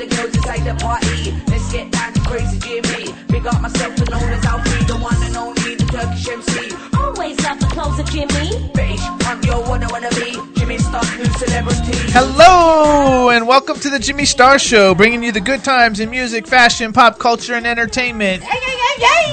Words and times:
The 0.00 0.16
girls 0.16 0.34
inside 0.34 0.64
the 0.64 0.74
party. 0.82 1.32
Let's 1.48 1.70
get 1.70 1.90
down 1.90 2.12
to 2.14 2.20
crazy 2.20 2.58
Jimmy. 2.58 3.12
Big 3.28 3.46
up 3.46 3.60
myself 3.60 3.98
and 3.98 4.10
known 4.10 4.32
as 4.32 4.44
Alfred, 4.46 4.88
the 4.88 4.96
one 4.96 5.22
and 5.22 5.36
only, 5.36 5.74
the 5.74 5.84
Turkish 5.84 6.26
MC. 6.26 6.74
Always 6.96 7.38
love 7.44 7.60
the 7.60 7.66
clothes 7.66 7.98
of 7.98 8.06
Jimmy. 8.06 8.70
British, 8.72 9.02
I'm 9.28 9.42
your 9.42 9.60
one 9.68 9.82
I 9.84 9.88
wanna 9.92 10.08
be. 10.10 10.38
Jimmy 10.58 10.78
Star, 10.78 11.02
new 11.18 11.26
celebrity. 11.36 11.92
Hello 12.16 13.28
and 13.28 13.46
welcome 13.46 13.78
to 13.78 13.90
the 13.90 13.98
Jimmy 13.98 14.24
Star 14.24 14.58
Show, 14.58 14.94
bringing 14.94 15.22
you 15.22 15.32
the 15.32 15.40
good 15.40 15.62
times 15.62 16.00
in 16.00 16.08
music, 16.08 16.46
fashion, 16.46 16.94
pop 16.94 17.18
culture, 17.18 17.52
and 17.52 17.66
entertainment. 17.66 18.42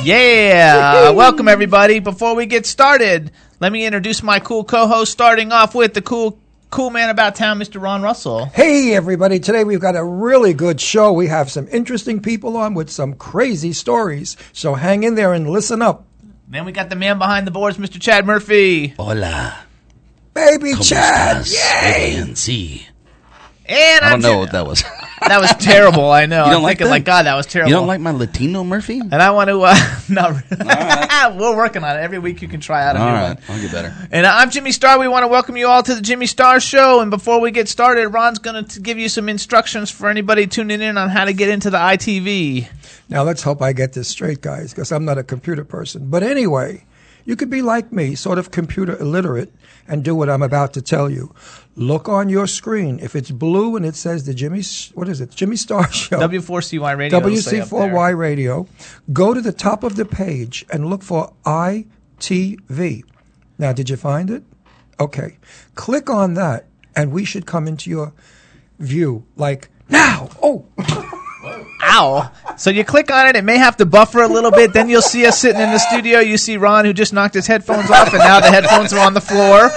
Yeah, 0.03 1.11
welcome 1.11 1.47
everybody. 1.47 1.99
Before 1.99 2.35
we 2.35 2.45
get 2.45 2.65
started, 2.65 3.31
let 3.61 3.71
me 3.71 3.85
introduce 3.85 4.21
my 4.21 4.39
cool 4.39 4.65
co-host. 4.65 5.13
Starting 5.13 5.53
off 5.53 5.73
with 5.75 5.93
the 5.93 6.01
cool, 6.01 6.39
cool 6.69 6.89
man 6.89 7.09
about 7.09 7.35
town, 7.35 7.59
Mr. 7.59 7.81
Ron 7.81 8.01
Russell. 8.01 8.45
Hey, 8.45 8.93
everybody. 8.93 9.39
Today 9.39 9.63
we've 9.63 9.79
got 9.79 9.95
a 9.95 10.03
really 10.03 10.53
good 10.53 10.79
show. 10.81 11.13
We 11.13 11.27
have 11.27 11.51
some 11.51 11.67
interesting 11.69 12.21
people 12.21 12.57
on 12.57 12.73
with 12.73 12.89
some 12.89 13.13
crazy 13.13 13.73
stories. 13.73 14.37
So 14.53 14.75
hang 14.75 15.03
in 15.03 15.15
there 15.15 15.33
and 15.33 15.49
listen 15.49 15.81
up. 15.81 16.05
Then 16.47 16.65
we 16.65 16.71
got 16.71 16.89
the 16.89 16.95
man 16.95 17.17
behind 17.17 17.45
the 17.45 17.51
boards, 17.51 17.77
Mr. 17.77 17.99
Chad 17.99 18.25
Murphy. 18.25 18.89
Hola. 18.97 19.57
Baby 20.33 20.75
Chad. 20.75 21.43
estás? 21.45 21.53
Yay. 21.53 22.11
Bien, 22.15 22.35
sí. 22.35 22.85
And 23.69 24.05
I 24.05 24.13
I'm 24.13 24.21
don't 24.21 24.21
know 24.21 24.35
J- 24.35 24.39
what 24.39 24.51
that 24.51 24.65
was. 24.67 24.83
That 25.19 25.41
was 25.41 25.51
terrible. 25.55 26.09
I 26.11 26.27
know. 26.27 26.45
You 26.45 26.51
don't 26.51 26.57
I'm 26.57 26.61
like 26.61 26.77
thinking 26.77 26.85
that? 26.85 26.91
like 26.91 27.03
God, 27.03 27.25
that 27.25 27.35
was 27.35 27.47
terrible. 27.47 27.69
You 27.71 27.75
don't 27.75 27.87
like 27.87 27.99
my 27.99 28.11
Latino 28.11 28.63
Murphy? 28.63 28.99
And 28.99 29.15
I 29.15 29.31
want 29.31 29.49
to, 29.49 29.59
uh, 29.61 29.75
not 30.09 30.29
really. 30.29 31.37
We're 31.39 31.57
working 31.57 31.83
on 31.83 31.97
it. 31.97 32.01
Every 32.01 32.19
week 32.19 32.41
you 32.43 32.47
can 32.47 32.61
try 32.61 32.85
out 32.87 32.95
a 32.95 32.99
All 32.99 33.05
new 33.07 33.11
right, 33.13 33.27
one. 33.29 33.37
I'll 33.49 33.59
get 33.61 33.71
better. 33.71 34.07
And 34.11 34.27
I'm 34.27 34.51
Jimmy 34.51 34.71
Star. 34.71 34.99
We 34.99 35.07
want 35.07 35.23
to 35.23 35.27
welcome 35.27 35.57
you 35.57 35.67
all 35.67 35.81
to 35.81 35.95
the 35.95 36.01
Jimmy 36.01 36.27
Star 36.27 36.59
Show. 36.59 37.01
And 37.01 37.09
before 37.09 37.41
we 37.41 37.49
get 37.49 37.67
started, 37.67 38.07
Ron's 38.09 38.37
going 38.39 38.63
to 38.63 38.79
give 38.79 38.99
you 38.99 39.09
some 39.09 39.27
instructions 39.27 39.89
for 39.89 40.07
anybody 40.07 40.45
tuning 40.45 40.81
in 40.81 40.97
on 40.97 41.09
how 41.09 41.25
to 41.25 41.33
get 41.33 41.49
into 41.49 41.71
the 41.71 41.77
ITV. 41.79 42.69
Now 43.09 43.23
let's 43.23 43.41
hope 43.41 43.61
I 43.61 43.73
get 43.73 43.93
this 43.93 44.07
straight, 44.07 44.39
guys, 44.41 44.71
because 44.71 44.91
I'm 44.91 45.03
not 45.03 45.17
a 45.17 45.23
computer 45.23 45.65
person. 45.65 46.09
But 46.09 46.21
anyway, 46.21 46.85
you 47.27 47.35
could 47.35 47.49
be 47.49 47.61
like 47.61 47.91
me, 47.91 48.15
sort 48.15 48.39
of 48.39 48.51
computer 48.51 48.97
illiterate, 48.97 49.53
and 49.85 50.01
do 50.01 50.15
what 50.15 50.29
I'm 50.29 50.41
about 50.41 50.73
to 50.75 50.81
tell 50.81 51.09
you. 51.09 51.35
Look 51.75 52.07
on 52.07 52.29
your 52.29 52.47
screen. 52.47 52.99
If 53.01 53.17
it's 53.17 53.31
blue 53.31 53.75
and 53.75 53.85
it 53.85 53.95
says 53.95 54.25
the 54.25 54.33
Jimmy, 54.33 54.63
what 54.93 55.09
is 55.09 55.19
it? 55.19 55.31
Jimmy 55.31 55.57
Star 55.57 55.91
Show. 55.91 56.19
W4CY 56.19 56.97
Radio. 56.97 57.19
will 57.19 57.35
say 57.35 57.59
up 57.59 57.67
there. 57.67 57.89
WC4Y 57.89 58.17
Radio. 58.17 58.65
Go 59.11 59.33
to 59.33 59.41
the 59.41 59.51
top 59.51 59.83
of 59.83 59.97
the 59.97 60.05
page 60.05 60.65
and 60.71 60.89
look 60.89 61.03
for 61.03 61.33
ITV. 61.45 63.03
Now, 63.57 63.73
did 63.73 63.89
you 63.89 63.97
find 63.97 64.29
it? 64.29 64.43
Okay. 64.97 65.37
Click 65.75 66.09
on 66.09 66.35
that, 66.35 66.67
and 66.95 67.11
we 67.11 67.25
should 67.25 67.45
come 67.45 67.67
into 67.67 67.89
your 67.89 68.13
view 68.79 69.25
like 69.35 69.67
now. 69.89 70.29
Oh, 70.41 70.65
Ow. 71.81 72.31
So 72.57 72.69
you 72.69 72.83
click 72.83 73.11
on 73.11 73.27
it. 73.27 73.35
It 73.35 73.43
may 73.43 73.57
have 73.57 73.77
to 73.77 73.85
buffer 73.85 74.21
a 74.21 74.27
little 74.27 74.51
bit. 74.51 74.73
Then 74.73 74.89
you'll 74.89 75.01
see 75.01 75.25
us 75.25 75.39
sitting 75.39 75.61
in 75.61 75.71
the 75.71 75.79
studio. 75.79 76.19
You 76.19 76.37
see 76.37 76.57
Ron, 76.57 76.85
who 76.85 76.93
just 76.93 77.13
knocked 77.13 77.33
his 77.33 77.47
headphones 77.47 77.89
off, 77.89 78.09
and 78.13 78.19
now 78.19 78.39
the 78.39 78.49
headphones 78.49 78.93
are 78.93 79.05
on 79.05 79.13
the 79.13 79.21
floor. 79.21 79.69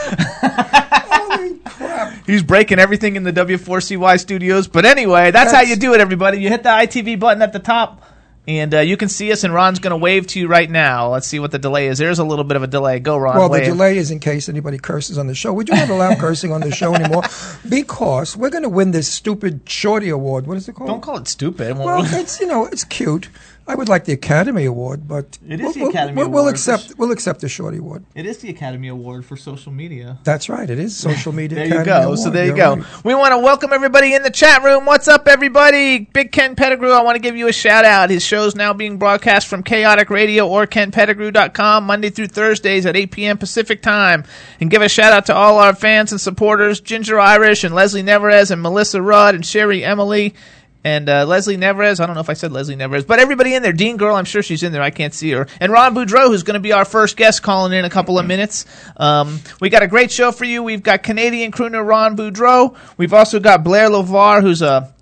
holy 1.30 1.58
crap. 1.64 2.26
He's 2.26 2.42
breaking 2.42 2.78
everything 2.78 3.16
in 3.16 3.22
the 3.22 3.32
W4CY 3.32 4.20
studios. 4.20 4.68
But 4.68 4.84
anyway, 4.84 5.30
that's, 5.30 5.52
how 5.52 5.60
you 5.62 5.76
do 5.76 5.94
it, 5.94 6.00
everybody. 6.00 6.38
You 6.38 6.48
hit 6.48 6.62
the 6.62 6.70
ITV 6.70 7.18
button 7.18 7.42
at 7.42 7.52
the 7.52 7.58
top, 7.58 8.02
and 8.48 8.74
uh, 8.74 8.80
you 8.80 8.96
can 8.96 9.08
see 9.08 9.30
us. 9.32 9.44
And 9.44 9.52
Ron's 9.52 9.78
going 9.78 9.90
to 9.90 9.96
wave 9.96 10.26
to 10.28 10.40
you 10.40 10.48
right 10.48 10.70
now. 10.70 11.10
Let's 11.10 11.26
see 11.26 11.38
what 11.38 11.50
the 11.50 11.58
delay 11.58 11.88
is. 11.88 11.98
There's 11.98 12.18
a 12.18 12.24
little 12.24 12.44
bit 12.44 12.56
of 12.56 12.62
a 12.62 12.66
delay. 12.66 12.98
Go, 12.98 13.16
Ron. 13.16 13.36
Well, 13.36 13.48
the 13.48 13.60
delay 13.60 13.96
is 13.96 14.10
in 14.10 14.20
case 14.20 14.48
anybody 14.48 14.78
curses 14.78 15.18
on 15.18 15.26
the 15.26 15.34
show. 15.34 15.52
We 15.52 15.64
do 15.64 15.72
not 15.72 15.90
allow 15.90 16.14
cursing 16.14 16.52
on 16.52 16.60
the 16.60 16.70
show 16.70 16.94
anymore 16.94 17.22
because 17.68 18.36
we're 18.36 18.50
going 18.50 18.62
to 18.62 18.68
win 18.68 18.90
this 18.90 19.08
stupid 19.08 19.62
Shorty 19.66 20.08
Award. 20.08 20.46
What 20.46 20.56
is 20.56 20.68
it 20.68 20.74
called? 20.74 20.88
Don't 20.88 21.02
call 21.02 21.18
it 21.18 21.28
stupid. 21.28 21.76
Well, 21.76 22.02
it's 22.04 22.40
you 22.40 22.46
know 22.46 22.66
it's 22.66 22.84
cute. 22.84 23.28
I 23.70 23.76
would 23.76 23.88
like 23.88 24.04
the 24.04 24.12
Academy 24.12 24.64
Award, 24.64 25.06
but 25.06 25.38
It 25.48 25.60
is 25.60 25.66
we'll, 25.66 25.72
the 25.74 25.84
Academy 25.90 26.16
we'll, 26.16 26.28
we'll 26.28 26.40
Award. 26.40 26.54
accept 26.54 26.94
we'll 26.98 27.12
accept 27.12 27.40
the 27.40 27.48
Shorty 27.48 27.78
Award. 27.78 28.04
It 28.16 28.26
is 28.26 28.38
the 28.38 28.50
Academy 28.50 28.88
Award 28.88 29.24
for 29.24 29.36
social 29.36 29.70
media. 29.70 30.18
That's 30.24 30.48
right. 30.48 30.68
It 30.68 30.80
is 30.80 30.96
social 30.96 31.30
media. 31.32 31.54
There 31.54 31.66
you 31.66 31.80
Academy 31.80 32.06
go. 32.06 32.16
So 32.16 32.30
there 32.30 32.46
you 32.46 32.56
You're 32.56 32.56
go. 32.56 32.82
right. 32.82 33.04
We 33.04 33.14
want 33.14 33.30
to 33.30 33.38
welcome 33.38 33.72
everybody 33.72 34.12
in 34.12 34.24
the 34.24 34.30
chat 34.30 34.64
room. 34.64 34.86
What's 34.86 35.06
up, 35.06 35.28
everybody? 35.28 36.00
Big 36.00 36.32
Ken 36.32 36.56
Pettigrew. 36.56 36.90
I 36.90 37.02
want 37.04 37.14
to 37.14 37.20
give 37.22 37.36
you 37.36 37.46
a 37.46 37.52
shout 37.52 37.84
out. 37.84 38.10
His 38.10 38.24
show's 38.24 38.56
now 38.56 38.72
being 38.72 38.98
broadcast 38.98 39.46
from 39.46 39.62
Chaotic 39.62 40.10
Radio 40.10 40.48
or 40.48 40.66
KenPettigrew.com 40.66 41.84
Monday 41.84 42.10
through 42.10 42.26
Thursdays 42.26 42.86
at 42.86 42.96
8 42.96 43.12
p.m. 43.12 43.38
Pacific 43.38 43.82
time. 43.82 44.24
And 44.60 44.68
give 44.68 44.82
a 44.82 44.88
shout 44.88 45.12
out 45.12 45.26
to 45.26 45.34
all 45.36 45.60
our 45.60 45.76
fans 45.76 46.10
and 46.10 46.20
supporters, 46.20 46.80
Ginger 46.80 47.20
Irish 47.20 47.62
and 47.62 47.72
Leslie 47.72 48.02
Neverez 48.02 48.50
and 48.50 48.60
Melissa 48.62 49.00
Rudd 49.00 49.36
and 49.36 49.46
Sherry 49.46 49.84
Emily. 49.84 50.34
And 50.82 51.08
uh, 51.10 51.26
Leslie 51.26 51.58
Neverez, 51.58 52.00
I 52.00 52.06
don't 52.06 52.14
know 52.14 52.22
if 52.22 52.30
I 52.30 52.34
said 52.34 52.52
Leslie 52.52 52.76
Neverez, 52.76 53.06
but 53.06 53.18
everybody 53.18 53.54
in 53.54 53.62
there. 53.62 53.72
Dean 53.72 53.98
Girl, 53.98 54.14
I'm 54.14 54.24
sure 54.24 54.42
she's 54.42 54.62
in 54.62 54.72
there. 54.72 54.80
I 54.80 54.90
can't 54.90 55.12
see 55.12 55.30
her. 55.32 55.46
And 55.60 55.70
Ron 55.70 55.94
Boudreau, 55.94 56.28
who's 56.28 56.42
going 56.42 56.54
to 56.54 56.60
be 56.60 56.72
our 56.72 56.86
first 56.86 57.16
guest, 57.16 57.42
calling 57.42 57.72
in 57.72 57.84
a 57.84 57.90
couple 57.90 58.18
of 58.18 58.26
minutes. 58.26 58.64
Um, 58.96 59.40
we 59.60 59.68
got 59.68 59.82
a 59.82 59.86
great 59.86 60.10
show 60.10 60.32
for 60.32 60.44
you. 60.44 60.62
We've 60.62 60.82
got 60.82 61.02
Canadian 61.02 61.52
crooner 61.52 61.86
Ron 61.86 62.16
Boudreau. 62.16 62.76
We've 62.96 63.12
also 63.12 63.40
got 63.40 63.62
Blare 63.62 63.90
LeVoir, 63.90 64.40
who's 64.40 64.62
a 64.62 64.94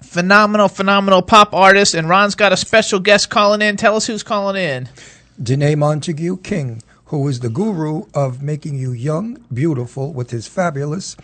phenomenal, 0.00 0.68
phenomenal 0.68 1.20
pop 1.20 1.52
artist. 1.52 1.92
And 1.94 2.08
Ron's 2.08 2.34
got 2.34 2.52
a 2.54 2.56
special 2.56 2.98
guest 2.98 3.28
calling 3.28 3.60
in. 3.60 3.76
Tell 3.76 3.96
us 3.96 4.06
who's 4.06 4.22
calling 4.22 4.56
in. 4.56 4.88
Danné 5.40 5.76
Montague 5.76 6.38
King, 6.38 6.82
who 7.06 7.28
is 7.28 7.40
the 7.40 7.50
guru 7.50 8.04
of 8.14 8.42
making 8.42 8.76
you 8.76 8.92
young, 8.92 9.44
beautiful 9.52 10.14
with 10.14 10.30
his 10.30 10.48
fabulous, 10.48 11.14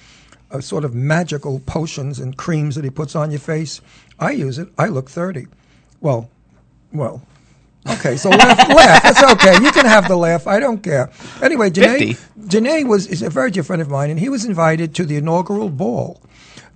uh, 0.52 0.60
sort 0.60 0.84
of 0.84 0.94
magical 0.94 1.60
potions 1.60 2.18
and 2.18 2.36
creams 2.36 2.74
that 2.74 2.84
he 2.84 2.90
puts 2.90 3.16
on 3.16 3.30
your 3.30 3.40
face. 3.40 3.80
I 4.18 4.32
use 4.32 4.58
it. 4.58 4.68
I 4.78 4.86
look 4.86 5.10
30. 5.10 5.46
Well, 6.00 6.30
well. 6.92 7.22
Okay, 7.88 8.16
so 8.16 8.30
laugh, 8.30 8.68
laugh. 8.68 9.02
It's 9.04 9.22
okay. 9.22 9.54
You 9.64 9.72
can 9.72 9.86
have 9.86 10.06
the 10.06 10.16
laugh. 10.16 10.46
I 10.46 10.60
don't 10.60 10.82
care. 10.82 11.10
Anyway, 11.42 11.70
Danné, 11.70 12.14
50. 12.14 12.48
Danné 12.48 12.86
was 12.86 13.08
is 13.08 13.22
a 13.22 13.30
very 13.30 13.50
dear 13.50 13.64
friend 13.64 13.82
of 13.82 13.90
mine, 13.90 14.10
and 14.10 14.20
he 14.20 14.28
was 14.28 14.44
invited 14.44 14.94
to 14.94 15.04
the 15.04 15.16
inaugural 15.16 15.68
ball 15.68 16.20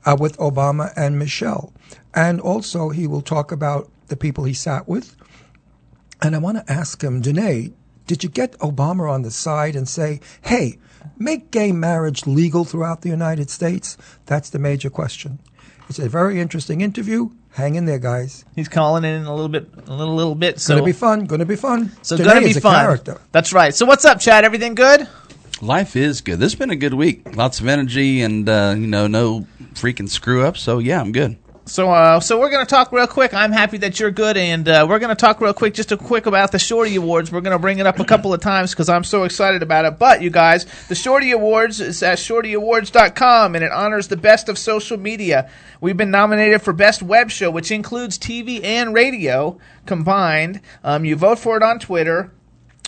uh, 0.05 0.17
with 0.19 0.37
Obama 0.39 0.93
and 0.97 1.19
Michelle. 1.19 1.73
And 2.13 2.41
also, 2.41 2.89
he 2.89 3.07
will 3.07 3.21
talk 3.21 3.53
about 3.53 3.89
the 4.09 4.17
people 4.17 4.45
he 4.45 4.55
sat 4.55 4.89
with. 4.89 5.15
And 6.23 6.35
I 6.35 6.39
want 6.39 6.59
to 6.59 6.73
ask 6.73 7.03
him, 7.03 7.23
Danné, 7.23 7.73
did 8.07 8.25
you 8.25 8.31
get 8.31 8.59
Obama 8.59 9.11
on 9.11 9.23
the 9.23 9.31
side 9.31 9.77
and 9.77 9.89
say, 9.89 10.21
hey, 10.43 10.79
make 11.19 11.51
gay 11.51 11.73
marriage 11.73 12.27
legal 12.27 12.65
throughout 12.65 13.03
the 13.03 13.09
United 13.09 13.51
States? 13.51 13.97
That's 14.27 14.51
the 14.51 14.59
major 14.59 14.91
question. 14.91 15.39
It's 15.89 15.99
a 15.99 16.09
very 16.09 16.41
interesting 16.41 16.81
interview. 16.81 17.31
Hang 17.53 17.77
in 17.77 17.87
there, 17.87 17.99
guys. 17.99 18.45
He's 18.55 18.69
calling 18.69 19.05
in 19.05 19.25
a 19.25 19.35
little 19.35 19.49
bit, 19.49 19.69
a 19.87 19.95
little, 19.95 20.15
little 20.15 20.35
bit. 20.35 20.61
So, 20.61 20.75
Gonna 20.75 20.85
be 20.85 20.93
fun. 20.93 21.25
Gonna 21.25 21.47
be 21.47 21.57
fun. 21.57 21.91
so 22.03 22.17
Danné 22.17 22.25
gonna 22.25 22.41
be 22.41 22.51
is 22.51 22.57
a 22.59 22.61
fun. 22.61 22.85
character. 22.85 23.21
That's 23.33 23.53
right. 23.53 23.75
So 23.75 23.87
what's 23.87 24.05
up, 24.05 24.21
Chad? 24.21 24.45
Everything 24.45 24.75
good? 24.75 25.09
Life 25.63 25.97
is 25.97 26.21
good. 26.21 26.39
This 26.39 26.53
has 26.53 26.59
been 26.59 26.71
a 26.71 26.77
good 26.77 26.93
week. 26.93 27.35
Lots 27.35 27.61
of 27.61 27.69
energy 27.69 28.21
and, 28.21 28.47
uh, 28.47 28.75
you 28.77 28.87
know, 28.87 29.07
no 29.07 29.47
freaking 29.73 30.09
screw 30.09 30.45
up. 30.45 30.59
So, 30.59 30.79
yeah, 30.81 31.01
I'm 31.01 31.13
good. 31.13 31.39
So, 31.69 31.91
uh, 31.91 32.21
so 32.21 32.39
we're 32.39 32.51
going 32.51 32.65
to 32.65 32.71
talk 32.71 32.93
real 32.93 33.09
quick. 33.09 33.35
I'm 33.35 33.51
happy 33.51 33.79
that 33.79 33.99
you're 33.99 34.13
good, 34.13 34.37
and 34.37 34.69
uh, 34.69 34.87
we're 34.89 35.01
going 35.01 35.15
to 35.15 35.21
talk 35.21 35.41
real 35.41 35.53
quick, 35.53 35.75
just 35.75 35.91
a 35.91 35.97
quick 35.97 36.27
about 36.27 36.53
the 36.53 36.61
Shorty 36.61 36.95
Awards. 36.95 37.33
We're 37.33 37.41
going 37.41 37.57
to 37.57 37.59
bring 37.59 37.81
it 37.81 37.87
up 37.89 37.99
a 37.99 38.05
couple 38.05 38.33
of 38.33 38.41
times 38.41 38.71
because 38.71 38.89
I'm 38.89 39.03
so 39.03 39.25
excited 39.25 39.65
about 39.65 39.85
it. 39.85 39.99
But 39.99 40.23
you 40.23 40.31
guys, 40.31 40.65
the 40.87 40.95
Shorty 40.95 41.33
Awards 41.33 41.81
is 41.81 42.05
at 42.05 42.19
ShortyAwards.com, 42.19 43.57
and 43.57 43.65
it 43.65 43.73
honors 43.73 44.07
the 44.07 44.17
best 44.17 44.49
of 44.49 44.59
social 44.59 44.97
media. 44.97 45.51
We've 45.81 45.97
been 45.97 46.13
nominated 46.13 46.63
for 46.63 46.73
best 46.73 47.03
web 47.03 47.33
show, 47.33 47.51
which 47.51 47.73
includes 47.73 48.17
TV 48.17 48.63
and 48.63 48.95
radio 48.95 49.59
combined. 49.87 50.61
Um, 50.85 51.05
you 51.05 51.17
vote 51.17 51.41
for 51.41 51.57
it 51.57 51.65
on 51.65 51.81
Twitter. 51.81 52.31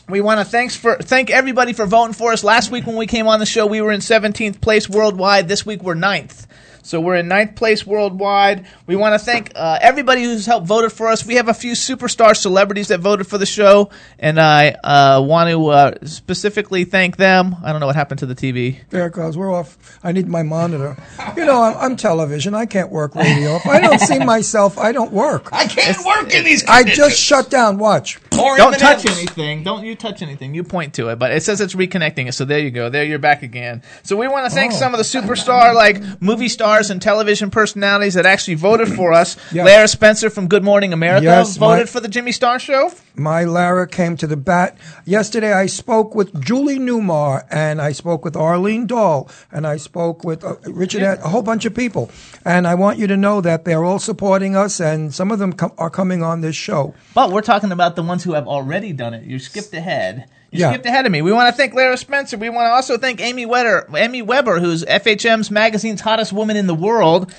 We 0.09 0.21
want 0.21 0.39
to 0.39 0.45
thanks 0.45 0.75
for 0.75 0.97
thank 0.97 1.29
everybody 1.31 1.75
for 1.75 1.85
voting 1.85 2.15
for 2.15 2.33
us. 2.33 2.43
Last 2.43 2.71
week 2.71 2.87
when 2.87 2.97
we 2.97 3.07
came 3.07 3.27
on 3.27 3.41
the 3.41 3.47
show, 3.47 3.67
we 3.67 3.83
were 3.83 3.93
in 3.93 4.01
17th 4.01 4.61
place 4.61 4.89
worldwide. 4.89 5.49
This 5.49 5.67
week 5.67 5.83
we're 5.83 5.97
9th. 5.97 6.47
So 6.89 7.03
we're 7.03 7.17
in 7.17 7.29
ninth 7.29 7.55
place 7.55 7.87
worldwide. 7.87 8.67
We 8.87 8.97
want 8.97 9.13
to 9.13 9.19
thank 9.23 9.53
uh, 9.55 9.79
everybody 9.83 10.25
who's 10.25 10.47
helped 10.47 10.67
voted 10.67 10.91
for 10.91 11.09
us. 11.09 11.27
We 11.27 11.35
have 11.35 11.49
a 11.49 11.53
few 11.53 11.73
superstar 11.73 12.35
celebrities 12.35 12.89
that 12.89 13.01
voted 13.01 13.27
for 13.27 13.37
the 13.37 13.45
show, 13.45 13.91
and 14.19 14.41
I 14.41 14.71
uh, 14.71 15.21
want 15.21 15.51
to 15.51 15.67
uh, 15.67 15.93
specifically 16.05 16.85
thank 16.85 17.19
them. 17.19 17.57
I 17.63 17.73
don't 17.73 17.81
know 17.81 17.87
what 17.87 17.95
happened 17.95 18.21
to 18.21 18.27
the 18.27 18.35
TV. 18.35 18.79
There 18.89 19.07
it 19.07 19.13
goes. 19.13 19.37
We're 19.37 19.53
off. 19.53 19.99
I 20.03 20.13
need 20.13 20.29
my 20.29 20.43
monitor. 20.43 20.97
You 21.37 21.45
know, 21.45 21.63
I'm, 21.63 21.77
I'm 21.77 21.97
television. 21.97 22.55
I 22.55 22.65
can't 22.65 22.91
work 22.91 23.15
radio. 23.15 23.57
If 23.57 23.67
I 23.67 23.81
don't 23.81 24.01
see 24.01 24.21
myself, 24.21 24.79
I 24.79 24.93
don't 24.93 25.13
work. 25.13 25.53
I 25.53 25.67
can't 25.67 25.99
work 26.07 26.33
in 26.33 26.43
these 26.43 26.63
Conditions. 26.63 26.69
I 26.69 26.95
just 26.95 27.21
shut 27.21 27.51
down. 27.51 27.77
Watch. 27.77 28.19
Don't 28.31 28.79
touch 28.79 29.05
anything. 29.05 29.63
Don't 29.63 29.85
you 29.85 29.95
touch 29.95 30.23
anything. 30.23 30.55
You 30.55 30.65
point 30.65 30.95
to 30.95 31.09
it, 31.09 31.19
but 31.19 31.33
it 31.33 31.43
says 31.43 31.61
it's 31.61 31.75
reconnecting 31.75 32.29
it. 32.29 32.33
So 32.33 32.47
there 32.47 32.61
you 32.61 32.71
go. 32.71 32.89
There 32.89 33.05
you're 33.05 33.19
back 33.19 33.43
again. 33.43 33.83
So 34.05 34.17
we 34.17 34.27
want 34.27 34.47
to 34.47 34.51
thank 34.51 34.73
Oh. 34.73 34.77
some 34.77 34.95
of 34.95 34.99
the 34.99 35.05
superstar 35.05 35.75
like 35.75 36.23
movie 36.23 36.49
stars 36.49 36.78
and 36.91 37.03
television 37.03 37.51
personalities 37.51 38.15
that 38.15 38.27
actually 38.27 38.55
voted 38.55 38.89
for 38.89 39.13
us. 39.13 39.37
Yes. 39.53 39.65
Lara 39.67 39.89
Spencer 39.89 40.31
from 40.31 40.47
Good 40.47 40.63
Morning 40.63 40.93
America 40.93 41.25
Yes, 41.25 41.57
voted 41.57 41.87
my- 41.87 41.91
for 41.91 42.01
the 42.01 42.09
Jimmy 42.09 42.33
Star 42.33 42.59
Show. 42.59 42.93
My 43.17 43.45
Lara 43.45 43.87
came 43.89 44.17
to 44.19 44.27
the 44.27 44.37
bat. 44.37 44.77
Yesterday, 45.05 45.53
I 45.53 45.67
spoke 45.67 46.15
with 46.15 46.39
Julie 46.41 46.79
Newmar, 46.79 47.45
and 47.51 47.81
I 47.81 47.93
spoke 47.93 48.25
with 48.25 48.37
Arlene 48.37 48.87
Dahl, 48.87 49.29
and 49.51 49.67
I 49.67 49.77
spoke 49.79 50.23
with 50.23 50.45
uh, 50.45 50.55
Richard, 50.67 51.03
Ed- 51.03 51.19
a 51.25 51.29
whole 51.29 51.43
bunch 51.43 51.65
of 51.65 51.75
people. 51.75 52.11
And 52.45 52.67
I 52.69 52.75
want 52.75 52.99
you 52.99 53.07
to 53.09 53.17
know 53.17 53.41
that 53.41 53.65
they're 53.65 53.85
all 53.85 53.99
supporting 53.99 54.55
us, 54.55 54.81
and 54.81 55.13
some 55.13 55.33
of 55.33 55.39
them 55.41 55.53
com- 55.55 55.73
are 55.79 55.91
coming 55.91 56.23
on 56.23 56.41
this 56.43 56.55
show. 56.57 56.95
But 57.15 57.33
we're 57.33 57.43
talking 57.43 57.73
about 57.73 57.97
the 57.97 58.03
ones 58.03 58.23
who 58.25 58.35
have 58.35 58.47
already 58.47 58.93
done 58.93 59.15
it. 59.15 59.25
You 59.25 59.39
skipped 59.39 59.73
ahead. 59.75 60.29
You 60.51 60.61
Yeah. 60.61 60.71
skipped 60.71 60.87
ahead 60.87 61.05
of 61.07 61.13
me. 61.13 61.21
We 61.23 61.33
want 61.33 61.55
to 61.55 61.57
thank 61.57 61.75
Lara 61.75 61.97
Spencer. 61.97 62.37
We 62.39 62.49
want 62.49 62.67
to 62.67 62.71
also 62.71 62.97
thank 62.97 63.21
Amy 63.21 63.45
Weber, 63.47 63.87
Amy 63.97 64.23
Weber, 64.23 64.61
who's 64.61 64.83
FHM's 64.85 65.51
magazine's 65.51 66.01
hottest 66.01 66.33
woman 66.33 66.57
in 66.57 66.67
the 66.67 66.75
world. 66.75 67.31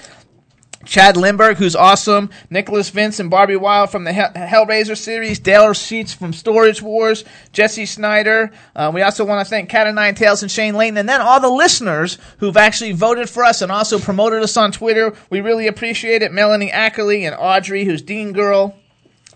Chad 0.86 1.16
Lindberg, 1.18 1.58
who's 1.58 1.76
awesome. 1.76 2.30
Nicholas 2.50 2.90
Vince 2.90 3.20
and 3.20 3.30
Barbie 3.30 3.58
Wilde 3.58 3.90
from 3.92 4.06
the 4.06 4.14
Hell- 4.14 4.32
Hellraiser 4.34 4.96
series. 4.96 5.38
Darrell 5.38 5.74
Sheets 5.74 6.14
from 6.14 6.32
Storage 6.32 6.82
Wars. 6.82 7.26
Jesse 7.52 7.86
Snyder. 7.86 8.52
Uh, 8.76 8.90
we 8.94 9.02
also 9.02 9.26
want 9.26 9.46
to 9.46 9.50
thank 9.50 9.68
Cat 9.70 9.88
of 9.88 9.96
Nine 9.96 10.16
Tails 10.16 10.42
and 10.42 10.50
Shane 10.50 10.76
Layton. 10.76 10.98
And 10.98 11.10
then 11.10 11.20
all 11.20 11.42
the 11.42 11.50
listeners 11.50 12.18
who've 12.38 12.56
actually 12.56 12.94
voted 12.94 13.30
for 13.30 13.44
us 13.44 13.62
and 13.62 13.72
also 13.74 14.00
promoted 14.00 14.42
us 14.42 14.56
on 14.56 14.72
Twitter. 14.72 15.14
We 15.30 15.42
really 15.42 15.68
appreciate 15.68 16.22
it. 16.22 16.32
Melanie 16.32 16.72
Ackerley 16.72 17.24
and 17.24 17.36
Audrey, 17.38 17.84
who's 17.84 18.02
Dean 18.02 18.32
Girl. 18.32 18.74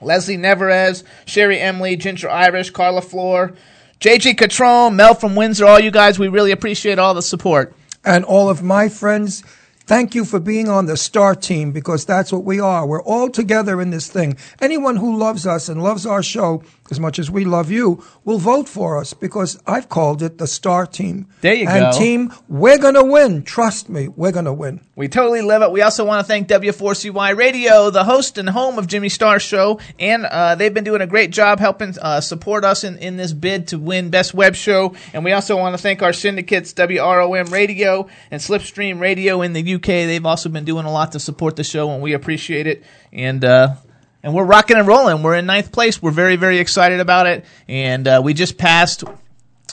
Leslie 0.03 0.37
Neverez, 0.37 1.03
Sherry 1.25 1.59
Emily, 1.59 1.95
Ginger 1.95 2.29
Irish, 2.29 2.69
Carla 2.69 3.01
Floor, 3.01 3.53
JG 3.99 4.35
Catrone, 4.35 4.95
Mel 4.95 5.15
from 5.15 5.35
Windsor, 5.35 5.65
all 5.65 5.79
you 5.79 5.91
guys, 5.91 6.19
we 6.19 6.27
really 6.27 6.51
appreciate 6.51 6.99
all 6.99 7.13
the 7.13 7.21
support. 7.21 7.73
And 8.03 8.25
all 8.25 8.49
of 8.49 8.61
my 8.61 8.89
friends, 8.89 9.43
thank 9.85 10.13
you 10.13 10.25
for 10.25 10.39
being 10.39 10.67
on 10.67 10.87
the 10.87 10.97
star 10.97 11.35
team 11.35 11.71
because 11.71 12.05
that's 12.05 12.31
what 12.33 12.43
we 12.43 12.59
are. 12.59 12.85
We're 12.85 13.01
all 13.03 13.29
together 13.29 13.79
in 13.79 13.91
this 13.91 14.09
thing. 14.09 14.37
Anyone 14.59 14.97
who 14.97 15.17
loves 15.17 15.47
us 15.47 15.69
and 15.69 15.81
loves 15.81 16.05
our 16.05 16.21
show 16.21 16.63
as 16.91 16.99
much 16.99 17.19
as 17.19 17.31
we 17.31 17.45
love 17.45 17.71
you 17.71 18.03
will 18.25 18.37
vote 18.37 18.67
for 18.67 18.97
us 18.97 19.13
because 19.13 19.59
I've 19.65 19.89
called 19.89 20.21
it 20.21 20.37
the 20.37 20.47
star 20.47 20.85
team. 20.85 21.27
There 21.41 21.53
you 21.53 21.65
go. 21.65 21.71
and 21.71 21.93
go. 21.93 21.97
team, 21.97 22.33
we're 22.47 22.77
going 22.77 22.93
to 22.95 23.03
win. 23.03 23.43
Trust 23.43 23.89
me, 23.89 24.07
we're 24.09 24.31
going 24.31 24.45
to 24.45 24.53
win. 24.53 24.81
We 24.95 25.07
totally 25.07 25.41
love 25.41 25.61
it. 25.61 25.71
We 25.71 25.81
also 25.81 26.05
want 26.05 26.23
to 26.23 26.27
thank 26.27 26.47
W4CY 26.49 27.35
Radio, 27.35 27.89
the 27.89 28.03
host 28.03 28.37
and 28.37 28.49
home 28.49 28.77
of 28.77 28.87
Jimmy 28.87 29.09
Star 29.09 29.39
show, 29.39 29.79
and 29.97 30.25
uh, 30.25 30.55
they've 30.55 30.73
been 30.73 30.83
doing 30.83 31.01
a 31.01 31.07
great 31.07 31.31
job 31.31 31.59
helping 31.59 31.95
uh, 31.99 32.21
support 32.21 32.63
us 32.63 32.83
in, 32.83 32.97
in 32.97 33.17
this 33.17 33.33
bid 33.33 33.69
to 33.69 33.79
win 33.79 34.09
Best 34.09 34.33
Web 34.33 34.55
Show. 34.55 34.95
And 35.13 35.23
we 35.23 35.31
also 35.31 35.57
want 35.57 35.75
to 35.75 35.81
thank 35.81 36.01
our 36.03 36.13
syndicates, 36.13 36.73
WROM 36.73 37.51
Radio 37.51 38.07
and 38.29 38.41
Slipstream 38.41 38.99
Radio 38.99 39.41
in 39.41 39.53
the 39.53 39.75
UK. 39.75 39.85
They've 39.85 40.25
also 40.25 40.49
been 40.49 40.65
doing 40.65 40.85
a 40.85 40.91
lot 40.91 41.13
to 41.13 41.19
support 41.19 41.55
the 41.55 41.63
show, 41.63 41.89
and 41.91 42.01
we 42.01 42.13
appreciate 42.13 42.67
it. 42.67 42.83
And 43.11 43.43
uh, 43.43 43.75
and 44.23 44.33
we're 44.33 44.45
rocking 44.45 44.77
and 44.77 44.87
rolling. 44.87 45.21
We're 45.21 45.35
in 45.35 45.45
ninth 45.45 45.71
place. 45.71 46.01
We're 46.01 46.11
very 46.11 46.37
very 46.37 46.57
excited 46.57 46.99
about 46.99 47.27
it, 47.27 47.45
and 47.67 48.07
uh, 48.07 48.21
we 48.23 48.33
just 48.33 48.57
passed 48.57 49.03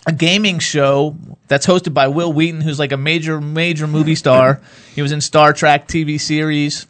a 0.06 0.12
gaming 0.12 0.58
show 0.58 1.16
that's 1.48 1.66
hosted 1.66 1.94
by 1.94 2.08
Wil 2.08 2.32
Wheaton, 2.32 2.60
who's 2.60 2.78
like 2.78 2.92
a 2.92 2.96
major, 2.96 3.40
major 3.40 3.86
movie 3.86 4.14
star. 4.14 4.60
He 4.94 5.02
was 5.02 5.12
in 5.12 5.20
Star 5.20 5.52
Trek 5.52 5.88
TV 5.88 6.20
series. 6.20 6.86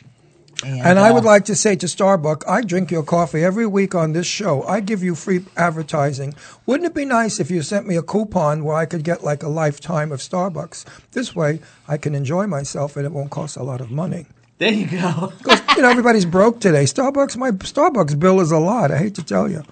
And 0.62 0.98
I 0.98 1.08
uh, 1.08 1.14
would 1.14 1.24
like 1.24 1.46
to 1.46 1.56
say 1.56 1.74
to 1.76 1.86
Starbucks, 1.86 2.46
I 2.46 2.60
drink 2.60 2.90
your 2.90 3.02
coffee 3.02 3.42
every 3.42 3.66
week 3.66 3.94
on 3.94 4.12
this 4.12 4.26
show. 4.26 4.62
I 4.64 4.80
give 4.80 5.02
you 5.02 5.14
free 5.14 5.46
advertising. 5.56 6.34
Wouldn't 6.66 6.86
it 6.86 6.94
be 6.94 7.06
nice 7.06 7.40
if 7.40 7.50
you 7.50 7.62
sent 7.62 7.86
me 7.86 7.96
a 7.96 8.02
coupon 8.02 8.62
where 8.62 8.76
I 8.76 8.84
could 8.84 9.02
get 9.02 9.24
like 9.24 9.42
a 9.42 9.48
lifetime 9.48 10.12
of 10.12 10.20
Starbucks? 10.20 10.84
This 11.12 11.34
way, 11.34 11.60
I 11.88 11.96
can 11.96 12.14
enjoy 12.14 12.46
myself 12.46 12.96
and 12.96 13.06
it 13.06 13.12
won't 13.12 13.30
cost 13.30 13.56
a 13.56 13.62
lot 13.62 13.80
of 13.80 13.90
money. 13.90 14.26
There 14.60 14.70
you 14.70 14.86
go. 14.86 15.32
Because 15.38 15.62
you 15.74 15.80
know 15.80 15.88
everybody's 15.88 16.26
broke 16.26 16.60
today. 16.60 16.84
Starbucks, 16.84 17.34
my 17.38 17.50
Starbucks 17.50 18.18
bill 18.18 18.40
is 18.40 18.52
a 18.52 18.58
lot. 18.58 18.90
I 18.90 18.98
hate 18.98 19.14
to 19.14 19.22
tell 19.22 19.50
you, 19.50 19.62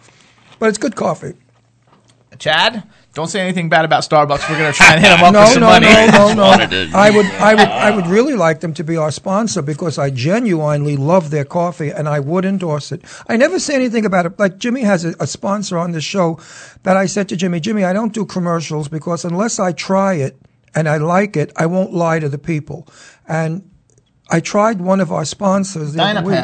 but 0.58 0.70
it's 0.70 0.78
good 0.78 0.96
coffee. 0.96 1.34
Chad, 2.38 2.84
don't 3.12 3.26
say 3.26 3.40
anything 3.40 3.68
bad 3.68 3.84
about 3.84 4.02
Starbucks. 4.02 4.48
We're 4.48 4.56
gonna 4.56 4.72
try 4.72 4.94
and 4.94 5.00
hit 5.04 5.08
them 5.10 5.22
up 5.24 5.32
no, 5.34 5.40
with 5.40 5.48
some 5.50 5.60
no, 5.60 5.66
money. 5.66 5.86
no, 5.88 6.06
no, 6.28 6.34
no. 6.34 6.42
wanted 6.42 6.70
to- 6.70 6.90
I 6.96 7.10
would, 7.10 7.26
I 7.26 7.54
would, 7.54 7.68
I 7.68 7.94
would 7.94 8.06
really 8.16 8.34
like 8.34 8.60
them 8.60 8.72
to 8.74 8.84
be 8.84 8.96
our 8.96 9.10
sponsor 9.10 9.60
because 9.60 9.98
I 9.98 10.08
genuinely 10.08 10.96
love 10.96 11.28
their 11.30 11.44
coffee 11.44 11.90
and 11.90 12.08
I 12.08 12.20
would 12.20 12.46
endorse 12.46 12.90
it. 12.90 13.02
I 13.28 13.36
never 13.36 13.58
say 13.58 13.74
anything 13.74 14.06
about 14.06 14.24
it. 14.24 14.38
Like 14.38 14.56
Jimmy 14.56 14.82
has 14.82 15.04
a, 15.04 15.14
a 15.20 15.26
sponsor 15.26 15.76
on 15.76 15.92
the 15.92 16.00
show 16.00 16.38
that 16.84 16.96
I 16.96 17.04
said 17.04 17.28
to 17.28 17.36
Jimmy, 17.36 17.60
Jimmy, 17.60 17.84
I 17.84 17.92
don't 17.92 18.14
do 18.14 18.24
commercials 18.24 18.88
because 18.88 19.24
unless 19.26 19.58
I 19.58 19.72
try 19.72 20.14
it 20.14 20.40
and 20.74 20.88
I 20.88 20.96
like 20.96 21.36
it, 21.36 21.52
I 21.56 21.66
won't 21.66 21.92
lie 21.92 22.20
to 22.20 22.28
the 22.30 22.38
people. 22.38 22.86
And 23.26 23.68
I 24.28 24.40
tried 24.40 24.80
one 24.80 25.00
of 25.00 25.10
our 25.12 25.24
sponsors 25.24 25.92
the 25.94 25.98
other 26.18 26.26
week. 26.26 26.34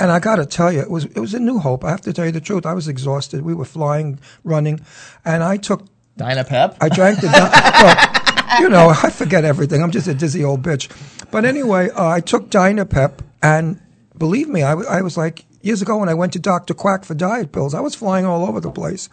And 0.00 0.12
I 0.12 0.20
got 0.20 0.36
to 0.36 0.46
tell 0.46 0.70
you, 0.72 0.80
it 0.80 0.90
was 0.90 1.06
it 1.06 1.18
was 1.18 1.34
a 1.34 1.40
new 1.40 1.58
hope. 1.58 1.84
I 1.84 1.90
have 1.90 2.02
to 2.02 2.12
tell 2.12 2.24
you 2.24 2.30
the 2.32 2.40
truth. 2.40 2.64
I 2.64 2.72
was 2.72 2.86
exhausted. 2.86 3.42
We 3.42 3.52
were 3.52 3.64
flying, 3.64 4.20
running, 4.44 4.80
and 5.24 5.42
I 5.42 5.56
took 5.56 5.86
Dynapep. 6.16 6.76
I 6.80 6.88
drank 6.88 7.20
the. 7.20 7.26
well, 8.52 8.60
you 8.60 8.68
know, 8.68 8.90
I 8.90 9.10
forget 9.10 9.44
everything. 9.44 9.82
I'm 9.82 9.90
just 9.90 10.06
a 10.06 10.14
dizzy 10.14 10.44
old 10.44 10.62
bitch. 10.62 10.88
But 11.32 11.44
anyway, 11.44 11.90
uh, 11.90 12.06
I 12.08 12.20
took 12.20 12.48
Dynapep, 12.48 13.18
and 13.42 13.80
believe 14.16 14.48
me, 14.48 14.62
I, 14.62 14.70
w- 14.70 14.88
I 14.88 15.02
was 15.02 15.16
like 15.16 15.44
years 15.62 15.82
ago 15.82 15.98
when 15.98 16.08
I 16.08 16.14
went 16.14 16.32
to 16.34 16.38
Doctor 16.38 16.74
Quack 16.74 17.04
for 17.04 17.14
diet 17.14 17.50
pills. 17.52 17.74
I 17.74 17.80
was 17.80 17.94
flying 17.96 18.24
all 18.24 18.46
over 18.46 18.60
the 18.60 18.70
place. 18.70 19.08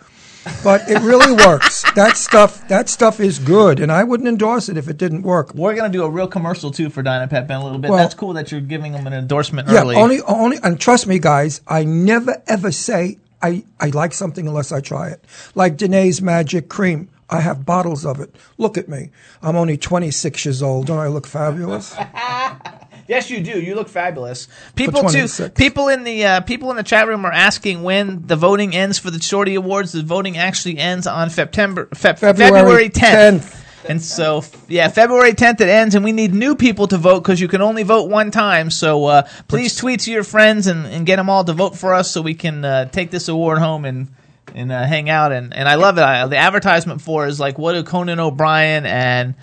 But 0.63 0.89
it 0.89 1.01
really 1.01 1.33
works. 1.45 1.83
That 1.93 2.17
stuff. 2.17 2.67
That 2.67 2.89
stuff 2.89 3.19
is 3.19 3.39
good, 3.39 3.79
and 3.79 3.91
I 3.91 4.03
wouldn't 4.03 4.27
endorse 4.29 4.69
it 4.69 4.77
if 4.77 4.87
it 4.87 4.97
didn't 4.97 5.23
work. 5.23 5.53
We're 5.55 5.75
gonna 5.75 5.89
do 5.89 6.03
a 6.03 6.09
real 6.09 6.27
commercial 6.27 6.71
too 6.71 6.89
for 6.89 7.01
Dynapep 7.03 7.45
in 7.45 7.51
a 7.51 7.63
little 7.63 7.79
bit. 7.79 7.89
Well- 7.89 7.97
That's 7.99 8.13
cool 8.13 8.33
that 8.33 8.51
you're 8.51 8.61
giving 8.61 8.91
them 8.91 9.07
an 9.07 9.13
endorsement 9.13 9.69
Yeah, 9.69 9.81
early. 9.81 9.95
only, 9.95 10.21
only, 10.21 10.57
and 10.63 10.79
trust 10.79 11.07
me, 11.07 11.19
guys, 11.19 11.61
I 11.67 11.83
never 11.83 12.41
ever 12.47 12.71
say 12.71 13.17
I, 13.41 13.63
I 13.79 13.87
like 13.87 14.13
something 14.13 14.47
unless 14.47 14.71
I 14.71 14.81
try 14.81 15.09
it. 15.09 15.23
Like 15.55 15.77
Danné's 15.77 16.21
Magic 16.21 16.69
Cream. 16.69 17.09
I 17.27 17.39
have 17.39 17.65
bottles 17.65 18.05
of 18.05 18.19
it. 18.19 18.35
Look 18.59 18.77
at 18.77 18.87
me. 18.87 19.09
I'm 19.41 19.55
only 19.55 19.77
26 19.77 20.45
years 20.45 20.61
old. 20.61 20.85
Don't 20.85 20.99
I 20.99 21.07
look 21.07 21.25
fabulous? 21.25 21.95
Yes, 23.07 23.29
you 23.29 23.41
do. 23.41 23.61
You 23.61 23.75
look 23.75 23.87
fabulous. 23.87 24.47
People 24.75 25.07
too. 25.09 25.27
People 25.49 25.89
in 25.89 26.03
the 26.03 26.25
uh, 26.25 26.41
people 26.41 26.71
in 26.71 26.77
the 26.77 26.83
chat 26.83 27.07
room 27.07 27.25
are 27.25 27.31
asking 27.31 27.83
when 27.83 28.25
the 28.25 28.35
voting 28.35 28.75
ends 28.75 28.97
for 28.97 29.11
the 29.11 29.21
Shorty 29.21 29.55
Awards. 29.55 29.91
The 29.91 30.01
voting 30.01 30.37
actually 30.37 30.79
ends 30.79 31.05
on 31.05 31.29
September 31.29 31.85
Feb- 31.87 32.19
February 32.19 32.51
February 32.51 32.89
10th. 32.89 33.39
10th. 33.39 33.61
And 33.87 34.01
so, 34.01 34.43
yeah, 34.67 34.87
February 34.89 35.33
10th 35.33 35.61
it 35.61 35.69
ends, 35.69 35.93
and 35.93 36.03
we 36.03 36.11
need 36.11 36.33
new 36.33 36.55
people 36.55 36.87
to 36.87 36.97
vote 36.97 37.21
because 37.21 37.39
you 37.39 37.47
can 37.47 37.61
only 37.61 37.83
vote 37.83 38.09
one 38.09 38.31
time. 38.31 38.71
So 38.71 39.05
uh, 39.05 39.27
please 39.47 39.75
tweet 39.75 39.99
to 40.01 40.11
your 40.11 40.23
friends 40.23 40.65
and, 40.65 40.87
and 40.87 41.05
get 41.05 41.17
them 41.17 41.29
all 41.29 41.43
to 41.43 41.53
vote 41.53 41.77
for 41.77 41.93
us 41.93 42.09
so 42.09 42.23
we 42.23 42.33
can 42.33 42.65
uh, 42.65 42.85
take 42.85 43.11
this 43.11 43.27
award 43.27 43.59
home 43.59 43.85
and 43.85 44.07
and 44.53 44.71
uh, 44.71 44.83
hang 44.85 45.09
out. 45.09 45.31
And, 45.31 45.53
and 45.53 45.67
I 45.67 45.75
love 45.75 45.97
it. 45.97 46.01
I, 46.01 46.25
the 46.27 46.37
advertisement 46.37 47.01
for 47.01 47.25
it 47.25 47.29
is 47.29 47.39
like, 47.39 47.57
what 47.57 47.73
do 47.73 47.83
Conan 47.83 48.19
O'Brien 48.19 48.85
and 48.85 49.35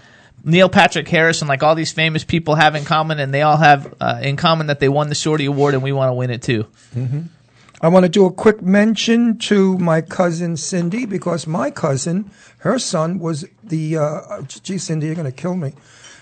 Neil 0.44 0.68
Patrick 0.68 1.08
Harris 1.08 1.40
and 1.40 1.48
like 1.48 1.62
all 1.62 1.74
these 1.74 1.92
famous 1.92 2.24
people 2.24 2.54
have 2.56 2.74
in 2.74 2.84
common, 2.84 3.18
and 3.18 3.32
they 3.32 3.42
all 3.42 3.56
have 3.56 3.94
uh, 4.00 4.18
in 4.22 4.36
common 4.36 4.66
that 4.68 4.80
they 4.80 4.88
won 4.88 5.08
the 5.08 5.14
Shorty 5.14 5.46
Award, 5.46 5.74
and 5.74 5.82
we 5.82 5.92
want 5.92 6.08
to 6.10 6.14
win 6.14 6.30
it 6.30 6.42
too. 6.42 6.66
I 7.80 7.88
want 7.88 8.04
to 8.04 8.08
do 8.08 8.26
a 8.26 8.32
quick 8.32 8.62
mention 8.62 9.38
to 9.38 9.76
my 9.78 10.00
cousin 10.02 10.56
Cindy 10.56 11.04
because 11.04 11.46
my 11.48 11.70
cousin, 11.70 12.30
her 12.58 12.78
son 12.78 13.18
was 13.18 13.44
the. 13.64 13.96
Uh, 13.96 14.42
gee, 14.42 14.78
Cindy, 14.78 15.06
you're 15.06 15.16
going 15.16 15.30
to 15.30 15.32
kill 15.32 15.56
me. 15.56 15.72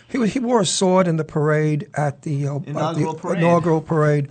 He 0.09 0.19
was, 0.19 0.33
he 0.33 0.39
wore 0.41 0.61
a 0.61 0.67
sword 0.67 1.07
in 1.07 1.17
the 1.17 1.25
parade 1.25 1.89
at 1.95 2.23
the 2.23 2.49
uh, 2.49 2.59
Inaugural 2.67 3.13
the 3.15 3.19
parade. 3.21 3.39
inaugural 3.39 3.81
parade. 3.81 4.29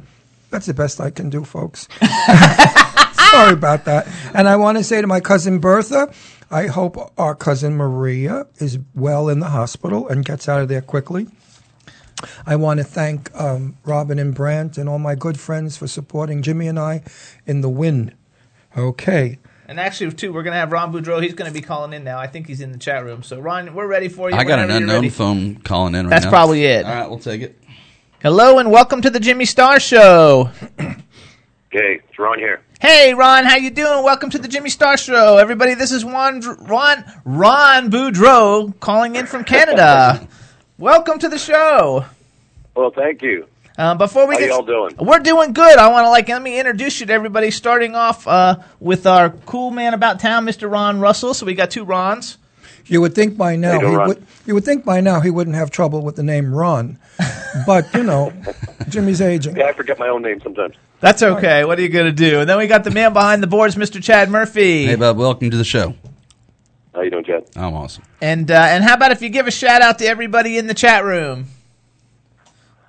That's 0.50 0.66
the 0.66 0.74
best 0.74 1.00
I 1.00 1.10
can 1.12 1.30
do, 1.30 1.44
folks. 1.46 1.88
Sorry 2.02 3.54
about 3.54 3.86
that. 3.86 4.08
And 4.34 4.48
I 4.50 4.56
want 4.56 4.78
to 4.80 4.84
say 4.84 5.00
to 5.00 5.08
my 5.08 5.20
cousin 5.20 5.60
Bertha, 5.60 6.12
I 6.52 6.68
hope 6.68 7.14
our 7.18 7.36
cousin 7.36 7.76
Maria 7.76 8.48
is 8.58 8.80
well 8.96 9.30
in 9.30 9.40
the 9.40 9.50
hospital 9.50 10.08
and 10.08 10.26
gets 10.26 10.50
out 10.50 10.62
of 10.62 10.68
there 10.68 10.82
quickly. 10.82 11.28
I 12.46 12.56
want 12.56 12.80
to 12.80 12.84
thank 12.84 13.34
um, 13.40 13.78
Robin 13.86 14.18
and 14.18 14.34
Brandt 14.34 14.78
and 14.78 14.90
all 14.90 15.00
my 15.00 15.16
good 15.16 15.40
friends 15.40 15.78
for 15.78 15.88
supporting 15.88 16.42
Jimmy 16.42 16.68
and 16.68 16.80
I 16.80 17.04
in 17.46 17.62
the 17.62 17.70
win. 17.70 18.14
Okay. 18.76 19.38
And 19.68 19.80
actually, 19.80 20.12
too, 20.12 20.34
we're 20.34 20.42
gonna 20.42 20.56
have 20.56 20.72
Ron 20.72 20.92
Boudreau. 20.92 21.22
He's 21.22 21.36
gonna 21.36 21.52
be 21.52 21.62
calling 21.62 21.94
in 21.94 22.04
now. 22.04 22.18
I 22.18 22.26
think 22.26 22.48
he's 22.48 22.62
in 22.62 22.72
the 22.72 22.80
chat 22.80 23.06
room. 23.06 23.22
So, 23.22 23.40
Ron, 23.40 23.76
we're 23.76 23.86
ready 23.86 24.10
for 24.10 24.32
you. 24.32 24.36
I 24.36 24.44
got 24.44 24.58
an 24.58 24.72
unknown 24.72 25.12
phone 25.12 25.58
calling 25.58 25.94
in 25.94 26.08
right 26.08 26.10
That's 26.10 26.26
now. 26.26 26.32
probably 26.32 26.66
it. 26.66 26.84
All 26.86 26.92
right, 26.92 27.08
we'll 27.08 27.20
take 27.20 27.42
it. 27.42 27.62
Hello 28.22 28.58
and 28.58 28.72
welcome 28.72 29.02
to 29.04 29.12
the 29.12 29.20
Jimmy 29.20 29.46
Star 29.46 29.80
Show. 29.80 30.50
Okay, 31.72 32.02
it's 32.04 32.18
Ron 32.18 32.40
here. 32.40 32.62
Hey 32.82 33.14
Ron, 33.14 33.46
how 33.46 33.56
you 33.56 33.70
doing? 33.70 34.04
Welcome 34.04 34.32
to 34.32 34.40
the 34.40 34.48
Jimmy 34.48 34.72
Star 34.72 34.98
Show, 34.98 35.38
everybody. 35.38 35.76
This 35.76 35.92
is 35.92 36.04
Juan, 36.04 36.42
Ron 36.42 37.06
Ron 37.26 37.92
Boudreau 37.92 38.74
calling 38.80 39.16
in 39.16 39.28
from 39.28 39.44
Canada. 39.44 40.28
welcome 40.80 41.20
to 41.20 41.30
the 41.30 41.38
show. 41.38 42.06
Well, 42.74 42.90
thank 42.90 43.22
you. 43.22 43.46
Um, 43.78 44.00
before 44.00 44.28
we 44.28 44.34
How 44.34 44.40
get, 44.40 44.50
y'all 44.50 44.64
doing? 44.64 44.96
We're 44.98 45.20
doing 45.20 45.54
good. 45.54 45.78
I 45.78 45.92
want 45.92 46.06
to 46.06 46.10
like 46.10 46.28
let 46.28 46.42
me 46.42 46.58
introduce 46.58 47.00
you 47.02 47.06
to 47.06 47.14
everybody. 47.14 47.52
Starting 47.52 47.94
off 47.94 48.28
uh, 48.28 48.56
with 48.80 49.06
our 49.06 49.30
cool 49.30 49.70
man 49.70 49.94
about 49.94 50.20
town, 50.20 50.48
Mr. 50.48 50.72
Ron 50.72 51.00
Russell. 51.00 51.36
So 51.36 51.46
we 51.46 51.54
got 51.54 51.70
two 51.70 51.84
Rons. 51.84 52.40
You 52.88 53.00
would 53.02 53.14
think 53.14 53.38
by 53.38 53.56
now 53.56 53.80
he 53.80 53.96
would. 53.96 54.26
You 54.48 54.56
would 54.56 54.66
think 54.66 54.86
by 54.86 55.02
now 55.02 55.20
he 55.20 55.30
wouldn't 55.30 55.56
have 55.56 55.70
trouble 55.70 56.02
with 56.02 56.16
the 56.16 56.24
name 56.24 56.52
Ron, 56.52 56.98
but 57.68 57.94
you 57.94 58.02
know, 58.02 58.34
Jimmy's 58.88 59.22
aging. 59.22 59.56
Yeah, 59.56 59.66
I 59.68 59.74
forget 59.74 60.00
my 60.00 60.08
own 60.08 60.24
name 60.24 60.42
sometimes. 60.42 60.74
That's 61.02 61.24
okay. 61.24 61.64
What 61.64 61.80
are 61.80 61.82
you 61.82 61.90
gonna 61.90 62.12
do? 62.12 62.42
And 62.42 62.50
then 62.50 62.58
we 62.58 62.68
got 62.68 62.84
the 62.84 62.92
man 62.92 63.14
behind 63.14 63.42
the 63.42 63.48
boards, 63.48 63.76
Mr. 63.76 64.04
Chad 64.04 64.30
Murphy. 64.30 64.86
Hey, 64.86 64.96
Bob, 64.96 65.18
welcome 65.18 65.50
to 65.50 65.58
the 65.58 65.64
show. 65.64 65.96
How 66.94 67.02
you 67.02 67.10
doing, 67.12 67.24
Chad? 67.24 67.46
I'm 67.56 67.74
awesome. 67.74 68.04
And 68.22 68.52
uh, 68.52 68.56
and 68.56 68.84
how 68.84 68.96
about 68.96 69.12
if 69.12 69.22
you 69.22 69.30
give 69.30 69.48
a 69.48 69.52
shout 69.52 69.82
out 69.82 70.00
to 70.00 70.06
everybody 70.06 70.58
in 70.58 70.68
the 70.68 70.74
chat 70.74 71.06
room? 71.06 71.48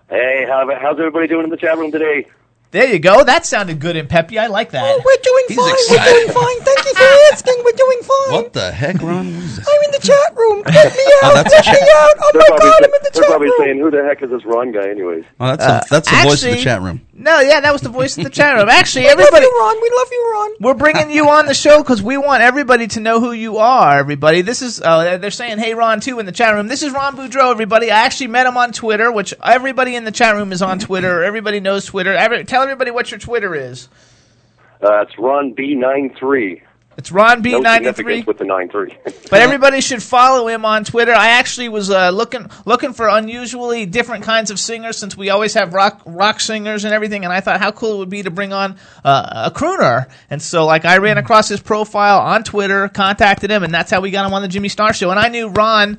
Hey, 0.09 0.45
how, 0.49 0.69
how's 0.81 0.99
everybody 0.99 1.29
doing 1.29 1.45
in 1.45 1.50
the 1.50 1.57
chat 1.57 1.79
room 1.79 1.93
today? 1.93 2.26
There 2.73 2.87
you 2.93 2.99
go. 2.99 3.23
That 3.25 3.47
sounded 3.47 3.79
good 3.81 3.97
and 3.97 4.09
peppy. 4.09 4.38
I 4.38 4.47
like 4.47 4.71
that. 4.71 4.83
Oh, 4.85 5.02
we're 5.05 5.23
doing 5.23 5.45
He's 5.49 5.57
fine. 5.57 5.75
excited. 5.75 6.07
We're 6.07 6.14
doing 6.14 6.35
fine. 6.35 6.61
Thank 6.67 6.85
you 6.87 6.95
for 6.95 7.33
asking. 7.33 7.55
We're 7.64 7.73
doing 7.73 7.99
fine. 8.02 8.33
What 8.33 8.52
the 8.52 8.71
heck, 8.73 9.02
Ron? 9.02 9.35
What 9.35 9.45
is 9.45 9.57
this? 9.57 9.69
I'm 9.69 9.83
in 9.85 9.90
the 9.90 10.07
chat 10.07 10.37
room. 10.37 10.62
Let 10.67 10.97
me 10.97 11.05
out. 11.23 11.31
Oh, 11.31 11.35
that's 11.35 11.52
Let 11.67 11.67
me 11.81 11.88
out. 11.95 12.14
Oh 12.19 12.31
They're 12.33 12.40
my 12.43 12.47
probably, 12.47 12.71
God, 12.71 12.79
say- 12.79 12.85
I'm 12.87 12.95
in 12.95 13.02
the 13.02 13.11
chat 13.11 13.14
room. 13.14 13.14
they're 13.14 13.25
probably 13.25 13.50
saying, 13.59 13.79
who 13.79 13.90
the 13.90 14.02
heck 14.05 14.23
is 14.23 14.31
this 14.31 14.45
Ron 14.45 14.73
guy, 14.73 14.88
anyways? 14.88 15.25
Oh, 15.40 15.47
that's 15.57 15.64
a, 15.64 15.90
that's 15.90 16.11
the 16.11 16.17
voice 16.17 16.45
of 16.45 16.50
the 16.50 16.57
chat 16.62 16.81
room. 16.83 17.00
No, 17.21 17.41
yeah, 17.41 17.61
that 17.61 17.73
was 17.73 17.83
the 17.83 17.91
voice 17.91 18.17
of 18.17 18.25
the 18.25 18.31
chat 18.31 18.57
room. 18.57 18.69
Actually, 18.71 19.03
We 19.03 19.09
love 19.11 19.19
everybody. 19.21 19.45
you, 19.45 19.59
Ron. 19.61 19.77
We 19.83 19.91
love 19.95 20.09
you, 20.11 20.31
Ron. 20.33 20.50
We're 20.59 20.75
bringing 20.75 21.11
you 21.11 21.29
on 21.29 21.45
the 21.45 21.53
show 21.53 21.83
because 21.83 22.03
we 22.03 22.17
want 22.17 22.43
everybody 22.43 22.87
to 22.89 23.00
know 23.00 23.21
who 23.21 23.33
you 23.33 23.59
are. 23.59 23.99
Everybody, 23.99 24.41
this 24.41 24.62
is 24.62 24.81
uh, 24.81 25.19
they're 25.19 25.31
saying, 25.31 25.59
"Hey, 25.59 25.75
Ron," 25.75 26.00
too 26.00 26.19
in 26.19 26.25
the 26.25 26.33
chat 26.33 26.55
room. 26.55 26.67
This 26.67 26.83
is 26.83 26.93
Ron 26.95 27.17
Boudreau. 27.17 27.50
Everybody, 27.50 27.91
I 27.91 27.99
actually 28.07 28.29
met 28.29 28.47
him 28.47 28.57
on 28.57 28.73
Twitter, 28.73 29.12
which 29.12 29.35
everybody 29.45 29.97
in 29.97 30.05
the 30.05 30.12
chat 30.12 30.35
room 30.35 30.50
is 30.50 30.62
on 30.62 30.79
Twitter. 30.79 31.23
Everybody 31.31 31.61
knows 31.61 31.85
Twitter. 31.85 32.15
Every, 32.15 32.45
tell 32.45 32.62
everybody 32.62 32.91
what 32.91 33.11
your 33.11 33.21
Twitter 33.21 33.55
is. 33.55 33.89
Uh, 34.83 35.03
it's 35.03 35.12
Ron 35.19 35.55
B93. 35.55 36.62
It's 37.00 37.11
Ron 37.11 37.40
B 37.40 37.59
ninety 37.59 37.90
three. 37.92 38.21
with 38.25 38.37
the 38.37 38.45
93. 38.45 38.95
But 39.30 39.33
everybody 39.40 39.80
should 39.80 40.02
follow 40.02 40.49
him 40.49 40.66
on 40.66 40.85
Twitter. 40.85 41.14
I 41.14 41.30
actually 41.30 41.71
was 41.71 41.88
uh, 41.88 42.11
looking 42.11 42.50
looking 42.66 42.92
for 42.92 43.09
unusually 43.09 43.87
different 43.87 44.25
kinds 44.25 44.50
of 44.50 44.61
singers 44.61 44.99
since 44.99 45.16
we 45.16 45.30
always 45.30 45.54
have 45.54 45.73
rock 45.73 46.02
rock 46.04 46.40
singers 46.40 46.85
and 46.85 46.92
everything. 46.92 47.25
And 47.25 47.33
I 47.33 47.40
thought 47.40 47.59
how 47.59 47.71
cool 47.73 47.95
it 47.95 47.99
would 48.00 48.11
be 48.11 48.23
to 48.25 48.30
bring 48.30 48.52
on 48.52 48.76
uh, 49.02 49.50
a 49.50 49.50
crooner. 49.50 50.11
And 50.28 50.42
so 50.42 50.66
like 50.66 50.85
I 50.85 50.99
ran 50.99 51.16
across 51.16 51.49
his 51.49 51.62
profile 51.62 52.19
on 52.21 52.45
Twitter, 52.45 52.87
contacted 52.88 53.50
him, 53.50 53.62
and 53.62 53.73
that's 53.73 53.90
how 53.90 54.02
we 54.02 54.11
got 54.11 54.26
him 54.26 54.35
on 54.35 54.42
the 54.42 54.49
Jimmy 54.49 54.69
Star 54.69 54.92
Show. 54.92 55.09
And 55.09 55.19
I 55.19 55.28
knew 55.28 55.49
Ron. 55.49 55.99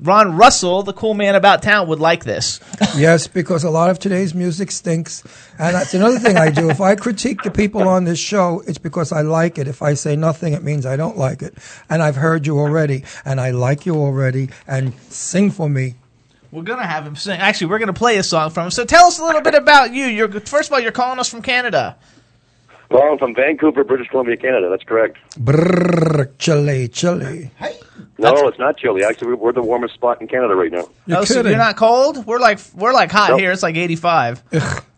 Ron 0.00 0.36
Russell, 0.36 0.82
the 0.82 0.92
cool 0.92 1.14
man 1.14 1.34
about 1.34 1.62
town, 1.62 1.88
would 1.88 2.00
like 2.00 2.24
this. 2.24 2.60
Yes, 2.96 3.28
because 3.28 3.62
a 3.62 3.70
lot 3.70 3.90
of 3.90 4.00
today's 4.00 4.34
music 4.34 4.72
stinks. 4.72 5.22
And 5.58 5.76
that's 5.76 5.94
another 5.94 6.18
thing 6.18 6.36
I 6.36 6.50
do. 6.50 6.68
If 6.68 6.80
I 6.80 6.96
critique 6.96 7.42
the 7.42 7.50
people 7.50 7.86
on 7.86 8.04
this 8.04 8.18
show, 8.18 8.62
it's 8.66 8.78
because 8.78 9.12
I 9.12 9.20
like 9.20 9.56
it. 9.56 9.68
If 9.68 9.82
I 9.82 9.94
say 9.94 10.16
nothing, 10.16 10.52
it 10.52 10.64
means 10.64 10.84
I 10.84 10.96
don't 10.96 11.16
like 11.16 11.42
it. 11.42 11.54
And 11.88 12.02
I've 12.02 12.16
heard 12.16 12.44
you 12.46 12.58
already, 12.58 13.04
and 13.24 13.40
I 13.40 13.50
like 13.50 13.86
you 13.86 13.94
already, 13.94 14.48
and 14.66 14.94
sing 15.10 15.52
for 15.52 15.68
me. 15.68 15.94
We're 16.50 16.62
gonna 16.62 16.86
have 16.86 17.06
him 17.06 17.14
sing. 17.14 17.38
Actually, 17.38 17.68
we're 17.68 17.78
gonna 17.78 17.92
play 17.92 18.16
a 18.16 18.22
song 18.22 18.50
from 18.50 18.64
him. 18.64 18.70
So 18.70 18.84
tell 18.84 19.06
us 19.06 19.18
a 19.18 19.24
little 19.24 19.42
bit 19.42 19.54
about 19.54 19.92
you. 19.92 20.06
You're 20.06 20.28
first 20.40 20.70
of 20.70 20.72
all, 20.72 20.80
you're 20.80 20.92
calling 20.92 21.18
us 21.20 21.28
from 21.28 21.42
Canada. 21.42 21.96
Well, 22.90 23.02
I'm 23.12 23.18
from 23.18 23.34
Vancouver, 23.34 23.84
British 23.84 24.08
Columbia, 24.08 24.36
Canada. 24.36 24.68
That's 24.70 24.84
correct. 24.84 25.18
Brrr, 25.38 26.30
Chile, 26.38 26.88
Chile. 26.88 27.50
No, 28.18 28.48
it's 28.48 28.58
not 28.58 28.76
chilly. 28.78 29.04
Actually, 29.04 29.34
we're 29.34 29.52
the 29.52 29.62
warmest 29.62 29.94
spot 29.94 30.20
in 30.20 30.26
Canada 30.26 30.54
right 30.54 30.72
now. 30.72 30.88
You're 31.06 31.18
oh, 31.18 31.24
so 31.24 31.42
you're 31.42 31.56
not 31.56 31.76
cold? 31.76 32.26
We're 32.26 32.40
like 32.40 32.58
we're 32.74 32.92
like 32.92 33.12
hot 33.12 33.30
Nope. 33.30 33.40
here. 33.40 33.52
It's 33.52 33.62
like 33.62 33.76
85. 33.76 34.42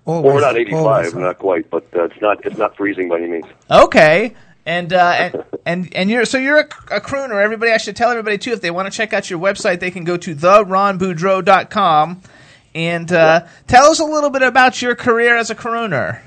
Always, 0.07 0.25
Well, 0.25 0.35
we're 0.35 0.41
not 0.41 0.57
85, 0.57 0.75
always. 0.75 1.15
not 1.15 1.39
quite, 1.39 1.69
but 1.71 1.87
uh, 1.95 2.05
it's 2.05 2.21
not 2.23 2.45
it's 2.47 2.57
not 2.57 2.77
freezing 2.77 3.09
by 3.09 3.19
any 3.19 3.29
means. 3.29 3.45
Okay. 3.71 4.35
And, 4.67 4.93
uh, 4.93 4.99
and 5.19 5.45
and 5.67 5.95
and 5.95 6.11
you're 6.11 6.25
so 6.25 6.39
you're 6.39 6.61
a, 6.61 6.69
a 6.97 7.01
crooner. 7.01 7.43
Everybody, 7.43 7.73
I 7.73 7.77
should 7.77 7.97
tell 7.97 8.11
everybody 8.11 8.39
too. 8.39 8.53
If 8.53 8.61
they 8.63 8.71
want 8.71 8.91
to 8.91 8.97
check 8.97 9.13
out 9.13 9.29
your 9.29 9.39
website, 9.39 9.81
they 9.81 9.91
can 9.91 10.05
go 10.05 10.17
to 10.17 10.35
theronboudreau.com 10.35 12.23
and 12.75 13.13
uh, 13.13 13.47
tell 13.67 13.91
us 13.91 13.99
a 14.01 14.05
little 14.05 14.31
bit 14.31 14.43
about 14.43 14.81
your 14.81 14.95
career 14.95 15.37
as 15.37 15.51
a 15.51 15.55
crooner. 15.55 16.21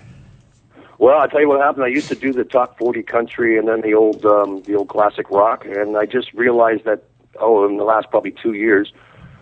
Well, 1.03 1.19
I'll 1.19 1.27
tell 1.27 1.41
you 1.41 1.49
what 1.49 1.59
happened. 1.59 1.83
I 1.83 1.89
used 1.89 2.07
to 2.07 2.15
do 2.15 2.31
the 2.31 2.45
top 2.45 2.77
40 2.77 3.03
country 3.03 3.57
and 3.57 3.67
then 3.67 3.81
the 3.81 3.93
old 3.93 4.25
um, 4.25 4.61
the 4.61 4.75
old 4.75 4.87
classic 4.87 5.29
rock, 5.29 5.65
and 5.65 5.97
I 5.97 6.05
just 6.05 6.31
realized 6.31 6.85
that 6.85 7.03
oh, 7.41 7.67
in 7.67 7.75
the 7.75 7.83
last 7.83 8.09
probably 8.09 8.31
two 8.31 8.53
years, 8.53 8.93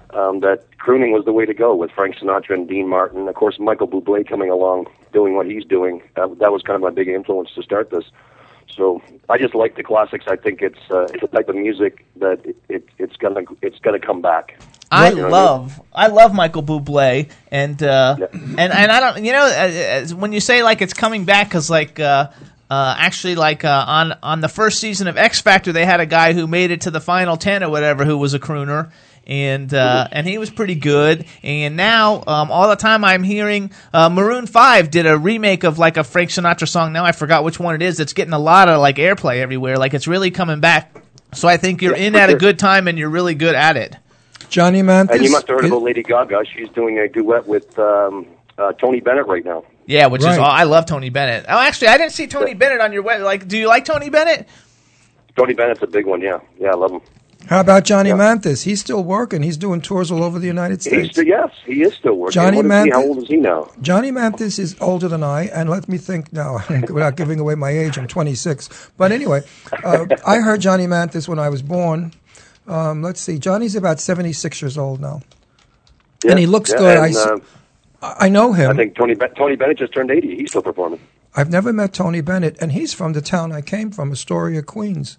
um, 0.10 0.40
that 0.40 0.76
crooning 0.80 1.12
was 1.12 1.24
the 1.24 1.34
way 1.34 1.46
to 1.46 1.54
go 1.54 1.76
with 1.76 1.92
Frank 1.92 2.16
Sinatra 2.16 2.56
and 2.56 2.68
Dean 2.68 2.88
Martin. 2.88 3.28
Of 3.28 3.36
course, 3.36 3.60
Michael 3.60 3.88
Bublé 3.88 4.28
coming 4.28 4.50
along, 4.50 4.88
doing 5.14 5.36
what 5.36 5.46
he's 5.46 5.64
doing. 5.64 6.02
That, 6.16 6.40
that 6.40 6.52
was 6.52 6.64
kind 6.64 6.78
of 6.78 6.82
my 6.82 6.90
big 6.90 7.08
influence 7.08 7.52
to 7.54 7.62
start 7.62 7.92
this. 7.92 8.06
So 8.68 9.00
I 9.30 9.38
just 9.38 9.54
like 9.54 9.76
the 9.76 9.84
classics. 9.84 10.26
I 10.28 10.38
think 10.38 10.64
it's 10.64 10.90
uh, 10.90 11.10
it's 11.14 11.22
a 11.22 11.28
type 11.28 11.48
of 11.48 11.56
music 11.56 12.08
that 12.16 12.44
it, 12.44 12.56
it, 12.70 12.90
it's 12.98 13.18
gonna 13.18 13.42
it's 13.62 13.78
gonna 13.78 14.00
come 14.00 14.24
back. 14.24 14.60
I 14.92 15.10
You 15.10 15.16
know 15.16 15.22
what 15.24 15.34
I 15.34 15.38
mean? 15.38 15.46
love 15.46 15.82
I 15.94 16.08
love 16.08 16.34
Michael 16.34 16.64
Bublé 16.64 17.30
and 17.52 17.82
uh, 17.82 18.16
Yeah. 18.20 18.26
and 18.34 18.60
and 18.60 18.92
I 18.92 19.00
don't 19.00 19.24
you 19.26 19.32
know 19.32 19.46
uh, 19.46 19.50
uh, 20.12 20.16
when 20.16 20.34
you 20.34 20.40
say 20.40 20.64
like 20.64 20.82
it's 20.82 20.94
coming 20.94 21.26
back 21.26 21.48
because 21.48 21.70
like 21.70 22.00
uh, 22.00 22.30
uh, 22.70 22.96
actually 22.98 23.36
like 23.36 23.64
uh, 23.66 23.86
on 23.88 24.14
on 24.24 24.42
the 24.42 24.50
first 24.50 24.80
season 24.80 25.08
of 25.08 25.18
X 25.18 25.42
Factor 25.42 25.72
they 25.72 25.86
had 25.86 26.00
a 26.00 26.06
guy 26.06 26.34
who 26.34 26.46
made 26.48 26.72
it 26.72 26.82
to 26.82 26.92
the 26.92 27.02
final 27.02 27.38
ten 27.38 27.64
or 27.64 27.70
whatever 27.70 28.06
who 28.06 28.18
was 28.18 28.34
a 28.34 28.40
crooner 28.40 28.92
and 29.28 29.74
uh, 29.74 30.08
and 30.12 30.26
he 30.28 30.38
was 30.38 30.50
pretty 30.50 30.76
good 30.76 31.26
and 31.44 31.78
now 31.78 32.24
um, 32.28 32.50
all 32.52 32.68
the 32.70 32.76
time 32.76 33.04
I'm 33.06 33.24
hearing 33.24 33.72
uh, 33.94 34.10
Maroon 34.10 34.48
Five 34.48 34.90
did 34.92 35.06
a 35.06 35.18
remake 35.18 35.64
of 35.64 35.78
like 35.78 35.98
a 35.98 36.04
Frank 36.04 36.32
Sinatra 36.32 36.68
song 36.68 36.92
now 36.92 37.06
I 37.06 37.12
forgot 37.12 37.44
which 37.44 37.60
one 37.60 37.76
it 37.76 37.82
is 37.82 38.00
it's 38.00 38.14
getting 38.14 38.34
a 38.34 38.40
lot 38.40 38.68
of 38.68 38.80
like 38.82 38.96
airplay 38.96 39.38
everywhere 39.42 39.78
like 39.78 39.94
it's 39.94 40.08
really 40.08 40.32
coming 40.32 40.60
back 40.60 40.96
so 41.34 41.48
I 41.48 41.58
think 41.58 41.82
you're 41.82 41.96
Yeah, 41.96 42.08
in 42.08 42.16
at 42.16 42.30
a 42.30 42.36
good 42.36 42.58
time 42.60 42.88
and 42.90 42.98
you're 42.98 43.10
really 43.10 43.36
good 43.36 43.56
at 43.56 43.78
it. 43.78 43.96
Johnny 44.50 44.82
Mathis. 44.82 45.16
And 45.18 45.26
you 45.26 45.32
must 45.32 45.48
have 45.48 45.58
heard 45.58 45.66
is- 45.66 45.72
about 45.72 45.84
Lady 45.84 46.04
Gaga. 46.04 46.44
She's 46.46 46.70
doing 46.70 46.98
a 47.00 47.08
duet 47.08 47.48
with 47.48 47.78
um, 47.80 48.26
uh, 48.58 48.74
Tony 48.74 49.00
Bennett 49.00 49.28
right 49.28 49.44
now. 49.46 49.64
Yeah, 49.88 50.08
which 50.08 50.22
is 50.22 50.28
Right. 50.28 50.40
all, 50.40 50.46
I 50.46 50.64
love 50.64 50.86
Tony 50.86 51.10
Bennett. 51.10 51.46
Oh, 51.50 51.60
actually, 51.60 51.88
I 51.90 51.98
didn't 51.98 52.14
see 52.14 52.28
Tony 52.28 52.54
Bennett 52.54 52.80
on 52.82 52.94
your 52.94 53.02
web. 53.02 53.22
Like, 53.22 53.48
do 53.48 53.58
you 53.58 53.68
like 53.68 53.84
Tony 53.86 54.10
Bennett? 54.10 54.48
Tony 55.36 55.54
Bennett's 55.54 55.82
a 55.82 55.88
big 55.88 56.06
one. 56.06 56.22
Yeah, 56.22 56.40
yeah, 56.60 56.70
I 56.70 56.76
love 56.76 56.92
him. 56.92 57.02
How 57.48 57.60
about 57.62 57.84
Johnny 57.86 58.14
Mathis? 58.14 58.62
He's 58.62 58.80
still 58.80 59.04
working. 59.04 59.42
He's 59.42 59.58
doing 59.58 59.82
tours 59.82 60.12
all 60.12 60.24
over 60.24 60.38
the 60.38 60.46
United 60.46 60.76
He's 60.84 60.86
States. 60.94 61.10
still, 61.14 61.26
yes, 61.26 61.50
he 61.66 61.82
is 61.82 61.94
still 61.96 62.14
working. 62.14 62.34
Johnny 62.34 62.58
What 62.58 62.66
is 62.66 62.72
he? 62.72 62.78
Mathis- 62.78 62.94
How 62.94 63.02
old 63.04 63.18
is 63.24 63.28
he 63.28 63.38
now? 63.38 63.72
Johnny 63.82 64.12
Mathis 64.12 64.60
is 64.60 64.76
older 64.80 65.08
than 65.08 65.24
I, 65.24 65.46
and 65.48 65.68
let 65.68 65.90
me 65.90 65.98
think 65.98 66.32
now, 66.32 66.60
without 66.70 67.16
giving 67.18 67.40
away 67.40 67.56
my 67.56 67.72
age, 67.72 67.98
I'm 67.98 68.08
26. 68.08 68.92
But 68.96 69.12
anyway, 69.12 69.42
uh, 69.84 70.06
I 70.26 70.38
heard 70.38 70.62
Johnny 70.62 70.86
Mathis 70.86 71.28
when 71.28 71.40
I 71.40 71.50
was 71.50 71.64
born. 71.64 72.14
Um, 72.68 73.02
let's 73.02 73.20
see, 73.20 73.40
Johnny's 73.40 73.76
about 73.76 74.00
76 74.00 74.62
years 74.62 74.78
old 74.78 75.00
now. 75.02 75.22
Yeah, 76.24 76.32
And 76.32 76.40
he 76.40 76.46
looks 76.46 76.70
yeah, 76.72 76.78
good. 76.78 76.98
I 76.98 77.06
and, 77.08 77.16
s- 77.16 77.26
uh, 77.26 77.38
I 78.02 78.26
I 78.26 78.30
know 78.30 78.54
him. 78.54 78.72
I 78.72 78.76
think 78.76 78.96
Tony 78.96 79.16
Tony 79.16 79.56
Bennett 79.56 79.78
just 79.78 79.94
turned 79.94 80.12
80. 80.12 80.36
He's 80.36 80.50
still 80.50 80.62
performing. 80.62 81.00
I've 81.36 81.50
never 81.50 81.72
met 81.72 81.94
Tony 81.94 82.22
Bennett, 82.22 82.58
and 82.62 82.72
he's 82.74 82.94
from 82.94 83.14
the 83.14 83.22
town 83.22 83.52
I 83.52 83.62
came 83.62 83.90
from, 83.92 84.12
Astoria, 84.12 84.62
Queens. 84.62 85.18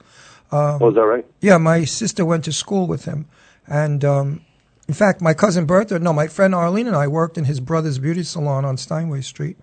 oh, 0.53 0.89
is 0.89 0.95
that 0.95 1.01
right? 1.05 1.25
Yeah, 1.41 1.59
my 1.59 1.85
sister 1.85 2.25
went 2.25 2.45
to 2.45 2.53
school 2.53 2.87
with 2.87 3.05
him, 3.07 3.27
and 3.67 4.05
um, 4.05 4.41
in 4.89 4.95
fact, 4.95 5.21
my 5.23 5.33
cousin 5.33 5.65
Bertha, 5.65 5.99
no, 5.99 6.13
my 6.13 6.27
friend 6.27 6.55
Arlene 6.55 6.87
and 6.87 6.95
I 6.97 7.07
worked 7.09 7.39
in 7.39 7.45
his 7.45 7.61
brother's 7.61 7.99
beauty 7.99 8.23
salon 8.25 8.65
on 8.65 8.77
Steinway 8.77 9.23
Street. 9.23 9.57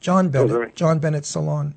John 0.00 0.28
Bennett, 0.28 0.52
right. 0.52 0.74
John 0.76 0.98
Bennett's 0.98 1.28
salon. 1.28 1.74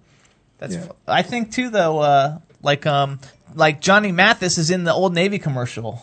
That's. 0.57 0.75
Yeah. 0.75 0.81
fu- 0.81 0.95
I 1.07 1.21
think 1.21 1.51
too, 1.53 1.69
though. 1.69 1.99
Uh, 1.99 2.39
like, 2.61 2.85
um, 2.85 3.19
like 3.55 3.81
Johnny 3.81 4.11
Mathis 4.11 4.57
is 4.57 4.69
in 4.71 4.83
the 4.83 4.93
Old 4.93 5.13
Navy 5.13 5.39
commercial, 5.39 6.01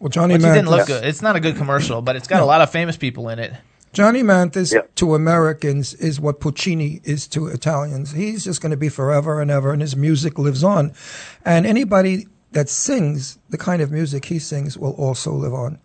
Well, 0.00 0.08
Johnny 0.10 0.34
which 0.34 0.42
Mathis. 0.42 0.56
didn't 0.56 0.70
look 0.70 0.86
good. 0.86 1.04
It's 1.04 1.22
not 1.22 1.36
a 1.36 1.40
good 1.40 1.56
commercial, 1.56 2.02
but 2.02 2.16
it's 2.16 2.28
got 2.28 2.42
a 2.42 2.44
lot 2.46 2.60
of 2.60 2.70
famous 2.70 2.96
people 2.96 3.28
in 3.28 3.38
it. 3.38 3.52
Johnny 3.92 4.22
Mathis 4.22 4.72
Yeah. 4.72 4.80
to 4.96 5.14
Americans 5.14 5.92
is 5.94 6.18
what 6.18 6.40
Puccini 6.40 7.00
is 7.04 7.26
to 7.28 7.48
Italians. 7.48 8.12
He's 8.12 8.44
just 8.44 8.62
going 8.62 8.70
to 8.70 8.76
be 8.76 8.88
forever 8.88 9.40
and 9.40 9.50
ever, 9.50 9.70
and 9.72 9.82
his 9.82 9.94
music 9.96 10.38
lives 10.38 10.64
on. 10.64 10.92
And 11.44 11.66
anybody 11.66 12.26
that 12.52 12.68
sings 12.70 13.38
the 13.50 13.58
kind 13.58 13.82
of 13.82 13.90
music 13.90 14.24
he 14.26 14.38
sings 14.38 14.78
will 14.78 14.92
also 14.92 15.32
live 15.32 15.52
on. 15.52 15.78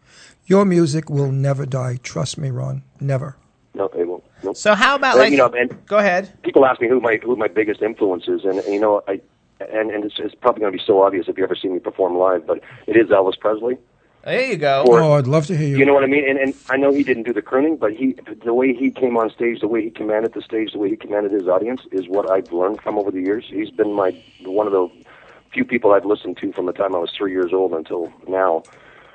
Your 0.46 0.64
music 0.64 1.10
will 1.10 1.32
never 1.32 1.66
die. 1.66 2.00
Trust 2.02 2.38
me, 2.38 2.50
Ron. 2.50 2.84
Never. 3.02 3.36
No, 3.74 3.90
they 3.94 4.06
won't. 4.06 4.24
Nope. 4.42 4.56
So 4.56 4.74
how 4.74 4.96
about 4.96 5.16
Well, 5.16 5.26
like? 5.26 5.32
you 5.32 5.38
know, 5.38 5.48
and- 5.48 5.78
go 5.88 5.98
ahead. 5.98 6.30
People 6.44 6.66
ask 6.66 6.80
me 6.80 6.88
who 6.88 7.02
my 7.02 7.20
who 7.22 7.36
my 7.36 7.48
biggest 7.50 7.82
influence 7.82 8.24
is, 8.30 8.46
and, 8.46 8.60
and 8.60 8.74
you 8.74 8.80
know, 8.80 9.02
I 9.08 9.20
and 9.60 9.92
and 9.92 10.04
it's, 10.06 10.16
it's 10.20 10.36
probably 10.36 10.62
going 10.62 10.72
to 10.72 10.78
be 10.78 10.84
so 10.84 11.02
obvious 11.02 11.28
if 11.28 11.38
you 11.38 11.44
ever 11.44 11.56
see 11.56 11.68
me 11.68 11.80
perform 11.80 12.18
live, 12.18 12.46
but 12.46 12.62
it 12.86 12.96
is 12.96 13.08
Elvis 13.08 13.40
Presley. 13.40 13.78
There 14.24 14.46
you 14.46 14.58
go. 14.58 14.84
For- 14.86 15.00
Oh, 15.02 15.14
I'd 15.14 15.28
love 15.28 15.46
to 15.48 15.56
hear 15.56 15.70
you. 15.70 15.78
You 15.78 15.86
know 15.86 15.94
what 15.94 16.04
I 16.04 16.08
mean? 16.08 16.28
And, 16.28 16.38
and 16.38 16.54
I 16.70 16.76
know 16.76 16.92
he 16.92 17.04
didn't 17.04 17.24
do 17.24 17.32
the 17.34 17.42
crooning, 17.42 17.78
but 17.78 17.94
he, 17.94 18.14
the 18.44 18.54
way 18.54 18.74
he 18.74 18.92
came 18.92 19.16
on 19.16 19.30
stage, 19.30 19.62
the 19.62 19.70
way 19.70 19.82
he 19.82 19.90
commanded 19.90 20.34
the 20.34 20.42
stage, 20.42 20.74
the 20.74 20.80
way 20.80 20.90
he 20.90 20.98
commanded 20.98 21.32
his 21.32 21.48
audience, 21.48 21.82
is 21.94 22.10
what 22.10 22.30
I've 22.30 22.52
learned 22.52 22.82
from 22.82 22.98
over 22.98 23.10
the 23.10 23.22
years. 23.22 23.46
He's 23.48 23.70
been 23.70 23.94
my 23.94 24.12
one 24.44 24.68
of 24.68 24.74
the 24.74 24.90
few 25.54 25.64
people 25.64 25.94
I've 25.94 26.06
listened 26.06 26.38
to 26.38 26.52
from 26.52 26.66
the 26.66 26.74
time 26.74 26.94
I 26.94 27.00
was 27.00 27.12
three 27.18 27.32
years 27.32 27.54
old 27.54 27.72
until 27.72 28.12
now. 28.28 28.64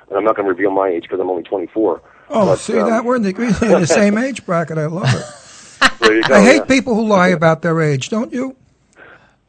And 0.09 0.17
I'm 0.17 0.23
not 0.23 0.35
going 0.35 0.47
to 0.47 0.51
reveal 0.51 0.71
my 0.71 0.87
age 0.87 1.03
because 1.03 1.19
I'm 1.19 1.29
only 1.29 1.43
24. 1.43 2.01
oh, 2.29 2.45
But, 2.45 2.55
see 2.57 2.79
um, 2.79 2.89
that 2.89 3.05
we're 3.05 3.17
in 3.17 3.21
the, 3.21 3.33
we're 3.33 3.75
in 3.75 3.81
the 3.81 3.87
same 4.01 4.17
age 4.17 4.45
bracket. 4.45 4.79
I 4.79 4.87
love 4.87 5.13
it. 5.13 5.99
There 5.99 6.15
you 6.15 6.23
go. 6.23 6.33
I 6.33 6.41
hate 6.41 6.55
yeah. 6.55 6.63
people 6.63 6.95
who 6.95 7.07
lie 7.07 7.29
about 7.29 7.61
their 7.61 7.79
age, 7.81 8.09
don't 8.09 8.33
you? 8.33 8.55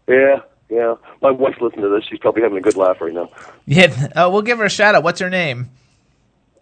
Yeah, 0.06 0.40
yeah. 0.68 0.94
My 1.22 1.30
wife's 1.30 1.60
listening 1.60 1.82
to 1.82 1.88
this. 1.90 2.04
She's 2.08 2.18
probably 2.18 2.42
having 2.42 2.58
a 2.58 2.60
good 2.60 2.76
laugh 2.76 3.00
right 3.00 3.12
now. 3.12 3.30
Yeah, 3.66 4.08
uh, 4.16 4.28
we'll 4.32 4.42
give 4.42 4.58
her 4.58 4.64
a 4.64 4.70
shout 4.70 4.94
out. 4.94 5.02
What's 5.02 5.20
her 5.20 5.30
name? 5.30 5.70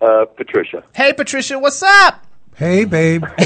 Uh, 0.01 0.25
Patricia. 0.37 0.83
Hey, 0.95 1.13
Patricia, 1.13 1.59
what's 1.59 1.83
up? 1.83 2.25
Hey, 2.57 2.85
babe. 2.85 3.25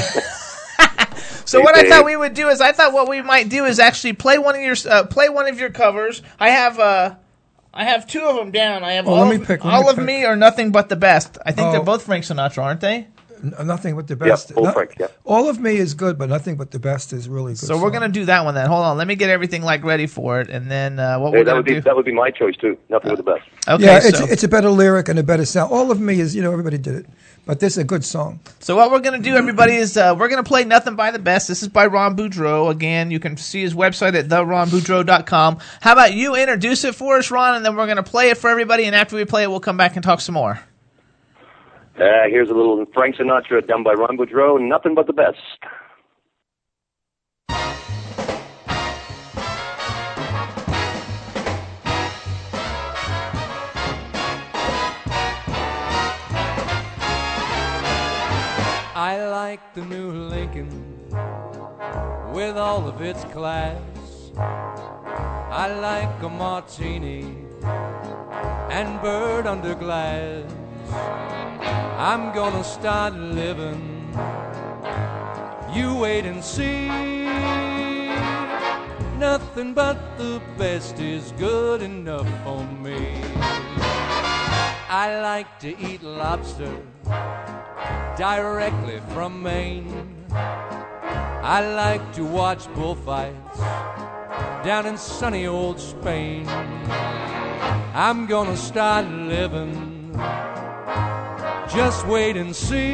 So 1.45 1.59
Hey, 1.59 1.63
what 1.63 1.75
I 1.77 1.87
thought 1.87 2.03
we 2.03 2.17
would 2.17 2.33
do 2.33 2.49
is 2.49 2.59
I 2.59 2.73
thought 2.73 2.91
what 2.91 3.07
we 3.07 3.21
might 3.21 3.47
do 3.47 3.63
is 3.63 3.79
actually 3.79 4.13
play 4.13 4.37
one 4.37 4.55
of 4.55 4.61
your 4.61 4.75
uh, 4.89 5.05
play 5.05 5.29
one 5.29 5.47
of 5.47 5.57
your 5.57 5.69
covers. 5.69 6.21
I 6.37 6.49
have 6.49 6.77
uh 6.77 7.15
I 7.73 7.85
have 7.85 8.05
two 8.05 8.21
of 8.21 8.35
them 8.35 8.51
down. 8.51 8.83
I 8.83 8.93
have 8.93 9.07
Oh, 9.07 9.13
all, 9.13 9.21
let 9.25 9.29
me 9.29 9.37
of, 9.37 9.47
pick, 9.47 9.63
let 9.63 9.73
all 9.73 9.83
me 9.83 9.89
of 9.91 9.95
pick. 9.95 10.03
me 10.05 10.25
or 10.25 10.35
nothing 10.35 10.71
but 10.73 10.89
the 10.89 10.97
best. 10.97 11.37
I 11.45 11.53
think 11.53 11.69
Oh. 11.69 11.71
they're 11.71 11.83
both 11.83 12.03
Frank 12.03 12.25
Sinatra, 12.25 12.61
aren't 12.63 12.81
they? 12.81 13.07
N- 13.43 13.53
Nothing 13.67 13.95
but 13.95 14.07
the 14.07 14.15
best. 14.15 14.51
full 14.53 14.71
Frank, 14.71 14.95
yeah. 14.99 15.07
All 15.25 15.49
of 15.49 15.59
me 15.59 15.77
is 15.77 15.93
good, 15.93 16.17
but 16.17 16.29
nothing 16.29 16.55
but 16.55 16.71
the 16.71 16.79
best 16.79 17.13
is 17.13 17.27
really 17.29 17.53
good. 17.53 17.59
So 17.59 17.81
we're 17.81 17.91
gonna 17.91 18.09
do 18.09 18.25
that 18.25 18.45
one 18.45 18.55
then. 18.55 18.67
Hold 18.67 18.83
on, 18.85 18.97
let 18.97 19.07
me 19.07 19.15
get 19.15 19.29
everything 19.29 19.61
like 19.61 19.83
ready 19.83 20.07
for 20.07 20.41
it, 20.41 20.49
and 20.49 20.69
then 20.71 20.99
uh, 20.99 21.19
what 21.19 21.31
Hey, 21.31 21.39
we're 21.39 21.43
that 21.43 21.51
gonna 21.51 21.55
would 21.57 21.65
be 21.65 21.73
do. 21.75 21.81
that 21.81 21.95
would 21.95 22.05
be 22.05 22.13
my 22.13 22.31
choice 22.31 22.55
too. 22.57 22.77
Nothing 22.89 23.09
but 23.15 23.17
the 23.17 23.23
best. 23.23 23.43
Okay, 23.67 23.83
yeah, 23.85 23.99
it's 24.01 24.17
so, 24.19 24.25
it's 24.25 24.43
a 24.43 24.47
better 24.47 24.69
lyric 24.69 25.09
and 25.09 25.19
a 25.19 25.23
better 25.23 25.45
sound. 25.45 25.71
All 25.71 25.91
of 25.91 25.99
me 25.99 26.19
is, 26.19 26.35
you 26.35 26.41
know, 26.41 26.51
everybody 26.51 26.77
did 26.77 26.95
it, 26.95 27.05
but 27.45 27.59
this 27.59 27.73
is 27.73 27.79
a 27.79 27.83
good 27.83 28.03
song. 28.05 28.39
so 28.59 28.75
what 28.75 28.91
we're 28.91 28.99
gonna 28.99 29.19
do, 29.19 29.35
everybody, 29.35 29.73
is 29.75 29.97
uh, 29.97 30.15
we're 30.17 30.29
gonna 30.29 30.43
play 30.43 30.63
"Nothing 30.63 30.95
by 30.95 31.11
the 31.11 31.19
Best." 31.19 31.47
This 31.47 31.61
is 31.61 31.67
by 31.67 31.85
Ron 31.87 32.15
Boudreau. 32.15 32.71
Again, 32.71 33.11
you 33.11 33.19
can 33.19 33.35
see 33.37 33.61
his 33.61 33.73
website 33.73 34.15
at 34.15 34.27
theronboudreau.com. 34.29 35.57
How 35.81 35.91
about 35.93 36.13
you 36.13 36.35
introduce 36.35 36.83
it 36.83 36.95
for 36.95 37.17
us, 37.17 37.29
Ron, 37.31 37.55
and 37.55 37.65
then 37.65 37.75
we're 37.75 37.87
gonna 37.87 38.03
play 38.03 38.29
it 38.29 38.37
for 38.37 38.49
everybody. 38.49 38.85
And 38.85 38.95
after 38.95 39.15
we 39.15 39.25
play 39.25 39.43
it, 39.43 39.49
we'll 39.49 39.59
come 39.59 39.77
back 39.77 39.95
and 39.95 40.03
talk 40.03 40.21
some 40.21 40.33
more. 40.33 40.59
Uh, 41.99 42.29
here's 42.29 42.49
a 42.51 42.53
little 42.53 42.85
Frank 42.93 43.15
Sinatra 43.15 43.65
done 43.67 43.81
by 43.81 43.93
Ron 43.93 44.17
Boudreau. 44.17 44.61
Nothing 44.61 44.93
but 44.93 45.07
the 45.07 45.13
best. 45.13 45.39
I 58.95 59.27
like 59.31 59.73
the 59.73 59.83
new 59.85 60.11
Lincoln 60.11 60.69
with 62.31 62.57
all 62.57 62.87
of 62.87 63.01
its 63.01 63.23
class. 63.25 63.81
I 64.37 65.73
like 65.81 66.21
a 66.21 66.29
martini 66.29 67.23
and 68.69 69.01
bird 69.01 69.47
under 69.47 69.73
glass. 69.73 70.43
I'm 70.89 72.33
gonna 72.33 72.63
start 72.63 73.13
living. 73.13 74.13
You 75.73 75.95
wait 75.95 76.25
and 76.25 76.43
see. 76.43 76.87
Nothing 79.17 79.73
but 79.73 79.97
the 80.17 80.41
best 80.57 80.99
is 80.99 81.31
good 81.33 81.81
enough 81.81 82.27
for 82.43 82.63
me. 82.65 83.21
I 84.89 85.19
like 85.21 85.59
to 85.59 85.77
eat 85.79 86.03
lobster 86.03 86.71
directly 88.15 89.01
from 89.13 89.41
Maine. 89.41 90.25
I 90.29 91.65
like 91.75 92.13
to 92.13 92.23
watch 92.25 92.71
bullfights 92.73 93.59
down 94.63 94.85
in 94.85 94.97
sunny 94.97 95.47
old 95.47 95.79
Spain. 95.79 96.47
I'm 97.93 98.27
gonna 98.27 98.57
start 98.57 99.07
living. 99.07 100.13
Just 101.69 102.07
wait 102.07 102.37
and 102.37 102.55
see. 102.55 102.93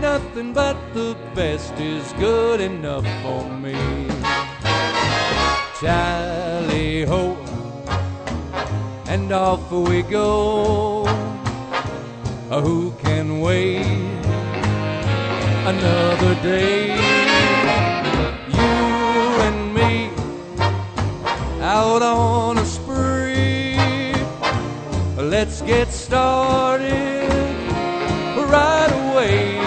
Nothing 0.00 0.52
but 0.54 0.76
the 0.94 1.14
best 1.34 1.74
is 1.78 2.12
good 2.14 2.60
enough 2.60 3.04
for 3.22 3.44
me. 3.48 3.74
Tally 5.78 7.04
ho, 7.04 7.36
and 9.06 9.30
off 9.30 9.70
we 9.70 10.02
go. 10.02 11.04
Who 12.48 12.92
can 13.02 13.40
wait 13.40 13.86
another 15.66 16.34
day? 16.42 16.96
You 18.48 18.76
and 19.46 19.74
me 19.74 20.10
out 21.60 22.02
on. 22.02 22.59
Let's 25.30 25.62
get 25.62 25.92
started 25.92 27.30
right 28.34 28.90
away. 28.90 29.58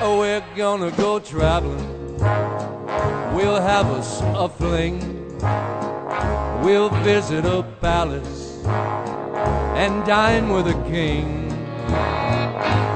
Oh, 0.00 0.16
We're 0.20 0.42
gonna 0.56 0.90
go 0.92 1.18
traveling. 1.18 2.16
We'll 3.36 3.60
have 3.60 3.88
us 3.88 4.22
a 4.22 4.48
fling. 4.48 5.00
We'll 6.64 6.88
visit 7.04 7.44
a 7.44 7.62
palace 7.82 8.64
and 9.76 10.02
dine 10.06 10.48
with 10.48 10.66
a 10.68 10.78
king. 10.88 11.50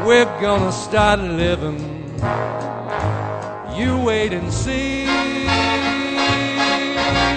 We're 0.06 0.32
gonna 0.40 0.72
start 0.72 1.20
living. 1.20 1.80
You 3.78 4.02
wait 4.02 4.32
and 4.32 4.50
see. 4.50 5.04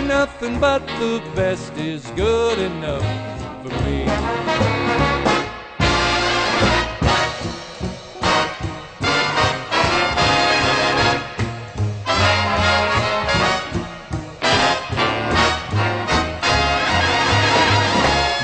Nothing 0.07 0.61
but 0.61 0.87
the 1.01 1.21
best 1.35 1.73
is 1.73 2.09
good 2.15 2.59
enough 2.59 3.32
for 3.63 3.69
me. 3.83 4.03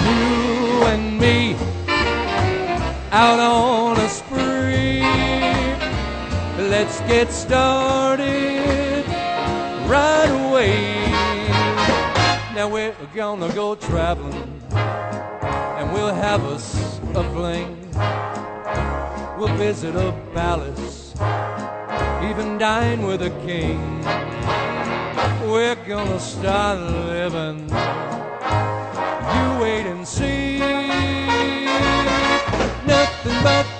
You 0.05 0.83
and 0.85 1.19
me 1.19 1.55
out 3.11 3.39
on 3.39 3.97
a 3.97 4.09
spree. 4.09 5.01
Let's 6.69 6.99
get 7.01 7.31
started 7.31 9.05
right 9.87 10.29
away. 10.47 11.09
Now 12.55 12.69
we're 12.69 12.93
gonna 13.13 13.53
go 13.53 13.75
traveling 13.75 14.58
we'll 16.09 16.21
have 16.21 16.43
us 16.45 16.99
a 17.13 17.23
fling. 17.33 17.77
We'll 19.37 19.55
visit 19.57 19.95
a 19.95 20.11
palace, 20.33 21.13
even 22.23 22.57
dine 22.57 23.03
with 23.03 23.21
a 23.21 23.29
king. 23.45 23.79
We're 25.47 25.75
gonna 25.87 26.19
start 26.19 26.79
living. 26.79 27.69
You 29.35 29.45
wait 29.61 29.85
and 29.85 30.07
see. 30.07 30.57
Nothing 32.87 33.43
but 33.43 33.78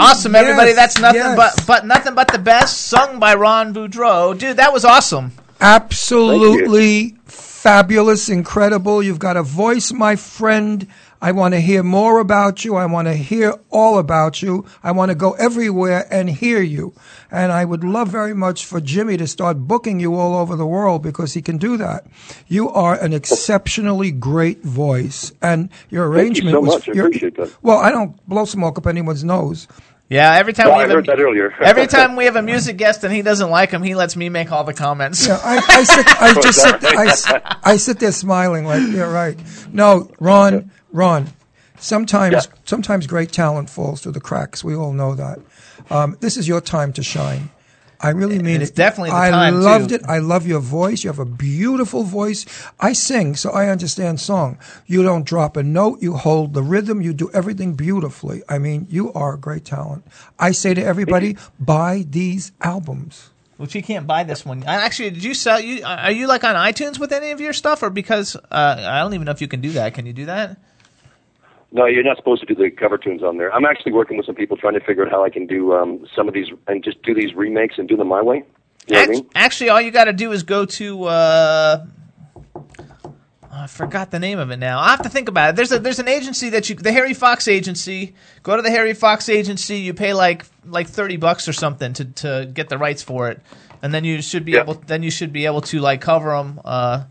Woo! 0.00 0.06
Awesome, 0.06 0.34
everybody. 0.34 0.72
That's 0.72 0.98
nothing 0.98 1.20
yes. 1.20 1.36
but 1.36 1.66
but 1.66 1.86
nothing 1.86 2.14
but 2.14 2.28
the 2.28 2.38
best, 2.38 2.86
sung 2.88 3.18
by 3.20 3.34
Ron 3.34 3.74
Boudreau. 3.74 4.36
Dude, 4.38 4.56
that 4.56 4.72
was 4.72 4.84
awesome. 4.84 5.32
Absolutely 5.60 7.16
fabulous, 7.26 8.28
incredible. 8.28 9.02
You've 9.02 9.18
got 9.18 9.36
a 9.36 9.42
voice, 9.42 9.92
my 9.92 10.16
friend. 10.16 10.86
I 11.22 11.32
want 11.32 11.52
to 11.52 11.60
hear 11.60 11.82
more 11.82 12.18
about 12.18 12.64
you. 12.64 12.76
I 12.76 12.86
want 12.86 13.06
to 13.06 13.12
hear 13.14 13.54
all 13.68 13.98
about 13.98 14.40
you. 14.40 14.64
I 14.82 14.92
want 14.92 15.10
to 15.10 15.14
go 15.14 15.32
everywhere 15.32 16.06
and 16.10 16.30
hear 16.30 16.62
you. 16.62 16.94
And 17.30 17.52
I 17.52 17.66
would 17.66 17.84
love 17.84 18.08
very 18.08 18.32
much 18.34 18.64
for 18.64 18.80
Jimmy 18.80 19.18
to 19.18 19.26
start 19.26 19.58
booking 19.58 20.00
you 20.00 20.14
all 20.14 20.34
over 20.34 20.56
the 20.56 20.64
world 20.66 21.02
because 21.02 21.34
he 21.34 21.42
can 21.42 21.58
do 21.58 21.76
that. 21.76 22.06
You 22.48 22.70
are 22.70 22.94
an 22.98 23.12
exceptionally 23.12 24.10
great 24.10 24.62
voice, 24.62 25.30
and 25.42 25.68
your 25.90 26.06
Thank 26.14 26.38
you 26.38 26.48
arrangement 26.48 26.54
so 26.54 26.60
was. 26.60 26.74
much. 26.76 26.88
I 26.88 26.92
your- 26.94 27.06
appreciate 27.08 27.36
that. 27.36 27.54
Well, 27.60 27.76
I 27.78 27.90
don't 27.90 28.16
blow 28.26 28.46
smoke 28.46 28.78
up 28.78 28.86
anyone's 28.86 29.22
nose. 29.22 29.68
Yeah, 30.10 30.34
every 30.34 30.52
time 30.52 30.66
Well, 30.66 30.78
we 30.78 30.84
I 30.84 30.86
have 30.88 30.90
heard 30.96 31.08
a, 31.08 31.12
that 31.16 31.20
earlier. 31.22 31.54
every 31.62 31.86
time 31.86 32.16
we 32.16 32.24
have 32.24 32.34
a 32.36 32.42
music 32.42 32.76
guest 32.76 33.04
and 33.04 33.14
he 33.14 33.22
doesn't 33.22 33.48
like 33.48 33.70
him, 33.70 33.82
he 33.82 33.94
lets 33.94 34.16
me 34.16 34.28
make 34.28 34.50
all 34.50 34.64
the 34.64 34.74
comments. 34.74 35.26
Yeah, 35.26 35.38
I, 35.42 35.56
I 35.68 35.84
sit. 35.84 36.06
I 36.20 36.34
just 36.42 36.60
sit. 36.60 36.84
I, 36.84 37.06
s- 37.06 37.32
I 37.62 37.76
sit 37.76 38.00
there 38.00 38.10
smiling, 38.12 38.64
like 38.66 38.82
yeah, 38.90 39.02
right. 39.10 39.38
No, 39.72 40.10
Ron, 40.18 40.70
Ron. 40.92 41.28
Sometimes, 41.78 42.32
Yeah. 42.34 42.40
sometimes 42.64 43.06
great 43.06 43.30
talent 43.32 43.70
falls 43.70 44.02
through 44.02 44.12
the 44.12 44.20
cracks. 44.20 44.62
We 44.64 44.74
all 44.74 44.92
know 44.92 45.14
that. 45.14 45.38
Um, 45.90 46.16
this 46.20 46.36
is 46.36 46.46
your 46.46 46.60
time 46.60 46.92
to 46.94 47.02
shine. 47.02 47.48
I 48.02 48.10
really 48.10 48.38
mean 48.38 48.62
it's 48.62 48.70
it. 48.70 48.76
definitely 48.76 49.10
the 49.10 49.16
I 49.16 49.50
loved 49.50 49.90
too. 49.90 49.96
it. 49.96 50.02
I 50.06 50.18
love 50.18 50.46
your 50.46 50.60
voice. 50.60 51.04
You 51.04 51.10
have 51.10 51.18
a 51.18 51.26
beautiful 51.26 52.02
voice. 52.02 52.46
I 52.80 52.94
sing, 52.94 53.36
so 53.36 53.50
I 53.50 53.68
understand 53.68 54.20
song. 54.20 54.58
You 54.86 55.02
don't 55.02 55.26
drop 55.26 55.56
a 55.56 55.62
note. 55.62 56.00
You 56.00 56.14
hold 56.14 56.54
the 56.54 56.62
rhythm. 56.62 57.02
You 57.02 57.12
do 57.12 57.30
everything 57.34 57.74
beautifully. 57.74 58.42
I 58.48 58.58
mean, 58.58 58.86
you 58.88 59.12
are 59.12 59.34
a 59.34 59.38
great 59.38 59.66
talent. 59.66 60.04
I 60.38 60.52
say 60.52 60.72
to 60.72 60.82
everybody, 60.82 61.36
buy 61.58 62.06
these 62.08 62.52
albums. 62.62 63.30
Which 63.58 63.74
you 63.74 63.82
can't 63.82 64.06
buy 64.06 64.24
this 64.24 64.46
one. 64.46 64.62
Actually, 64.64 65.10
did 65.10 65.22
you 65.22 65.34
sell? 65.34 65.60
You 65.60 65.84
are 65.84 66.10
you 66.10 66.26
like 66.26 66.44
on 66.44 66.54
iTunes 66.54 66.98
with 66.98 67.12
any 67.12 67.32
of 67.32 67.40
your 67.42 67.52
stuff, 67.52 67.82
or 67.82 67.90
because 67.90 68.34
uh, 68.34 68.76
I 68.78 69.00
don't 69.00 69.12
even 69.12 69.26
know 69.26 69.32
if 69.32 69.42
you 69.42 69.48
can 69.48 69.60
do 69.60 69.72
that. 69.72 69.92
Can 69.92 70.06
you 70.06 70.14
do 70.14 70.24
that? 70.24 70.56
No, 71.72 71.86
you're 71.86 72.02
not 72.02 72.16
supposed 72.16 72.40
to 72.46 72.52
do 72.52 72.60
the 72.60 72.70
cover 72.70 72.98
tunes 72.98 73.22
on 73.22 73.36
there. 73.38 73.52
I'm 73.54 73.64
actually 73.64 73.92
working 73.92 74.16
with 74.16 74.26
some 74.26 74.34
people 74.34 74.56
trying 74.56 74.74
to 74.74 74.80
figure 74.80 75.04
out 75.06 75.10
how 75.12 75.24
I 75.24 75.30
can 75.30 75.46
do 75.46 75.72
um, 75.74 76.04
some 76.16 76.26
of 76.26 76.34
these 76.34 76.48
and 76.66 76.82
just 76.82 77.00
do 77.02 77.14
these 77.14 77.32
remakes 77.34 77.76
and 77.78 77.88
do 77.88 77.96
them 77.96 78.08
my 78.08 78.22
way. 78.22 78.42
You 78.88 78.94
know 78.94 79.00
what 79.00 79.08
I 79.08 79.12
mean? 79.12 79.30
Actually, 79.36 79.70
all 79.70 79.80
you 79.80 79.90
got 79.92 80.04
to 80.04 80.12
do 80.12 80.32
is 80.32 80.42
go 80.42 80.64
to. 80.64 81.04
Uh, 81.04 81.86
I 83.52 83.66
forgot 83.66 84.10
the 84.10 84.18
name 84.18 84.38
of 84.38 84.50
it 84.50 84.56
now. 84.58 84.78
I 84.80 84.90
have 84.90 85.02
to 85.02 85.08
think 85.08 85.28
about 85.28 85.50
it. 85.50 85.56
There's 85.56 85.70
a 85.72 85.78
there's 85.78 85.98
an 85.98 86.08
agency 86.08 86.50
that 86.50 86.68
you 86.68 86.76
the 86.76 86.92
Harry 86.92 87.14
Fox 87.14 87.46
agency. 87.46 88.14
Go 88.42 88.56
to 88.56 88.62
the 88.62 88.70
Harry 88.70 88.94
Fox 88.94 89.28
agency. 89.28 89.78
You 89.78 89.92
pay 89.94 90.12
like 90.14 90.46
like 90.64 90.88
thirty 90.88 91.16
bucks 91.18 91.48
or 91.48 91.52
something 91.52 91.92
to 91.94 92.04
to 92.06 92.50
get 92.52 92.68
the 92.68 92.78
rights 92.78 93.02
for 93.02 93.28
it, 93.28 93.40
and 93.82 93.92
then 93.92 94.04
you 94.04 94.22
should 94.22 94.44
be 94.44 94.52
Yeah. 94.52 94.60
able 94.62 94.74
then 94.74 95.02
you 95.02 95.10
should 95.10 95.32
be 95.32 95.46
able 95.46 95.60
to 95.62 95.78
like 95.80 96.00
cover 96.00 96.30
them 96.30 96.60
uh, 96.64 97.04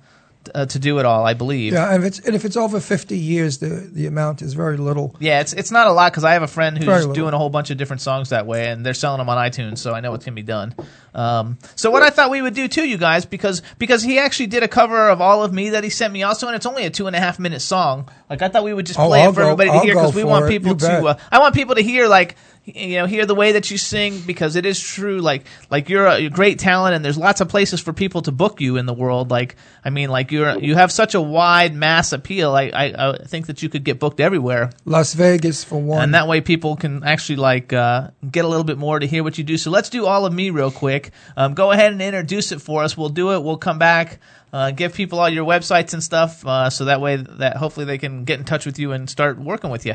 uh, 0.56 0.66
to 0.66 0.80
do 0.80 1.00
it 1.00 1.06
all. 1.06 1.26
I 1.26 1.34
believe. 1.34 1.74
Yeah, 1.74 1.94
and 1.94 2.04
if 2.04 2.08
it's 2.08 2.20
and 2.26 2.36
if 2.36 2.46
it's 2.46 2.56
over 2.58 2.80
fifty 2.80 3.18
years, 3.18 3.58
the 3.60 3.68
the 3.92 4.08
amount 4.08 4.42
is 4.42 4.54
very 4.54 4.78
little. 4.78 5.16
Yeah, 5.20 5.42
it's 5.42 5.54
it's 5.54 5.72
not 5.72 5.88
a 5.88 5.92
lot 5.92 6.12
because 6.12 6.24
I 6.24 6.34
have 6.34 6.44
a 6.44 6.48
friend 6.48 6.78
who's 6.78 7.08
doing 7.08 7.34
a 7.34 7.38
whole 7.38 7.50
bunch 7.50 7.70
of 7.72 7.78
different 7.78 8.02
songs 8.02 8.30
that 8.30 8.46
way, 8.48 8.68
and 8.70 8.86
they're 8.86 8.94
selling 8.94 9.20
them 9.20 9.30
on 9.30 9.38
iTunes, 9.38 9.80
so 9.80 9.94
I 9.94 10.00
know 10.00 10.14
it 10.14 10.22
can 10.22 10.36
be 10.36 10.42
done. 10.44 10.74
Um, 11.14 11.58
so 11.76 11.90
what 11.92 12.04
I 12.04 12.10
thought 12.12 12.30
we 12.30 12.42
would 12.42 12.54
do 12.54 12.68
too, 12.68 12.88
you 12.88 12.98
guys, 12.98 13.26
because 13.26 13.62
because 13.80 14.04
he 14.04 14.20
actually 14.20 14.48
did 14.48 14.64
a 14.64 14.68
cover 14.68 15.10
of 15.10 15.22
"All 15.22 15.44
of 15.44 15.52
Me" 15.54 15.70
that 15.72 15.84
he 15.84 15.90
sent 15.90 16.14
me 16.14 16.24
also, 16.24 16.48
and 16.48 16.56
it's 16.56 16.66
only 16.66 16.86
a 16.86 16.90
two 16.90 17.08
and 17.08 17.16
a 17.16 17.20
half 17.20 17.40
minute 17.40 17.62
song. 17.62 18.10
Like 18.30 18.42
I 18.42 18.48
thought 18.50 18.64
we 18.64 18.74
would 18.74 18.86
just 18.86 19.00
Oh, 19.00 19.08
play 19.08 19.22
I'll 19.24 19.32
it 19.32 19.34
for 19.34 19.42
go- 19.42 19.48
everybody 19.52 19.70
to 19.72 19.76
I'll 19.76 19.84
hear 19.84 19.94
because 19.96 20.16
we 20.16 20.24
want 20.24 20.46
it. 20.46 20.50
people 20.50 20.72
You 20.74 20.78
to. 20.78 21.06
Uh, 21.06 21.18
I 21.32 21.40
want 21.40 21.56
people 21.56 21.76
to 21.76 21.82
hear 21.82 22.08
like 22.08 22.36
you 22.66 22.98
know 22.98 23.06
hear 23.06 23.26
the 23.26 23.36
way 23.36 23.54
that 23.54 23.72
you 23.72 23.78
sing 23.78 24.22
because 24.22 24.56
it 24.56 24.66
is 24.66 24.80
true. 24.80 25.20
Like 25.20 25.46
like 25.70 25.90
you're 25.90 26.06
a, 26.06 26.20
you're 26.20 26.30
great 26.30 26.60
talent, 26.60 26.96
and 26.96 27.04
there's 27.04 27.18
lots 27.18 27.42
of 27.42 27.50
places 27.50 27.80
for 27.80 27.94
people 27.94 28.22
to 28.24 28.32
book 28.32 28.62
you 28.62 28.78
in 28.78 28.86
the 28.86 28.94
world. 28.94 29.32
Like 29.32 29.56
I 29.84 29.90
mean, 29.90 30.10
like 30.10 30.32
you're 30.32 30.58
you 30.60 30.76
have 30.76 30.92
such 30.92 31.16
a 31.16 31.22
wide 31.22 31.74
mass 31.74 32.12
appeal. 32.14 32.56
I 32.56 32.72
I, 32.74 33.10
I 33.10 33.18
think 33.26 33.48
that 33.48 33.64
you 33.64 33.70
could 33.70 33.84
get 33.84 34.00
booked 34.00 34.20
everywhere 34.20 34.72
Las 34.86 35.14
Vegas 35.14 35.64
for 35.64 35.82
one. 35.82 36.04
and 36.04 36.14
that 36.14 36.28
way 36.28 36.42
people 36.42 36.76
can 36.76 37.04
actually 37.04 37.38
like 37.38 37.74
uh, 37.74 38.10
get 38.30 38.46
a 38.46 38.48
little 38.48 38.64
bit 38.64 38.78
more 38.78 39.00
to 39.00 39.08
hear 39.08 39.24
what 39.24 39.38
you 39.38 39.44
do. 39.44 39.58
So 39.58 39.72
let's 39.72 39.90
do 39.90 40.06
all 40.06 40.26
of 40.26 40.34
me 40.34 40.50
real 40.50 40.72
quick. 40.72 41.12
Um, 41.36 41.54
go 41.54 41.72
ahead 41.72 41.92
and 41.92 42.02
introduce 42.02 42.52
it 42.52 42.62
for 42.62 42.84
us. 42.84 42.96
We'll 42.98 43.10
do 43.10 43.34
it. 43.34 43.44
We'll 43.44 43.58
come 43.58 43.80
back. 43.80 44.20
Uh, 44.52 44.72
give 44.72 44.96
people 44.96 45.20
all 45.20 45.30
your 45.30 45.46
websites 45.46 45.94
and 45.94 46.02
stuff, 46.02 46.44
uh, 46.44 46.72
so 46.72 46.86
that 46.86 47.02
way 47.02 47.18
that 47.18 47.58
hopefully 47.58 47.86
they 47.86 48.00
can 48.00 48.24
get 48.24 48.40
in 48.40 48.46
touch 48.46 48.66
with 48.66 48.80
you 48.80 48.94
and 48.94 49.08
start 49.08 49.38
working 49.38 49.70
with 49.70 49.86
you. 49.86 49.94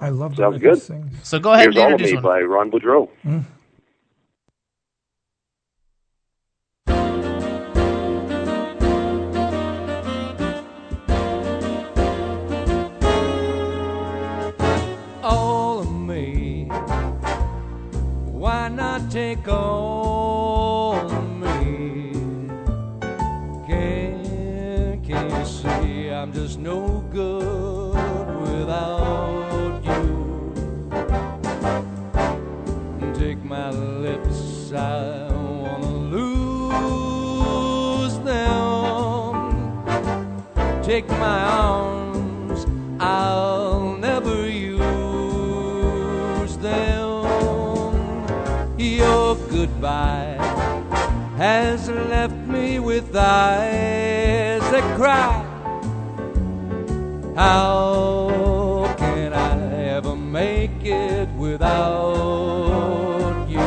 I 0.00 0.08
love 0.10 0.36
the 0.36 0.42
Sounds 0.42 0.54
way 0.54 0.60
good. 0.60 0.74
he 0.74 0.80
sings. 0.80 1.12
So 1.22 1.38
go 1.38 1.52
ahead 1.52 1.64
Here's 1.72 1.76
and 1.76 1.84
All 1.84 1.94
of 1.94 2.00
Me 2.00 2.14
one. 2.14 2.22
by 2.22 2.40
Ron 2.42 2.70
Boudreau. 2.70 3.08
all 15.22 15.80
of 15.80 15.90
me. 15.90 16.66
Why 18.30 18.68
not 18.68 19.10
take 19.10 19.48
all 19.48 19.83
Take 40.94 41.10
my 41.10 41.42
arms, 41.42 42.66
I'll 43.00 43.96
never 43.96 44.48
use 44.48 44.84
them. 46.58 47.24
Your 48.78 49.34
goodbye 49.50 50.36
has 51.36 51.90
left 51.90 52.36
me 52.46 52.78
with 52.78 53.12
eyes 53.16 54.62
that 54.70 54.96
cry. 54.96 55.42
How 57.34 58.94
can 58.96 59.32
I 59.32 59.86
ever 59.96 60.14
make 60.14 60.84
it 60.84 61.28
without 61.30 61.74
you? 63.48 63.66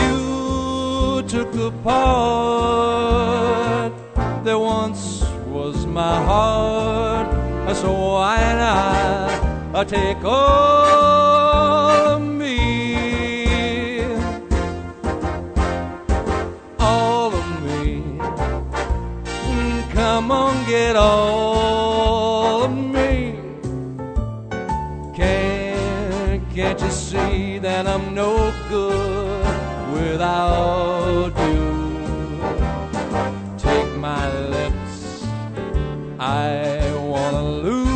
You 0.00 1.22
took 1.28 1.54
apart 1.54 2.85
my 5.96 6.16
heart, 6.30 7.26
so 7.74 7.90
why 7.90 8.36
not 8.52 9.30
I 9.74 9.82
take 9.84 10.22
all 10.22 12.16
of 12.16 12.20
me? 12.20 14.02
All 16.78 17.32
of 17.32 17.46
me. 17.64 18.02
Come 19.94 20.30
on, 20.30 20.66
get 20.66 20.96
all 20.96 22.64
of 22.64 22.76
me. 22.76 23.40
Can't, 25.16 26.42
can't 26.54 26.78
you 26.78 26.90
see 26.90 27.58
that 27.60 27.86
I'm 27.86 28.14
no 28.14 28.52
good 28.68 29.46
without 29.94 31.32
you? 31.48 31.64
Take 33.56 33.96
my 33.96 34.55
I 36.18 36.80
wanna 36.98 37.42
lose 37.42 37.86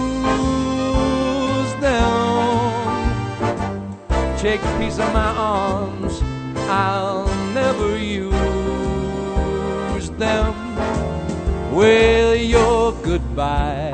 them. 1.80 3.16
Take 4.37 4.62
a 4.62 4.78
piece 4.78 4.98
of 4.98 5.11
my 5.12 5.33
arms, 5.37 6.20
I'll 6.68 7.26
never 7.54 7.96
use 7.98 8.37
them. 10.18 10.54
Well, 11.72 12.35
your 12.35 12.92
goodbye 13.02 13.92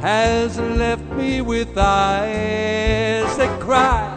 has 0.00 0.58
left 0.58 1.04
me 1.12 1.40
with 1.42 1.76
eyes 1.76 3.36
that 3.36 3.60
cry. 3.60 4.14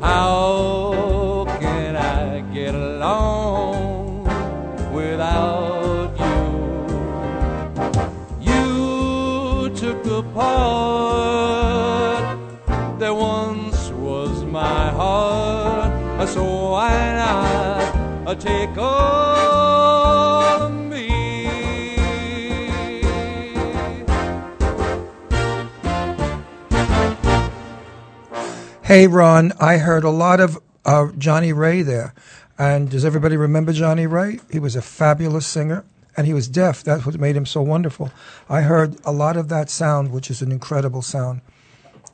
How 0.00 1.46
can 1.60 1.94
I 1.96 2.40
get 2.52 2.74
along 2.74 3.39
that 12.98 13.14
once 13.14 13.90
was 13.90 14.44
my 14.44 14.90
heart, 14.90 16.28
so 16.28 16.44
why 16.44 17.14
not 17.14 18.40
take 18.40 18.70
me? 20.88 21.08
Hey, 28.82 29.06
Ron, 29.06 29.52
I 29.60 29.78
heard 29.78 30.04
a 30.04 30.10
lot 30.10 30.40
of 30.40 30.58
uh, 30.84 31.08
Johnnie 31.18 31.52
Ray 31.52 31.82
there. 31.82 32.14
And 32.58 32.90
does 32.90 33.04
everybody 33.04 33.36
remember 33.36 33.72
Johnnie 33.72 34.06
Ray? 34.06 34.38
He 34.50 34.58
was 34.58 34.76
a 34.76 34.82
fabulous 34.82 35.46
singer, 35.46 35.84
and 36.16 36.26
he 36.26 36.34
was 36.34 36.48
deaf. 36.48 36.82
That's 36.82 37.06
what 37.06 37.18
made 37.18 37.36
him 37.36 37.46
so 37.46 37.62
wonderful. 37.62 38.10
I 38.48 38.62
heard 38.62 38.96
a 39.04 39.12
lot 39.12 39.36
of 39.36 39.48
that 39.48 39.70
sound, 39.70 40.12
which 40.12 40.30
is 40.30 40.42
an 40.42 40.52
incredible 40.52 41.02
sound. 41.02 41.40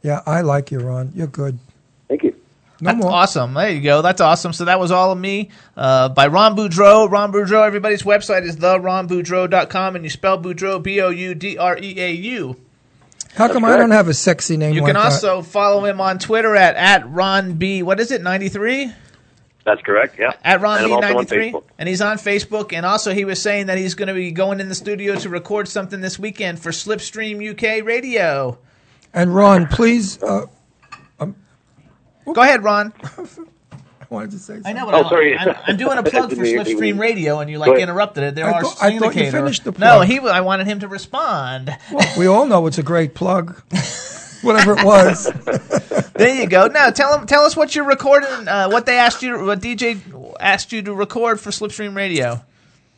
Yeah, 0.03 0.21
I 0.27 0.41
like 0.43 0.71
you, 0.71 0.81
Ron. 0.81 1.13
You're 1.15 1.27
good. 1.27 1.59
Thank 2.09 2.23
you. 2.23 2.33
No 2.81 2.91
That's 2.91 3.03
more. 3.03 3.13
awesome. 3.13 3.55
There 3.55 3.71
you 3.71 3.81
go. 3.81 4.03
That's 4.03 4.21
awesome. 4.21 4.53
So 4.53 4.67
that 4.67 4.79
was 4.79 4.91
all 4.91 5.11
of 5.11 5.19
me 5.19 5.51
uh, 5.77 6.11
by 6.11 6.27
Ron 6.27 6.55
Boudreau. 6.55 7.11
Ron 7.11 7.33
Boudreau, 7.33 7.67
everybody's 7.67 8.03
website 8.03 8.43
is 8.45 8.57
theronboudreau.com, 8.59 9.97
and 9.97 10.05
you 10.05 10.11
spell 10.11 10.41
Boudreau 10.41 10.83
B 10.83 11.01
O 11.01 11.09
U 11.09 11.35
D 11.35 11.57
R 11.57 11.79
E 11.79 11.95
A 11.99 12.11
U. 12.13 12.57
How 13.35 13.53
come 13.53 13.65
I 13.65 13.77
don't 13.77 13.91
have 13.91 14.09
a 14.09 14.15
sexy 14.15 14.57
name 14.57 14.75
You 14.75 14.81
like 14.83 14.95
can 14.95 14.95
that? 14.95 15.13
also 15.13 15.43
follow 15.43 15.85
him 15.85 16.01
on 16.01 16.19
Twitter 16.19 16.57
at, 16.57 16.75
at 16.77 17.11
Ron 17.11 17.55
B. 17.55 17.83
What 17.83 18.01
is 18.01 18.11
it, 18.11 18.23
93? 18.23 18.93
That's 19.67 19.83
correct. 19.83 20.17
Yeah. 20.19 20.33
At 20.45 20.61
Ron 20.63 20.79
and 20.79 20.87
B. 20.87 20.93
I'm 20.95 21.03
also 21.03 21.09
on 21.09 21.15
93. 21.41 21.55
And 21.79 21.89
he's 21.89 22.01
on 22.01 22.17
Facebook. 22.19 22.73
And 22.73 22.87
also, 22.87 23.13
he 23.13 23.25
was 23.27 23.43
saying 23.43 23.67
that 23.67 23.77
he's 23.77 23.95
going 23.95 24.07
to 24.09 24.15
be 24.15 24.31
going 24.31 24.61
in 24.61 24.69
the 24.71 24.75
studio 24.77 25.17
to 25.17 25.29
record 25.29 25.67
something 25.69 26.01
this 26.01 26.19
weekend 26.19 26.61
for 26.61 26.71
Slipstream 26.71 27.37
UK 27.51 27.85
Radio. 27.85 28.59
And 29.13 29.35
Ron, 29.35 29.67
please, 29.67 30.23
uh, 30.23 30.47
Go 31.19 32.43
ahead, 32.43 32.63
Ron. 32.65 32.93
I 33.03 34.15
wanted 34.15 34.31
to 34.33 34.39
say 34.39 34.55
something. 34.55 34.77
I 34.77 34.79
know, 34.79 34.87
but 34.87 34.95
Oh, 34.95 35.03
I'm, 35.03 35.09
sorry. 35.09 35.37
I'm, 35.39 35.57
I'm 35.67 35.77
doing 35.77 35.99
a 35.99 36.03
plug 36.05 36.31
for 36.31 36.37
Didn't 36.37 36.45
hear 36.47 36.65
you. 36.65 36.77
Slipstream 36.77 36.99
Radio, 36.99 37.41
and 37.41 37.51
you 37.51 37.59
like 37.59 37.79
interrupted 37.81 38.23
it. 38.25 38.35
There 38.37 38.47
I 38.47 38.53
are 38.53 38.63
thought- 38.63 38.83
I 38.83 38.99
thought 38.99 39.15
you 39.17 39.31
finished 39.31 39.65
the 39.65 39.73
No, 39.73 40.01
he. 40.03 40.19
I 40.21 40.41
wanted 40.43 40.67
him 40.67 40.81
to 40.81 40.89
respond. 40.89 41.77
We 42.17 42.27
all 42.27 42.47
know 42.47 42.67
it's 42.67 42.79
a 42.79 42.83
great 42.85 43.15
plug. 43.15 43.61
Whatever 44.43 44.79
it 44.79 44.85
was. 44.85 45.31
There 46.17 46.35
you 46.35 46.47
go. 46.49 46.67
Now 46.69 46.89
tell 46.89 47.19
them, 47.19 47.27
Tell 47.27 47.43
us 47.43 47.55
what 47.55 47.75
you're 47.75 47.85
recording. 47.85 48.49
Uh, 48.49 48.71
what 48.71 48.87
they 48.87 48.97
asked 48.97 49.23
you. 49.23 49.45
What 49.45 49.61
DJ 49.61 50.01
asked 50.41 50.73
you 50.73 50.81
to 50.81 50.95
record 50.95 51.41
for 51.41 51.51
Slipstream 51.51 51.95
Radio. 51.95 52.41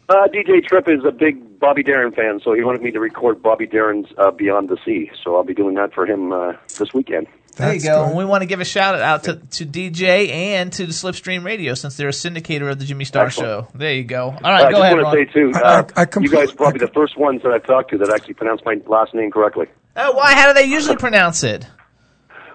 Uh, 0.09 0.29
DJ 0.29 0.65
Tripp 0.65 0.89
is 0.89 1.05
a 1.05 1.11
big 1.11 1.59
Bobby 1.59 1.83
Darin 1.83 2.13
fan, 2.13 2.41
so 2.43 2.53
he 2.55 2.63
wanted 2.63 2.81
me 2.81 2.93
to 2.93 3.01
record 3.01 3.43
Bobby 3.43 3.67
Darin's 3.67 4.07
uh, 4.17 4.31
Beyond 4.31 4.69
the 4.69 4.79
Sea. 4.85 5.11
So 5.25 5.35
I'll 5.35 5.43
be 5.43 5.53
doing 5.53 5.75
that 5.75 5.93
for 5.93 6.07
him 6.07 6.33
uh, 6.33 6.53
this 6.79 6.95
weekend. 6.95 7.27
There 7.59 7.75
you 7.75 7.81
go. 7.83 8.03
good. 8.05 8.09
And 8.09 8.17
we 8.17 8.25
want 8.25 8.43
to 8.43 8.47
give 8.47 8.61
a 8.61 8.65
shout 8.65 8.95
out 8.95 9.25
to, 9.25 9.35
to 9.37 9.67
DJ 9.67 10.31
and 10.31 10.73
to 10.75 10.87
the 10.87 10.93
Slipstream 10.93 11.45
Radio 11.45 11.75
since 11.75 11.97
they're 11.97 12.09
a 12.09 12.13
syndicator 12.13 12.71
of 12.71 12.79
the 12.79 12.85
Jimmy 12.85 13.05
Star 13.05 13.27
Excellent. 13.27 13.67
Show. 13.69 13.79
There 13.79 13.93
you 13.95 14.05
go. 14.05 14.25
All 14.27 14.33
right, 14.33 14.45
Uh, 14.45 14.49
right, 14.51 14.65
I 14.65 14.71
go 14.71 14.71
just 14.71 14.83
ahead, 14.83 14.95
want 14.97 15.05
Ron. 15.07 15.17
to 15.17 15.25
say 15.27 15.33
too, 15.33 15.53
I- 15.55 15.61
uh, 15.61 15.83
I 15.97 16.01
you 16.03 16.07
compl- 16.07 16.31
guys 16.33 16.53
are 16.53 16.57
probably 16.57 16.79
the 16.81 16.93
first 16.95 17.19
ones 17.19 17.43
that 17.43 17.53
I've 17.53 17.65
talked 17.67 17.91
to 17.91 17.99
that 17.99 18.11
actually 18.11 18.35
pronounced 18.35 18.65
my 18.65 18.77
last 18.87 19.15
name 19.15 19.31
correctly. 19.31 19.67
oh, 19.97 20.13
why? 20.13 20.35
How 20.35 20.49
do 20.49 20.55
they 20.55 20.65
usually 20.67 20.97
pronounce 20.97 21.43
it? 21.43 21.67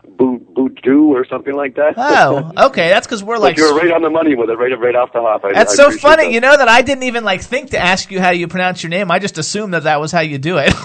Boo 0.07 0.39
Boudou 0.55 1.07
or 1.07 1.25
something 1.25 1.55
like 1.55 1.75
that. 1.75 1.93
Oh, 1.97 2.51
okay. 2.67 2.89
That's 2.89 3.07
because 3.07 3.23
we're 3.23 3.35
But 3.37 3.41
like. 3.41 3.57
you're 3.57 3.75
right 3.75 3.91
on 3.91 4.01
the 4.01 4.09
money 4.09 4.35
with 4.35 4.49
it, 4.49 4.53
right, 4.57 4.77
right 4.79 4.95
off 4.95 5.11
the 5.13 5.21
hop. 5.21 5.43
I, 5.45 5.53
That's 5.53 5.73
I 5.73 5.75
so 5.75 5.91
funny. 5.91 6.25
that. 6.25 6.31
You 6.33 6.39
know 6.41 6.55
that 6.55 6.67
I 6.67 6.81
didn't 6.81 7.03
even 7.03 7.23
like 7.23 7.41
think 7.41 7.71
to 7.71 7.79
ask 7.79 8.11
you 8.11 8.19
how 8.19 8.29
you 8.31 8.47
pronounce 8.47 8.83
your 8.83 8.89
name. 8.91 9.09
I 9.11 9.19
just 9.19 9.37
assumed 9.37 9.73
that 9.73 9.83
that 9.83 9.99
was 9.99 10.11
how 10.11 10.21
you 10.21 10.37
do 10.37 10.57
it. 10.57 10.73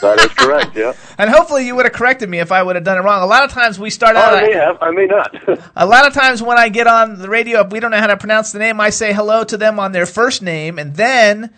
That 0.00 0.18
is 0.18 0.28
correct. 0.28 0.74
Yeah. 0.74 0.94
and 1.18 1.28
hopefully 1.28 1.66
you 1.66 1.76
would 1.76 1.84
have 1.84 1.92
corrected 1.92 2.26
me 2.30 2.38
if 2.38 2.52
I 2.52 2.62
would 2.62 2.74
have 2.74 2.86
done 2.86 2.96
it 2.96 3.02
wrong. 3.02 3.22
A 3.22 3.26
lot 3.26 3.44
of 3.44 3.50
times 3.50 3.78
we 3.78 3.90
start 3.90 4.16
Oh, 4.16 4.20
out. 4.20 4.32
I 4.32 4.46
may 4.46 4.54
have. 4.54 4.78
I 4.80 4.90
may 4.92 5.04
not. 5.04 5.36
A 5.76 5.84
lot 5.84 6.06
of 6.06 6.14
times 6.14 6.42
when 6.42 6.56
I 6.56 6.70
get 6.70 6.86
on 6.86 7.18
the 7.18 7.28
radio, 7.28 7.60
if 7.60 7.70
we 7.70 7.80
don't 7.80 7.90
know 7.90 7.98
how 7.98 8.06
to 8.06 8.16
pronounce 8.16 8.50
the 8.50 8.60
name, 8.60 8.80
I 8.80 8.88
say 8.88 9.12
hello 9.12 9.44
to 9.44 9.58
them 9.58 9.78
on 9.78 9.92
their 9.92 10.06
first 10.06 10.40
name, 10.40 10.78
and 10.78 10.96
then 10.96 11.50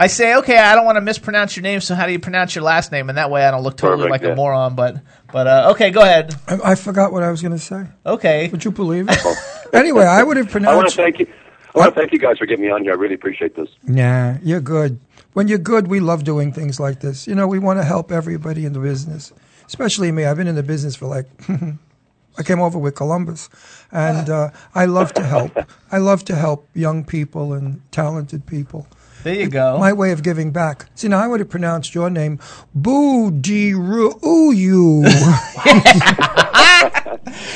I 0.00 0.06
say, 0.06 0.36
okay, 0.36 0.56
I 0.56 0.74
don't 0.74 0.86
want 0.86 0.96
to 0.96 1.02
mispronounce 1.02 1.56
your 1.56 1.62
name, 1.62 1.82
so 1.82 1.94
how 1.94 2.06
do 2.06 2.12
you 2.12 2.18
pronounce 2.18 2.54
your 2.54 2.64
last 2.64 2.90
name? 2.90 3.10
And 3.10 3.18
that 3.18 3.30
way 3.30 3.44
I 3.44 3.50
don't 3.50 3.62
look 3.62 3.76
totally 3.76 4.08
Perfect, 4.08 4.24
like 4.24 4.32
a 4.32 4.34
moron. 4.34 4.74
But 4.74 5.02
but 5.30 5.46
uh, 5.46 5.72
okay, 5.72 5.90
go 5.90 6.00
ahead. 6.00 6.34
I, 6.48 6.70
I 6.70 6.74
forgot 6.74 7.12
what 7.12 7.22
I 7.22 7.30
was 7.30 7.42
going 7.42 7.52
to 7.52 7.58
say. 7.58 7.84
Okay. 8.06 8.48
Would 8.48 8.64
you 8.64 8.70
believe 8.70 9.08
it? 9.10 9.18
anyway, 9.74 10.06
I 10.06 10.22
would 10.22 10.38
have 10.38 10.48
pronounced. 10.48 10.72
I 10.72 10.76
want 10.76 10.94
pronounced. 10.94 10.96
to 10.96 11.02
thank 11.02 11.18
you. 11.18 11.26
I 11.74 11.78
want 11.78 11.94
to 11.94 12.00
thank 12.00 12.12
you 12.14 12.18
guys 12.18 12.38
for 12.38 12.46
getting 12.46 12.64
me 12.64 12.70
on 12.70 12.82
here. 12.82 12.92
I 12.92 12.94
really 12.94 13.14
appreciate 13.14 13.56
this. 13.56 13.68
Nah, 13.82 14.38
you're 14.42 14.62
good. 14.62 14.98
When 15.34 15.48
you're 15.48 15.58
good, 15.58 15.88
we 15.88 16.00
love 16.00 16.24
doing 16.24 16.50
things 16.50 16.80
like 16.80 17.00
this. 17.00 17.26
You 17.26 17.34
know, 17.34 17.46
we 17.46 17.58
want 17.58 17.78
to 17.78 17.84
help 17.84 18.10
everybody 18.10 18.64
in 18.64 18.72
the 18.72 18.80
business, 18.80 19.34
especially 19.66 20.10
me. 20.12 20.24
I've 20.24 20.38
been 20.38 20.48
in 20.48 20.54
the 20.54 20.62
business 20.62 20.96
for 20.96 21.08
like, 21.08 21.26
I 22.38 22.42
came 22.42 22.60
over 22.60 22.78
with 22.78 22.94
Columbus, 22.94 23.50
and 23.92 24.30
uh, 24.30 24.50
I 24.74 24.86
love 24.86 25.12
to 25.12 25.22
help. 25.22 25.52
I 25.92 25.98
love 25.98 26.24
to 26.24 26.34
help 26.34 26.66
young 26.74 27.04
people 27.04 27.52
and 27.52 27.82
talented 27.92 28.46
people. 28.46 28.88
There 29.22 29.34
you 29.34 29.48
go. 29.48 29.78
My 29.78 29.92
way 29.92 30.12
of 30.12 30.22
giving 30.22 30.50
back. 30.50 30.86
See, 30.94 31.08
now 31.08 31.18
I 31.18 31.26
would 31.26 31.40
have 31.40 31.50
pronounced 31.50 31.94
your 31.94 32.08
name 32.08 32.38
Boo 32.74 33.30
Di 33.30 33.74
Ru 33.74 34.18
you. 34.52 35.04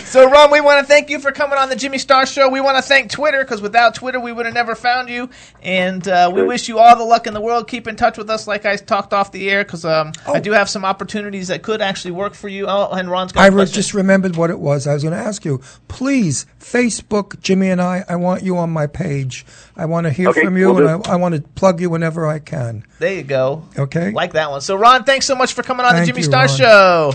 So, 0.04 0.28
Ron, 0.30 0.50
we 0.50 0.60
want 0.60 0.80
to 0.80 0.86
thank 0.86 1.10
you 1.10 1.18
for 1.18 1.32
coming 1.32 1.58
on 1.58 1.68
the 1.68 1.76
Jimmy 1.76 1.98
Star 1.98 2.26
Show. 2.26 2.48
We 2.48 2.60
want 2.60 2.76
to 2.76 2.82
thank 2.82 3.10
Twitter 3.10 3.42
because 3.42 3.60
without 3.60 3.94
Twitter, 3.94 4.20
we 4.20 4.32
would 4.32 4.46
have 4.46 4.54
never 4.54 4.74
found 4.74 5.08
you. 5.08 5.30
And 5.62 6.06
uh, 6.06 6.30
we 6.32 6.42
wish 6.42 6.68
you 6.68 6.78
all 6.78 6.96
the 6.96 7.04
luck 7.04 7.26
in 7.26 7.34
the 7.34 7.40
world. 7.40 7.66
Keep 7.66 7.88
in 7.88 7.96
touch 7.96 8.16
with 8.16 8.30
us, 8.30 8.46
like 8.46 8.64
I 8.64 8.76
talked 8.76 9.12
off 9.12 9.32
the 9.32 9.50
air, 9.50 9.64
because 9.64 9.84
um, 9.84 10.12
I 10.26 10.40
do 10.40 10.52
have 10.52 10.68
some 10.68 10.84
opportunities 10.84 11.48
that 11.48 11.62
could 11.62 11.80
actually 11.82 12.12
work 12.12 12.34
for 12.34 12.48
you. 12.48 12.66
Oh, 12.68 12.90
and 12.92 13.10
Ron's 13.10 13.32
got 13.32 13.40
I 13.42 13.46
re- 13.48 13.64
just 13.66 13.94
remembered 13.94 14.36
what 14.36 14.50
it 14.50 14.58
was. 14.58 14.86
I 14.86 14.94
was 14.94 15.02
going 15.02 15.14
to 15.14 15.20
ask 15.20 15.44
you. 15.44 15.60
Please, 15.88 16.46
Facebook, 16.60 17.40
Jimmy 17.40 17.70
and 17.70 17.80
I, 17.80 18.04
I 18.08 18.16
want 18.16 18.42
you 18.42 18.56
on 18.56 18.70
my 18.70 18.86
page. 18.86 19.44
I 19.76 19.86
want 19.86 20.04
to 20.04 20.12
hear 20.12 20.28
Okay, 20.28 20.44
from 20.44 20.56
you, 20.56 20.68
will 20.72 20.86
and 20.88 21.06
I, 21.06 21.12
I 21.14 21.16
want 21.16 21.34
to 21.34 21.40
plug 21.40 21.80
you 21.80 21.90
whenever 21.90 22.26
I 22.26 22.38
can. 22.38 22.86
There 22.98 23.14
you 23.14 23.22
go. 23.24 23.64
Okay? 23.76 24.10
Like 24.12 24.34
that 24.34 24.50
one. 24.50 24.60
So, 24.60 24.76
Ron, 24.76 25.04
thanks 25.04 25.26
so 25.26 25.34
much 25.34 25.54
for 25.54 25.62
coming 25.62 25.84
on 25.84 25.92
Thank 25.92 26.02
the 26.02 26.12
Jimmy 26.12 26.20
you, 26.20 26.24
Star 26.24 26.46
Ron. 26.46 26.56
Show. 26.56 27.12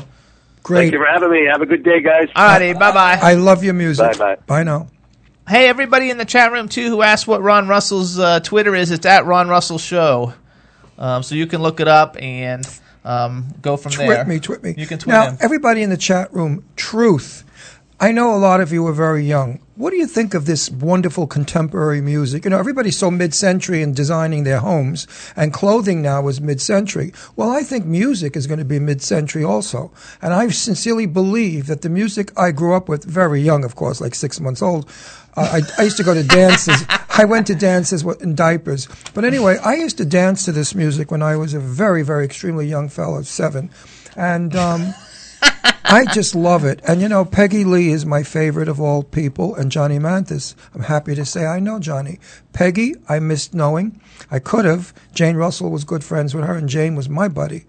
Great. 0.63 0.81
Thank 0.81 0.93
you 0.93 0.99
for 0.99 1.05
having 1.05 1.31
me. 1.31 1.45
Have 1.51 1.61
a 1.61 1.65
good 1.65 1.83
day, 1.83 2.01
guys. 2.01 2.29
All 2.35 2.45
righty, 2.45 2.73
bye 2.73 2.91
bye. 2.91 3.17
I 3.21 3.35
love 3.35 3.63
your 3.63 3.73
music. 3.73 4.17
Bye-bye. 4.17 4.37
Bye 4.45 4.63
now. 4.63 4.87
Hey, 5.47 5.67
everybody 5.67 6.09
in 6.11 6.17
the 6.17 6.25
chat 6.25 6.51
room, 6.51 6.69
too, 6.69 6.89
who 6.89 7.01
asked 7.01 7.27
what 7.27 7.41
Ron 7.41 7.67
Russell's 7.67 8.19
uh, 8.19 8.39
Twitter 8.39 8.75
is, 8.75 8.91
it's 8.91 9.05
at 9.05 9.25
Ron 9.25 9.47
Russell 9.47 9.79
Show. 9.79 10.33
Um, 10.97 11.23
so 11.23 11.33
you 11.33 11.47
can 11.47 11.61
look 11.61 11.79
it 11.79 11.87
up 11.87 12.17
and 12.21 12.67
um, 13.03 13.47
go 13.61 13.77
from 13.77 13.91
Twit 13.93 14.09
there. 14.09 14.23
Tweet 14.23 14.27
me, 14.27 14.39
tweet 14.39 14.63
me. 14.63 14.75
You 14.77 14.85
can 14.85 14.99
tweet 14.99 15.13
now, 15.13 15.31
him. 15.31 15.37
everybody 15.39 15.81
in 15.81 15.89
the 15.89 15.97
chat 15.97 16.33
room, 16.33 16.65
truth. 16.75 17.45
I 17.99 18.11
know 18.11 18.35
a 18.35 18.37
lot 18.37 18.61
of 18.61 18.71
you 18.71 18.85
are 18.87 18.93
very 18.93 19.25
young. 19.25 19.59
What 19.79 19.91
do 19.91 19.95
you 19.95 20.07
think 20.07 20.33
of 20.33 20.45
this 20.45 20.69
wonderful 20.69 21.25
contemporary 21.25 22.01
music? 22.01 22.43
You 22.43 22.49
know, 22.49 22.59
everybody's 22.59 22.97
so 22.97 23.09
mid-century 23.09 23.81
in 23.81 23.93
designing 23.93 24.43
their 24.43 24.59
homes, 24.59 25.07
and 25.37 25.53
clothing 25.53 26.01
now 26.01 26.27
is 26.27 26.41
mid-century. 26.41 27.13
Well, 27.37 27.49
I 27.49 27.63
think 27.63 27.85
music 27.85 28.35
is 28.35 28.45
going 28.45 28.59
to 28.59 28.65
be 28.65 28.77
mid-century 28.77 29.45
also, 29.45 29.89
and 30.21 30.33
I 30.33 30.49
sincerely 30.49 31.05
believe 31.05 31.67
that 31.67 31.81
the 31.81 31.87
music 31.87 32.37
I 32.37 32.51
grew 32.51 32.75
up 32.75 32.89
with, 32.89 33.05
very 33.05 33.39
young, 33.39 33.63
of 33.63 33.77
course, 33.77 34.01
like 34.01 34.15
six 34.15 34.41
months 34.41 34.61
old. 34.61 34.85
Uh, 35.37 35.61
I, 35.61 35.81
I 35.81 35.85
used 35.85 35.95
to 35.95 36.03
go 36.03 36.13
to 36.13 36.23
dances. 36.23 36.83
I 37.11 37.23
went 37.23 37.47
to 37.47 37.55
dances 37.55 38.03
in 38.03 38.35
diapers. 38.35 38.89
But 39.13 39.23
anyway, 39.23 39.59
I 39.63 39.75
used 39.75 39.97
to 39.99 40.05
dance 40.05 40.43
to 40.43 40.51
this 40.51 40.75
music 40.75 41.09
when 41.09 41.21
I 41.21 41.37
was 41.37 41.53
a 41.53 41.59
very, 41.61 42.03
very 42.03 42.25
extremely 42.25 42.67
young 42.67 42.89
fellow, 42.89 43.21
seven. 43.21 43.69
And 44.17 44.57
um, 44.57 44.93
I 45.91 46.05
just 46.13 46.35
love 46.35 46.65
it. 46.65 46.81
And 46.87 47.01
you 47.01 47.09
know, 47.09 47.25
Peggy 47.25 47.63
Lee 47.63 47.89
is 47.89 48.05
my 48.05 48.23
favorite 48.23 48.67
of 48.67 48.79
all 48.79 49.03
people, 49.03 49.55
and 49.55 49.71
Johnny 49.71 49.97
Mathis. 49.97 50.55
I'm 50.75 50.83
happy 50.83 51.15
to 51.15 51.25
say 51.25 51.45
I 51.45 51.59
know 51.59 51.79
Johnny. 51.79 52.19
Peggy, 52.53 52.95
I 53.07 53.19
missed 53.19 53.53
knowing. 53.53 53.99
I 54.29 54.39
could 54.39 54.65
have. 54.65 54.93
Jane 55.13 55.35
Russell 55.35 55.71
was 55.71 55.83
good 55.83 56.03
friends 56.03 56.35
with 56.35 56.45
her, 56.45 56.55
and 56.55 56.69
Jane 56.69 56.95
was 56.95 57.09
my 57.09 57.27
buddy. 57.27 57.65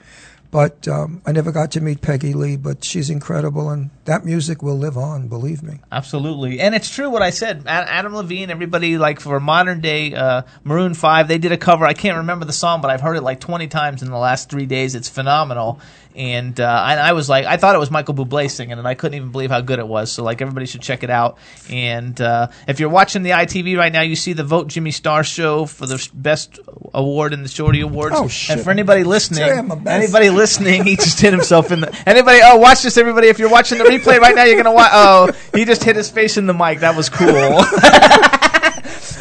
But 0.51 0.89
um, 0.89 1.23
I 1.25 1.31
never 1.31 1.53
got 1.53 1.71
to 1.73 1.81
meet 1.81 2.01
Peggy 2.01 2.33
Lee, 2.33 2.57
but 2.57 2.83
she's 2.83 3.09
incredible, 3.09 3.71
and 3.71 3.91
that 4.05 4.25
music 4.25 4.63
will 4.63 4.77
live 4.77 4.99
on, 4.99 5.29
believe 5.29 5.63
me. 5.63 5.79
Absolutely, 5.93 6.59
and 6.59 6.75
it's 6.75 6.91
true 6.91 7.09
what 7.09 7.23
I 7.23 7.31
said. 7.31 7.65
Adam 7.69 8.17
Levine, 8.17 8.51
everybody 8.51 8.99
like 8.99 9.21
for 9.21 9.39
modern 9.39 9.81
day 9.81 10.13
uh, 10.13 10.43
Maroon 10.65 10.95
Five, 10.95 11.29
they 11.29 11.39
did 11.39 11.53
a 11.53 11.57
cover. 11.57 11.85
I 11.85 11.95
can't 11.95 12.17
remember 12.19 12.47
the 12.47 12.53
song, 12.53 12.81
but 12.81 12.91
I've 12.91 13.01
heard 13.01 13.17
it 13.17 13.23
like 13.23 13.39
twenty 13.39 13.69
times 13.69 14.03
in 14.03 14.11
the 14.11 14.19
last 14.19 14.51
three 14.51 14.67
days. 14.67 14.97
It's 14.97 15.09
phenomenal, 15.09 15.79
and 16.15 16.59
uh, 16.59 16.85
and 16.89 16.99
I 17.01 17.13
was 17.13 17.29
like, 17.29 17.47
I 17.47 17.57
thought 17.57 17.75
it 17.75 17.79
was 17.79 17.91
Michael 17.91 18.15
Bublé 18.15 18.51
singing, 18.51 18.79
and 18.79 18.87
I 18.87 18.95
couldn't 18.95 19.15
even 19.17 19.31
believe 19.31 19.51
how 19.51 19.61
good 19.61 19.79
it 19.79 19.87
was. 19.87 20.11
So 20.11 20.25
like, 20.25 20.41
everybody 20.43 20.67
should 20.67 20.83
check 20.83 21.03
it 21.03 21.11
out. 21.11 21.39
And 21.71 22.21
uh, 22.21 22.49
if 22.67 22.81
you're 22.81 22.89
watching 22.89 23.23
the 23.23 23.31
ITV 23.31 23.77
right 23.77 23.93
now, 23.93 24.03
you 24.03 24.17
see 24.17 24.33
the 24.33 24.45
Vote 24.45 24.69
Jimmy 24.69 24.91
Star 24.91 25.23
show 25.25 25.67
for 25.67 25.87
the 25.87 26.09
best 26.15 26.59
award 26.93 27.33
in 27.33 27.43
the 27.43 27.49
Shorty 27.49 27.81
Awards. 27.81 28.17
Oh, 28.19 28.29
shit. 28.29 28.57
And 28.57 28.65
for 28.65 28.71
anybody 28.71 29.05
listening, 29.05 29.39
Say 29.41 29.53
I'm 29.57 29.69
the 29.69 29.77
best. 29.77 30.03
anybody 30.03 30.31
listening, 30.31 30.85
he 30.85 30.97
just 30.97 31.21
hit 31.21 31.33
himself 31.33 31.71
in 31.73 31.81
the. 31.81 32.03
Anybody? 32.07 32.41
Oh, 32.43 32.57
watch 32.57 32.83
this, 32.83 32.97
everybody! 32.99 33.29
If 33.29 33.39
you're 33.39 33.51
watching 33.51 33.79
the 33.79 33.85
replay 33.85 34.19
right 34.19 34.35
now, 34.35 34.45
you're 34.45 34.57
gonna 34.63 34.75
watch. 34.75 34.91
Oh, 34.93 35.31
he 35.55 35.65
just 35.65 35.85
hit 35.85 35.97
his 35.97 36.11
face 36.11 36.37
in 36.37 36.47
the 36.47 36.55
mic. 36.55 36.81
That 36.81 36.97
was 36.97 37.09
cool. 37.09 37.27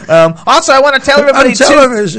um, 0.09 0.35
also, 0.47 0.73
I 0.73 0.81
want 0.81 0.95
to 0.95 1.01
tell 1.01 1.19
everybody 1.23 1.53
too, 1.53 1.63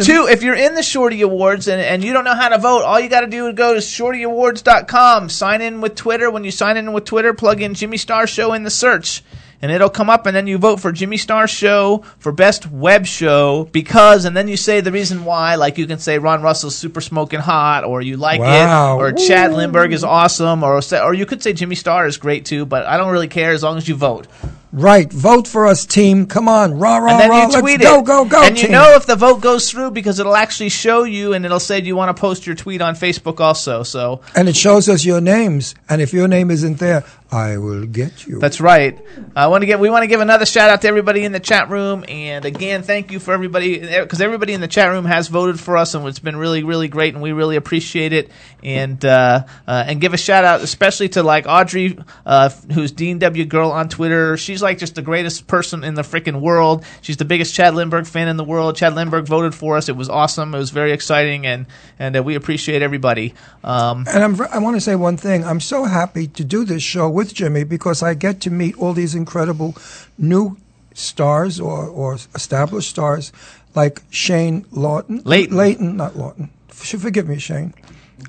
too. 0.04 0.26
If 0.30 0.42
you're 0.42 0.54
in 0.54 0.74
the 0.74 0.82
Shorty 0.82 1.20
Awards 1.22 1.68
and, 1.68 1.80
and 1.80 2.02
you 2.04 2.12
don't 2.12 2.24
know 2.24 2.34
how 2.34 2.48
to 2.48 2.58
vote, 2.58 2.82
all 2.82 3.00
you 3.00 3.08
got 3.08 3.22
to 3.22 3.26
do 3.26 3.48
is 3.48 3.54
go 3.54 3.74
to 3.74 3.80
shortyawards.com. 3.80 5.28
Sign 5.28 5.60
in 5.62 5.80
with 5.80 5.94
Twitter. 5.94 6.30
When 6.30 6.44
you 6.44 6.50
sign 6.50 6.76
in 6.76 6.92
with 6.92 7.04
Twitter, 7.04 7.34
plug 7.34 7.60
in 7.60 7.74
Jimmy 7.74 7.96
Star 7.96 8.26
Show 8.26 8.52
in 8.52 8.62
the 8.64 8.70
search. 8.70 9.22
And 9.62 9.70
it'll 9.70 9.90
come 9.90 10.08
up, 10.08 10.24
and 10.24 10.34
then 10.34 10.46
you 10.46 10.56
vote 10.56 10.80
for 10.80 10.90
Jimmy 10.90 11.18
Star 11.18 11.46
Show 11.46 12.02
for 12.18 12.32
best 12.32 12.70
web 12.70 13.04
show 13.04 13.64
because, 13.72 14.24
and 14.24 14.34
then 14.34 14.48
you 14.48 14.56
say 14.56 14.80
the 14.80 14.90
reason 14.90 15.26
why. 15.26 15.56
Like 15.56 15.76
you 15.76 15.86
can 15.86 15.98
say 15.98 16.16
Ron 16.18 16.40
Russell's 16.40 16.74
super 16.74 17.02
smoking 17.02 17.40
hot, 17.40 17.84
or 17.84 18.00
you 18.00 18.16
like 18.16 18.40
Wow. 18.40 18.98
it, 18.98 19.02
or 19.02 19.12
Chad 19.12 19.50
Lindberg 19.50 19.92
is 19.92 20.02
awesome, 20.02 20.62
or 20.62 20.80
or 21.02 21.12
you 21.12 21.26
could 21.26 21.42
say 21.42 21.52
Jimmy 21.52 21.74
Star 21.74 22.06
is 22.06 22.16
great 22.16 22.46
too. 22.46 22.64
But 22.64 22.86
I 22.86 22.96
don't 22.96 23.12
really 23.12 23.28
care 23.28 23.52
as 23.52 23.62
long 23.62 23.76
as 23.76 23.86
you 23.86 23.96
vote. 23.96 24.28
Right, 24.72 25.12
vote 25.12 25.48
for 25.48 25.66
us, 25.66 25.84
team. 25.84 26.26
Come 26.26 26.48
on, 26.48 26.78
rah 26.78 26.98
rah 26.98 27.10
and 27.10 27.20
then 27.20 27.30
rah. 27.30 27.36
you 27.38 27.42
Let's 27.48 27.60
tweet 27.60 27.80
go 27.80 27.98
it. 27.98 28.04
go 28.04 28.24
go, 28.24 28.42
And 28.44 28.56
team. 28.56 28.66
you 28.66 28.70
know 28.72 28.94
if 28.94 29.04
the 29.04 29.16
vote 29.16 29.40
goes 29.40 29.68
through 29.68 29.90
because 29.90 30.20
it'll 30.20 30.36
actually 30.36 30.68
show 30.68 31.02
you, 31.02 31.32
and 31.32 31.44
it'll 31.44 31.58
say, 31.58 31.80
"Do 31.80 31.88
you 31.88 31.96
want 31.96 32.16
to 32.16 32.20
post 32.20 32.46
your 32.46 32.54
tweet 32.54 32.80
on 32.80 32.94
Facebook?" 32.94 33.40
Also, 33.40 33.82
so 33.82 34.20
and 34.36 34.48
it 34.48 34.54
shows 34.54 34.88
us 34.88 35.04
your 35.04 35.20
names. 35.20 35.74
And 35.88 36.00
if 36.00 36.12
your 36.12 36.28
name 36.28 36.52
isn't 36.52 36.78
there, 36.78 37.02
I 37.32 37.58
will 37.58 37.86
get 37.86 38.26
you. 38.26 38.40
That's 38.40 38.60
right. 38.60 38.98
I 39.36 39.46
want 39.46 39.62
to 39.62 39.66
get. 39.66 39.78
We 39.78 39.88
want 39.88 40.02
to 40.02 40.08
give 40.08 40.20
another 40.20 40.44
shout 40.46 40.68
out 40.68 40.82
to 40.82 40.88
everybody 40.88 41.24
in 41.24 41.30
the 41.30 41.38
chat 41.38 41.70
room, 41.70 42.04
and 42.08 42.44
again, 42.44 42.82
thank 42.82 43.12
you 43.12 43.20
for 43.20 43.32
everybody 43.32 43.78
because 43.78 44.20
everybody 44.20 44.52
in 44.52 44.60
the 44.60 44.68
chat 44.68 44.90
room 44.90 45.04
has 45.04 45.28
voted 45.28 45.60
for 45.60 45.76
us, 45.76 45.94
and 45.94 46.06
it's 46.08 46.18
been 46.18 46.36
really, 46.36 46.64
really 46.64 46.88
great, 46.88 47.14
and 47.14 47.22
we 47.22 47.30
really 47.32 47.56
appreciate 47.56 48.12
it. 48.12 48.30
And 48.64 49.02
uh, 49.04 49.44
uh, 49.66 49.84
and 49.86 50.00
give 50.00 50.12
a 50.12 50.18
shout 50.18 50.44
out 50.44 50.60
especially 50.60 51.08
to 51.10 51.22
like 51.22 51.46
Audrey, 51.46 51.98
uh, 52.26 52.48
who's 52.48 52.92
Dean 52.92 53.18
W 53.20 53.44
Girl 53.44 53.70
on 53.70 53.88
Twitter. 53.88 54.36
She's 54.36 54.60
like 54.60 54.78
just 54.78 54.96
the 54.96 55.02
greatest 55.02 55.46
person 55.46 55.84
in 55.84 55.94
the 55.94 56.02
freaking 56.02 56.40
world. 56.40 56.84
She's 57.00 57.16
the 57.16 57.24
biggest 57.24 57.54
Chad 57.54 57.74
Lindberg 57.74 58.06
fan 58.06 58.28
in 58.28 58.36
the 58.36 58.44
world. 58.44 58.76
Chad 58.76 58.94
Lindberg 58.94 59.26
voted 59.26 59.54
for 59.54 59.76
us. 59.76 59.88
It 59.88 59.96
was 59.96 60.08
awesome. 60.08 60.54
It 60.54 60.58
was 60.58 60.70
very 60.70 60.92
exciting, 60.92 61.46
and 61.46 61.66
and 61.98 62.16
uh, 62.16 62.22
we 62.22 62.34
appreciate 62.34 62.82
everybody. 62.82 63.34
Um, 63.62 64.04
And 64.08 64.24
I'm, 64.24 64.40
I 64.50 64.58
want 64.58 64.76
to 64.76 64.80
say 64.80 64.96
one 64.96 65.16
thing. 65.16 65.44
I'm 65.44 65.60
so 65.60 65.84
happy 65.84 66.26
to 66.26 66.44
do 66.44 66.64
this 66.64 66.82
show 66.82 67.08
with 67.20 67.34
Jimmy 67.34 67.64
because 67.64 68.02
I 68.02 68.14
get 68.14 68.40
to 68.42 68.50
meet 68.50 68.74
all 68.78 68.94
these 68.94 69.14
incredible 69.14 69.76
new 70.16 70.56
stars 70.94 71.60
or, 71.60 71.86
or 71.86 72.14
established 72.34 72.88
stars 72.88 73.30
like 73.74 74.00
Shane 74.10 74.64
Lawton. 74.72 75.20
Leighton. 75.24 75.56
Leighton, 75.56 75.96
not 75.98 76.16
Lawton. 76.16 76.48
F- 76.70 77.00
Forgive 77.00 77.28
me, 77.28 77.38
Shane. 77.38 77.74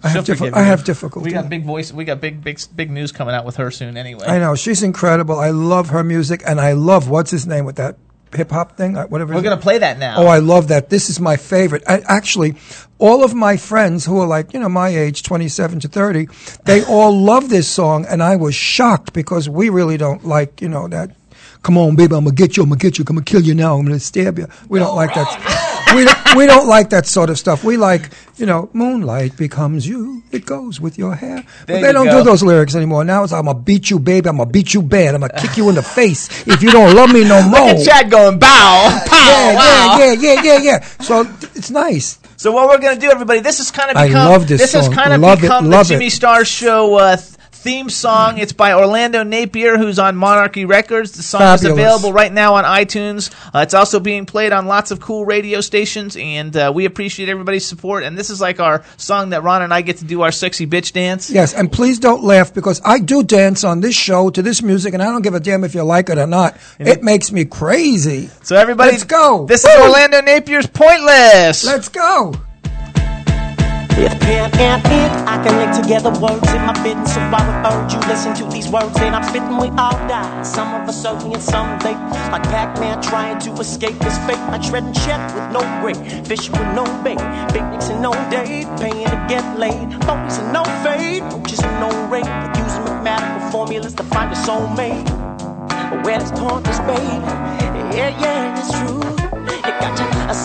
I 0.03 0.09
have, 0.09 0.25
she'll 0.25 0.35
diffi- 0.35 0.53
I 0.53 0.63
have 0.63 0.83
difficulty. 0.83 1.29
We 1.29 1.33
got 1.33 1.49
big 1.49 1.63
voice. 1.63 1.93
We 1.93 2.03
got 2.03 2.19
big, 2.19 2.43
big, 2.43 2.59
big 2.75 2.91
news 2.91 3.11
coming 3.13 3.33
out 3.33 3.45
with 3.45 3.55
her 3.55 3.71
soon. 3.71 3.95
Anyway, 3.95 4.25
I 4.25 4.39
know. 4.39 4.55
She's 4.55 4.83
incredible. 4.83 5.39
I 5.39 5.51
love 5.51 5.89
her 5.89 6.03
music 6.03 6.43
and 6.45 6.59
I 6.59 6.73
love, 6.73 7.09
what's 7.09 7.31
his 7.31 7.47
name 7.47 7.63
with 7.65 7.77
that 7.77 7.95
hip 8.35 8.51
hop 8.51 8.77
thing? 8.77 8.97
Uh, 8.97 9.05
Whatever. 9.07 9.33
We're 9.33 9.41
gonna 9.41 9.57
play 9.57 9.77
that 9.79 9.99
now. 9.99 10.15
Oh, 10.17 10.27
I 10.27 10.39
love 10.39 10.69
that. 10.69 10.89
This 10.89 11.09
is 11.09 11.19
my 11.19 11.37
favorite. 11.37 11.83
I, 11.87 12.01
actually, 12.07 12.55
all 12.97 13.23
of 13.23 13.33
my 13.33 13.57
friends 13.57 14.05
who 14.05 14.19
are 14.19 14.27
like, 14.27 14.53
you 14.53 14.59
know, 14.59 14.69
my 14.69 14.89
age, 14.89 15.23
27 15.23 15.79
to 15.81 15.87
30, 15.87 16.27
they 16.65 16.83
all 16.87 17.17
love 17.17 17.49
this 17.49 17.67
song, 17.67 18.05
and 18.05 18.21
I 18.21 18.35
was 18.35 18.55
shocked 18.55 19.13
because 19.13 19.49
we 19.49 19.69
really 19.69 19.97
don't 19.97 20.25
like, 20.25 20.61
you 20.61 20.69
know, 20.69 20.87
that. 20.87 21.15
Come 21.63 21.77
on, 21.77 21.95
baby, 21.95 22.15
I'm 22.15 22.23
gonna 22.23 22.35
get 22.35 22.57
you. 22.57 22.63
I'm 22.63 22.69
gonna 22.69 22.79
get 22.79 22.97
you. 22.97 23.03
I'm 23.03 23.15
gonna 23.15 23.23
kill 23.23 23.41
you 23.41 23.53
now. 23.53 23.77
I'm 23.77 23.85
gonna 23.85 23.99
stab 23.99 24.39
you. 24.39 24.47
We 24.67 24.79
don't 24.79 24.95
like 24.95 25.13
that. 25.13 25.67
We 25.95 26.05
don't, 26.05 26.35
we 26.35 26.45
don't 26.45 26.67
like 26.67 26.89
that 26.91 27.05
sort 27.05 27.29
of 27.29 27.37
stuff. 27.37 27.63
We 27.63 27.77
like, 27.77 28.09
you 28.37 28.45
know, 28.45 28.69
moonlight 28.73 29.35
becomes 29.37 29.87
you. 29.87 30.23
It 30.31 30.45
goes 30.45 30.79
with 30.79 30.97
your 30.97 31.15
hair. 31.15 31.43
But 31.67 31.81
they 31.81 31.91
don't 31.91 32.05
go. 32.05 32.19
do 32.19 32.23
those 32.23 32.41
lyrics 32.43 32.75
anymore. 32.75 33.03
Now 33.03 33.23
it's 33.23 33.33
I'm 33.33 33.45
gonna 33.45 33.59
beat 33.59 33.89
you, 33.89 33.99
baby. 33.99 34.29
I'm 34.29 34.37
gonna 34.37 34.49
beat 34.49 34.73
you 34.73 34.81
bad. 34.81 35.15
I'm 35.15 35.21
gonna 35.21 35.33
kick 35.33 35.57
you 35.57 35.67
in 35.69 35.75
the 35.75 35.83
face 35.83 36.47
if 36.47 36.63
you 36.63 36.71
don't 36.71 36.95
love 36.95 37.11
me 37.13 37.23
no 37.23 37.41
more. 37.41 37.67
Look 37.67 37.79
at 37.79 37.85
Chad 37.85 38.11
going 38.11 38.39
bow, 38.39 39.03
pow, 39.05 39.15
Yeah, 39.27 39.55
wow. 39.55 39.97
yeah, 39.99 40.13
yeah, 40.13 40.33
yeah, 40.33 40.41
yeah, 40.43 40.57
yeah. 40.59 40.79
So 41.01 41.21
it's 41.55 41.69
nice. 41.69 42.19
So 42.37 42.51
what 42.51 42.67
we're 42.69 42.79
gonna 42.79 42.99
do, 42.99 43.11
everybody? 43.11 43.41
This 43.41 43.59
is 43.59 43.69
kind 43.69 43.91
of 43.91 43.95
become. 44.01 44.17
I 44.17 44.29
love 44.29 44.47
this 44.47 44.73
has 44.73 44.85
song. 44.85 44.93
kind 44.95 45.13
of 45.13 45.21
Love 45.21 45.39
it, 45.39 45.41
become 45.43 45.69
love 45.69 45.87
the 45.87 45.93
Jimmy 45.93 46.07
it. 46.07 46.11
Star 46.11 46.43
Show 46.45 46.95
uh, 46.95 47.17
theme 47.61 47.89
song. 47.89 48.39
It's 48.39 48.53
by 48.53 48.73
Orlando 48.73 49.23
Napier, 49.23 49.77
who's 49.77 49.99
on 49.99 50.15
Monarchy 50.15 50.65
Records. 50.65 51.11
The 51.11 51.21
song 51.21 51.53
is 51.53 51.63
available 51.63 52.11
right 52.11 52.33
now 52.33 52.55
on 52.55 52.63
iTunes. 52.63 53.31
Uh, 53.53 53.59
it's 53.59 53.75
also 53.75 53.99
being 53.99 54.25
played 54.25 54.51
on 54.51 54.65
lots 54.65 54.89
of 54.89 54.99
cool 54.99 55.25
radio 55.25 55.61
stations, 55.61 56.17
and 56.19 56.55
uh, 56.57 56.71
we 56.73 56.85
appreciate 56.85 57.29
everybody's 57.29 57.65
support. 57.65 58.03
And 58.03 58.17
this 58.17 58.31
is 58.31 58.41
like 58.41 58.59
our 58.59 58.83
song 58.97 59.29
that 59.29 59.43
Ron 59.43 59.61
and 59.61 59.73
I 59.73 59.81
get 59.81 59.97
to 59.97 60.05
do 60.05 60.21
our 60.21 60.31
sexy 60.31 60.65
bitch 60.65 60.93
dance. 60.93 61.29
Yes, 61.29 61.53
and 61.53 61.71
please 61.71 61.99
don't 61.99 62.23
laugh 62.23 62.53
because 62.53 62.81
I 62.83 62.99
do 62.99 63.23
dance 63.23 63.63
on 63.63 63.79
this 63.81 63.95
show 63.95 64.31
to 64.31 64.41
this 64.41 64.63
music, 64.63 64.93
and 64.93 65.03
I 65.03 65.05
don't 65.05 65.21
give 65.21 65.35
a 65.35 65.39
damn 65.39 65.63
if 65.63 65.75
you 65.75 65.83
like 65.83 66.09
it 66.09 66.17
or 66.17 66.27
not. 66.27 66.57
It 66.79 67.03
makes 67.03 67.31
me 67.31 67.45
crazy. 67.45 68.29
So 68.41 68.55
everybody, 68.55 68.91
Let's 68.91 69.03
go. 69.03 69.45
This 69.45 69.63
is 69.63 69.75
Orlando 69.79 70.21
Napier's 70.21 70.67
Pointless. 70.67 71.63
Let's 71.63 71.89
go. 71.89 72.33
And 73.93 74.85
ink, 74.87 75.11
I 75.27 75.41
connect 75.43 75.81
together 75.81 76.11
words 76.21 76.47
in 76.53 76.61
my 76.65 76.73
bitten. 76.83 77.05
So 77.05 77.19
I 77.19 77.41
referred 77.43 77.91
you 77.91 77.99
listen 78.07 78.33
to 78.35 78.45
these 78.51 78.69
words, 78.69 78.97
and 78.99 79.15
I'm 79.15 79.23
spitting. 79.23 79.57
We 79.57 79.67
all 79.77 79.97
die. 80.07 80.43
Some 80.43 80.73
of 80.73 80.87
us 80.87 81.05
early 81.05 81.33
and 81.33 81.43
some 81.43 81.77
late. 81.79 81.97
Like 82.31 82.43
Pac-Man 82.43 83.01
trying 83.01 83.39
to 83.39 83.51
escape 83.59 84.01
his 84.01 84.17
fate. 84.19 84.39
Like 84.49 84.63
shredding 84.63 84.93
check 84.93 85.19
with 85.35 85.51
no 85.51 85.61
break, 85.81 85.97
fishing 86.25 86.53
with 86.53 86.73
no 86.73 86.85
bait, 87.03 87.19
picnics 87.51 87.89
and 87.89 88.01
no 88.01 88.13
date, 88.29 88.67
paying 88.79 89.07
to 89.07 89.25
get 89.27 89.43
laid, 89.59 89.89
phonies 90.07 90.39
and 90.39 90.53
no 90.53 90.63
fade, 90.83 91.23
roaches 91.33 91.59
and 91.59 91.79
no 91.79 91.89
rate. 92.07 92.23
Like 92.23 92.55
using 92.57 92.83
mathematical 92.83 93.51
formulas 93.51 93.93
to 93.95 94.03
find 94.03 94.31
your 94.31 94.41
soulmate. 94.45 95.05
Where 96.05 96.19
does 96.19 96.31
taunt 96.31 96.63
babe? 96.87 97.23
Yeah, 97.93 98.17
yeah, 98.21 98.59
it's 98.59 98.71
true. 98.71 99.10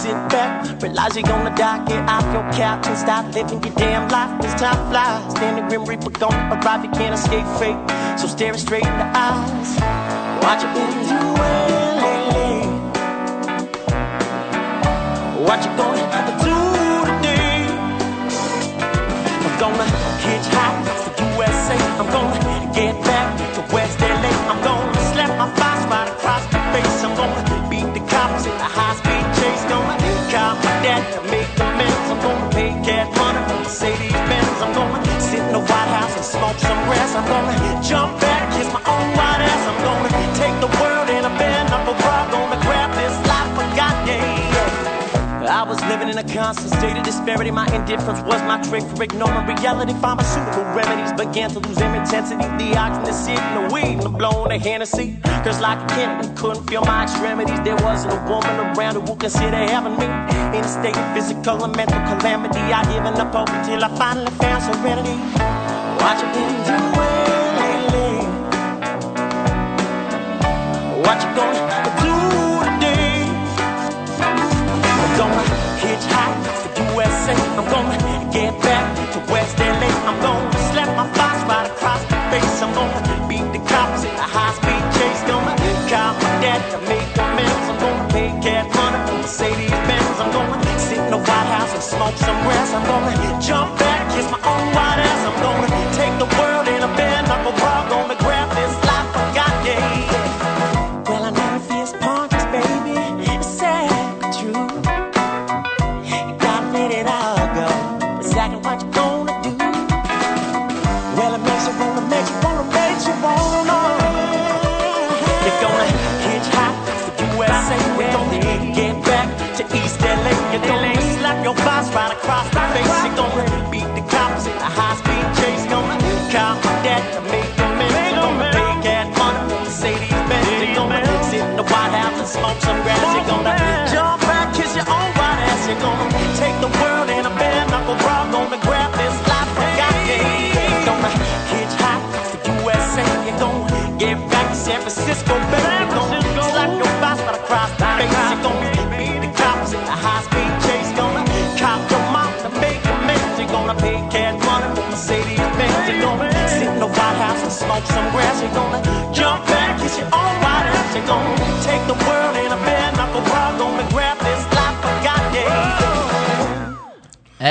Sit 0.06 0.28
back, 0.30 0.82
realize 0.82 1.16
you're 1.16 1.26
gonna 1.26 1.54
die. 1.56 1.84
Get 1.84 2.02
off 2.08 2.26
your 2.34 2.46
couch 2.52 2.86
and 2.86 2.98
stop 2.98 3.24
living 3.34 3.60
your 3.64 3.74
damn 3.74 4.08
life. 4.08 4.32
This 4.40 4.54
time 4.54 4.80
flies. 4.90 5.34
Then 5.34 5.52
the 5.56 5.62
grim 5.68 5.84
reaper 5.84 6.10
gonna 6.10 6.54
arrive. 6.54 6.84
You 6.84 6.90
can't 6.98 7.14
escape 7.18 7.46
fate. 7.60 7.80
So 8.20 8.26
stare 8.28 8.54
it 8.54 8.60
straight 8.66 8.86
in 8.86 8.98
the 9.02 9.08
eyes. 9.28 9.70
Watch 10.44 10.62
it 10.66 10.70
been 10.74 10.92
doing 11.10 11.92
lately. 12.02 12.54
What 15.46 15.58
you 15.64 15.72
gonna 15.80 16.06
do 16.46 16.58
today? 17.10 17.58
I'm 19.46 19.54
gonna 19.62 19.88
hitchhike 20.24 20.80
to 21.16 21.22
USA. 21.34 21.78
I'm 22.00 22.08
gonna 22.16 22.40
get 22.78 22.94
back 23.10 23.28
to 23.56 23.60
West 23.74 23.85
smoke 36.38 36.58
some 36.58 36.84
grass. 36.86 37.14
I'm 37.14 37.26
gonna 37.28 37.82
jump 37.82 38.20
back, 38.20 38.42
kiss 38.54 38.68
my 38.72 38.82
own 38.92 39.16
white 39.16 39.35
living 45.96 46.12
in 46.12 46.18
a 46.18 46.34
constant 46.34 46.72
state 46.74 46.96
of 46.96 47.04
disparity. 47.04 47.50
My 47.50 47.66
indifference 47.74 48.20
was 48.22 48.40
my 48.42 48.60
trick 48.62 48.84
for 48.84 49.02
ignoring 49.02 49.46
reality. 49.46 49.94
Pharmaceutical 49.94 50.64
remedies 50.76 51.12
began 51.12 51.50
to 51.50 51.58
lose 51.60 51.76
their 51.76 51.94
intensity. 51.94 52.44
The 52.60 52.76
oxygen, 52.76 53.14
sick, 53.14 53.38
and 53.38 53.56
the 53.56 53.74
weed, 53.74 53.94
and 53.94 54.02
the 54.02 54.10
blowing 54.10 54.50
the 54.50 54.58
Hennessy. 54.58 55.16
Cause 55.44 55.60
like 55.60 55.78
a 55.80 55.86
Kennedy 55.94 56.28
couldn't 56.36 56.68
feel 56.68 56.82
my 56.82 57.04
extremities. 57.04 57.60
There 57.60 57.76
wasn't 57.76 58.12
a 58.12 58.20
woman 58.28 58.54
around 58.76 58.94
who 58.96 59.00
would 59.08 59.20
consider 59.20 59.56
having 59.56 59.96
me. 59.96 60.06
In 60.56 60.64
a 60.64 60.68
state 60.68 60.96
of 60.96 61.14
physical 61.14 61.64
and 61.64 61.74
mental 61.76 62.00
calamity. 62.10 62.60
I 62.60 62.82
given 62.92 63.14
up 63.14 63.32
hope 63.32 63.48
until 63.50 63.82
I 63.84 63.88
finally 63.96 64.32
found 64.42 64.62
serenity. 64.64 65.16
What 66.02 66.16
you 66.20 66.28
been 66.36 66.54
doing 66.68 67.52
lately? 67.60 68.12
What 71.04 71.16
you 71.22 71.30
gonna 71.36 71.85
hitchhike 76.06 76.74
to 76.74 76.82
USA. 76.94 77.34
I'm 77.58 77.66
gonna 77.70 77.98
get 78.32 78.52
back 78.62 79.12
to 79.12 79.18
West 79.32 79.58
LA. 79.58 79.90
I'm 80.08 80.20
gonna 80.20 80.58
slap 80.70 80.90
my 80.96 81.06
boss 81.16 81.38
right 81.50 81.70
across 81.70 82.02
the 82.04 82.16
face. 82.30 82.62
I'm 82.62 82.72
gonna 82.74 83.28
beat 83.28 83.46
the 83.52 83.60
cops 83.66 84.04
in 84.04 84.14
a 84.14 84.28
high 84.34 84.54
speed 84.58 84.84
chase. 84.96 85.22
Gonna 85.26 85.54
call 85.90 86.14
my 86.14 86.32
dad 86.42 86.60
to 86.72 86.78
make 86.90 87.08
amends. 87.18 87.66
I'm 87.70 87.78
gonna 87.80 88.12
pay 88.12 88.28
cash 88.44 88.68
money 88.74 89.00
for 89.06 89.18
Mercedes 89.22 89.70
Benz. 89.70 90.20
I'm 90.20 90.30
gonna 90.32 90.78
sit 90.78 90.98
in 90.98 91.10
the 91.10 91.18
White 91.18 91.50
House 91.56 91.72
and 91.74 91.82
smoke 91.82 92.16
some 92.16 92.38
grass. 92.44 92.72
I'm 92.74 92.84
gonna 92.86 93.40
jump 93.40 93.78
back, 93.78 94.00
kiss 94.14 94.30
my 94.30 94.40
own 94.52 94.64
white 94.74 95.00
ass. 95.08 95.20
I'm 95.28 95.36
gonna 95.46 95.68
take 96.00 96.14
the 96.22 96.28
world 96.38 96.66
in 96.68 96.82
a 96.82 96.90
bare 96.96 97.16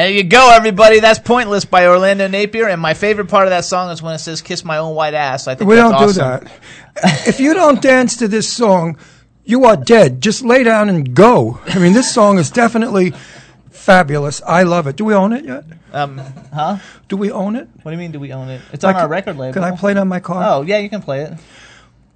There 0.06 0.14
you 0.14 0.24
go, 0.24 0.52
everybody. 0.54 1.00
That's 1.00 1.18
Pointless 1.18 1.66
by 1.66 1.88
Orlando 1.88 2.28
Napier. 2.28 2.68
And 2.68 2.80
my 2.80 2.94
favorite 2.94 3.28
part 3.28 3.46
of 3.46 3.50
that 3.50 3.66
song 3.66 3.90
is 3.90 4.04
when 4.04 4.14
it 4.14 4.20
says 4.20 4.40
"Kiss 4.40 4.64
my 4.64 4.78
own 4.78 4.94
white 4.94 5.16
ass." 5.16 5.48
I 5.48 5.56
think 5.56 5.68
We 5.68 5.76
don't 5.76 5.96
awesome. 5.96 6.42
do 6.42 6.48
that. 6.48 7.28
if 7.28 7.40
you 7.40 7.56
don't 7.56 7.82
dance 7.82 8.18
to 8.18 8.28
this 8.28 8.48
song, 8.48 9.00
you 9.46 9.66
are 9.66 9.76
dead. 9.76 10.22
Just 10.22 10.44
lay 10.44 10.62
down 10.62 10.90
and 10.90 11.16
go. 11.16 11.60
I 11.66 11.80
mean, 11.80 11.94
this 11.94 12.14
song 12.14 12.38
is 12.38 12.52
definitely 12.52 13.16
fabulous. 13.72 14.44
I 14.46 14.62
love 14.62 14.86
it. 14.86 14.96
Do 14.96 15.06
we 15.06 15.16
own 15.16 15.34
it 15.34 15.44
yet? 15.44 15.64
Um, 15.92 16.20
huh? 16.54 16.78
Do 17.08 17.18
we 17.18 17.32
own 17.32 17.56
it? 17.56 17.68
What 17.82 17.90
do 17.90 17.98
you 17.98 17.98
mean? 17.98 18.12
Do 18.12 18.20
we 18.20 18.32
own 18.32 18.50
it? 18.50 18.62
It's 18.74 18.84
on 18.84 18.94
our 18.94 19.08
record 19.08 19.38
label. 19.38 19.54
Can 19.54 19.64
I 19.64 19.76
play 19.76 19.94
it 19.94 19.98
on 19.98 20.08
my 20.08 20.20
car? 20.20 20.44
Oh 20.48 20.62
yeah, 20.62 20.78
you 20.78 20.90
can 20.92 21.02
play 21.02 21.22
it. 21.22 21.34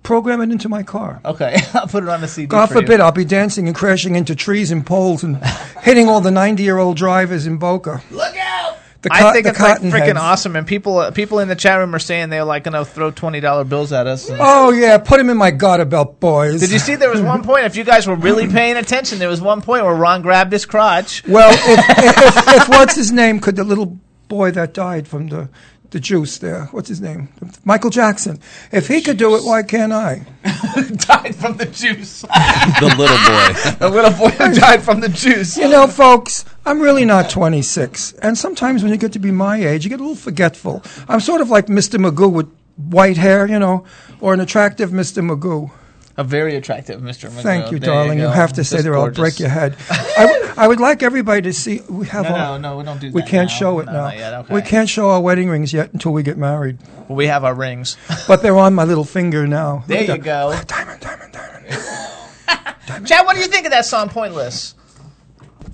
Program 0.03 0.41
it 0.41 0.51
into 0.51 0.69
my 0.69 0.83
car. 0.83 1.21
Okay, 1.25 1.57
I'll 1.73 1.87
put 1.87 2.03
it 2.03 2.09
on 2.09 2.21
the 2.21 2.27
CD. 2.27 2.47
God 2.47 2.67
for 2.67 2.75
you. 2.75 2.81
forbid 2.81 2.99
I'll 2.99 3.11
be 3.11 3.25
dancing 3.25 3.67
and 3.67 3.75
crashing 3.75 4.15
into 4.15 4.35
trees 4.35 4.71
and 4.71 4.85
poles 4.85 5.23
and 5.23 5.43
hitting 5.81 6.07
all 6.07 6.21
the 6.21 6.31
90 6.31 6.63
year 6.63 6.77
old 6.77 6.97
drivers 6.97 7.45
in 7.45 7.57
Boca. 7.57 8.01
Look 8.09 8.35
out! 8.37 8.77
The 9.01 9.09
I 9.13 9.31
think 9.31 9.45
the 9.45 9.51
it's 9.51 9.59
like 9.61 9.79
freaking 9.79 10.07
heads. 10.07 10.19
awesome, 10.19 10.57
and 10.57 10.67
people 10.67 10.97
uh, 10.97 11.11
people 11.11 11.39
in 11.39 11.47
the 11.47 11.55
chat 11.55 11.79
room 11.79 11.95
are 11.95 11.99
saying 11.99 12.29
they're 12.29 12.43
like 12.43 12.65
gonna 12.65 12.83
throw 12.83 13.11
twenty 13.11 13.39
dollar 13.39 13.63
bills 13.63 13.93
at 13.93 14.07
us. 14.07 14.29
Oh, 14.29 14.71
yeah, 14.71 14.97
put 14.97 15.19
them 15.19 15.29
in 15.29 15.37
my 15.37 15.51
garter 15.51 15.85
belt, 15.85 16.19
boys. 16.19 16.59
Did 16.59 16.71
you 16.71 16.79
see 16.79 16.95
there 16.95 17.09
was 17.09 17.21
one 17.21 17.41
point? 17.41 17.63
If 17.63 17.77
you 17.77 17.85
guys 17.85 18.07
were 18.07 18.15
really 18.15 18.47
paying 18.51 18.75
attention, 18.75 19.17
there 19.19 19.29
was 19.29 19.41
one 19.41 19.61
point 19.61 19.85
where 19.85 19.95
Ron 19.95 20.21
grabbed 20.21 20.51
his 20.51 20.65
crotch. 20.65 21.25
Well, 21.25 21.49
if, 21.53 21.79
if, 21.97 22.17
if, 22.17 22.47
if 22.61 22.69
what's 22.69 22.95
his 22.95 23.13
name 23.13 23.39
could 23.39 23.55
the 23.55 23.63
little 23.63 23.97
boy 24.27 24.51
that 24.51 24.73
died 24.73 25.07
from 25.07 25.27
the 25.29 25.47
the 25.91 25.99
juice 25.99 26.37
there, 26.37 26.65
what's 26.65 26.87
his 26.87 27.01
name? 27.01 27.29
Michael 27.63 27.89
Jackson. 27.89 28.39
If 28.71 28.87
he 28.87 29.01
could 29.01 29.17
do 29.17 29.35
it, 29.35 29.43
why 29.43 29.63
can't 29.63 29.91
I? 29.91 30.25
died 30.43 31.35
from 31.35 31.57
the 31.57 31.65
juice. 31.65 32.21
The 32.21 32.93
little 32.97 33.17
boy. 33.17 33.71
the 33.79 33.89
little 33.89 34.11
boy 34.11 34.29
who 34.29 34.53
died 34.53 34.83
from 34.83 34.99
the 34.99 35.09
juice. 35.09 35.57
You 35.57 35.67
know, 35.67 35.87
folks, 35.87 36.45
I'm 36.65 36.79
really 36.79 37.05
not 37.05 37.29
26, 37.29 38.13
and 38.13 38.37
sometimes 38.37 38.83
when 38.83 38.91
you 38.91 38.97
get 38.97 39.13
to 39.13 39.19
be 39.19 39.31
my 39.31 39.57
age, 39.57 39.83
you 39.83 39.89
get 39.89 39.99
a 39.99 40.03
little 40.03 40.15
forgetful. 40.15 40.83
I'm 41.07 41.19
sort 41.19 41.41
of 41.41 41.49
like 41.49 41.65
Mr. 41.67 41.99
Magoo 41.99 42.31
with 42.31 42.51
white 42.77 43.17
hair, 43.17 43.47
you 43.47 43.59
know, 43.59 43.85
or 44.21 44.33
an 44.33 44.39
attractive 44.39 44.91
Mr. 44.91 45.23
Magoo. 45.23 45.71
A 46.19 46.23
very 46.23 46.55
attractive 46.57 46.99
Mr. 46.99 47.29
Thank 47.29 47.71
you, 47.71 47.79
There 47.79 47.89
darling. 47.93 48.17
You, 48.19 48.25
go. 48.25 48.31
have 48.31 48.51
to 48.53 48.63
say 48.65 48.75
Just 48.77 48.83
there, 48.83 48.93
I'll 48.95 49.03
gorgeous. 49.03 49.19
break 49.19 49.39
your 49.39 49.47
head. 49.47 49.77
I, 49.89 50.25
w- 50.27 50.53
I 50.57 50.67
would 50.67 50.81
like 50.81 51.01
everybody 51.01 51.41
to 51.43 51.53
see. 51.53 51.79
We 51.87 52.07
have 52.07 52.25
No, 52.25 52.31
our, 52.35 52.59
no, 52.59 52.71
no, 52.71 52.77
we 52.77 52.83
don't 52.83 52.99
do 52.99 53.11
We 53.13 53.21
can't 53.21 53.49
now. 53.49 53.55
show 53.55 53.79
it 53.79 53.85
No, 53.85 53.93
now. 53.93 54.01
not 54.01 54.17
yet, 54.17 54.33
okay. 54.33 54.53
We 54.53 54.61
can't 54.61 54.89
show 54.89 55.11
our 55.11 55.21
wedding 55.21 55.49
rings 55.49 55.71
yet 55.71 55.93
until 55.93 56.11
we 56.11 56.21
get 56.23 56.37
married. 56.37 56.77
We 57.07 57.27
have 57.27 57.45
our 57.45 57.53
rings. 57.55 57.95
But 58.27 58.41
they're 58.41 58.57
on 58.57 58.73
my 58.75 58.83
little 58.83 59.05
finger 59.05 59.47
now. 59.47 59.85
There 59.87 60.01
Look 60.05 60.17
you 60.17 60.23
go. 60.23 60.49
that. 60.51 60.67
Diamond, 60.67 60.99
diamond, 60.99 61.31
diamond. 61.33 63.07
Chad, 63.07 63.25
what 63.25 63.35
do 63.35 63.39
you 63.41 63.47
think 63.47 63.65
of 63.65 63.71
that 63.71 63.85
song, 63.85 64.09
Pointless? 64.09 64.75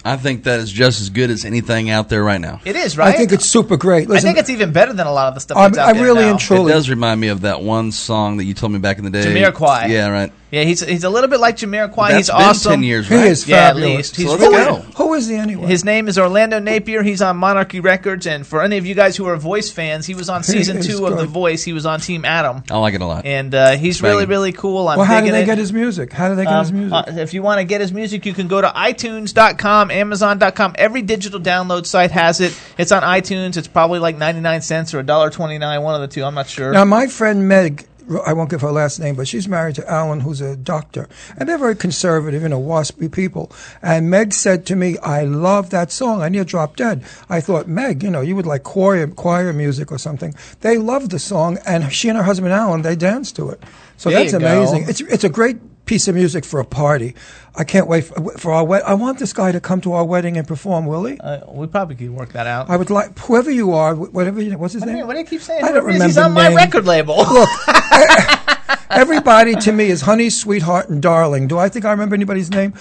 I 0.07 0.17
think 0.17 0.43
that 0.43 0.59
is 0.59 0.71
just 0.71 1.01
as 1.01 1.09
good 1.09 1.31
as 1.31 1.45
anything 1.45 1.89
out 1.89 2.09
there 2.09 2.23
right 2.23 2.39
now. 2.39 2.61
It 2.63 2.75
is, 2.75 2.95
right? 2.95 3.07
I 3.13 3.17
think 3.17 3.31
it's 3.31 3.47
super 3.47 3.75
great. 3.75 4.09
I 4.11 4.19
think 4.19 4.37
it's 4.37 4.51
even 4.51 4.71
better 4.71 4.93
than 4.93 5.07
a 5.07 5.11
lot 5.11 5.29
of 5.29 5.33
the 5.33 5.39
stuff 5.41 5.57
I'm- 5.57 5.71
that's 5.71 5.79
out 5.79 5.89
I 5.89 5.93
there 5.93 6.03
really 6.03 6.21
now. 6.25 6.31
and 6.31 6.39
truly- 6.39 6.71
It 6.71 6.75
does 6.75 6.89
remind 6.91 7.19
me 7.19 7.29
of 7.29 7.41
that 7.41 7.61
one 7.61 7.91
song 7.91 8.37
that 8.37 8.43
you 8.43 8.53
told 8.53 8.71
me 8.71 8.77
back 8.77 8.99
in 8.99 9.03
the 9.03 9.09
day. 9.09 9.25
Jamiroquai. 9.25 9.89
Yeah, 9.89 10.09
right. 10.09 10.31
Yeah, 10.55 10.63
he's 10.63 10.79
he's 10.79 11.03
a 11.03 11.09
little 11.09 11.29
bit 11.29 11.39
like 11.39 11.57
Jamiroquai. 11.57 12.09
That's 12.09 12.15
he's 12.17 12.27
been 12.29 12.35
awesome. 12.41 12.71
10 12.71 12.83
years, 12.83 13.07
he 13.09 13.15
is 13.15 13.47
Yeah, 13.47 13.57
at 13.57 13.67
fabulous. 13.73 13.95
least. 13.97 14.15
He's 14.15 14.25
So 14.27 14.31
let's 14.35 14.41
really 14.43 14.65
go. 14.65 14.75
Who 15.03 15.13
is 15.13 15.27
he 15.27 15.35
anyway? 15.35 15.67
His 15.67 15.83
name 15.83 16.07
is 16.07 16.17
Orlando 16.17 16.59
Napier. 16.59 17.03
He's 17.03 17.21
on 17.21 17.37
Monarchy 17.37 17.79
Records, 17.81 18.25
and 18.25 18.47
for 18.47 18.61
any 18.63 18.77
of 18.77 18.85
you 18.85 18.95
guys 18.95 19.17
who 19.17 19.25
are 19.27 19.35
Voice 19.37 19.69
fans, 19.69 20.05
he 20.05 20.15
was 20.15 20.29
on 20.29 20.43
season 20.43 20.77
is 20.77 20.87
two 20.87 21.05
of 21.05 21.17
The. 21.17 21.25
Voice. 21.25 21.63
He 21.63 21.73
was 21.73 21.85
on 21.85 21.99
Team 21.99 22.23
Adam, 22.25 22.63
I 22.71 22.77
like 22.77 22.93
it 22.93 23.01
a 23.01 23.05
lot. 23.05 23.25
and 23.25 23.53
uh, 23.53 23.71
he's 23.71 24.01
really 24.01 24.15
Banging. 24.17 24.29
really 24.29 24.51
cool. 24.53 24.87
I'm 24.87 24.97
well, 24.97 25.05
how 25.05 25.19
do 25.21 25.29
they 25.31 25.43
it. 25.43 25.45
get 25.45 25.57
his 25.57 25.73
music? 25.73 26.13
How 26.13 26.29
do 26.29 26.35
they 26.35 26.45
get 26.45 26.59
his 26.59 26.69
Um, 26.71 26.77
music? 26.89 26.93
uh, 26.93 27.03
if 27.21 27.33
you 27.33 27.41
want 27.43 27.59
to 27.59 27.65
get 27.65 27.81
his 27.81 27.91
music, 27.91 28.25
you 28.25 28.33
can 28.33 28.47
go 28.47 28.61
to 28.61 28.67
iTunes.com, 28.69 29.91
Amazon.com. 29.91 30.75
Every 30.77 31.01
digital 31.01 31.39
download 31.39 31.85
site 31.85 32.11
has 32.11 32.39
it. 32.41 32.57
It's 32.77 32.91
on 32.91 33.01
iTunes. 33.03 33.57
It's 33.57 33.67
probably 33.67 33.99
like 33.99 34.17
99 34.17 34.61
cents 34.61 34.93
or 34.93 35.03
$1.29, 35.03 35.81
one 35.83 35.95
of 35.95 36.01
the 36.01 36.07
two. 36.07 36.23
I'm 36.23 36.35
not 36.35 36.47
sure. 36.47 36.71
Now, 36.71 36.85
my 36.85 37.07
friend 37.07 37.47
Meg, 37.47 37.85
I 38.25 38.33
won't 38.33 38.49
give 38.49 38.61
her 38.61 38.71
last 38.71 38.99
name, 38.99 39.15
but 39.15 39.27
she's 39.27 39.47
married 39.47 39.75
to 39.75 39.89
Alan, 39.89 40.19
who's 40.19 40.41
a 40.41 40.55
doctor. 40.55 41.07
And 41.37 41.49
they're 41.49 41.57
very 41.57 41.75
conservative, 41.75 42.41
you 42.41 42.49
know, 42.49 42.61
waspy 42.61 43.11
people. 43.11 43.51
And 43.81 44.09
Meg 44.09 44.33
said 44.33 44.65
to 44.67 44.75
me, 44.75 44.97
I 44.99 45.23
love 45.23 45.69
that 45.71 45.91
song. 45.91 46.21
I 46.21 46.29
near 46.29 46.43
dropped 46.43 46.77
dead. 46.77 47.03
I 47.29 47.41
thought, 47.41 47.67
Meg, 47.67 48.03
you 48.03 48.09
know, 48.09 48.21
you 48.21 48.35
would 48.35 48.45
like 48.45 48.63
choir, 48.63 49.07
choir 49.07 49.53
music 49.53 49.91
or 49.91 49.97
something. 49.97 50.33
They 50.61 50.77
love 50.77 51.09
the 51.09 51.19
song, 51.19 51.57
and 51.65 51.91
she 51.91 52.09
and 52.09 52.17
her 52.17 52.23
husband 52.23 52.53
Alan, 52.53 52.81
they 52.81 52.95
dance 52.95 53.31
to 53.33 53.49
it. 53.49 53.61
So 53.97 54.09
There 54.09 54.19
that's 54.19 54.33
amazing. 54.33 54.85
It's, 54.87 55.01
it's 55.01 55.23
a 55.23 55.29
great 55.29 55.57
piece 55.85 56.07
of 56.07 56.15
music 56.15 56.43
for 56.45 56.59
a 56.59 56.65
party. 56.65 57.15
I 57.55 57.63
can't 57.63 57.87
wait 57.87 58.05
for, 58.05 58.37
for 58.37 58.51
our 58.51 58.65
wedding. 58.65 58.87
I 58.87 58.93
want 58.95 59.19
this 59.19 59.31
guy 59.33 59.51
to 59.51 59.59
come 59.59 59.79
to 59.81 59.93
our 59.93 60.03
wedding 60.03 60.35
and 60.37 60.47
perform, 60.47 60.85
will 60.87 61.05
he? 61.05 61.17
Uh, 61.19 61.49
we 61.51 61.67
probably 61.67 61.95
could 61.95 62.09
work 62.11 62.33
that 62.33 62.47
out. 62.47 62.69
I 62.69 62.75
would 62.77 62.89
like, 62.89 63.17
whoever 63.19 63.49
you 63.51 63.71
are, 63.73 63.95
whatever 63.95 64.41
you, 64.41 64.57
what's 64.57 64.73
his 64.73 64.81
What 64.81 64.87
do, 64.87 64.91
name? 64.93 65.01
you, 65.01 65.07
what 65.07 65.13
do 65.13 65.19
you 65.19 65.25
keep 65.25 65.41
saying? 65.41 65.63
I 65.63 65.71
don't 65.71 65.89
is, 65.89 66.03
He's 66.03 66.17
remember 66.17 66.39
on 66.41 66.51
my 66.51 66.53
record 66.55 66.85
label. 66.85 67.17
Look, 67.17 67.49
everybody 68.89 69.55
to 69.55 69.71
me 69.71 69.85
is 69.87 70.01
honey, 70.01 70.29
sweetheart, 70.29 70.89
and 70.89 71.01
darling. 71.01 71.47
Do 71.47 71.57
I 71.57 71.69
think 71.69 71.85
I 71.85 71.91
remember 71.91 72.15
anybody's 72.15 72.49
name? 72.51 72.73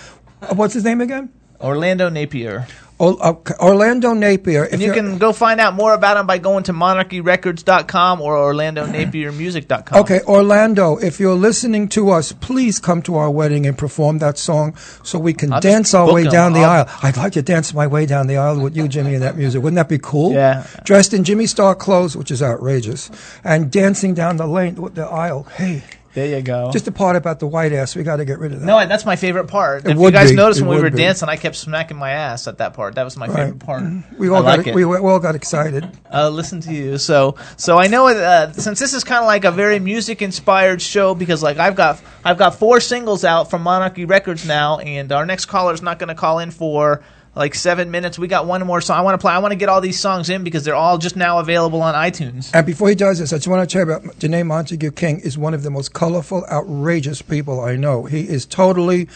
Uh, 0.43 0.55
What's 0.55 0.75
his 0.75 0.85
name 0.85 1.01
again? 1.01 1.31
Orlando 1.61 2.09
Napier. 2.09 2.67
Uh, 3.01 3.35
Orlando 3.61 4.15
Napier. 4.15 4.65
If 4.67 4.75
And 4.75 4.83
you 4.83 4.93
can 4.93 5.19
go 5.19 5.33
find 5.33 5.61
out 5.61 5.75
more 5.75 5.95
about 5.95 6.17
him 6.17 6.27
by 6.27 6.39
going 6.39 6.63
to 6.65 6.73
monarchyrecords.com 6.73 8.21
or 8.21 8.37
orlandonapiermusic.com. 8.37 9.99
Okay, 10.03 10.21
Orlando, 10.27 10.97
if 10.99 11.19
you're 11.19 11.35
listening 11.35 11.89
to 11.89 12.11
us, 12.11 12.33
please 12.33 12.79
come 12.79 13.03
to 13.03 13.17
our 13.17 13.31
wedding 13.31 13.67
and 13.67 13.77
perform 13.77 14.19
that 14.19 14.39
song 14.39 14.77
so 15.03 15.19
we 15.19 15.33
can 15.33 15.53
I'll 15.53 15.61
dance 15.61 15.93
our 15.93 16.13
way 16.13 16.25
'em. 16.25 16.31
down 16.31 16.53
the 16.53 16.61
I'll- 16.61 16.87
aisle. 16.87 16.89
I'd 17.03 17.17
like 17.17 17.33
to 17.33 17.43
dance 17.43 17.75
my 17.75 17.87
way 17.87 18.07
down 18.07 18.27
the 18.29 18.37
aisle 18.37 18.61
with 18.61 18.77
you, 18.77 18.87
Jimmy, 18.89 19.15
and 19.15 19.23
that 19.23 19.37
music. 19.37 19.63
Wouldn't 19.63 19.77
that 19.77 19.89
be 19.89 19.99
cool? 19.99 20.33
Yeah. 20.33 20.63
Dressed 20.85 21.13
in 21.13 21.25
Jimmy 21.25 21.47
Star 21.47 21.75
clothes, 21.75 22.17
which 22.17 22.31
is 22.31 22.43
outrageous, 22.43 23.11
and 23.43 23.71
dancing 23.71 24.15
down 24.15 24.37
the 24.37 24.47
lane, 24.47 24.77
with 24.77 24.95
the 24.95 25.05
aisle. 25.07 25.47
Hey, 25.57 25.83
There 26.15 26.27
you 26.27 26.43
go. 26.43 26.71
just 26.73 26.85
the 26.85 26.93
part 26.93 27.17
about 27.17 27.41
the 27.41 27.47
white 27.47 27.73
ass, 27.73 27.97
we 27.97 28.05
got 28.05 28.17
to 28.17 28.25
get 28.25 28.39
rid 28.39 28.53
of 28.53 28.61
that. 28.61 28.67
no, 28.67 28.87
that's 28.87 29.05
my 29.05 29.17
favorite 29.17 29.49
part. 29.49 29.85
It 29.85 29.91
if 29.91 29.99
you 29.99 30.11
guys 30.13 30.31
be. 30.31 30.37
noticed 30.37 30.61
It 30.61 30.65
when 30.65 30.77
we 30.77 30.83
were 30.83 30.91
be. 30.91 30.99
dancing, 30.99 31.29
I 31.29 31.37
kept 31.37 31.57
smacking 31.57 31.97
my 31.97 32.11
ass 32.13 32.47
at 32.47 32.59
that 32.59 32.75
part. 32.75 32.95
That 32.95 33.03
was 33.05 33.17
my 33.17 33.27
favorite 33.27 33.59
part. 33.59 33.83
We 34.17 34.29
all 34.29 34.37
I 34.37 34.41
got 34.43 34.59
like 34.59 34.67
it. 34.69 34.75
we, 34.77 34.85
we 34.85 34.97
all 34.97 35.19
got 35.19 35.35
excited. 35.35 35.91
uh, 36.13 36.29
listen 36.29 36.61
to 36.63 36.73
you. 36.73 36.99
So, 36.99 37.37
so 37.57 37.79
I 37.79 37.89
know 37.89 38.07
uh, 38.09 38.53
since 38.53 38.79
this 38.79 38.95
is 38.95 39.03
kind 39.03 39.21
of 39.21 39.27
like 39.27 39.45
a 39.45 39.51
very 39.51 39.81
music 39.81 40.23
inspired 40.23 40.81
show 40.81 41.15
because 41.17 41.43
like 41.43 41.59
I've 41.59 41.75
got 41.75 42.01
I've 42.25 42.39
got 42.39 42.55
four 42.55 42.81
singles 42.81 43.25
out 43.25 43.51
from 43.51 43.63
Monarchy 43.63 44.05
Records 44.05 44.47
now, 44.47 44.79
and 44.79 45.11
our 45.11 45.27
next 45.27 45.47
caller 45.47 45.75
is 45.75 45.83
not 45.83 45.99
going 45.99 46.09
to 46.09 46.15
call 46.15 46.39
in 46.39 46.51
for 46.53 47.03
like 47.35 47.55
seven 47.55 47.91
minutes. 47.91 48.19
We 48.19 48.29
got 48.29 48.47
one 48.47 48.65
more 48.67 48.81
song. 48.81 48.99
I 48.99 49.01
want 49.03 49.15
to 49.15 49.23
play. 49.23 49.33
I 49.33 49.39
want 49.39 49.53
to 49.53 49.57
get 49.57 49.69
all 49.69 49.81
these 49.81 49.99
songs 49.99 50.31
in 50.31 50.45
because 50.45 50.65
they're 50.65 50.75
all 50.75 50.99
just 50.99 51.17
now 51.17 51.39
available 51.39 51.83
on 51.83 51.95
iTunes. 51.95 52.51
And 52.55 52.65
before 52.67 52.89
he 52.89 52.95
does 52.95 53.19
this, 53.19 53.33
I 53.33 53.37
just 53.37 53.49
want 53.49 53.69
to 53.69 53.73
tell 53.73 53.87
you 53.87 53.93
about 53.93 54.17
Danné 54.19 54.47
Montague 54.47 54.93
King 54.93 55.21
is 55.21 55.37
one 55.37 55.55
of 55.55 55.63
the 55.63 55.71
most 55.71 55.93
colorful, 55.93 56.45
outrageous 56.51 57.23
people 57.23 57.61
I 57.61 57.77
know. 57.77 58.05
He 58.05 58.29
is 58.29 58.47
totally 58.47 59.09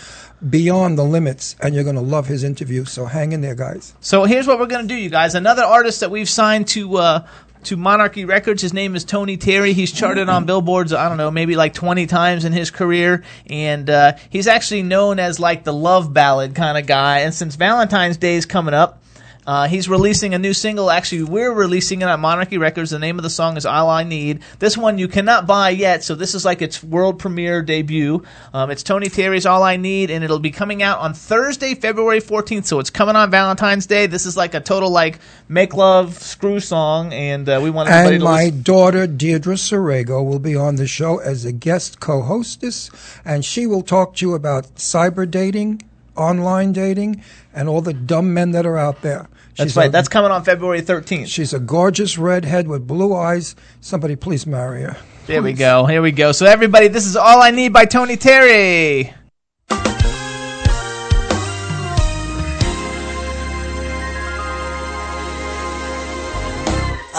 beyond 0.48 0.96
the 0.96 1.04
limits, 1.04 1.56
and 1.60 1.74
you're 1.74 1.84
going 1.84 1.96
to 1.96 2.02
love 2.02 2.26
his 2.26 2.44
interview. 2.44 2.84
So 2.84 3.06
hang 3.06 3.32
in 3.32 3.40
there, 3.40 3.54
guys. 3.54 3.94
So 4.00 4.24
here's 4.24 4.46
what 4.46 4.58
we're 4.58 4.66
gonna 4.66 4.86
do, 4.86 4.94
you 4.94 5.10
guys. 5.10 5.34
Another 5.34 5.64
artist 5.64 6.00
that 6.00 6.10
we've 6.10 6.28
signed 6.28 6.68
to 6.68 6.96
uh, 6.96 7.26
to 7.64 7.76
Monarchy 7.76 8.24
Records. 8.24 8.62
His 8.62 8.72
name 8.72 8.94
is 8.94 9.04
Tony 9.04 9.36
Terry. 9.36 9.72
He's 9.72 9.92
charted 9.92 10.28
on 10.28 10.44
billboards. 10.44 10.92
I 10.92 11.08
don't 11.08 11.18
know, 11.18 11.30
maybe 11.30 11.56
like 11.56 11.74
20 11.74 12.06
times 12.06 12.44
in 12.44 12.52
his 12.52 12.70
career, 12.70 13.24
and 13.46 13.88
uh, 13.88 14.12
he's 14.30 14.46
actually 14.46 14.82
known 14.82 15.18
as 15.18 15.38
like 15.40 15.64
the 15.64 15.72
love 15.72 16.12
ballad 16.12 16.54
kind 16.54 16.78
of 16.78 16.86
guy. 16.86 17.20
And 17.20 17.34
since 17.34 17.56
Valentine's 17.56 18.16
Day 18.16 18.36
is 18.36 18.46
coming 18.46 18.74
up. 18.74 19.02
Uh, 19.48 19.66
he's 19.66 19.88
releasing 19.88 20.34
a 20.34 20.38
new 20.38 20.52
single. 20.52 20.90
Actually, 20.90 21.22
we're 21.22 21.54
releasing 21.54 22.02
it 22.02 22.04
on 22.04 22.20
Monarchy 22.20 22.58
Records. 22.58 22.90
The 22.90 22.98
name 22.98 23.18
of 23.18 23.22
the 23.22 23.30
song 23.30 23.56
is 23.56 23.64
"All 23.64 23.88
I 23.88 24.04
Need." 24.04 24.40
This 24.58 24.76
one 24.76 24.98
you 24.98 25.08
cannot 25.08 25.46
buy 25.46 25.70
yet, 25.70 26.04
so 26.04 26.14
this 26.14 26.34
is 26.34 26.44
like 26.44 26.60
its 26.60 26.84
world 26.84 27.18
premiere 27.18 27.62
debut. 27.62 28.22
Um, 28.52 28.70
it's 28.70 28.82
Tony 28.82 29.08
Terry's 29.08 29.46
"All 29.46 29.62
I 29.62 29.78
Need," 29.78 30.10
and 30.10 30.22
it'll 30.22 30.38
be 30.38 30.50
coming 30.50 30.82
out 30.82 30.98
on 30.98 31.14
Thursday, 31.14 31.74
February 31.74 32.20
fourteenth. 32.20 32.66
So 32.66 32.78
it's 32.78 32.90
coming 32.90 33.16
on 33.16 33.30
Valentine's 33.30 33.86
Day. 33.86 34.06
This 34.06 34.26
is 34.26 34.36
like 34.36 34.52
a 34.52 34.60
total 34.60 34.90
like 34.90 35.18
make 35.48 35.72
love 35.72 36.18
screw 36.18 36.60
song, 36.60 37.14
and 37.14 37.48
uh, 37.48 37.58
we 37.62 37.70
want 37.70 37.88
everybody 37.88 38.16
And 38.16 38.20
to 38.20 38.24
my 38.26 38.44
listen. 38.44 38.62
daughter, 38.64 39.06
Deirdre 39.06 39.54
Sorego, 39.54 40.22
will 40.22 40.40
be 40.40 40.56
on 40.56 40.76
the 40.76 40.86
show 40.86 41.20
as 41.20 41.46
a 41.46 41.52
guest 41.52 42.00
co 42.00 42.20
hostess, 42.20 42.90
and 43.24 43.42
she 43.46 43.66
will 43.66 43.80
talk 43.80 44.16
to 44.16 44.26
you 44.26 44.34
about 44.34 44.74
cyber 44.74 45.24
dating, 45.28 45.80
online 46.16 46.74
dating, 46.74 47.22
and 47.54 47.66
all 47.66 47.80
the 47.80 47.94
dumb 47.94 48.34
men 48.34 48.50
that 48.50 48.66
are 48.66 48.76
out 48.76 49.00
there. 49.00 49.26
That's 49.58 49.70
She's 49.70 49.76
right. 49.76 49.88
a- 49.88 49.90
That's 49.90 50.08
coming 50.08 50.30
on 50.30 50.44
February 50.44 50.80
thirteenth. 50.82 51.28
She's 51.28 51.52
a 51.52 51.58
gorgeous 51.58 52.16
redhead 52.16 52.68
with 52.68 52.86
blue 52.86 53.14
eyes. 53.14 53.56
Somebody 53.80 54.14
please 54.16 54.46
marry 54.46 54.82
her. 54.82 54.96
There 55.26 55.42
we 55.42 55.52
go. 55.52 55.84
Here 55.84 56.00
we 56.00 56.12
go. 56.12 56.30
So 56.32 56.46
everybody, 56.46 56.88
this 56.88 57.04
is 57.06 57.16
"All 57.16 57.42
I 57.42 57.50
Need" 57.50 57.72
by 57.72 57.84
Tony 57.84 58.16
Terry. 58.16 59.12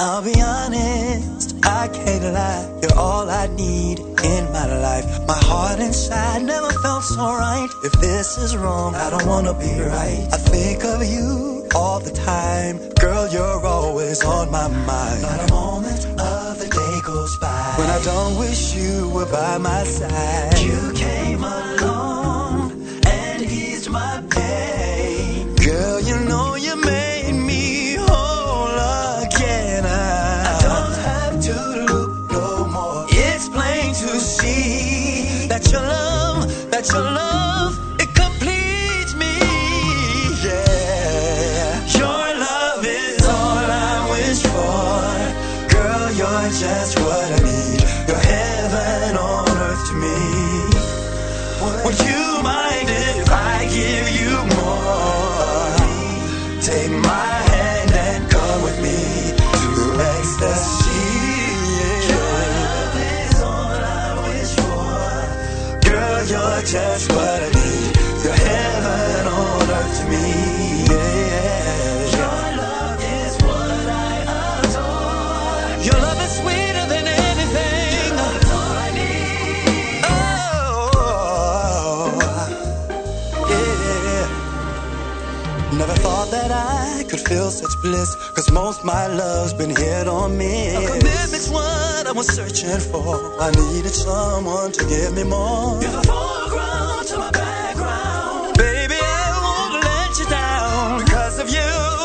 I'll 0.01 0.21
be 0.23 0.33
honest, 0.41 1.55
I 1.65 1.87
can't 1.89 2.23
lie. 2.33 2.79
You're 2.81 2.97
all 2.97 3.29
I 3.29 3.47
need 3.47 3.57
in 3.57 3.67
my 3.67 3.87
life. 3.88 3.88
My 5.29 5.37
heart 5.43 5.79
inside 5.79 6.41
never 6.41 6.71
felt 6.81 7.03
so 7.03 7.21
right. 7.21 7.69
If 7.83 7.91
this 8.01 8.39
is 8.39 8.57
wrong, 8.57 8.95
I 8.95 9.11
don't 9.11 9.27
wanna 9.27 9.53
be 9.53 9.79
right. 9.79 10.27
I 10.33 10.37
think 10.37 10.83
of 10.83 11.05
you 11.05 11.67
all 11.75 11.99
the 11.99 12.09
time. 12.09 12.79
Girl, 12.95 13.27
you're 13.27 13.63
always 13.63 14.23
on 14.25 14.49
my 14.49 14.67
mind. 14.67 15.21
Not 15.21 15.47
a 15.47 15.53
moment 15.53 16.03
of 16.19 16.57
the 16.57 16.67
day 16.67 16.95
goes 17.05 17.37
by 17.37 17.75
when 17.77 17.89
I 17.91 18.01
don't 18.03 18.39
wish 18.39 18.73
you 18.73 19.09
were 19.09 19.27
by 19.27 19.59
my 19.59 19.83
side. 19.83 20.57
You 20.57 20.93
came 20.93 21.43
along 21.43 22.71
and 23.05 23.43
eased 23.43 23.87
my 23.87 24.23
pain. 24.31 25.53
Girl, 25.57 25.99
you 26.01 26.17
know 26.27 26.55
you 26.55 26.75
made 26.75 27.18
just 66.71 67.11
what 67.13 67.41
I 67.43 67.49
need. 67.49 67.97
You're 68.23 68.33
heaven 68.33 69.27
on 69.27 69.69
earth 69.71 69.99
to 70.01 70.05
me. 70.11 70.25
Yeah. 70.85 72.17
Your 72.19 72.41
love 72.61 73.01
is 73.01 73.33
what 73.41 73.85
I 73.89 74.13
adore. 74.61 75.85
Your 75.87 75.99
love 76.05 76.19
is 76.21 76.31
sweeter 76.37 76.85
than 76.93 77.05
anything. 77.07 78.13
Oh, 80.03 80.09
yeah. 83.49 84.27
Never 85.77 85.95
thought 85.95 86.29
that 86.29 86.51
I 86.51 87.03
could 87.09 87.21
feel 87.21 87.49
such 87.49 87.81
bliss. 87.81 88.15
Cause 88.35 88.51
most 88.51 88.85
my 88.85 89.07
love's 89.07 89.53
been 89.53 89.75
hit 89.75 90.07
on 90.07 90.37
me. 90.37 90.75
A 90.75 90.87
commitment's 90.87 91.49
what 91.49 91.88
I 92.09 92.11
was 92.11 92.25
searching 92.25 92.79
for. 92.91 93.39
I 93.39 93.51
needed 93.51 93.93
someone 93.93 94.71
to 94.71 94.83
give 94.85 95.13
me 95.13 95.23
more. 95.23 95.79
You're 95.79 95.91
the 95.91 96.01
foreground 96.07 97.05
to 97.09 97.17
my 97.19 97.29
background. 97.29 98.57
Baby, 98.57 98.95
I 98.97 99.29
won't 99.45 99.83
let 99.85 100.17
you 100.17 100.25
down. 100.25 101.05
Because 101.05 101.37
of 101.37 101.49
you, 101.51 101.98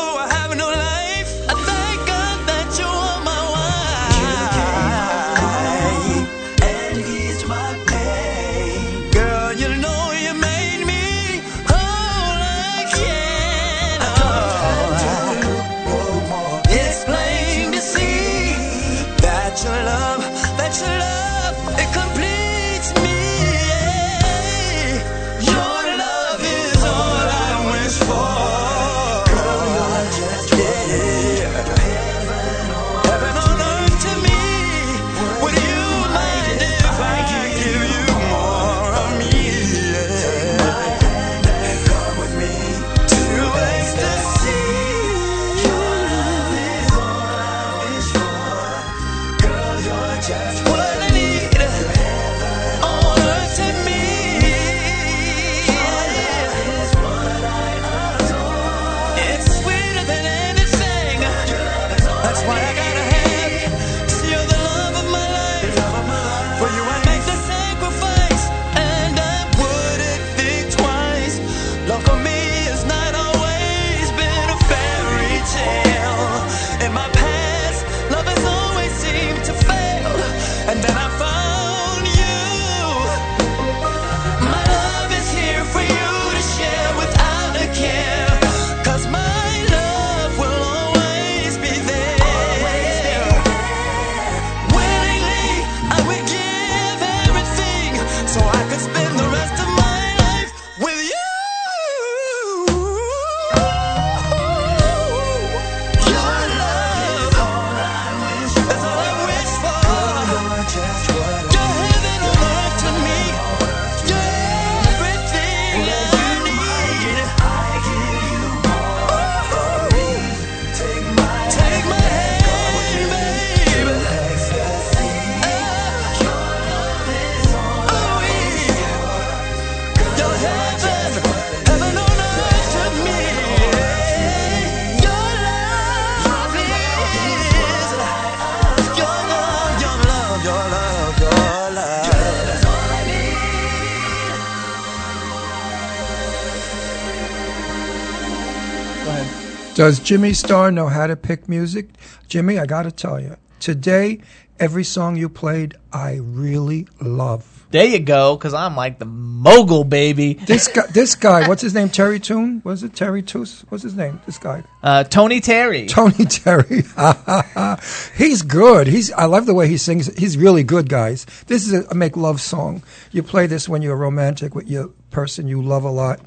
Does 149.85 149.99
Jimmy 149.99 150.33
Star 150.33 150.71
know 150.71 150.87
how 150.87 151.05
to 151.05 151.15
pick 151.15 151.47
music? 151.47 151.89
Jimmy, 152.27 152.57
I 152.57 152.65
got 152.65 152.83
to 152.83 152.91
tell 152.91 153.19
you, 153.19 153.37
today, 153.59 154.19
every 154.59 154.83
song 154.83 155.15
you 155.15 155.29
played, 155.29 155.75
I 155.93 156.15
really 156.23 156.87
love. 156.99 157.67
There 157.69 157.85
you 157.85 157.99
go, 157.99 158.35
because 158.35 158.55
I'm 158.55 158.75
like 158.75 158.97
the 158.97 159.05
mogul, 159.05 159.83
baby. 159.83 160.33
This 160.33 160.67
guy, 160.75 160.87
this 160.87 161.13
guy, 161.13 161.47
what's 161.47 161.61
his 161.61 161.75
name? 161.75 161.89
Terry 161.89 162.19
Toon? 162.19 162.63
Was 162.63 162.81
it 162.81 162.95
Terry 162.95 163.21
Toos? 163.21 163.63
What's 163.69 163.83
his 163.83 163.93
name? 163.93 164.19
This 164.25 164.39
guy. 164.39 164.63
Uh, 164.81 165.03
Tony 165.03 165.39
Terry. 165.39 165.85
Tony 165.85 166.25
Terry. 166.29 166.81
he's 168.17 168.41
good. 168.41 168.87
He's. 168.87 169.11
I 169.11 169.25
love 169.25 169.45
the 169.45 169.53
way 169.53 169.67
he 169.67 169.77
sings. 169.77 170.07
He's 170.17 170.35
really 170.35 170.63
good, 170.63 170.89
guys. 170.89 171.27
This 171.45 171.67
is 171.67 171.85
a 171.85 171.93
make 171.93 172.17
love 172.17 172.41
song. 172.41 172.81
You 173.11 173.21
play 173.21 173.45
this 173.45 173.69
when 173.69 173.83
you're 173.83 173.95
romantic 173.95 174.55
with 174.55 174.67
your 174.67 174.87
person 175.11 175.47
you 175.47 175.61
love 175.61 175.83
a 175.83 175.91
lot, 175.91 176.21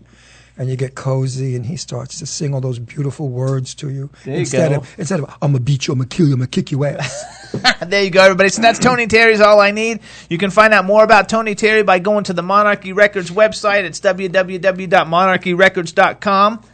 and 0.59 0.69
you 0.69 0.77
get 0.77 0.95
cozy, 0.95 1.57
and 1.57 1.65
he 1.65 1.77
starts 1.77 2.19
to 2.19 2.27
sing 2.27 2.53
all 2.53 2.61
those 2.61 2.79
beautiful 2.81 3.29
words 3.29 3.75
to 3.77 3.89
you. 3.89 4.11
There 4.25 4.35
you 4.35 4.41
instead 4.41 4.73
go. 4.73 4.79
of 4.79 4.93
instead 4.99 5.21
of 5.21 5.31
I'm 5.41 5.53
gonna 5.53 5.61
beat 5.61 5.87
you, 5.87 5.93
I'm 5.93 6.01
gonna 6.01 6.09
kill 6.09 6.27
you, 6.27 6.33
I'm 6.35 6.41
gonna 6.41 6.49
kick 6.49 6.73
your 6.73 6.85
ass. 6.87 7.25
there 7.87 8.03
you 8.03 8.11
go, 8.11 8.23
everybody. 8.23 8.49
So 8.51 8.61
that's 8.61 8.81
Tony 8.81 9.07
Terry's 9.07 9.41
All 9.41 9.61
I 9.61 9.71
Need. 9.71 10.01
You 10.29 10.37
can 10.37 10.51
find 10.51 10.75
out 10.75 10.85
more 10.85 11.05
about 11.05 11.29
Tony 11.29 11.55
Terry 11.55 11.85
by 11.85 12.01
going 12.01 12.25
to 12.25 12.33
the 12.33 12.43
Monarchy 12.43 12.93
Records 12.93 13.31
website. 13.31 13.85
It's 13.85 14.01
www.monarchyrecords.com. 14.01 16.65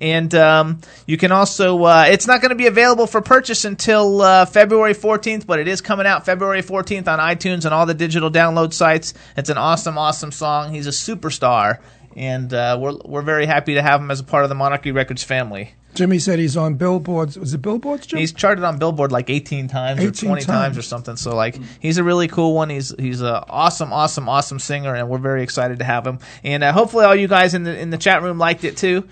And 0.00 0.34
um, 0.34 0.80
you 1.06 1.16
can 1.16 1.30
also, 1.30 1.84
uh, 1.84 2.06
it's 2.08 2.26
not 2.26 2.40
going 2.40 2.50
to 2.50 2.56
be 2.56 2.66
available 2.66 3.06
for 3.06 3.20
purchase 3.20 3.64
until 3.64 4.20
uh, 4.20 4.44
February 4.44 4.92
14th, 4.92 5.46
but 5.46 5.60
it 5.60 5.68
is 5.68 5.80
coming 5.80 6.04
out 6.04 6.26
February 6.26 6.62
14th 6.62 7.06
on 7.06 7.20
iTunes 7.20 7.64
and 7.64 7.72
all 7.72 7.86
the 7.86 7.94
digital 7.94 8.28
download 8.30 8.72
sites. 8.72 9.14
It's 9.36 9.50
an 9.50 9.56
awesome, 9.56 9.96
awesome 9.96 10.32
song. 10.32 10.74
He's 10.74 10.88
a 10.88 10.90
superstar. 10.90 11.78
And 12.16 12.52
uh, 12.52 12.78
we're, 12.80 12.96
we're 13.04 13.22
very 13.22 13.46
happy 13.46 13.74
to 13.74 13.82
have 13.82 14.00
him 14.00 14.10
as 14.10 14.20
a 14.20 14.24
part 14.24 14.44
of 14.44 14.48
the 14.48 14.54
Monarchy 14.54 14.92
Records 14.92 15.22
family. 15.22 15.74
Jimmy 15.94 16.18
said 16.18 16.38
he's 16.38 16.56
on 16.56 16.74
billboards. 16.74 17.38
Was 17.38 17.54
it 17.54 17.62
billboards, 17.62 18.06
Jim? 18.06 18.18
He's 18.18 18.32
charted 18.32 18.64
on 18.64 18.78
Billboard 18.78 19.12
like 19.12 19.30
18 19.30 19.68
times 19.68 20.00
or 20.00 20.08
18 20.08 20.28
20 20.28 20.42
times. 20.42 20.46
times. 20.46 20.78
or 20.78 20.82
something. 20.82 21.16
So 21.16 21.34
like 21.36 21.58
he's 21.78 21.98
a 21.98 22.04
really 22.04 22.26
cool 22.26 22.54
one. 22.54 22.68
He's 22.68 22.92
he's 22.98 23.22
a 23.22 23.44
awesome, 23.48 23.92
awesome, 23.92 24.28
awesome 24.28 24.58
singer, 24.58 24.94
and 24.94 25.08
we're 25.08 25.18
very 25.18 25.42
excited 25.44 25.78
to 25.78 25.84
have 25.84 26.04
him. 26.04 26.18
And 26.42 26.64
uh, 26.64 26.72
hopefully 26.72 27.04
all 27.04 27.14
you 27.14 27.28
guys 27.28 27.54
in 27.54 27.62
the 27.62 27.78
in 27.78 27.90
the 27.90 27.98
chat 27.98 28.22
room 28.22 28.38
liked 28.38 28.64
it 28.64 28.76
too. 28.76 29.08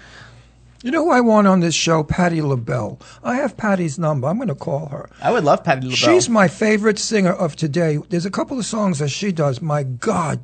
You 0.83 0.91
know 0.91 1.05
who 1.05 1.13
I 1.13 1.21
want 1.21 1.47
on 1.47 1.61
this 1.61 1.77
show? 1.77 2.03
Patti 2.03 2.43
LaBelle. 2.43 2.99
I 3.23 3.37
have 3.37 3.57
Patti's 3.57 4.01
number. 4.01 4.27
I'm 4.27 4.37
going 4.37 4.49
to 4.49 4.57
call 4.57 4.87
her. 4.87 5.09
I 5.23 5.31
would 5.31 5.45
love 5.45 5.63
Patti 5.63 5.83
LaBelle. 5.83 5.95
She's 5.95 6.29
my 6.29 6.49
favorite 6.49 6.99
singer 6.99 7.33
of 7.33 7.55
today. 7.55 8.01
There's 8.09 8.27
a 8.27 8.33
couple 8.33 8.59
of 8.59 8.67
songs 8.67 8.99
that 8.99 9.11
she 9.11 9.31
does. 9.31 9.63
My 9.63 9.85
God. 9.85 10.41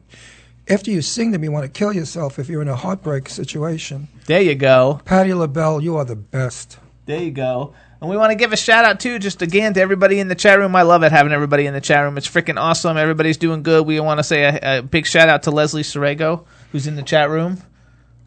After 0.71 0.91
you 0.91 1.01
sing 1.01 1.31
them, 1.31 1.43
you 1.43 1.51
want 1.51 1.65
to 1.65 1.71
kill 1.71 1.95
yourself 1.95 2.39
if 2.39 2.49
you're 2.49 2.61
in 2.61 2.69
a 2.69 2.77
heartbreak 2.77 3.29
situation. 3.31 4.09
there 4.27 4.43
you 4.43 4.55
go. 4.55 5.01
Patti 5.05 5.33
LaBelle, 5.33 5.81
you 5.81 5.97
are 5.97 6.05
the 6.05 6.17
best. 6.17 6.79
There 7.07 7.23
you 7.23 7.31
go. 7.31 7.73
And 8.01 8.11
we 8.11 8.17
want 8.17 8.31
to 8.33 8.37
give 8.37 8.53
a 8.53 8.57
shout 8.57 8.85
out 8.85 9.01
too, 9.01 9.19
just 9.19 9.41
again 9.41 9.73
to 9.75 9.81
everybody 9.81 10.21
in 10.21 10.29
the 10.29 10.35
chat 10.35 10.59
room. 10.59 10.77
I 10.77 10.83
love 10.83 11.03
it 11.03 11.11
having 11.11 11.33
everybody 11.33 11.67
in 11.67 11.73
the 11.73 11.81
chat 11.81 12.05
room. 12.05 12.19
It's 12.19 12.29
freaking 12.29 12.61
awesome. 12.61 12.97
Everybody's 12.99 13.39
doing 13.39 13.63
good. 13.63 13.87
We 13.87 13.99
want 13.99 14.19
to 14.19 14.25
say 14.25 14.43
a, 14.45 14.79
a 14.79 14.83
big 14.83 15.07
shout 15.07 15.29
out 15.29 15.45
to 15.45 15.51
Leslie 15.51 15.83
Sorego, 15.83 16.45
who's 16.71 16.87
in 16.87 16.97
the 16.97 17.03
chat 17.03 17.31
room. 17.31 17.63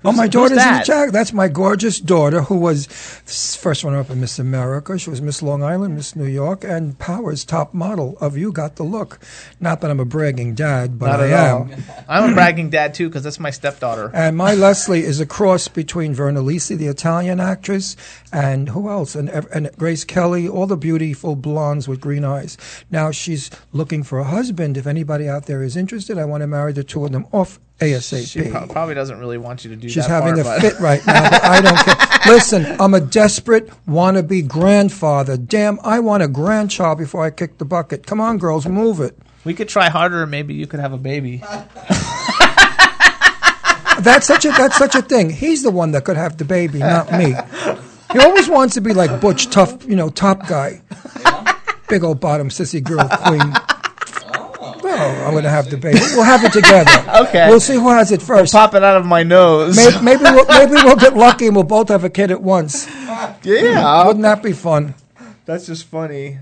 Oh, 0.03 0.11
my 0.11 0.23
who's 0.23 0.31
daughter's 0.31 0.57
in 0.57 0.57
the. 0.57 1.09
That's 1.11 1.31
my 1.31 1.47
gorgeous 1.47 1.99
daughter 1.99 2.41
who 2.41 2.55
was 2.55 2.87
first 2.87 3.83
runner 3.83 3.99
up 3.99 4.09
in 4.09 4.19
Miss 4.19 4.39
America. 4.39 4.97
She 4.97 5.11
was 5.11 5.21
Miss 5.21 5.43
Long 5.43 5.61
Island, 5.61 5.95
Miss 5.95 6.15
New 6.15 6.25
York, 6.25 6.63
and 6.63 6.97
Power's 6.97 7.45
top 7.45 7.73
model 7.73 8.17
of 8.19 8.35
You 8.35 8.51
Got 8.51 8.77
the 8.77 8.83
Look. 8.83 9.19
Not 9.59 9.81
that 9.81 9.91
I'm 9.91 9.99
a 9.99 10.05
bragging 10.05 10.55
dad, 10.55 10.97
but 10.97 11.07
Not 11.07 11.19
I 11.21 11.27
am. 11.27 11.71
I'm 12.09 12.31
a 12.31 12.33
bragging 12.33 12.71
dad 12.71 12.95
too 12.95 13.09
because 13.09 13.23
that's 13.23 13.39
my 13.39 13.51
stepdaughter. 13.51 14.09
And 14.13 14.35
my 14.35 14.55
Leslie 14.55 15.03
is 15.03 15.19
a 15.19 15.25
cross 15.25 15.67
between 15.67 16.15
Virna 16.15 16.43
Lisi, 16.43 16.75
the 16.75 16.87
Italian 16.87 17.39
actress, 17.39 17.95
and 18.33 18.69
who 18.69 18.89
else? 18.89 19.13
And, 19.13 19.29
and 19.29 19.69
Grace 19.77 20.03
Kelly, 20.03 20.47
all 20.47 20.65
the 20.65 20.77
beautiful 20.77 21.35
blondes 21.35 21.87
with 21.87 22.01
green 22.01 22.25
eyes. 22.25 22.57
Now 22.89 23.11
she's 23.11 23.51
looking 23.71 24.01
for 24.01 24.17
a 24.17 24.23
husband. 24.23 24.77
If 24.77 24.87
anybody 24.87 25.29
out 25.29 25.45
there 25.45 25.61
is 25.61 25.77
interested, 25.77 26.17
I 26.17 26.25
want 26.25 26.41
to 26.41 26.47
marry 26.47 26.73
the 26.73 26.83
two 26.83 27.05
of 27.05 27.11
them 27.11 27.27
off 27.31 27.59
ASAP. 27.81 28.27
She 28.27 28.49
pro- 28.49 28.67
probably 28.67 28.95
doesn't 28.95 29.19
really 29.19 29.37
want 29.37 29.65
you 29.65 29.71
to 29.71 29.75
do 29.75 29.89
She's 29.89 29.95
that. 29.95 30.01
She's 30.03 30.09
having 30.09 30.43
part, 30.43 30.59
a 30.59 30.61
fit 30.61 30.79
right 30.79 31.05
now, 31.05 31.29
but 31.29 31.43
I 31.43 31.61
don't 31.61 31.77
care. 31.77 31.95
Listen, 32.33 32.79
I'm 32.79 32.93
a 32.93 33.01
desperate 33.01 33.69
wannabe 33.87 34.47
grandfather. 34.47 35.35
Damn, 35.35 35.79
I 35.83 35.99
want 35.99 36.21
a 36.21 36.27
grandchild 36.27 36.99
before 36.99 37.25
I 37.25 37.31
kick 37.31 37.57
the 37.57 37.65
bucket. 37.65 38.05
Come 38.05 38.21
on, 38.21 38.37
girls, 38.37 38.67
move 38.67 38.99
it. 38.99 39.17
We 39.43 39.55
could 39.55 39.67
try 39.67 39.89
harder, 39.89 40.21
and 40.21 40.29
maybe 40.29 40.53
you 40.53 40.67
could 40.67 40.79
have 40.79 40.93
a 40.93 40.97
baby. 40.97 41.43
That's 44.01 44.25
such 44.25 44.45
a 44.45 44.49
that's 44.49 44.77
such 44.77 44.95
a 44.95 45.01
thing. 45.03 45.29
He's 45.29 45.61
the 45.61 45.69
one 45.69 45.91
that 45.91 46.05
could 46.05 46.17
have 46.17 46.35
the 46.37 46.45
baby, 46.45 46.79
not 46.79 47.11
me. 47.11 47.35
He 48.11 48.19
always 48.19 48.49
wants 48.49 48.73
to 48.73 48.81
be 48.81 48.93
like 48.95 49.21
Butch, 49.21 49.51
tough, 49.51 49.85
you 49.85 49.95
know, 49.95 50.09
top 50.09 50.47
guy. 50.47 50.81
Big 51.87 52.03
old 52.03 52.19
bottom 52.19 52.49
sissy 52.49 52.83
girl 52.83 53.07
queen. 53.07 53.53
Well, 55.01 55.25
I'm 55.27 55.31
going 55.33 55.43
to 55.43 55.49
have 55.49 55.69
the 55.69 55.77
baby. 55.77 55.99
We'll 56.13 56.23
have 56.23 56.43
it 56.43 56.53
together. 56.53 56.91
Okay. 57.27 57.47
We'll 57.49 57.59
see 57.59 57.75
who 57.75 57.89
has 57.89 58.11
it 58.11 58.21
first. 58.21 58.53
Pop 58.53 58.75
it 58.75 58.83
out 58.83 58.97
of 58.97 59.05
my 59.05 59.23
nose. 59.23 59.75
Maybe, 59.75 60.03
maybe, 60.03 60.23
we'll, 60.23 60.45
maybe 60.49 60.73
we'll 60.73 60.95
get 60.95 61.15
lucky 61.15 61.47
and 61.47 61.55
we'll 61.55 61.63
both 61.65 61.89
have 61.89 62.03
a 62.03 62.09
kid 62.09 62.31
at 62.31 62.41
once. 62.41 62.87
Yeah, 63.43 64.05
Wouldn't 64.05 64.23
that 64.23 64.43
be 64.43 64.53
fun? 64.53 64.95
that's 65.45 65.65
just 65.65 65.85
funny. 65.85 66.39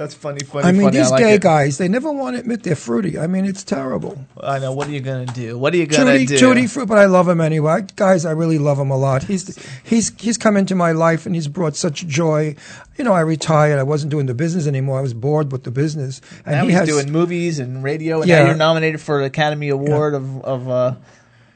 That's 0.00 0.14
funny, 0.14 0.40
funny. 0.40 0.66
I 0.66 0.72
mean, 0.72 0.84
funny. 0.84 0.96
these 0.96 1.10
like 1.10 1.22
gay 1.22 1.34
it. 1.34 1.42
guys, 1.42 1.76
they 1.76 1.86
never 1.86 2.10
want 2.10 2.34
to 2.34 2.40
admit 2.40 2.62
they're 2.62 2.74
fruity. 2.74 3.18
I 3.18 3.26
mean, 3.26 3.44
it's 3.44 3.62
terrible. 3.62 4.16
I 4.42 4.58
know. 4.58 4.72
What 4.72 4.88
are 4.88 4.92
you 4.92 5.00
gonna 5.00 5.26
do? 5.26 5.58
What 5.58 5.74
are 5.74 5.76
you 5.76 5.84
gonna 5.84 6.12
Judy, 6.12 6.24
do? 6.24 6.38
Judy 6.38 6.66
Fruit, 6.66 6.88
but 6.88 6.96
I 6.96 7.04
love 7.04 7.28
him 7.28 7.38
anyway. 7.38 7.84
Guys, 7.96 8.24
I 8.24 8.30
really 8.30 8.56
love 8.56 8.78
him 8.78 8.90
a 8.90 8.96
lot. 8.96 9.24
He's 9.24 9.58
he's 9.84 10.18
he's 10.18 10.38
come 10.38 10.56
into 10.56 10.74
my 10.74 10.92
life 10.92 11.26
and 11.26 11.34
he's 11.34 11.48
brought 11.48 11.76
such 11.76 12.06
joy. 12.06 12.56
You 12.96 13.04
know, 13.04 13.12
I 13.12 13.20
retired. 13.20 13.78
I 13.78 13.82
wasn't 13.82 14.10
doing 14.10 14.24
the 14.24 14.32
business 14.32 14.66
anymore. 14.66 14.98
I 14.98 15.02
was 15.02 15.12
bored 15.12 15.52
with 15.52 15.64
the 15.64 15.70
business. 15.70 16.22
And 16.46 16.54
now 16.56 16.62
he 16.62 16.70
he's 16.70 16.78
has, 16.78 16.88
doing 16.88 17.12
movies 17.12 17.58
and 17.58 17.84
radio, 17.84 18.22
and 18.22 18.28
Yeah. 18.30 18.38
now 18.38 18.46
you're 18.46 18.56
nominated 18.56 19.02
for 19.02 19.18
an 19.20 19.26
Academy 19.26 19.68
Award 19.68 20.14
of 20.14 20.40
of 20.46 20.66
uh, 20.70 20.94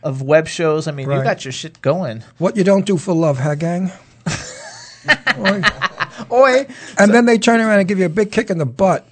of 0.03 0.21
web 0.21 0.49
shows. 0.49 0.87
I 0.87 0.91
mean, 0.91 1.11
you 1.11 1.23
got 1.23 1.47
your 1.47 1.53
shit 1.53 1.81
going. 1.81 2.23
what 2.37 2.59
you 2.59 2.65
don't 2.65 2.85
do 2.85 2.99
for 2.99 3.15
love, 3.15 3.39
huh, 3.39 3.55
gang? 3.55 3.91
Oi. 6.33 6.67
And 6.99 7.13
then 7.13 7.27
they 7.27 7.39
turn 7.39 7.61
around 7.61 7.79
and 7.79 7.89
give 7.89 7.99
you 7.99 8.07
a 8.07 8.11
big 8.11 8.33
kick 8.33 8.51
in 8.51 8.59
the 8.59 8.67
butt. 8.67 9.07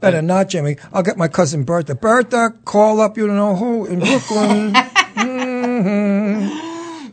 Better 0.00 0.20
not, 0.20 0.48
Jimmy. 0.48 0.78
I'll 0.92 1.04
get 1.04 1.16
my 1.16 1.28
cousin 1.28 1.62
Bertha. 1.62 1.94
Bertha, 1.94 2.54
call 2.64 3.00
up 3.00 3.16
you 3.16 3.28
don't 3.28 3.36
know 3.36 3.54
who 3.54 3.86
in 3.86 4.00
Brooklyn. 4.00 4.74
Mm-hmm. 5.12 6.71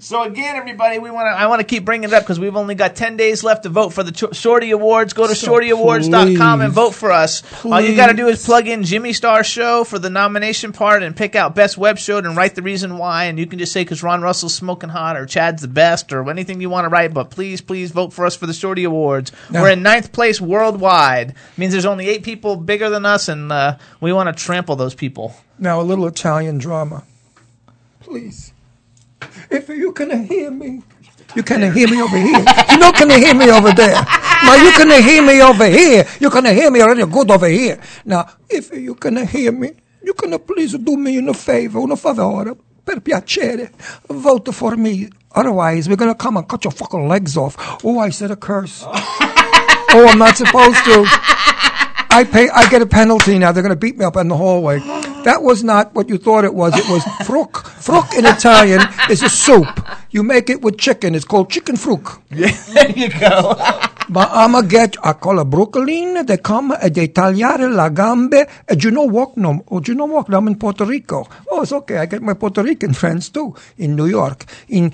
So 0.09 0.23
again, 0.23 0.55
everybody, 0.55 0.97
we 0.97 1.11
want 1.11 1.27
to. 1.27 1.39
I 1.39 1.45
want 1.45 1.59
to 1.59 1.63
keep 1.63 1.85
bringing 1.85 2.09
it 2.09 2.13
up 2.15 2.23
because 2.23 2.39
we've 2.39 2.55
only 2.55 2.73
got 2.73 2.95
ten 2.95 3.15
days 3.15 3.43
left 3.43 3.61
to 3.61 3.69
vote 3.69 3.89
for 3.89 4.01
the 4.01 4.11
Ch- 4.11 4.35
Shorty 4.35 4.71
Awards. 4.71 5.13
Go 5.13 5.27
to 5.27 5.35
So 5.35 5.51
shortyawards.com 5.51 6.61
and 6.61 6.73
vote 6.73 6.95
for 6.95 7.11
us. 7.11 7.43
All 7.63 7.79
you 7.79 7.95
got 7.95 8.07
to 8.07 8.15
do 8.15 8.27
is 8.27 8.43
plug 8.43 8.67
in 8.67 8.83
Jimmy 8.83 9.13
Star 9.13 9.43
Show 9.43 9.83
for 9.83 9.99
the 9.99 10.09
nomination 10.09 10.71
part 10.73 11.03
and 11.03 11.15
pick 11.15 11.35
out 11.35 11.53
best 11.53 11.77
web 11.77 11.99
show 11.99 12.17
and 12.17 12.35
write 12.35 12.55
the 12.55 12.63
reason 12.63 12.97
why. 12.97 13.25
And 13.25 13.37
you 13.37 13.45
can 13.45 13.59
just 13.59 13.71
say 13.71 13.81
because 13.81 14.01
Ron 14.01 14.23
Russell's 14.23 14.55
smoking 14.55 14.89
hot 14.89 15.15
or 15.15 15.27
Chad's 15.27 15.61
the 15.61 15.67
best 15.67 16.11
or 16.11 16.27
anything 16.27 16.59
you 16.59 16.71
want 16.71 16.85
to 16.85 16.89
write. 16.89 17.13
But 17.13 17.29
please, 17.29 17.61
please 17.61 17.91
vote 17.91 18.11
for 18.11 18.25
us 18.25 18.35
for 18.35 18.47
the 18.47 18.53
Shorty 18.53 18.85
Awards. 18.85 19.31
We're 19.51 19.69
in 19.69 19.83
ninth 19.83 20.11
place 20.11 20.41
worldwide. 20.41 21.29
It 21.29 21.35
Means 21.55 21.71
there's 21.71 21.85
only 21.85 22.09
eight 22.09 22.23
people 22.23 22.55
bigger 22.55 22.89
than 22.89 23.05
us, 23.05 23.27
and 23.27 23.51
uh, 23.51 23.77
we 24.01 24.11
want 24.11 24.35
to 24.35 24.43
trample 24.43 24.75
those 24.75 24.95
people. 24.95 25.35
Now, 25.59 25.79
a 25.79 25.83
little 25.83 26.07
Italian 26.07 26.57
drama. 26.57 27.03
Please. 27.99 28.53
If 29.49 29.69
you 29.69 29.91
can 29.91 30.25
hear 30.25 30.51
me, 30.51 30.81
you 31.35 31.43
can 31.43 31.61
hear 31.73 31.87
me 31.87 32.01
over 32.01 32.17
here. 32.17 32.43
You 32.71 32.77
know, 32.77 32.91
can 32.91 33.09
hear 33.09 33.33
me 33.33 33.49
over 33.51 33.71
there. 33.71 33.93
Now, 34.43 34.55
you 34.55 34.71
can 34.71 34.89
hear 35.03 35.21
me 35.21 35.41
over 35.41 35.65
here. 35.65 36.05
You 36.19 36.29
can 36.29 36.45
hear 36.45 36.71
me 36.71 36.81
already 36.81 37.05
good 37.05 37.29
over 37.29 37.47
here. 37.47 37.79
Now, 38.05 38.27
if 38.49 38.71
you 38.73 38.95
can 38.95 39.27
hear 39.27 39.51
me, 39.51 39.71
you 40.03 40.13
can 40.13 40.37
please 40.39 40.77
do 40.77 40.97
me 40.97 41.17
a 41.17 41.33
favor, 41.33 41.79
un 41.79 41.95
favore, 41.97 42.57
per 42.85 42.99
piacere. 42.99 43.69
Vote 44.09 44.53
for 44.53 44.75
me. 44.75 45.09
Otherwise, 45.35 45.87
we're 45.87 45.95
going 45.95 46.11
to 46.11 46.15
come 46.17 46.37
and 46.37 46.47
cut 46.47 46.63
your 46.63 46.71
fucking 46.71 47.07
legs 47.07 47.37
off. 47.37 47.55
Oh, 47.83 47.99
I 47.99 48.09
said 48.09 48.31
a 48.31 48.35
curse. 48.35 48.83
oh, 48.87 50.07
I'm 50.09 50.17
not 50.17 50.37
supposed 50.37 50.83
to. 50.85 51.05
I 52.11 52.27
pay. 52.29 52.49
I 52.49 52.67
get 52.69 52.81
a 52.81 52.87
penalty 52.87 53.37
now. 53.37 53.51
They're 53.51 53.61
going 53.61 53.75
to 53.75 53.79
beat 53.79 53.97
me 53.97 54.05
up 54.05 54.17
in 54.17 54.27
the 54.27 54.37
hallway. 54.37 54.79
That 55.23 55.43
was 55.43 55.63
not 55.63 55.93
what 55.93 56.09
you 56.09 56.17
thought 56.17 56.45
it 56.45 56.53
was. 56.53 56.77
It 56.77 56.87
was 56.89 57.03
fruc. 57.27 57.51
Fruc 57.83 58.17
in 58.17 58.25
Italian 58.25 58.81
is 59.09 59.21
a 59.23 59.29
soup. 59.29 59.67
You 60.11 60.23
make 60.23 60.49
it 60.49 60.61
with 60.61 60.77
chicken. 60.77 61.13
It's 61.15 61.25
called 61.25 61.49
chicken 61.49 61.75
fruc. 61.75 62.21
there 62.29 62.91
you 62.91 63.09
go. 63.09 63.55
But 64.09 64.29
I'ma 64.31 64.61
get 64.61 64.97
ah, 65.03 65.11
a 65.11 65.13
cola 65.13 65.45
brooklyn. 65.45 66.25
They 66.25 66.37
come 66.37 66.73
e 66.83 66.89
they 66.89 67.09
tagliare 67.09 67.69
la 67.69 67.89
gambe. 67.89 68.47
Eh, 68.67 68.73
e 68.73 68.77
you 68.79 68.91
know 68.91 69.03
what? 69.03 69.37
No, 69.37 69.63
oh, 69.69 69.81
you 69.85 69.93
know 69.93 70.05
what? 70.05 70.33
I'm 70.33 70.47
in 70.47 70.55
Puerto 70.55 70.83
Rico. 70.85 71.27
Oh, 71.51 71.61
it's 71.61 71.71
okay. 71.71 71.97
I 71.97 72.07
get 72.07 72.21
my 72.23 72.33
Puerto 72.33 72.63
Rican 72.63 72.93
friends 73.01 73.29
too 73.29 73.55
in 73.77 73.95
New 73.95 74.07
York. 74.07 74.45
In 74.69 74.91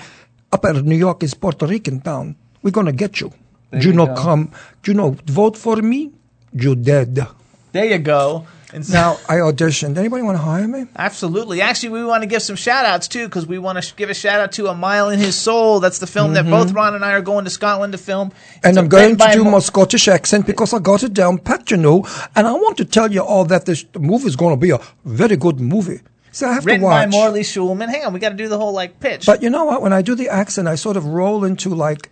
upper 0.51 0.73
New 0.82 0.97
York 0.97 1.23
is 1.23 1.34
Puerto 1.34 1.65
Rican 1.65 2.01
town. 2.01 2.36
We're 2.61 2.71
gonna 2.71 2.91
get 2.91 3.21
you. 3.21 3.32
There 3.71 3.82
you 3.82 3.89
you 3.89 3.93
know, 3.95 4.07
go. 4.07 4.15
come. 4.15 4.51
You 4.86 4.95
know, 4.95 5.15
vote 5.28 5.55
for 5.55 5.78
me. 5.78 6.11
You 6.51 6.76
dead. 6.76 7.26
There 7.71 7.86
you 7.86 7.99
go. 7.99 8.45
And 8.76 8.86
so- 8.86 8.93
Now 8.93 9.19
I 9.30 9.36
auditioned. 9.36 9.97
Anybody 9.97 10.21
want 10.21 10.38
to 10.38 10.43
hire 10.43 10.67
me? 10.67 10.86
Absolutely. 10.97 11.61
Actually, 11.61 11.89
we 11.89 12.03
want 12.03 12.23
to 12.23 12.28
give 12.28 12.41
some 12.41 12.57
shout 12.57 12.86
outs 12.86 13.07
too 13.07 13.26
because 13.26 13.47
we 13.47 13.57
want 13.57 13.78
to 13.78 13.82
sh- 13.82 13.93
give 13.95 14.09
a 14.09 14.13
shout 14.13 14.41
out 14.41 14.51
to 14.53 14.67
A 14.67 14.76
Mile 14.76 15.09
in 15.09 15.17
His 15.17 15.36
Soul. 15.36 15.80
That's 15.80 15.99
the 15.99 16.07
film 16.07 16.34
that 16.34 16.41
mm-hmm. 16.41 16.51
both 16.51 16.73
Ron 16.73 16.93
and 16.93 17.05
I 17.05 17.13
are 17.13 17.21
going 17.21 17.45
to 17.45 17.49
Scotland 17.49 17.93
to 17.93 17.97
film. 17.97 18.34
And 18.65 18.78
I'm 18.78 18.89
going 18.89 19.15
to 19.15 19.32
do 19.32 19.45
my 19.45 19.59
Scottish 19.59 20.09
accent 20.09 20.45
because 20.45 20.73
I 20.73 20.80
got 20.80 21.03
it 21.03 21.13
down 21.13 21.38
pat, 21.38 21.71
you 21.71 21.78
know. 21.78 22.05
And 22.36 22.45
I 22.45 22.51
want 22.51 22.76
to 22.78 22.86
tell 22.86 23.09
you 23.11 23.21
all 23.21 23.45
that 23.45 23.65
this 23.65 23.86
movie 23.97 24.28
is 24.28 24.36
going 24.36 24.53
to 24.53 24.59
be 24.59 24.71
a 24.71 24.80
very 25.05 25.38
good 25.38 25.61
movie. 25.61 26.01
So 26.34 26.49
I 26.49 26.53
have 26.55 26.65
written 26.65 26.82
to 26.82 26.88
by 26.88 27.05
watch. 27.05 27.11
Morley 27.11 27.43
Schulman. 27.43 27.88
Hang 27.88 28.03
on, 28.03 28.11
we 28.11 28.19
got 28.19 28.30
to 28.30 28.36
do 28.36 28.49
the 28.49 28.57
whole 28.57 28.73
like 28.73 28.99
pitch. 28.99 29.26
But 29.26 29.41
you 29.41 29.49
know 29.49 29.63
what? 29.63 29.82
When 29.82 29.93
I 29.93 30.01
do 30.01 30.15
the 30.15 30.28
accent, 30.28 30.67
I 30.67 30.76
sort 30.76 30.97
of 30.97 31.05
roll 31.05 31.45
into 31.45 31.69
like 31.73 32.11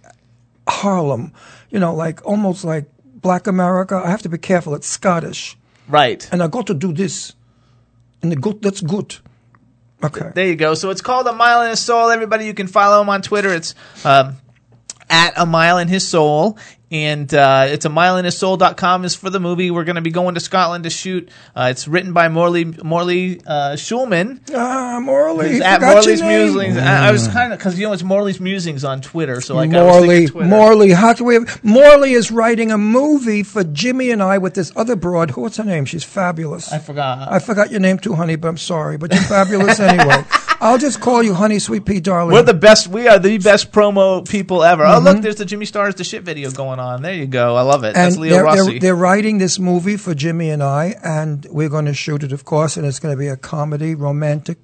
Harlem, 0.65 1.33
you 1.69 1.79
know, 1.79 1.93
like 1.93 2.25
almost 2.25 2.63
like 2.63 2.85
Black 3.15 3.47
America. 3.47 4.01
I 4.01 4.09
have 4.09 4.21
to 4.21 4.29
be 4.29 4.37
careful. 4.37 4.75
It's 4.75 4.87
Scottish. 4.87 5.57
Right. 5.87 6.27
And 6.31 6.41
I 6.41 6.47
got 6.47 6.67
to 6.67 6.73
do 6.73 6.93
this. 6.93 7.33
And 8.21 8.31
the 8.31 8.35
good, 8.35 8.61
that's 8.61 8.81
good. 8.81 9.17
Okay. 10.03 10.31
There 10.33 10.47
you 10.47 10.55
go. 10.55 10.73
So 10.73 10.89
it's 10.89 11.01
called 11.01 11.27
A 11.27 11.33
Mile 11.33 11.61
in 11.63 11.69
His 11.69 11.79
Soul. 11.79 12.09
Everybody, 12.09 12.45
you 12.45 12.53
can 12.53 12.67
follow 12.67 13.01
him 13.01 13.09
on 13.09 13.21
Twitter. 13.21 13.53
It's 13.53 13.73
um, 14.03 14.37
at 15.09 15.33
A 15.37 15.45
Mile 15.45 15.77
in 15.77 15.87
His 15.87 16.07
Soul. 16.07 16.57
And 16.91 17.33
uh, 17.33 17.65
it's 17.69 17.85
a 17.85 17.89
mileinhissoul.com 17.89 19.03
is 19.05 19.15
for 19.15 19.31
the 19.31 19.39
movie. 19.39 19.71
We're 19.71 19.83
going 19.83 19.95
to 19.95 20.01
be 20.01 20.11
going 20.11 20.35
to 20.35 20.39
Scotland 20.39 20.83
to 20.83 20.91
shoot. 20.91 21.27
Uh, 21.55 21.69
it's 21.71 21.87
written 21.87 22.13
by 22.13 22.29
Morley 22.29 22.65
Morley 22.65 23.41
uh, 23.47 23.73
Schulman. 23.73 24.39
Ah, 24.53 24.99
Morley. 25.01 25.49
It's 25.55 25.65
at 25.65 25.81
Morley's 25.81 26.19
your 26.19 26.29
name. 26.29 26.53
Musings. 26.53 26.77
I, 26.77 27.07
I 27.07 27.11
was 27.11 27.27
kind 27.29 27.51
of 27.51 27.57
because 27.57 27.79
you 27.79 27.87
know 27.87 27.93
it's 27.93 28.03
Morley's 28.03 28.39
Musings 28.39 28.83
on 28.83 29.01
Twitter, 29.01 29.41
so 29.41 29.55
like 29.55 29.73
I 29.73 29.81
was 29.83 29.91
Morley, 30.01 30.27
Twitter. 30.27 30.47
Morley, 30.49 30.91
how 30.91 31.13
can 31.15 31.25
we 31.25 31.33
have, 31.35 31.63
Morley 31.63 32.13
is 32.13 32.29
writing 32.31 32.71
a 32.71 32.77
movie 32.77 33.41
for 33.41 33.63
Jimmy 33.63 34.11
and 34.11 34.21
I 34.21 34.37
with 34.37 34.53
this 34.53 34.71
other 34.75 34.95
broad. 34.95 35.31
Who- 35.31 35.41
What's 35.41 35.57
her 35.57 35.63
name? 35.63 35.85
She's 35.85 36.03
fabulous. 36.03 36.71
I 36.71 36.77
forgot. 36.79 37.31
I 37.31 37.39
forgot 37.39 37.71
your 37.71 37.79
name 37.79 37.97
too, 37.97 38.13
honey, 38.13 38.35
but 38.35 38.47
I'm 38.49 38.57
sorry. 38.57 38.97
But 38.97 39.11
you're 39.13 39.23
fabulous 39.23 39.79
anyway. 39.79 40.23
I'll 40.61 40.77
just 40.77 41.01
call 41.01 41.21
you 41.23 41.33
Honey 41.33 41.59
Sweet 41.59 41.85
Pea 41.85 41.99
Darling. 41.99 42.31
We're 42.33 42.43
the 42.43 42.53
best. 42.53 42.87
We 42.87 43.09
are 43.09 43.19
the 43.19 43.37
best 43.37 43.73
promo 43.73 44.25
people 44.29 44.63
ever. 44.63 44.85
Oh, 44.85 44.99
Mhm. 45.01 45.03
look, 45.03 45.21
there's 45.21 45.35
the 45.35 45.43
Jimmy 45.43 45.65
Stars 45.65 45.95
the 45.95 46.05
shit 46.05 46.23
video 46.23 46.49
going 46.51 46.79
on. 46.79 46.82
There 47.01 47.13
you 47.13 47.25
go. 47.25 47.55
I 47.55 47.61
love 47.61 47.83
it. 47.83 47.95
That's 47.95 48.15
and 48.15 48.21
Leo 48.21 48.33
they're, 48.33 48.43
Rossi. 48.43 48.71
they're, 48.71 48.79
they're 48.79 48.95
writing 48.95 49.37
this 49.37 49.59
movie 49.59 49.97
for 49.97 50.13
Jimmy 50.13 50.49
and 50.49 50.63
I, 50.63 50.95
and 51.03 51.45
we're 51.49 51.69
going 51.69 51.85
to 51.85 51.93
shoot 51.93 52.23
it, 52.23 52.31
of 52.31 52.45
course, 52.45 52.77
and 52.77 52.85
it's 52.85 52.99
going 52.99 53.13
to 53.13 53.19
be 53.19 53.27
a 53.27 53.37
comedy, 53.37 53.95
romantic 53.95 54.57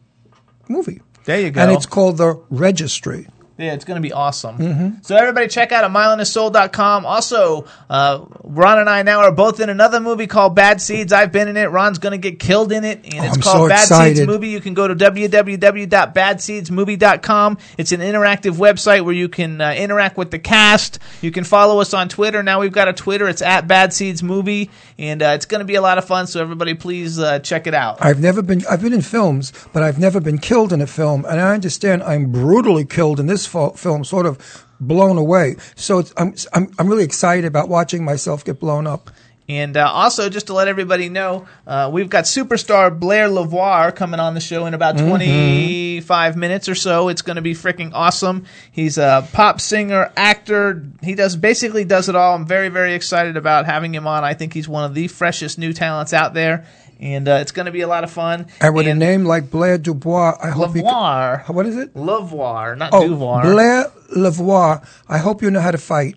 movie. 0.67 1.01
there 1.26 1.41
you 1.41 1.51
go. 1.51 1.61
And 1.61 1.72
it's 1.72 1.86
called 1.86 2.17
The 2.17 2.41
Registry. 2.49 3.28
Yeah, 3.60 3.74
it's 3.74 3.84
going 3.84 4.01
to 4.01 4.03
be 4.07 4.14
awesome. 4.14 4.57
Mhm. 4.57 5.05
So 5.05 5.18
everybody 5.18 5.49
check 5.49 5.74
out 5.74 5.84
a 5.84 5.89
mileandsoul.com. 5.89 7.05
Also, 7.05 7.66
uh, 7.89 8.20
Ron 8.45 8.80
and 8.80 8.89
I 8.89 9.03
now 9.03 9.20
are 9.20 9.34
both 9.34 9.60
in 9.60 9.68
another 9.68 9.99
movie 9.99 10.28
called 10.28 10.55
Bad 10.55 10.82
Seeds. 10.82 11.12
I've 11.12 11.34
been 11.34 11.49
in 11.49 11.57
it. 11.57 11.66
Ron's 11.66 11.99
going 11.99 12.14
to 12.14 12.18
get 12.18 12.39
killed 12.39 12.72
in 12.72 12.86
it, 12.86 13.01
and 13.03 13.26
it's 13.26 13.36
I'm 13.36 13.41
called 13.41 13.66
so 13.66 13.68
Bad 13.68 13.89
Seeds. 14.16 14.26
Movie. 14.26 14.47
You 14.47 14.62
can 14.62 14.74
go 14.74 14.88
to 14.88 14.95
www.badseedsmovie.com. 14.95 17.57
It's 17.78 17.91
an 17.91 17.99
interactive 17.99 18.53
website 18.53 19.03
where 19.03 19.14
you 19.14 19.28
can 19.30 19.60
uh, 19.62 19.74
interact 19.74 20.18
with 20.18 20.32
the 20.32 20.39
cast. 20.39 20.97
You 21.22 21.30
can 21.32 21.43
follow 21.43 21.80
us 21.82 21.93
on 21.93 22.07
Twitter. 22.10 22.41
Now 22.43 22.62
we've 22.62 22.72
got 22.72 22.88
a 22.88 22.93
Twitter. 22.93 23.28
It's 23.28 23.41
at 23.41 23.68
Bad 23.68 23.91
Seeds 23.93 24.24
Movie, 24.24 24.70
and 24.97 25.22
uh, 25.22 25.34
it's 25.36 25.45
going 25.45 25.60
to 25.60 25.66
be 25.66 25.76
a 25.76 25.82
lot 25.82 25.97
of 25.97 26.05
fun. 26.05 26.28
So 26.28 26.39
everybody, 26.41 26.76
please 26.76 27.20
uh, 27.20 27.39
check 27.39 27.68
it 27.68 27.74
out. 27.74 27.97
I've 27.99 28.22
never 28.22 28.41
been. 28.41 28.64
I've 28.70 28.82
been 28.82 28.93
in 28.93 29.01
films, 29.01 29.51
but 29.74 29.84
I've 29.84 29.99
never 29.99 30.22
been 30.22 30.38
killed 30.38 30.72
in 30.74 30.80
a 30.82 30.88
film, 30.88 31.26
and 31.26 31.39
I 31.41 31.53
understand 31.53 32.03
I'm 32.03 32.32
brutally 32.32 32.86
killed 32.86 33.20
in 33.20 33.28
this 33.28 33.48
film, 33.49 34.03
sort 34.03 34.25
of 34.25 34.65
blown 34.79 35.17
away. 35.17 35.55
So 35.75 35.99
it's, 35.99 36.13
I'm, 36.17 36.33
I'm 36.53 36.71
I'm 36.79 36.87
really 36.87 37.03
excited 37.03 37.45
about 37.45 37.67
watching 37.69 38.05
myself 38.05 38.45
get 38.45 38.59
blown 38.59 38.87
up. 38.87 39.11
And 39.49 39.75
uh, 39.77 39.89
also, 39.91 40.29
just 40.29 40.45
to 40.47 40.53
let 40.53 40.67
everybody 40.67 41.09
know, 41.09 41.47
uh, 41.65 41.89
we've 41.91 42.07
got 42.07 42.25
superstar 42.25 42.97
Blare 42.97 43.27
LeVoir 43.27 43.95
coming 43.95 44.19
on 44.19 44.35
the 44.35 44.39
show 44.39 44.67
in 44.67 44.75
about 44.75 44.95
Mhm. 44.95 45.07
25 45.09 46.37
minutes 46.37 46.69
or 46.69 46.75
so. 46.75 47.09
It's 47.09 47.23
going 47.23 47.37
to 47.37 47.41
be 47.41 47.55
freaking 47.55 47.89
awesome. 47.93 48.45
He's 48.71 48.99
a 48.99 49.27
pop 49.33 49.59
singer, 49.59 50.11
actor. 50.15 50.83
He 51.01 51.15
does 51.15 51.35
basically 51.35 51.83
does 51.83 52.09
it 52.09 52.15
all. 52.15 52.35
I'm 52.35 52.45
very, 52.45 52.69
very 52.69 52.93
excited 52.93 53.37
about 53.37 53.65
having 53.65 53.93
him 53.93 54.05
on. 54.05 54.23
I 54.23 54.35
think 54.35 54.53
he's 54.53 54.69
one 54.69 54.83
of 54.83 54.93
the 54.93 55.07
freshest 55.07 55.57
new 55.57 55.73
talents 55.73 56.13
out 56.13 56.35
there, 56.35 56.65
and 56.99 57.27
uh, 57.27 57.33
it's 57.35 57.51
going 57.51 57.65
to 57.65 57.71
be 57.71 57.81
a 57.81 57.87
lot 57.87 58.03
of 58.03 58.11
fun. 58.11 58.47
And 58.59 58.75
with 58.75 58.87
a 58.87 58.93
name 58.93 59.23
like 59.25 59.49
Blare 59.49 59.77
Dubois, 59.77 60.37
I 60.41 60.49
hope 60.49 60.75
you. 60.75 60.83
LeVoir. 60.83 61.47
What 61.49 61.65
is 61.65 61.77
it? 61.77 61.93
LeVoir, 61.93 62.77
not 62.77 62.93
Oh, 62.93 63.03
Duvoir. 63.03 63.43
Blare 63.43 63.85
Lavoie. 64.15 64.85
I 65.07 65.17
hope 65.17 65.41
you 65.41 65.49
know 65.49 65.61
how 65.61 65.71
to 65.71 65.77
fight. 65.77 66.15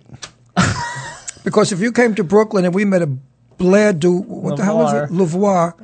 because 1.44 1.72
if 1.72 1.80
you 1.80 1.92
came 1.92 2.14
to 2.16 2.24
Brooklyn 2.24 2.64
and 2.64 2.74
we 2.74 2.84
met 2.84 3.02
a 3.02 3.06
Blare 3.58 3.92
Du, 3.92 4.12
what 4.22 4.56
the 4.56 4.64
hell 4.64 4.86
is 4.86 5.10
it? 5.10 5.14
Lavoie. 5.14 5.74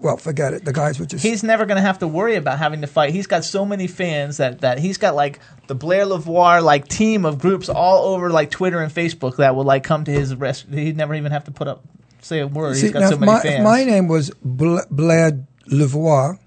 Well, 0.00 0.16
forget 0.16 0.54
it. 0.54 0.64
The 0.64 0.72
guys 0.72 1.00
would 1.00 1.10
just. 1.10 1.24
He's 1.24 1.42
never 1.42 1.66
going 1.66 1.76
to 1.76 1.82
have 1.82 1.98
to 2.00 2.06
worry 2.06 2.36
about 2.36 2.58
having 2.58 2.82
to 2.82 2.86
fight. 2.86 3.12
He's 3.12 3.26
got 3.26 3.44
so 3.44 3.64
many 3.64 3.88
fans 3.88 4.36
that, 4.36 4.60
that 4.60 4.78
he's 4.78 4.96
got 4.96 5.16
like 5.16 5.40
the 5.66 5.74
Blare 5.74 6.04
LeVoir 6.04 6.62
like 6.62 6.86
team 6.86 7.24
of 7.24 7.40
groups 7.40 7.68
all 7.68 8.14
over 8.14 8.30
like 8.30 8.50
Twitter 8.50 8.80
and 8.80 8.92
Facebook 8.92 9.36
that 9.36 9.56
will 9.56 9.64
like 9.64 9.82
come 9.82 10.04
to 10.04 10.12
his 10.12 10.36
rest. 10.36 10.66
He'd 10.70 10.96
never 10.96 11.14
even 11.14 11.32
have 11.32 11.44
to 11.44 11.50
put 11.50 11.66
up 11.66 11.82
say 12.20 12.40
a 12.40 12.46
word. 12.46 12.76
See, 12.76 12.82
he's 12.82 12.92
got 12.92 13.08
so 13.08 13.18
many 13.18 13.32
my, 13.32 13.40
fans. 13.40 13.64
my 13.64 13.84
name 13.84 14.08
was 14.08 14.30
Bla- 14.42 14.86
Blare 14.90 15.46
Lavoie, 15.66 16.38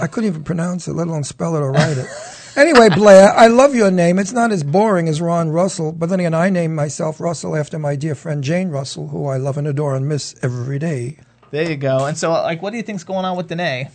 I 0.00 0.06
couldn't 0.06 0.28
even 0.28 0.44
pronounce 0.44 0.88
it, 0.88 0.94
let 0.94 1.08
alone 1.08 1.24
spell 1.24 1.56
it 1.56 1.60
or 1.60 1.70
write 1.70 1.98
it. 1.98 2.06
anyway, 2.56 2.88
Blare, 2.88 3.30
I 3.32 3.48
love 3.48 3.74
your 3.74 3.90
name. 3.90 4.18
It's 4.18 4.32
not 4.32 4.50
as 4.50 4.64
boring 4.64 5.08
as 5.08 5.20
Ron 5.20 5.50
Russell, 5.50 5.92
but 5.92 6.08
then 6.08 6.20
again, 6.20 6.34
I 6.34 6.48
named 6.48 6.74
myself 6.74 7.20
Russell 7.20 7.54
after 7.56 7.78
my 7.78 7.96
dear 7.96 8.14
friend 8.14 8.42
Jane 8.42 8.70
Russell, 8.70 9.08
who 9.08 9.26
I 9.26 9.36
love 9.36 9.58
and 9.58 9.66
adore 9.66 9.94
and 9.94 10.08
miss 10.08 10.34
every 10.42 10.78
day. 10.78 11.18
there 11.50 11.68
you 11.68 11.76
go. 11.76 12.06
And 12.06 12.16
so 12.16 12.30
like, 12.30 12.62
what 12.62 12.70
do 12.70 12.78
you 12.78 12.82
think's 12.82 13.04
going 13.04 13.24
on 13.24 13.36
with 13.36 13.48
Danné? 13.48 13.90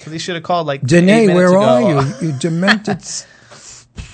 So 0.00 0.10
they 0.10 0.18
should 0.18 0.36
have 0.36 0.44
called 0.44 0.66
like 0.66 0.82
Danné, 0.82 1.34
where 1.34 1.48
ago. 1.48 1.60
are 1.60 2.02
you? 2.22 2.28
You 2.28 2.32
demented. 2.38 2.98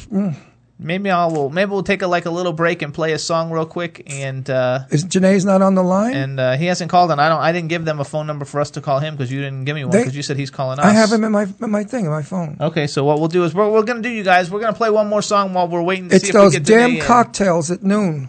Mm. 0.07 0.37
Maybe 0.79 1.11
I'll 1.11 1.31
we'll, 1.31 1.49
maybe 1.49 1.71
we'll 1.71 1.83
take 1.83 2.03
a 2.03 2.07
like 2.07 2.27
a 2.27 2.31
little 2.31 2.53
break 2.53 2.83
and 2.83 2.93
play 2.93 3.13
a 3.13 3.19
song 3.19 3.51
real 3.51 3.65
quick. 3.65 4.03
And 4.13 4.49
uh, 4.51 4.81
Is 4.91 5.07
Danné's 5.07 5.45
not 5.47 5.63
on 5.63 5.75
the 5.75 5.83
line? 5.83 6.15
and 6.15 6.39
uh, 6.39 6.57
he 6.59 6.67
hasn't 6.67 6.91
called, 6.91 7.11
and 7.11 7.19
I 7.19 7.31
don't. 7.31 7.41
I 7.41 7.51
didn't 7.53 7.69
give 7.69 7.87
them 7.87 7.99
a 7.99 8.05
phone 8.05 8.27
number 8.27 8.45
for 8.45 8.61
us 8.61 8.73
to 8.73 8.83
call 8.83 8.99
him 8.99 9.15
because 9.17 9.33
you 9.33 9.41
didn't 9.41 9.65
give 9.65 9.75
me 9.75 9.85
one 9.85 9.93
because 9.97 10.15
you 10.15 10.23
said 10.23 10.37
he's 10.37 10.51
calling 10.51 10.79
us. 10.79 10.85
I 10.85 10.91
have 10.93 11.11
him 11.11 11.25
in 11.25 11.33
my 11.33 11.47
in 11.63 11.71
my 11.71 11.83
thing, 11.85 12.05
in 12.05 12.11
my 12.11 12.23
phone. 12.23 12.59
Okay, 12.61 12.87
so 12.87 13.05
what 13.05 13.21
we'll 13.21 13.29
do 13.29 13.45
is 13.45 13.55
we're, 13.55 13.71
we're 13.71 13.85
going 13.85 14.03
to 14.03 14.07
do, 14.09 14.15
you 14.15 14.23
guys. 14.23 14.51
We're 14.51 14.61
going 14.61 14.73
to 14.75 14.77
play 14.77 14.91
one 14.91 15.09
more 15.09 15.23
song 15.23 15.55
while 15.55 15.67
we're 15.67 15.83
waiting 15.83 16.11
to 16.11 16.17
It's 16.17 16.27
see 16.27 16.33
those 16.33 16.55
if 16.55 16.61
we 16.61 16.65
get 16.67 16.79
damn 16.79 16.91
Danné 16.91 16.97
in. 16.97 17.03
cocktails 17.03 17.71
at 17.71 17.83
noon. 17.83 18.29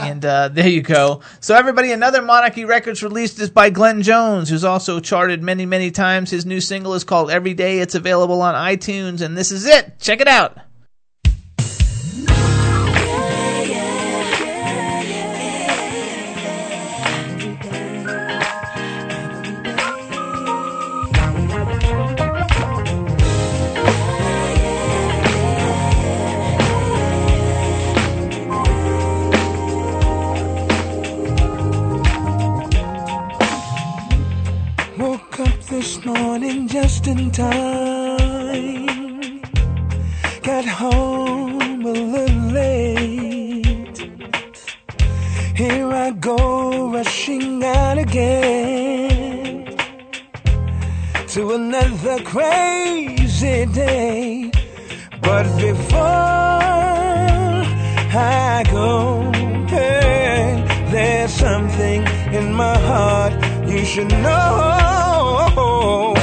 And 0.00 0.22
uh, 0.22 0.48
there 0.48 0.68
you 0.68 0.82
go. 0.82 1.22
So 1.40 1.54
everybody, 1.54 1.92
another 1.92 2.20
Monarchy 2.20 2.66
Records 2.66 3.02
released 3.02 3.38
is 3.38 3.48
by 3.48 3.70
Glenn 3.70 4.02
Jones, 4.02 4.50
who's 4.50 4.62
also 4.64 5.00
charted 5.00 5.42
many, 5.42 5.64
many 5.64 5.90
times. 5.90 6.30
His 6.30 6.44
new 6.44 6.60
single 6.60 6.92
is 6.92 7.04
called 7.04 7.30
Every 7.30 7.54
Day. 7.54 7.78
It's 7.78 7.94
available 7.94 8.42
on 8.42 8.54
iTunes, 8.54 9.22
and 9.22 9.34
this 9.34 9.50
is 9.50 9.64
it. 9.64 9.98
Check 9.98 10.20
it 10.20 10.28
out. 10.28 10.58
Just 36.98 37.18
in 37.18 37.30
time. 37.30 38.86
Got 40.42 40.64
home 40.64 41.84
a 41.84 41.92
little 41.92 42.52
late. 42.52 43.98
Here 45.54 45.92
I 45.92 46.10
go 46.12 46.90
rushing 46.90 47.62
out 47.64 47.98
again 47.98 49.76
to 51.28 51.52
another 51.52 52.22
crazy 52.24 53.66
day. 53.66 54.50
But 55.20 55.44
before 55.56 55.98
I 58.14 58.64
go, 58.70 59.30
hey, 59.68 60.64
there's 60.90 61.32
something 61.32 62.06
in 62.32 62.54
my 62.54 62.78
heart 62.78 63.34
you 63.68 63.84
should 63.84 64.10
know. 64.10 66.17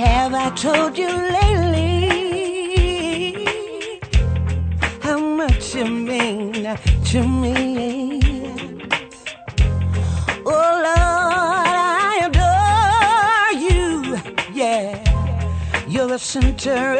Have 0.00 0.32
I 0.34 0.50
told 0.64 0.96
you 0.96 1.12
lately 1.38 1.82
how 5.00 5.18
much 5.18 5.74
you 5.74 5.84
mean 5.84 6.52
to 7.10 7.20
me? 7.42 8.01
The 16.12 16.18
center 16.18 16.98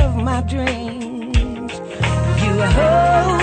of 0.00 0.16
my 0.16 0.40
dreams. 0.40 1.72
You 2.42 2.62
hold 2.76 3.41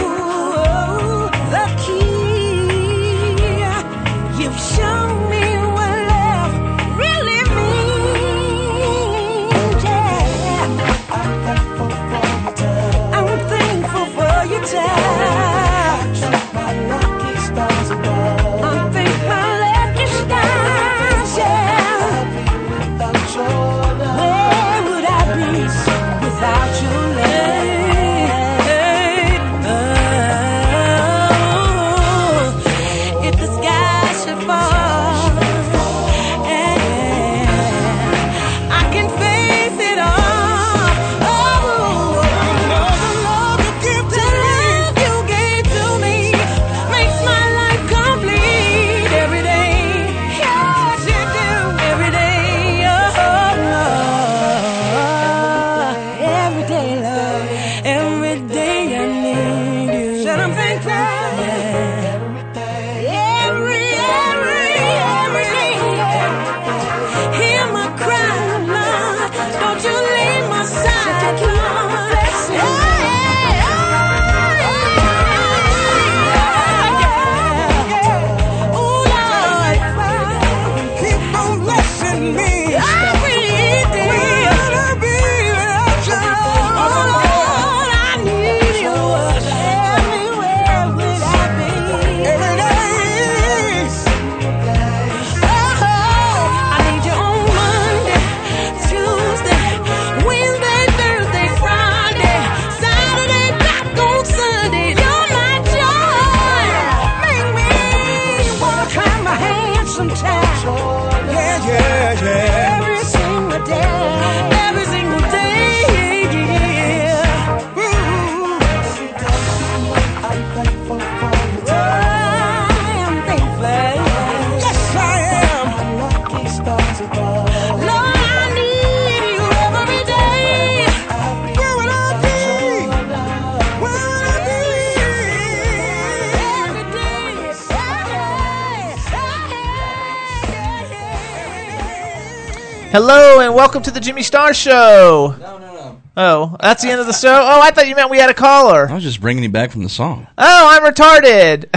Hello 142.92 143.40
and 143.40 143.54
welcome 143.54 143.84
to 143.84 143.92
the 143.92 144.00
Jimmy 144.00 144.24
Star 144.24 144.52
Show. 144.52 145.36
No, 145.40 145.58
no, 145.60 145.74
no. 145.74 146.02
Oh, 146.18 146.58
that's 146.60 146.82
the 146.82 146.90
end 146.90 147.00
of 147.00 147.06
the 147.06 147.14
show. 147.14 147.30
Oh, 147.32 147.62
I 147.62 147.70
thought 147.70 147.88
you 147.88 147.96
meant 147.96 148.10
we 148.10 148.18
had 148.18 148.32
a 148.32 148.34
caller. 148.34 148.90
I 148.90 148.96
was 148.96 149.04
just 149.04 149.22
bringing 149.22 149.44
you 149.44 149.50
back 149.50 149.70
from 149.72 149.84
the 149.84 149.90
song. 149.90 150.26
Oh, 150.38 150.68
I'm 150.70 150.82
retarded. 150.92 151.70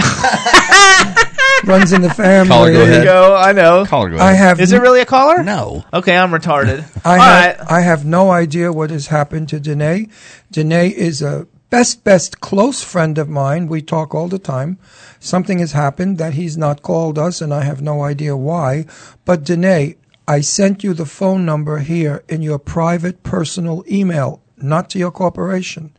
Runs 1.67 1.93
in 1.93 2.01
the 2.01 2.09
family. 2.09 2.49
Caller, 2.49 2.73
go 2.73 2.81
ahead. 2.81 3.03
go. 3.03 3.35
I 3.35 3.51
know. 3.51 3.85
Caller, 3.85 4.09
go 4.09 4.15
ahead. 4.15 4.27
I 4.27 4.33
have 4.33 4.59
Is 4.59 4.71
it 4.71 4.81
really 4.81 5.01
a 5.01 5.05
caller? 5.05 5.43
No. 5.43 5.85
Okay, 5.93 6.17
I'm 6.17 6.31
retarded. 6.31 6.83
I 7.05 7.17
All 7.17 7.21
have, 7.21 7.59
right. 7.59 7.71
I 7.71 7.81
have 7.81 8.05
no 8.05 8.31
idea 8.31 8.73
what 8.73 8.89
has 8.89 9.07
happened 9.07 9.49
to 9.49 9.59
Danné. 9.59 10.09
Danné 10.51 10.91
is 10.91 11.21
a 11.21 11.47
best, 11.69 12.03
best 12.03 12.41
close 12.41 12.83
friend 12.83 13.17
of 13.19 13.29
mine. 13.29 13.67
We 13.67 13.81
talk 13.83 14.15
all 14.15 14.27
the 14.27 14.39
time. 14.39 14.79
Something 15.19 15.59
has 15.59 15.73
happened 15.73 16.17
that 16.17 16.33
he's 16.33 16.57
not 16.57 16.81
called 16.81 17.19
us, 17.19 17.39
and 17.39 17.53
I 17.53 17.63
have 17.63 17.81
no 17.83 18.01
idea 18.03 18.35
why. 18.35 18.85
But 19.25 19.43
Danné, 19.43 19.95
I 20.27 20.39
sent 20.39 20.85
you 20.85 20.93
the 20.93 21.05
phone 21.05 21.45
number 21.45 21.79
here 21.79 22.23
in 22.29 22.41
your 22.41 22.57
private 22.57 23.23
personal 23.23 23.83
email, 23.91 24.41
not 24.55 24.89
to 24.91 24.99
your 24.99 25.11
corporation. 25.11 25.91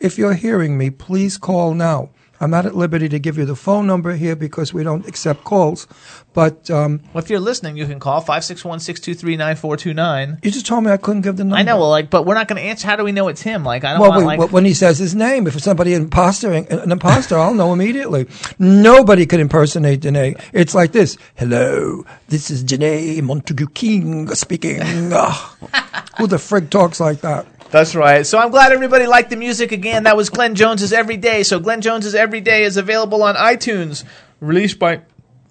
If 0.00 0.18
you're 0.18 0.34
hearing 0.34 0.76
me, 0.76 0.90
please 0.90 1.38
call 1.38 1.74
now. 1.74 2.10
I'm 2.40 2.50
not 2.50 2.64
at 2.64 2.74
liberty 2.74 3.06
to 3.10 3.18
give 3.18 3.36
you 3.36 3.44
the 3.44 3.54
phone 3.54 3.86
number 3.86 4.16
here 4.16 4.34
because 4.34 4.72
we 4.72 4.82
don't 4.82 5.06
accept 5.06 5.44
calls. 5.44 5.86
But 6.32 6.70
um, 6.70 7.02
Well, 7.12 7.22
if 7.22 7.28
you're 7.28 7.38
listening, 7.40 7.76
you 7.76 7.84
can 7.86 8.00
call 8.00 8.22
561-623-9429. 8.22 10.44
you 10.44 10.50
just 10.50 10.66
told 10.66 10.84
me 10.84 10.90
I 10.90 10.96
couldn't 10.96 11.22
give 11.22 11.36
the 11.36 11.44
number. 11.44 11.56
I 11.58 11.62
know, 11.62 11.78
well, 11.78 11.90
like, 11.90 12.10
but 12.10 12.24
we're 12.24 12.34
not 12.34 12.48
going 12.48 12.60
to 12.60 12.66
answer. 12.66 12.86
How 12.86 12.96
do 12.96 13.04
we 13.04 13.12
know 13.12 13.28
it's 13.28 13.42
him? 13.42 13.64
Like, 13.64 13.84
I 13.84 13.92
don't 13.92 14.00
Well, 14.00 14.10
want, 14.10 14.26
wait, 14.26 14.38
like, 14.38 14.52
when 14.52 14.64
he 14.64 14.74
says 14.74 14.98
his 14.98 15.14
name, 15.14 15.46
if 15.46 15.54
it's 15.54 15.64
somebody 15.64 15.94
imposter, 15.94 16.52
an 16.52 16.90
imposter, 16.90 17.38
I'll 17.38 17.54
know 17.54 17.72
immediately. 17.72 18.26
Nobody 18.58 19.26
could 19.26 19.40
impersonate 19.40 20.00
Danné. 20.00 20.40
It's 20.52 20.74
like 20.74 20.92
this: 20.92 21.16
"Hello, 21.34 22.04
this 22.28 22.50
is 22.50 22.64
Danné 22.64 23.20
Montague 23.22 23.66
King 23.74 24.28
speaking." 24.34 24.80
Who 26.18 26.26
the 26.26 26.36
frig 26.36 26.70
talks 26.70 27.00
like 27.00 27.20
that? 27.22 27.46
That's 27.70 27.94
right. 27.94 28.26
So 28.26 28.36
I'm 28.38 28.50
glad 28.50 28.72
everybody 28.72 29.06
liked 29.06 29.30
the 29.30 29.36
music 29.36 29.70
again. 29.70 30.02
That 30.02 30.16
was 30.16 30.28
Glenn 30.28 30.56
Jones's 30.56 30.92
Every 30.92 31.16
Day. 31.16 31.44
So 31.44 31.60
Glenn 31.60 31.80
Jones's 31.80 32.16
Every 32.16 32.40
Day 32.40 32.64
is 32.64 32.76
available 32.76 33.22
on 33.22 33.36
iTunes, 33.36 34.02
released 34.40 34.80
by 34.80 35.02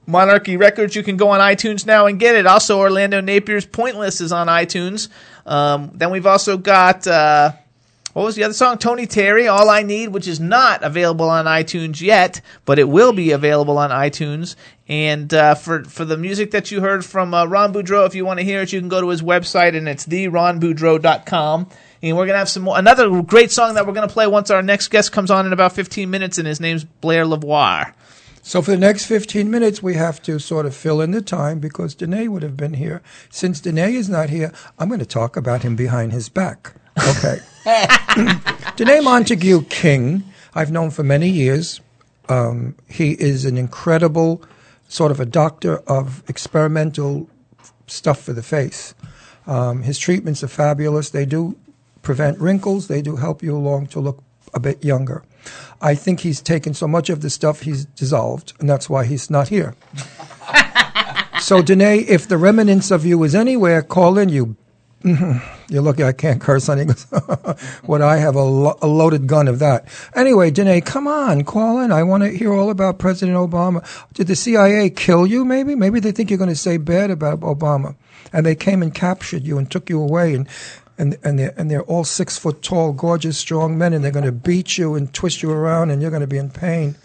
Monarchy 0.05 0.57
Records. 0.57 0.97
You 0.97 1.03
can 1.03 1.15
go 1.15 1.29
on 1.29 1.39
iTunes 1.39 1.85
now 1.85 2.07
and 2.07 2.19
get 2.19 2.35
it. 2.35 2.45
Also, 2.45 2.79
Orlando 2.79 3.21
Napier's 3.21 3.65
Pointless 3.65 4.19
is 4.19 4.33
on 4.33 4.47
iTunes. 4.47 5.07
Um, 5.45 5.91
then 5.93 6.11
we've 6.11 6.25
also 6.25 6.57
got 6.57 7.07
uh, 7.07 7.53
what 8.11 8.23
was 8.23 8.35
the 8.35 8.43
other 8.43 8.53
song? 8.53 8.79
Tony 8.79 9.05
Terry, 9.05 9.47
All 9.47 9.69
I 9.69 9.83
Need, 9.83 10.09
which 10.09 10.27
is 10.27 10.41
not 10.41 10.83
available 10.83 11.29
on 11.29 11.45
iTunes 11.45 12.01
yet, 12.01 12.41
but 12.65 12.79
it 12.79 12.89
will 12.89 13.13
be 13.13 13.31
available 13.31 13.77
on 13.77 13.91
iTunes. 13.91 14.57
And 14.89 15.33
uh, 15.33 15.55
for 15.55 15.85
for 15.85 16.03
the 16.03 16.17
music 16.17 16.51
that 16.51 16.69
you 16.69 16.81
heard 16.81 17.05
from 17.05 17.33
uh, 17.33 17.45
Ron 17.45 17.71
Boudreau, 17.71 18.05
if 18.05 18.15
you 18.15 18.25
want 18.25 18.39
to 18.39 18.45
hear 18.45 18.61
it, 18.61 18.73
you 18.73 18.79
can 18.81 18.89
go 18.89 18.99
to 18.99 19.07
his 19.07 19.21
website, 19.21 19.77
and 19.77 19.87
it's 19.87 20.05
theronboudreau.com. 20.05 21.69
And 22.01 22.15
we're 22.15 22.25
gonna 22.25 22.39
have 22.39 22.49
some 22.49 22.63
more, 22.63 22.77
another 22.77 23.21
great 23.21 23.51
song 23.51 23.75
that 23.75 23.85
we're 23.85 23.93
gonna 23.93 24.07
play 24.07 24.27
once 24.27 24.49
our 24.49 24.61
next 24.61 24.89
guest 24.89 25.11
comes 25.11 25.31
on 25.31 25.45
in 25.45 25.53
about 25.53 25.73
15 25.73 26.09
minutes, 26.09 26.37
and 26.37 26.47
his 26.47 26.59
name's 26.59 26.83
Blare 26.83 27.25
Lavoie. 27.25 27.93
So 28.41 28.61
for 28.61 28.71
the 28.71 28.77
next 28.77 29.05
15 29.05 29.51
minutes, 29.51 29.83
we 29.83 29.95
have 29.95 30.21
to 30.23 30.39
sort 30.39 30.65
of 30.65 30.75
fill 30.75 31.01
in 31.01 31.11
the 31.11 31.21
time 31.21 31.59
because 31.59 31.93
Danné 31.93 32.29
would 32.29 32.41
have 32.41 32.57
been 32.57 32.73
here. 32.73 33.01
Since 33.29 33.61
Danné 33.61 33.93
is 33.93 34.09
not 34.09 34.29
here, 34.29 34.51
I'm 34.79 34.87
going 34.87 34.99
to 34.99 35.05
talk 35.05 35.37
about 35.37 35.61
him 35.61 35.75
behind 35.75 36.13
his 36.13 36.29
back. 36.29 36.73
Okay. 36.97 37.39
Danné 37.65 39.03
Montague 39.03 39.65
King, 39.65 40.23
I've 40.55 40.71
known 40.71 40.89
for 40.89 41.03
many 41.03 41.29
years. 41.29 41.81
Um, 42.27 42.75
he 42.87 43.11
is 43.11 43.45
an 43.45 43.57
incredible 43.57 44.41
sort 44.87 45.11
of 45.11 45.19
a 45.19 45.25
doctor 45.25 45.77
of 45.79 46.23
experimental 46.27 47.29
stuff 47.87 48.21
for 48.21 48.33
the 48.33 48.43
face. 48.43 48.95
Um, 49.45 49.83
his 49.83 49.99
treatments 49.99 50.43
are 50.43 50.47
fabulous. 50.47 51.09
They 51.09 51.25
do 51.25 51.55
prevent 52.01 52.39
wrinkles. 52.39 52.87
They 52.87 53.01
do 53.01 53.15
help 53.17 53.43
you 53.43 53.55
along 53.55 53.87
to 53.87 53.99
look 53.99 54.23
a 54.53 54.59
bit 54.59 54.83
younger. 54.83 55.23
I 55.81 55.95
think 55.95 56.21
he's 56.21 56.41
taken 56.41 56.73
so 56.73 56.87
much 56.87 57.09
of 57.09 57.21
the 57.21 57.29
stuff 57.29 57.61
he's 57.61 57.85
dissolved, 57.85 58.53
and 58.59 58.69
that's 58.69 58.89
why 58.89 59.05
he's 59.05 59.29
not 59.29 59.47
here. 59.47 59.75
so, 61.39 61.61
Danné, 61.61 62.05
if 62.05 62.27
the 62.27 62.37
remnants 62.37 62.91
of 62.91 63.05
you 63.05 63.23
is 63.23 63.33
anywhere, 63.33 63.81
call 63.81 64.17
in. 64.17 64.29
You, 64.29 64.57
you're 65.03 65.81
lucky 65.81 66.03
I 66.03 66.11
can't 66.11 66.41
curse 66.41 66.67
on 66.67 66.79
it. 66.79 66.91
what 67.83 68.01
I 68.01 68.17
have 68.17 68.35
a, 68.35 68.43
lo- 68.43 68.77
a 68.81 68.87
loaded 68.87 69.27
gun 69.27 69.47
of 69.47 69.59
that. 69.59 69.85
Anyway, 70.13 70.51
Danné, 70.51 70.85
come 70.85 71.07
on, 71.07 71.45
call 71.45 71.79
in. 71.79 71.91
I 71.91 72.03
want 72.03 72.23
to 72.23 72.29
hear 72.29 72.53
all 72.53 72.69
about 72.69 72.99
President 72.99 73.37
Obama. 73.37 73.85
Did 74.13 74.27
the 74.27 74.35
CIA 74.35 74.89
kill 74.89 75.25
you? 75.25 75.45
Maybe, 75.45 75.75
maybe 75.75 76.01
they 76.01 76.11
think 76.11 76.29
you're 76.29 76.37
going 76.37 76.49
to 76.49 76.55
say 76.55 76.77
bad 76.77 77.09
about 77.11 77.39
Obama, 77.39 77.95
and 78.33 78.45
they 78.45 78.55
came 78.55 78.81
and 78.81 78.93
captured 78.93 79.43
you 79.43 79.57
and 79.57 79.69
took 79.71 79.89
you 79.89 80.01
away 80.01 80.35
and. 80.35 80.47
And, 80.99 81.17
and, 81.23 81.39
they're, 81.39 81.53
and 81.55 81.71
they're 81.71 81.83
all 81.83 82.03
six 82.03 82.37
foot 82.37 82.61
tall, 82.61 82.91
gorgeous, 82.91 83.37
strong 83.37 83.77
men, 83.77 83.93
and 83.93 84.03
they're 84.03 84.11
going 84.11 84.25
to 84.25 84.33
beat 84.33 84.77
you 84.77 84.95
and 84.95 85.11
twist 85.13 85.41
you 85.41 85.49
around, 85.49 85.89
and 85.89 86.01
you're 86.01 86.11
going 86.11 86.19
to 86.19 86.27
be 86.27 86.37
in 86.37 86.49
pain. 86.49 86.95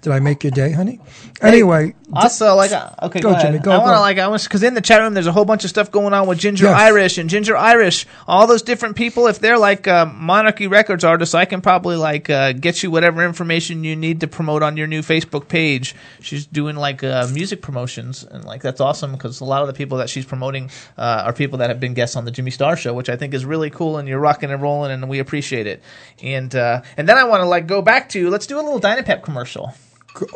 Did 0.00 0.12
I 0.12 0.20
make 0.20 0.44
your 0.44 0.52
day, 0.52 0.70
honey? 0.70 1.00
Anyway, 1.42 1.94
Also, 2.12 2.54
like, 2.54 2.70
uh, 2.70 2.90
okay, 3.02 3.18
Go, 3.20 3.32
go. 3.34 3.40
Jimmy, 3.40 3.58
go, 3.58 3.72
I 3.72 3.78
want 3.78 3.96
to 3.96 4.00
like, 4.00 4.18
I 4.18 4.28
was 4.28 4.44
because 4.44 4.62
in 4.62 4.74
the 4.74 4.80
chat 4.80 5.00
room 5.00 5.12
there's 5.12 5.26
a 5.26 5.32
whole 5.32 5.44
bunch 5.44 5.64
of 5.64 5.70
stuff 5.70 5.90
going 5.90 6.14
on 6.14 6.28
with 6.28 6.38
Ginger 6.38 6.66
Yes. 6.66 6.80
Irish 6.80 7.18
and 7.18 7.28
Ginger 7.28 7.56
Irish, 7.56 8.06
all 8.28 8.46
those 8.46 8.62
different 8.62 8.94
people. 8.94 9.26
If 9.26 9.40
they're 9.40 9.58
like 9.58 9.88
uh, 9.88 10.06
Monarchy 10.06 10.68
Records 10.68 11.02
artists, 11.02 11.34
I 11.34 11.46
can 11.46 11.60
probably 11.60 11.96
like 11.96 12.30
uh, 12.30 12.52
get 12.52 12.82
you 12.82 12.92
whatever 12.92 13.24
information 13.24 13.82
you 13.82 13.96
need 13.96 14.20
to 14.20 14.28
promote 14.28 14.62
on 14.62 14.76
your 14.76 14.86
new 14.86 15.02
Facebook 15.02 15.48
page. 15.48 15.96
She's 16.20 16.46
doing 16.46 16.76
like 16.76 17.02
uh, 17.02 17.26
music 17.32 17.60
promotions, 17.60 18.22
and 18.22 18.44
like 18.44 18.62
that's 18.62 18.80
awesome 18.80 19.12
because 19.12 19.40
a 19.40 19.44
lot 19.44 19.62
of 19.62 19.66
the 19.68 19.74
people 19.74 19.98
that 19.98 20.08
she's 20.08 20.24
promoting 20.24 20.70
uh, 20.96 21.24
are 21.26 21.32
people 21.32 21.58
that 21.58 21.70
have 21.70 21.80
been 21.80 21.94
guests 21.94 22.14
on 22.14 22.24
the 22.24 22.30
Jimmy 22.30 22.52
Star 22.52 22.76
Show, 22.76 22.94
which 22.94 23.08
I 23.08 23.16
think 23.16 23.34
is 23.34 23.44
really 23.44 23.70
cool. 23.70 23.98
And 23.98 24.06
you're 24.08 24.20
rocking 24.20 24.52
and 24.52 24.62
rolling, 24.62 24.92
and 24.92 25.08
we 25.08 25.18
appreciate 25.18 25.66
it. 25.66 25.82
And 26.22 26.54
uh, 26.54 26.82
and 26.96 27.08
then 27.08 27.18
I 27.18 27.24
want 27.24 27.42
to 27.42 27.46
like 27.46 27.66
go 27.66 27.82
back 27.82 28.08
to 28.10 28.30
let's 28.30 28.46
do 28.46 28.58
a 28.58 28.62
little 28.62 28.80
Dynapep 28.80 29.22
commercial. 29.24 29.74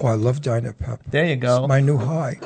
Oh, 0.03 0.07
I 0.07 0.15
love 0.15 0.41
Dynapep. 0.41 1.01
There 1.11 1.25
you 1.25 1.37
go. 1.37 1.59
It's 1.61 1.69
my 1.69 1.81
new 1.81 1.99
high. 1.99 2.39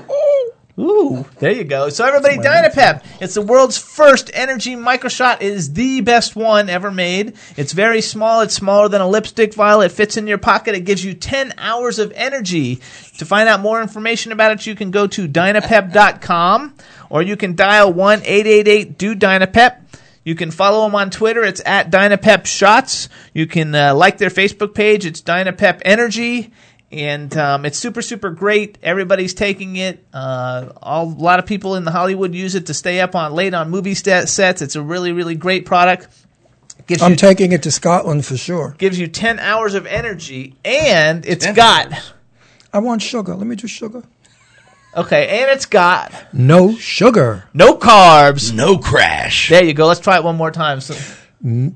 Ooh, 0.79 1.25
there 1.39 1.53
you 1.53 1.65
go. 1.65 1.89
So 1.89 2.05
everybody, 2.05 2.37
Dynapep. 2.37 3.03
It's 3.23 3.33
the 3.33 3.41
world's 3.41 3.79
first 3.79 4.31
energy 4.35 4.77
microshot. 4.77 5.37
It 5.37 5.45
is 5.53 5.73
the 5.73 6.03
best 6.03 6.37
one 6.37 6.69
ever 6.69 6.91
made. 6.91 7.35
It's 7.57 7.73
very 7.73 8.03
small. 8.03 8.43
It's 8.43 8.53
smaller 8.53 8.91
than 8.91 9.01
a 9.01 9.09
lipstick 9.09 9.55
vial. 9.55 9.81
It 9.81 9.91
fits 9.91 10.19
in 10.19 10.27
your 10.27 10.37
pocket. 10.37 10.75
It 10.75 10.81
gives 10.81 11.03
you 11.03 11.15
10 11.15 11.55
hours 11.57 11.99
of 11.99 12.13
energy. 12.15 12.77
To 13.17 13.25
find 13.25 13.49
out 13.49 13.61
more 13.61 13.81
information 13.81 14.33
about 14.33 14.53
it, 14.53 14.67
you 14.67 14.75
can 14.75 14.91
go 14.91 15.07
to 15.07 15.27
dynapep.com 15.27 16.75
or 17.09 17.23
you 17.23 17.39
can 17.39 17.55
dial 17.55 17.95
1-888-DO-DYNAPEP. 17.95 19.77
You 20.25 20.35
can 20.35 20.51
follow 20.51 20.85
them 20.85 20.95
on 20.95 21.09
Twitter. 21.11 21.43
It's 21.43 21.63
at 21.65 21.91
Dynapep 21.91 22.45
Shots. 22.45 23.09
You 23.33 23.47
can 23.47 23.75
uh, 23.75 23.95
like 23.95 24.19
their 24.19 24.29
Facebook 24.29 24.75
page. 24.75 25.07
It's 25.07 25.23
Dynapep 25.23 25.81
Energy. 25.85 26.53
And 26.93 27.37
um, 27.37 27.65
it's 27.65 27.79
super, 27.79 28.01
super 28.01 28.31
great. 28.31 28.79
Everybody's 28.83 29.35
taking 29.35 29.75
it. 29.77 30.05
Uh, 30.15 30.71
all, 30.81 31.07
a 31.07 31.19
lot 31.21 31.39
of 31.41 31.47
people 31.47 31.75
in 31.75 31.85
the 31.85 31.91
Hollywood 31.91 32.33
use 32.33 32.55
it 32.55 32.67
to 32.67 32.75
stay 32.75 33.01
up 33.01 33.15
on 33.17 33.33
late 33.33 33.55
on 33.55 33.71
movie 33.71 33.95
sta- 33.95 34.27
sets. 34.27 34.63
It's 34.63 34.77
a 34.77 34.83
really, 34.83 35.11
really 35.13 35.35
great 35.35 35.67
product. 35.67 36.07
Gives 36.87 37.03
I'm 37.03 37.11
you, 37.13 37.17
taking 37.17 37.51
it 37.51 37.65
to 37.65 37.73
Scotland 37.73 38.25
for 38.25 38.37
sure. 38.37 38.77
gives 38.79 38.97
you 39.01 39.09
10 39.09 39.41
hours 39.41 39.75
of 39.75 39.87
energy, 39.87 40.55
and 40.65 41.27
it's 41.27 41.45
10 41.45 41.55
got 41.55 42.13
I 42.73 42.79
want 42.79 43.03
sugar. 43.03 43.35
Let 43.35 43.49
me 43.49 43.57
do 43.57 43.67
sugar. 43.67 44.05
okay, 44.97 45.43
and 45.43 45.51
it's 45.51 45.67
got 45.67 46.13
No 46.33 46.77
sugar. 46.77 47.49
no 47.53 47.75
carbs. 47.77 48.55
No 48.55 48.79
crash. 48.79 49.49
There 49.49 49.65
you 49.65 49.75
go. 49.75 49.87
Let's 49.89 49.99
try 49.99 50.17
it 50.19 50.23
one 50.23 50.37
more 50.37 50.53
time. 50.53 50.81
So, 50.81 50.95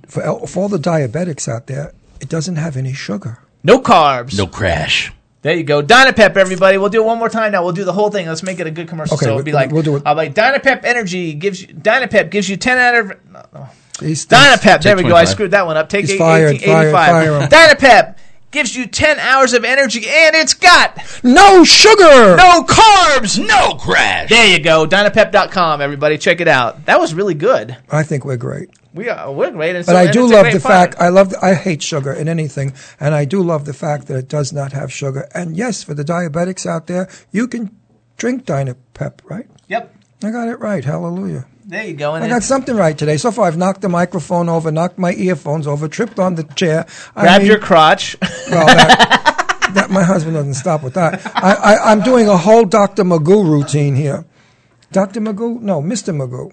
For, 0.07 0.47
for 0.47 0.63
all 0.63 0.69
the 0.69 0.79
diabetics 0.79 1.49
out 1.49 1.67
there, 1.67 1.93
it 2.21 2.29
doesn't 2.29 2.57
have 2.57 2.77
any 2.77 2.93
sugar. 2.93 3.39
No 3.63 3.79
carbs. 3.81 4.37
No 4.37 4.47
crash. 4.47 5.13
There 5.43 5.55
you 5.57 5.65
go. 5.65 5.83
Dynapep, 5.83 6.37
everybody. 6.37 6.77
We'll 6.77 6.91
do 6.91 7.03
it 7.03 7.07
one 7.07 7.19
more 7.19 7.31
time 7.31 7.53
now. 7.53 7.63
We'll 7.65 7.73
do 7.73 7.85
the 7.85 7.95
whole 7.95 8.11
thing. 8.11 8.27
Let's 8.27 8.43
make 8.43 8.61
it 8.61 8.67
a 8.67 8.71
good 8.71 8.89
commercial. 8.89 9.15
Okay, 9.15 9.25
so 9.25 9.31
it'll 9.33 9.43
be 9.43 9.53
like, 9.53 9.71
we'll 9.71 9.83
do 9.83 9.97
it. 9.97 10.03
I'll 10.05 10.15
be 10.15 10.19
like, 10.29 10.35
Dynapep 10.35 10.85
Energy 10.85 11.33
gives 11.33 11.63
you, 11.63 11.69
Dynapep 11.69 12.31
gives 12.31 12.47
you 12.49 12.59
10 12.59 12.77
out 12.79 12.95
of, 12.95 13.07
no, 13.33 13.43
no. 13.55 13.69
He's- 14.01 14.27
Dynapep. 14.27 14.83
There 14.83 14.97
we 14.97 15.03
go. 15.05 15.15
I 15.17 15.25
screwed 15.25 15.53
that 15.53 15.65
one 15.67 15.77
up. 15.79 15.89
Take 15.89 16.03
He's 16.03 16.13
eight- 16.13 16.19
fired, 16.19 16.51
1885. 16.61 16.93
fire, 16.93 17.25
fire 17.25 17.41
him. 17.41 17.49
Dynapep 17.49 18.17
gives 18.51 18.77
you 18.77 18.87
10 18.87 19.19
hours 19.19 19.53
of 19.55 19.65
energy 19.65 20.01
and 20.07 20.35
it's 20.37 20.55
got 20.55 20.99
No 21.23 21.65
sugar. 21.65 22.37
no 22.37 22.63
carbs. 22.65 23.39
No 23.39 23.77
crash. 23.77 24.29
There 24.29 24.47
you 24.47 24.59
go. 24.59 24.87
Dynapep.com, 24.87 25.81
everybody. 25.81 26.19
Check 26.19 26.41
it 26.43 26.49
out. 26.49 26.85
That 26.87 27.01
was 27.01 27.15
really 27.15 27.35
good. 27.35 27.77
I 27.91 28.03
think 28.03 28.25
we're 28.25 28.37
great. 28.37 28.69
We 28.93 29.09
are, 29.09 29.33
we're 29.33 29.51
great. 29.53 29.77
And 29.77 29.87
But 29.87 29.93
so- 29.93 29.99
I 29.99 30.11
do 30.11 30.23
love 30.27 30.47
the 30.53 30.59
product. 30.61 30.95
fact 30.95 30.97
I 31.01 31.09
love 31.09 31.35
I 31.41 31.55
hate 31.55 31.83
sugar 31.83 32.13
in 32.13 32.29
anything, 32.29 32.73
and 32.99 33.15
I 33.15 33.25
do 33.25 33.43
love 33.43 33.65
the 33.65 33.73
fact 33.73 34.07
that 34.09 34.17
it 34.17 34.29
does 34.29 34.53
not 34.53 34.73
have 34.73 34.93
sugar. 34.93 35.29
And 35.35 35.57
yes, 35.57 35.83
for 35.83 35.95
the 35.95 36.05
diabetics 36.05 36.67
out 36.67 36.87
there, 36.89 37.09
you 37.31 37.47
can 37.47 37.71
drink 38.17 38.45
Dynapep, 38.47 39.21
right? 39.25 39.47
Yep. 39.69 39.95
I 40.25 40.31
got 40.31 40.49
it 40.49 40.59
right. 40.59 40.85
Hallelujah. 40.85 41.47
There 41.65 41.85
you 41.85 41.95
go. 41.95 42.15
And 42.17 42.25
I 42.25 42.29
got 42.29 42.43
something 42.43 42.75
right 42.75 42.99
today. 42.99 43.17
So 43.17 43.31
far, 43.31 43.47
I've 43.47 43.57
knocked 43.57 43.81
the 43.81 43.89
microphone 43.89 44.49
over, 44.49 44.73
knocked 44.73 44.99
my 44.99 45.13
earphones 45.15 45.67
over, 45.69 45.87
tripped 45.87 46.19
on 46.19 46.35
the 46.35 46.43
chair. 46.43 46.85
I 47.15 47.23
grab 47.23 47.43
mean- 47.43 47.51
your 47.51 47.59
crotch. 47.61 48.17
Well, 48.51 48.67
that, 48.67 49.71
that 49.75 49.91
my 49.91 50.03
husband 50.03 50.35
doesn't 50.35 50.55
stop 50.55 50.83
with 50.83 50.95
that. 50.95 51.25
I, 51.37 51.53
I, 51.55 51.93
I'm 51.93 52.01
doing 52.03 52.27
a 52.29 52.37
whole 52.37 52.65
Dr. 52.65 53.05
Magoo 53.05 53.49
routine 53.49 53.95
here. 53.95 54.25
Dr. 54.91 55.21
Magoo? 55.21 55.61
No, 55.61 55.81
Mr. 55.81 56.13
Magoo. 56.13 56.53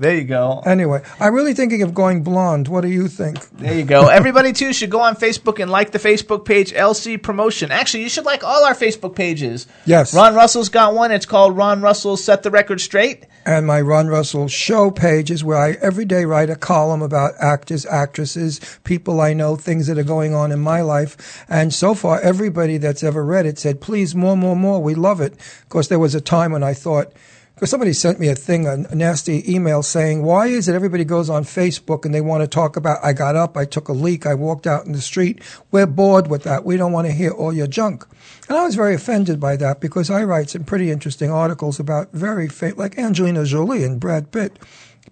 There 0.00 0.14
you 0.16 0.24
go. 0.24 0.62
Anyway, 0.64 1.02
I'm 1.20 1.34
really 1.34 1.52
thinking 1.52 1.82
of 1.82 1.92
going 1.92 2.22
blonde. 2.22 2.68
What 2.68 2.80
do 2.80 2.88
you 2.88 3.06
think? 3.06 3.38
There 3.50 3.74
you 3.74 3.84
go. 3.84 4.08
Everybody 4.08 4.54
too 4.54 4.72
should 4.72 4.88
go 4.90 5.00
on 5.00 5.14
Facebook 5.14 5.60
and 5.60 5.70
like 5.70 5.90
the 5.90 5.98
Facebook 5.98 6.46
page 6.46 6.72
LC 6.72 7.22
Promotion. 7.22 7.70
Actually, 7.70 8.04
you 8.04 8.08
should 8.08 8.24
like 8.24 8.42
all 8.42 8.64
our 8.64 8.74
Facebook 8.74 9.14
pages. 9.14 9.66
Yes. 9.84 10.14
Ron 10.14 10.34
Russell's 10.34 10.70
got 10.70 10.94
one. 10.94 11.12
It's 11.12 11.26
called 11.26 11.54
Ron 11.54 11.82
Russell 11.82 12.16
Set 12.16 12.42
the 12.42 12.50
Record 12.50 12.80
Straight. 12.80 13.26
and 13.44 13.66
my 13.66 13.78
Ron 13.78 14.06
Russell 14.08 14.48
show 14.48 14.90
page 14.90 15.30
is 15.30 15.44
where 15.44 15.58
I 15.58 15.72
every 15.82 16.06
day 16.06 16.24
write 16.24 16.48
a 16.48 16.56
column 16.56 17.02
about 17.02 17.34
actors, 17.38 17.84
actresses, 17.84 18.58
people 18.84 19.20
I 19.20 19.34
know, 19.34 19.54
things 19.54 19.86
that 19.86 19.98
are 19.98 20.02
going 20.02 20.32
on 20.34 20.50
in 20.50 20.60
my 20.60 20.80
life. 20.80 21.44
And 21.46 21.74
so 21.74 21.94
far, 21.94 22.18
everybody 22.20 22.78
that's 22.78 23.02
ever 23.02 23.22
read 23.22 23.44
it 23.44 23.58
said, 23.58 23.82
please, 23.82 24.14
more, 24.14 24.36
more, 24.36 24.56
more. 24.56 24.82
We 24.82 24.94
love 24.94 25.20
it. 25.20 25.34
Of 25.34 25.68
course, 25.68 25.88
there 25.88 25.98
was 25.98 26.14
a 26.14 26.22
time 26.22 26.52
when 26.52 26.62
I 26.62 26.72
thought, 26.72 27.12
because 27.60 27.68
somebody 27.68 27.92
sent 27.92 28.18
me 28.18 28.28
a 28.28 28.34
thing, 28.34 28.66
a, 28.66 28.78
nasty 28.94 29.44
email 29.54 29.82
saying, 29.82 30.22
why 30.22 30.46
is 30.46 30.66
it 30.66 30.74
everybody 30.74 31.04
goes 31.04 31.28
on 31.28 31.44
Facebook 31.44 32.06
and 32.06 32.14
they 32.14 32.22
want 32.22 32.42
to 32.42 32.48
talk 32.48 32.74
about, 32.74 33.04
I 33.04 33.12
got 33.12 33.36
up, 33.36 33.54
I 33.54 33.66
took 33.66 33.88
a 33.88 33.92
leak, 33.92 34.24
I 34.24 34.32
walked 34.32 34.66
out 34.66 34.86
in 34.86 34.92
the 34.92 35.00
street. 35.02 35.42
We're 35.70 35.86
bored 35.86 36.30
with 36.30 36.42
that. 36.44 36.64
We 36.64 36.78
don't 36.78 36.90
want 36.90 37.08
to 37.08 37.12
hear 37.12 37.32
all 37.32 37.52
your 37.52 37.66
junk. 37.66 38.06
And 38.48 38.56
I 38.56 38.64
was 38.64 38.76
very 38.76 38.94
offended 38.94 39.40
by 39.40 39.56
that 39.56 39.78
because 39.78 40.08
I 40.08 40.24
write 40.24 40.48
some 40.48 40.64
pretty 40.64 40.90
interesting 40.90 41.30
articles 41.30 41.78
about 41.78 42.10
very, 42.12 42.48
fa- 42.48 42.72
like 42.78 42.96
Angelina 42.96 43.44
Jolie 43.44 43.84
and 43.84 44.00
Brad 44.00 44.32
Pitt, 44.32 44.58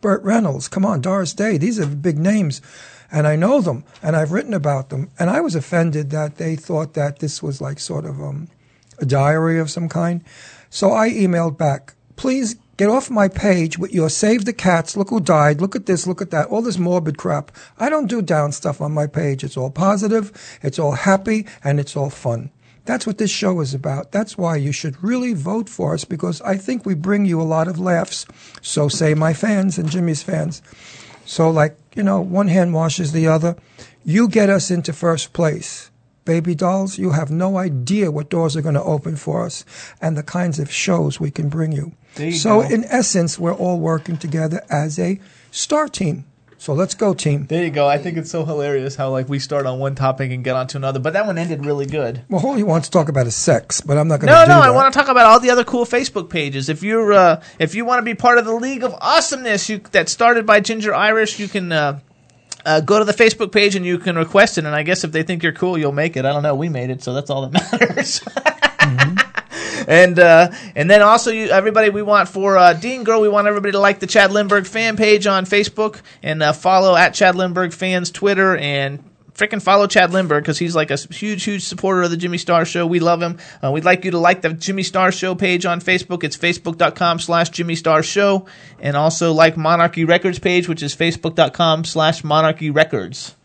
Burt 0.01 0.23
Reynolds, 0.23 0.69
come 0.69 0.87
on, 0.87 1.03
Doris 1.03 1.35
Day. 1.35 1.59
These 1.59 1.79
are 1.79 1.87
big 1.87 2.17
names. 2.17 2.63
And 3.13 3.27
I 3.27 3.37
know 3.37 3.61
them 3.61 3.85
and 4.03 4.17
I've 4.17 4.33
written 4.33 4.55
about 4.55 4.89
them. 4.89 5.11
And 5.19 5.29
I 5.29 5.43
was 5.43 5.55
offended 5.55 6.09
that 6.13 6.37
they 6.37 6.57
thought 6.57 6.95
that 6.95 7.19
this 7.19 7.43
was 7.43 7.61
like 7.61 7.79
sort 7.79 8.07
of 8.07 8.19
um, 8.23 8.49
a 8.99 9.05
diary 9.05 9.59
of 9.59 9.71
some 9.71 9.91
kind. 9.91 10.25
So 10.71 10.93
I 10.93 11.11
emailed 11.11 11.59
back, 11.59 11.93
please 12.19 12.57
get 12.77 12.91
off 12.91 13.11
my 13.11 13.29
page 13.29 13.79
with 13.79 13.95
your 13.95 14.11
save 14.11 14.45
the 14.45 14.53
cats, 14.53 14.97
look 14.97 15.09
who 15.09 15.21
died, 15.21 15.61
look 15.61 15.75
at 15.75 15.87
this, 15.87 16.07
look 16.07 16.21
at 16.21 16.31
that, 16.31 16.49
all 16.49 16.61
this 16.61 16.77
morbid 16.77 17.16
crap. 17.16 17.51
I 17.79 17.89
don't 17.89 18.07
do 18.07 18.21
down 18.21 18.53
stuff 18.53 18.81
on 18.81 18.93
my 18.93 19.07
page. 19.07 19.43
It's 19.43 19.57
all 19.57 19.71
positive, 19.71 20.59
it's 20.62 20.79
all 20.79 20.93
happy, 20.93 21.47
and 21.64 21.81
it's 21.81 21.97
all 21.97 22.11
fun. 22.11 22.51
That's 22.85 23.07
what 23.07 23.19
this 23.19 23.31
show 23.31 23.61
is 23.61 23.75
about. 23.75 24.12
That's 24.12 24.37
why 24.39 24.57
you 24.57 24.73
should 24.73 25.03
really 25.03 25.35
vote 25.35 25.69
for 25.69 25.95
us 25.95 26.05
because 26.05 26.41
I 26.43 26.57
think 26.57 26.85
we 26.85 26.95
bring 26.95 27.25
you 27.25 27.41
a 27.41 27.43
lot 27.43 27.69
of 27.69 27.79
laughs. 27.79 28.27
So 28.62 28.89
say 28.89 29.14
my 29.14 29.35
fans 29.35 29.79
and 29.79 29.91
Jimmy's 29.91 30.23
fans. 30.23 30.62
So, 31.27 31.51
like, 31.51 31.77
you 31.95 32.03
know, 32.03 32.23
one 32.23 32.49
hand 32.49 32.73
washes 32.73 33.12
the 33.12 33.27
other. 33.27 33.57
You 34.05 34.27
get 34.27 34.49
us 34.49 34.71
into 34.71 34.95
first 34.95 35.35
place. 35.35 35.91
Baby 36.29 36.55
dolls, 36.55 36.99
you 36.99 37.12
have 37.12 37.31
no 37.31 37.57
idea 37.57 38.11
what 38.11 38.29
doors 38.29 38.55
are 38.55 38.61
going 38.61 38.74
to 38.74 38.83
open 38.83 39.16
for 39.16 39.47
us 39.47 39.64
and 39.99 40.14
the 40.14 40.22
kinds 40.22 40.59
of 40.59 40.70
shows 40.70 41.18
we 41.18 41.31
can 41.31 41.49
bring 41.49 41.72
you. 41.72 41.93
You 42.18 42.33
so, 42.33 42.61
go. 42.61 42.68
in 42.68 42.85
essence, 42.85 43.39
we're 43.39 43.55
all 43.55 43.81
working 43.81 44.18
together 44.18 44.62
as 44.68 44.99
a 44.99 45.20
star 45.51 45.89
team. 45.89 46.26
So, 46.59 46.74
let's 46.74 46.93
go, 46.95 47.14
team. 47.14 47.47
There 47.47 47.64
you 47.64 47.70
go. 47.70 47.89
I 47.89 47.97
think 47.97 48.18
it's 48.18 48.31
so 48.31 48.45
hilarious 48.45 48.95
how 48.95 49.09
like 49.09 49.26
we 49.31 49.39
start 49.39 49.64
on 49.64 49.79
one 49.79 49.95
topic 49.95 50.31
and 50.31 50.45
get 50.45 50.55
onto 50.55 50.76
another, 50.76 50.99
but 50.99 51.14
that 51.14 51.24
one 51.24 51.39
ended 51.39 51.64
really 51.64 51.87
good. 51.87 52.20
Well, 52.29 52.45
all 52.45 52.57
he 52.57 52.62
wants 52.62 52.89
to 52.89 52.93
talk 52.93 53.09
about 53.09 53.26
is 53.26 53.35
sex, 53.35 53.81
but 53.81 53.97
I'm 53.97 54.07
not 54.07 54.20
going 54.20 54.26
to 54.26 54.35
No, 54.35 54.41
no, 54.43 54.61
that. 54.61 54.68
I 54.68 54.70
want 54.70 54.93
to 54.93 54.99
talk 54.99 55.09
about 55.09 55.24
all 55.24 55.41
the 55.41 55.49
other 55.49 55.64
cool 55.64 55.87
Facebook 55.87 56.29
pages. 56.29 56.68
If 56.68 56.83
you're 56.83 57.14
uh, 57.14 57.43
if 57.59 57.74
you 57.74 57.87
want 57.87 58.01
to 58.01 58.05
be 58.05 58.14
part 58.14 58.37
of 58.37 58.45
the 58.45 58.53
League 58.53 58.83
of 58.83 58.95
Awesomeness, 59.01 59.70
you 59.70 59.79
that 59.93 60.11
started 60.11 60.45
by 60.45 60.61
Ginger 60.61 60.95
Irish, 60.95 61.39
you 61.39 61.49
can 61.49 61.72
uh, 61.72 62.01
uh, 62.65 62.81
go 62.81 62.99
to 62.99 63.05
the 63.05 63.13
Facebook 63.13 63.53
page 63.53 63.75
and 63.75 63.85
you 63.85 63.99
can 63.99 64.17
request 64.17 64.59
it. 64.59 64.65
And 64.65 64.75
I 64.75 64.83
guess 64.83 65.05
if 65.05 65.13
they 65.13 65.23
think 65.23 65.43
you're 65.43 65.53
cool, 65.53 65.79
you'll 65.79 65.93
make 65.93 66.17
it. 66.17 66.25
I 66.25 66.33
don't 66.33 66.43
know. 66.43 66.55
We 66.55 66.69
made 66.69 66.91
it, 66.91 67.03
so 67.03 67.15
that's 67.15 67.31
all 67.31 67.49
that 67.49 67.71
matters. 67.81 68.21
And 69.89 70.19
uh, 70.19 70.51
and 70.77 70.91
then 70.91 71.01
also 71.01 71.31
you 71.31 71.49
everybody 71.49 71.89
we 71.89 72.03
want 72.03 72.29
for 72.29 72.59
uh, 72.59 72.75
Dean 72.75 73.05
Girl 73.05 73.23
we 73.23 73.29
want 73.29 73.47
everybody 73.47 73.73
to 73.73 73.79
like 73.79 74.01
the 74.01 74.07
Chad 74.07 74.31
Lindberg 74.31 74.67
fan 74.67 74.99
page 74.99 75.27
on 75.27 75.47
Facebook 75.47 76.03
and 76.23 76.43
uh, 76.43 76.53
follow 76.53 76.95
at 76.95 77.15
Chad 77.15 77.37
Lindberg 77.37 77.73
fans 77.73 78.11
Twitter 78.11 78.55
and 78.55 79.03
freaking 79.39 79.62
follow 79.62 79.86
Chad 79.86 80.11
Lindberg 80.11 80.41
because 80.41 80.59
he's 80.59 80.74
like 80.74 80.91
a 80.91 80.97
huge 80.97 81.45
huge 81.45 81.64
supporter 81.64 82.03
of 82.03 82.11
the 82.11 82.16
Jimmy 82.16 82.39
Star 82.39 82.64
Show. 82.64 82.86
We 82.86 83.01
love 83.01 83.22
him. 83.22 83.39
Uh, 83.62 83.70
we'd 83.70 83.84
like 83.84 84.05
you 84.05 84.11
to 84.11 84.18
like 84.18 84.43
the 84.43 84.53
Jimmy 84.53 84.82
Star 84.82 85.12
Show 85.12 85.34
page 85.34 85.64
on 85.64 85.80
Facebook. 85.80 86.24
It's 86.24 86.36
facebook.com 86.36 87.20
slash 87.20 87.51
Jimmy 87.51 87.76
Star 87.76 88.03
Show 88.03 88.47
and 88.80 88.97
also 88.97 89.32
like 89.32 89.57
Monarchy 89.57 90.05
Records 90.05 90.39
page 90.39 90.68
which 90.68 90.82
is 90.82 90.95
facebook.com 90.95 91.84
slash 91.84 92.24
Monarchy 92.24 92.70
Records. 92.70 93.38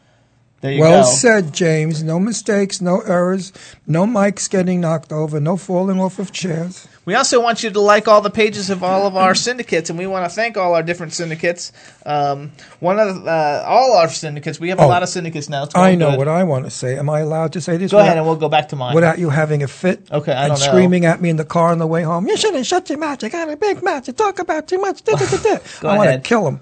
Well 0.63 1.03
go. 1.03 1.09
said, 1.09 1.53
James. 1.53 2.03
No 2.03 2.19
mistakes, 2.19 2.79
no 2.81 3.01
errors, 3.01 3.51
no 3.85 4.05
mics 4.05 4.49
getting 4.49 4.79
knocked 4.79 5.11
over, 5.11 5.39
no 5.41 5.57
falling 5.57 5.99
off 5.99 6.19
of 6.19 6.31
chairs. 6.31 6.87
We 7.05 7.15
also 7.15 7.41
want 7.41 7.63
you 7.63 7.69
to 7.69 7.81
like 7.81 8.07
all 8.07 8.21
the 8.21 8.29
pages 8.29 8.69
of 8.69 8.81
all 8.81 9.05
of 9.05 9.17
our 9.17 9.35
syndicates, 9.35 9.89
and 9.89 9.99
we 9.99 10.07
want 10.07 10.23
to 10.23 10.33
thank 10.33 10.55
all 10.55 10.73
our 10.73 10.81
different 10.81 11.11
syndicates. 11.11 11.73
Um, 12.05 12.53
one 12.79 12.97
of 12.97 13.27
uh, 13.27 13.63
all 13.67 13.97
our 13.97 14.07
syndicates. 14.07 14.57
We 14.57 14.69
have 14.69 14.79
a 14.79 14.83
Oh, 14.83 14.87
lot 14.87 15.03
of 15.03 15.09
syndicates 15.09 15.49
now. 15.49 15.67
I 15.75 15.95
know 15.95 16.11
good. 16.11 16.19
what 16.19 16.27
I 16.29 16.43
want 16.45 16.63
to 16.63 16.71
say. 16.71 16.97
Am 16.97 17.09
I 17.09 17.19
allowed 17.19 17.51
to 17.53 17.61
say 17.61 17.75
this? 17.75 17.91
Go 17.91 17.97
without- 17.97 18.05
ahead, 18.05 18.17
and 18.19 18.25
we'll 18.25 18.37
go 18.37 18.47
back 18.47 18.69
to 18.69 18.77
mine. 18.77 18.95
Without 18.95 19.19
you 19.19 19.29
having 19.29 19.63
a 19.63 19.67
fit 19.67 20.07
Okay, 20.09 20.31
I 20.31 20.45
and 20.45 20.51
don't 20.53 20.59
know. 20.61 20.65
screaming 20.65 21.03
at 21.05 21.19
me 21.19 21.29
in 21.29 21.35
the 21.35 21.43
car 21.43 21.71
on 21.71 21.77
the 21.79 21.87
way 21.87 22.03
home. 22.03 22.25
You 22.25 22.37
shouldn't 22.37 22.65
shut 22.65 22.89
your 22.89 22.99
mouth. 22.99 23.21
You 23.21 23.27
got 23.27 23.49
a 23.51 23.57
big 23.57 23.83
mouth. 23.83 24.07
You 24.07 24.13
talk 24.13 24.39
about 24.39 24.69
too 24.69 24.77
much. 24.77 25.03
Da, 25.03 25.17
da, 25.17 25.25
da, 25.25 25.37
da." 25.37 25.57
Go 25.81 25.89
I 25.89 25.97
want 25.97 26.09
to 26.11 26.19
kill 26.19 26.47
him. 26.47 26.61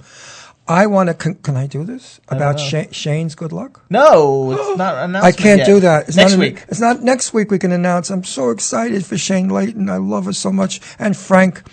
I 0.72 0.86
want 0.88 1.10
to. 1.10 1.14
Can, 1.14 1.36
can 1.36 1.58
I 1.58 1.68
do 1.68 1.84
this 1.84 2.20
about. 2.30 2.60
Shane's 2.60 3.36
good 3.36 3.52
luck? 3.52 3.84
No, 3.90 4.52
it's 4.52 4.78
not. 4.78 5.16
I 5.24 5.32
can't 5.32 5.60
yet. 5.60 5.66
do 5.66 5.80
that. 5.82 6.08
It's 6.08 6.18
Next 6.18 6.32
not 6.32 6.40
week. 6.40 6.64
It's 6.68 6.80
not 6.80 7.02
next 7.02 7.34
week. 7.34 7.52
We 7.52 7.60
can 7.60 7.72
announce. 7.72 8.10
I'm 8.10 8.24
so 8.24 8.50
excited 8.50 9.06
for 9.06 9.18
Shane 9.18 9.50
Layton. 9.50 9.90
I 9.90 9.98
love 9.98 10.26
her 10.26 10.34
so 10.34 10.52
much, 10.52 10.82
and 10.98 11.16
Frank. 11.16 11.64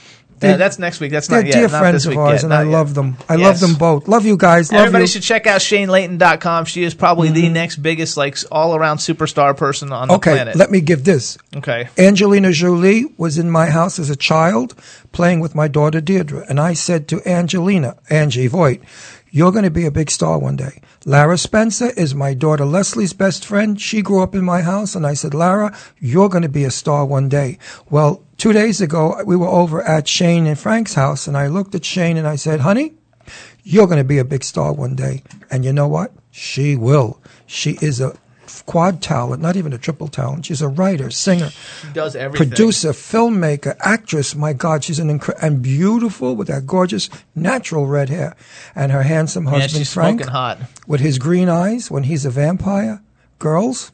Yeah, 0.43 0.57
that's 0.57 0.79
next 0.79 1.01
week. 1.01 1.11
That's 1.11 1.29
not 1.29 1.45
yet. 1.45 1.53
dear 1.53 1.69
not 1.69 1.81
friends 1.81 1.95
this 1.95 2.07
of 2.07 2.11
week 2.11 2.19
ours, 2.19 2.33
yet. 2.35 2.43
and 2.45 2.51
Not 2.51 2.61
I 2.61 2.65
yet. 2.65 2.71
love 2.73 2.95
them. 2.95 3.17
I 3.29 3.35
Yes. 3.37 3.45
love 3.45 3.61
them 3.71 3.79
both. 3.79 4.09
Love 4.09 4.25
you 4.25 4.37
guys. 4.37 4.71
Love 4.73 4.81
Everybody 4.83 5.05
you. 5.05 5.09
should 5.09 5.23
check 5.23 5.47
out 5.47 5.61
ShaneLayton.com. 5.61 6.65
She 6.67 6.85
is 6.85 6.95
probably 6.95 7.31
the 7.31 7.45
mm-hmm. 7.45 7.55
next 7.55 7.77
biggest, 7.77 8.17
like, 8.17 8.37
all 8.53 8.75
around 8.75 8.99
superstar 8.99 9.57
person 9.57 9.93
on 9.93 10.09
the 10.09 10.15
okay, 10.15 10.33
planet. 10.35 10.57
let 10.57 10.71
me 10.71 10.81
give 10.81 11.05
this. 11.05 11.39
okay. 11.57 11.89
Angelina 11.99 12.53
Jolie 12.53 13.07
was 13.17 13.39
in 13.39 13.51
my 13.51 13.67
house 13.67 13.99
as 13.99 14.11
a 14.11 14.17
child 14.17 14.75
playing 15.13 15.41
with 15.41 15.55
my 15.55 15.69
daughter 15.69 16.01
Deirdre. 16.01 16.45
And 16.49 16.61
I 16.61 16.75
said 16.75 17.09
to 17.09 17.27
Angelina, 17.29 17.97
Angie 18.11 18.47
Voigt, 18.47 18.81
you're 19.31 19.53
going 19.53 19.65
to 19.65 19.71
be 19.71 19.87
a 19.87 19.91
big 19.91 20.11
star 20.11 20.39
one 20.39 20.57
day. 20.57 20.81
Lara 21.05 21.39
Spencer 21.39 21.91
is 21.97 22.15
my 22.15 22.35
daughter 22.35 22.65
Leslie's 22.65 23.13
best 23.13 23.45
friend. 23.45 23.81
She 23.81 24.03
grew 24.03 24.23
up 24.23 24.35
in 24.35 24.45
my 24.45 24.63
house. 24.63 24.95
And 24.95 25.07
I 25.07 25.15
said, 25.15 25.35
Lara, 25.35 25.77
you're 25.99 26.29
going 26.29 26.43
to 26.43 26.49
be 26.49 26.65
a 26.65 26.71
star 26.71 27.05
one 27.05 27.29
day. 27.29 27.59
Well, 27.91 28.23
two 28.37 28.53
days 28.53 28.81
ago, 28.81 29.23
we 29.25 29.37
were 29.37 29.47
over 29.47 29.83
at 29.83 30.09
Shane 30.09 30.47
and 30.47 30.59
Frank's 30.59 30.95
house. 30.95 31.27
And 31.27 31.37
I 31.37 31.47
looked 31.47 31.75
at 31.75 31.85
Shane 31.85 32.17
and 32.17 32.27
I 32.27 32.37
said, 32.37 32.61
honey, 32.61 32.95
you're 33.63 33.87
going 33.87 33.99
to 33.99 34.05
be 34.05 34.19
a 34.19 34.25
big 34.25 34.45
star 34.45 34.73
one 34.73 34.95
day. 34.95 35.23
And 35.51 35.65
you 35.65 35.73
know 35.73 35.89
what? 35.89 36.13
She 36.31 36.77
will. 36.77 37.21
She 37.47 37.79
is 37.83 38.01
a 38.01 38.17
quad 38.67 39.01
talent, 39.03 39.43
not 39.43 39.57
even 39.57 39.73
a 39.73 39.79
triple 39.79 40.09
talent. 40.09 40.47
She's 40.47 40.63
a 40.63 40.69
writer, 40.69 41.11
singer, 41.11 41.51
She 41.51 41.89
does 41.93 42.15
everything. 42.17 42.49
producer, 42.49 42.91
filmmaker, 42.91 43.77
actress. 43.81 44.35
My 44.35 44.53
God, 44.53 44.85
she's 44.85 44.99
an 44.99 45.21
and 45.43 45.63
beautiful 45.63 46.35
with 46.37 46.49
that 46.49 46.67
gorgeous 46.67 47.09
natural 47.35 47.87
red 47.87 48.09
hair 48.09 48.37
and 48.75 48.93
her 48.93 49.03
handsome 49.03 49.45
Yeah, 49.45 49.51
husband 49.53 49.71
she's 49.79 49.93
Frank 49.93 50.23
hot. 50.25 50.59
with 50.87 51.01
his 51.01 51.19
green 51.19 51.49
eyes 51.49 51.91
when 51.91 52.05
he's 52.05 52.25
a 52.25 52.31
vampire. 52.31 53.01
Girls, 53.39 53.93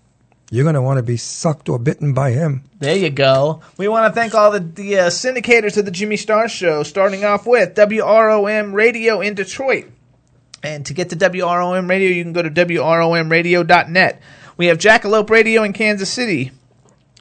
you're 0.50 0.64
going 0.64 0.74
to 0.74 0.82
want 0.82 0.98
to 0.98 1.02
be 1.02 1.16
sucked 1.16 1.68
or 1.68 1.78
bitten 1.78 2.12
by 2.12 2.30
him. 2.30 2.62
There 2.78 2.96
you 2.96 3.10
go. 3.10 3.62
We 3.76 3.88
want 3.88 4.06
to 4.06 4.14
thank 4.18 4.34
all 4.34 4.50
the, 4.50 4.60
the 4.60 4.98
uh, 4.98 5.06
syndicators 5.08 5.76
of 5.76 5.84
the 5.84 5.90
Jimmy 5.90 6.16
Star 6.16 6.48
Show, 6.48 6.82
starting 6.82 7.24
off 7.24 7.46
with 7.46 7.74
WROM 7.74 8.72
Radio 8.72 9.20
in 9.20 9.34
Detroit. 9.34 9.86
And 10.62 10.86
to 10.86 10.94
get 10.94 11.10
to 11.10 11.16
WROM 11.16 11.88
Radio, 11.90 12.08
you 12.10 12.22
can 12.22 12.32
go 12.32 12.40
to 12.42 12.50
WROMradio.net. 12.50 14.22
We 14.56 14.66
have 14.66 14.78
Jackalope 14.78 15.30
Radio 15.30 15.62
in 15.62 15.72
Kansas 15.72 16.10
City. 16.10 16.50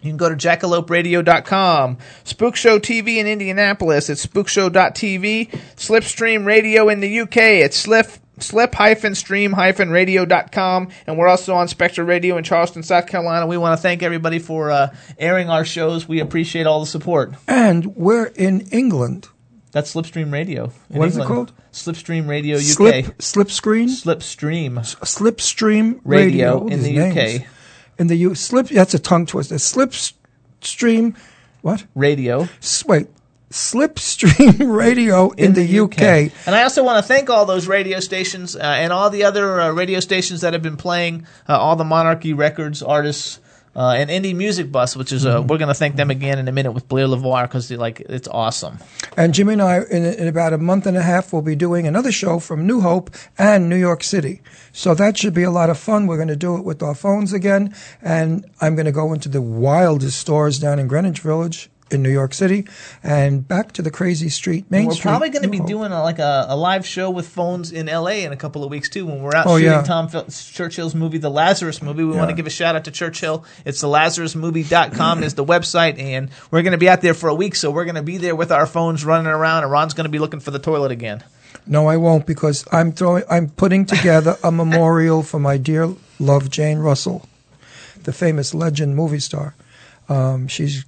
You 0.01 0.09
can 0.09 0.17
go 0.17 0.29
to 0.29 0.35
jackaloperadio.com. 0.35 1.97
Spook 2.25 2.57
Show 2.57 2.77
TV 2.77 3.17
in 3.17 3.27
Indianapolis. 3.27 4.09
It's 4.09 4.25
spookshow.tv. 4.25 5.49
Slipstream 5.77 6.45
Radio 6.45 6.89
in 6.89 6.99
the 6.99 7.21
UK. 7.21 7.37
It's 7.37 7.77
slip 7.77 8.07
slip-stream-radio.com 8.39 10.89
and 11.05 11.17
we're 11.19 11.27
also 11.27 11.53
on 11.53 11.67
Spectre 11.67 12.03
Radio 12.03 12.35
in 12.37 12.43
Charleston, 12.43 12.81
South 12.81 13.05
Carolina. 13.05 13.45
We 13.45 13.57
want 13.57 13.77
to 13.77 13.81
thank 13.81 14.01
everybody 14.01 14.39
for 14.39 14.71
uh, 14.71 14.95
airing 15.19 15.51
our 15.51 15.63
shows. 15.63 16.07
We 16.07 16.19
appreciate 16.19 16.65
all 16.65 16.79
the 16.79 16.87
support. 16.87 17.35
And 17.47 17.95
we're 17.95 18.25
in 18.25 18.61
England. 18.71 19.27
That's 19.73 19.93
Slipstream 19.93 20.31
Radio. 20.31 20.71
in 20.89 20.99
What 20.99 21.09
is 21.09 21.17
it 21.17 21.21
England. 21.21 21.47
called? 21.49 21.59
Slipstream 21.73 22.27
Radio 22.27 22.55
UK. 22.57 22.61
Slip? 22.61 23.05
Slipstream 23.17 23.89
Slipstream 25.03 25.99
Radio 26.05 26.59
Radio, 26.59 26.67
in 26.67 26.83
the 26.83 26.91
names. 26.97 27.41
UK. 27.41 27.47
In 27.99 28.07
the 28.07 28.15
U, 28.15 28.35
slip. 28.35 28.67
That's 28.69 28.93
a 28.93 28.99
tongue 28.99 29.25
twister. 29.25 29.55
Slipstream. 29.55 31.15
What? 31.61 31.85
Radio. 31.95 32.47
S- 32.61 32.85
Wait. 32.85 33.07
Slipstream 33.51 34.75
Radio 34.75 35.29
in, 35.31 35.53
the, 35.53 35.79
UK. 35.79 36.01
And 36.47 36.55
I 36.55 36.63
also 36.63 36.83
want 36.83 37.03
to 37.03 37.07
thank 37.07 37.29
all 37.29 37.45
those 37.45 37.67
radio 37.67 37.99
stations 37.99 38.55
uh, 38.55 38.59
and 38.61 38.91
all 38.91 39.11
the 39.11 39.23
other 39.25 39.61
uh, 39.61 39.71
radio 39.71 39.99
stations 39.99 40.41
that 40.41 40.53
have 40.53 40.63
been 40.63 40.75
playing 40.77 41.27
uh, 41.47 41.57
all 41.57 41.75
the 41.75 41.83
Monarchy 41.83 42.33
Records 42.33 42.81
artists. 42.81 43.39
Uh, 43.75 43.89
and 43.97 44.09
Indie 44.09 44.35
Music 44.35 44.71
Bus, 44.71 44.95
which 44.95 45.11
is 45.11 45.25
uh, 45.25 45.37
Mm-hmm. 45.37 45.47
we're 45.47 45.57
going 45.57 45.67
to 45.69 45.73
thank 45.73 45.95
them 45.95 46.11
again 46.11 46.37
in 46.37 46.47
a 46.47 46.51
minute 46.51 46.73
with 46.73 46.87
Blare 46.87 47.07
LeVoir 47.07 47.43
because 47.43 47.71
like 47.71 48.01
it's 48.01 48.27
awesome. 48.27 48.77
And 49.17 49.33
Jimmy 49.33 49.53
and 49.53 49.61
I, 49.61 49.77
in, 49.89 50.05
in 50.05 50.27
about 50.27 50.53
a 50.53 50.57
month 50.59 50.85
and 50.85 50.95
a 50.95 51.01
half, 51.01 51.33
we'll 51.33 51.41
be 51.41 51.55
doing 51.55 51.87
another 51.87 52.11
show 52.11 52.39
from 52.39 52.67
New 52.67 52.81
Hope 52.81 53.09
and 53.37 53.69
New 53.69 53.75
York 53.75 54.03
City. 54.03 54.41
So 54.71 54.93
that 54.95 55.17
should 55.17 55.33
be 55.33 55.43
a 55.43 55.51
lot 55.51 55.69
of 55.71 55.79
fun. 55.79 56.05
We're 56.05 56.17
going 56.17 56.27
to 56.27 56.35
do 56.35 56.55
it 56.55 56.63
with 56.63 56.83
our 56.83 56.93
phones 56.95 57.33
again. 57.33 57.73
And 58.01 58.45
I'm 58.61 58.75
going 58.75 58.85
to 58.85 58.91
go 58.91 59.11
into 59.11 59.29
the 59.29 59.41
wildest 59.41 60.19
stores 60.19 60.59
down 60.59 60.77
in 60.79 60.87
Greenwich 60.87 61.19
Village 61.19 61.69
in 61.93 62.01
New 62.03 62.09
York 62.11 62.33
City 62.33 62.67
and 63.03 63.47
back 63.47 63.71
to 63.73 63.81
the 63.81 63.91
crazy 63.91 64.29
street, 64.29 64.69
Main 64.69 64.81
And 64.81 64.87
we're 64.89 64.93
Street. 64.95 65.03
probably 65.09 65.29
going 65.29 65.43
to 65.43 65.49
be 65.49 65.59
doing 65.59 65.91
a, 65.91 66.01
like 66.03 66.19
a, 66.19 66.45
a 66.49 66.55
live 66.57 66.85
show 66.85 67.09
with 67.09 67.27
phones 67.27 67.71
in 67.71 67.87
L.A. 67.89 68.23
in 68.23 68.31
a 68.33 68.35
couple 68.37 68.63
of 68.63 68.69
weeks 68.71 68.89
too. 68.89 69.05
When 69.05 69.21
we're 69.21 69.35
out 69.35 69.45
Oh, 69.47 69.57
shooting 69.57 69.71
yeah. 69.71 69.83
Tom 69.83 70.07
Phil- 70.09 70.25
Churchill's 70.25 70.95
movie, 70.95 71.17
The 71.19 71.29
Lazarus 71.29 71.81
Movie, 71.81 72.03
we 72.03 72.15
want 72.15 72.29
to 72.29 72.35
give 72.35 72.47
a 72.47 72.49
shout 72.49 72.75
out 72.75 72.85
to 72.85 72.91
Churchill. 72.91 73.45
It's 73.65 73.81
the 73.81 73.87
LazarusMovie.com 73.87 75.23
is 75.23 75.35
the 75.35 75.45
website, 75.45 75.99
and 75.99 76.29
we're 76.51 76.61
going 76.63 76.71
to 76.71 76.77
be 76.77 76.89
out 76.89 77.01
there 77.01 77.13
for 77.13 77.29
a 77.29 77.35
week. 77.35 77.55
So 77.55 77.71
we're 77.71 77.85
going 77.85 77.95
to 77.95 78.03
be 78.03 78.17
there 78.17 78.35
with 78.35 78.51
our 78.51 78.65
phones 78.65 79.05
running 79.05 79.27
around, 79.27 79.63
and 79.63 79.71
Ron's 79.71 79.93
going 79.93 80.05
to 80.05 80.09
be 80.11 80.19
looking 80.19 80.39
for 80.39 80.51
the 80.51 80.59
toilet 80.59 80.91
again. 80.91 81.23
No, 81.65 81.87
I 81.87 81.97
won't 81.97 82.25
because 82.25 82.65
I'm 82.71 82.91
throwing. 82.91 83.23
I'm 83.29 83.49
putting 83.49 83.85
together 83.85 84.35
a 84.43 84.51
memorial 84.51 85.23
for 85.23 85.39
my 85.39 85.57
dear 85.57 85.89
love 86.19 86.49
Jane 86.49 86.79
Russell, 86.79 87.27
the 88.03 88.11
famous 88.11 88.53
legend 88.53 88.95
movie 88.95 89.19
star. 89.19 89.55
Um, 90.09 90.47
she's 90.47 90.83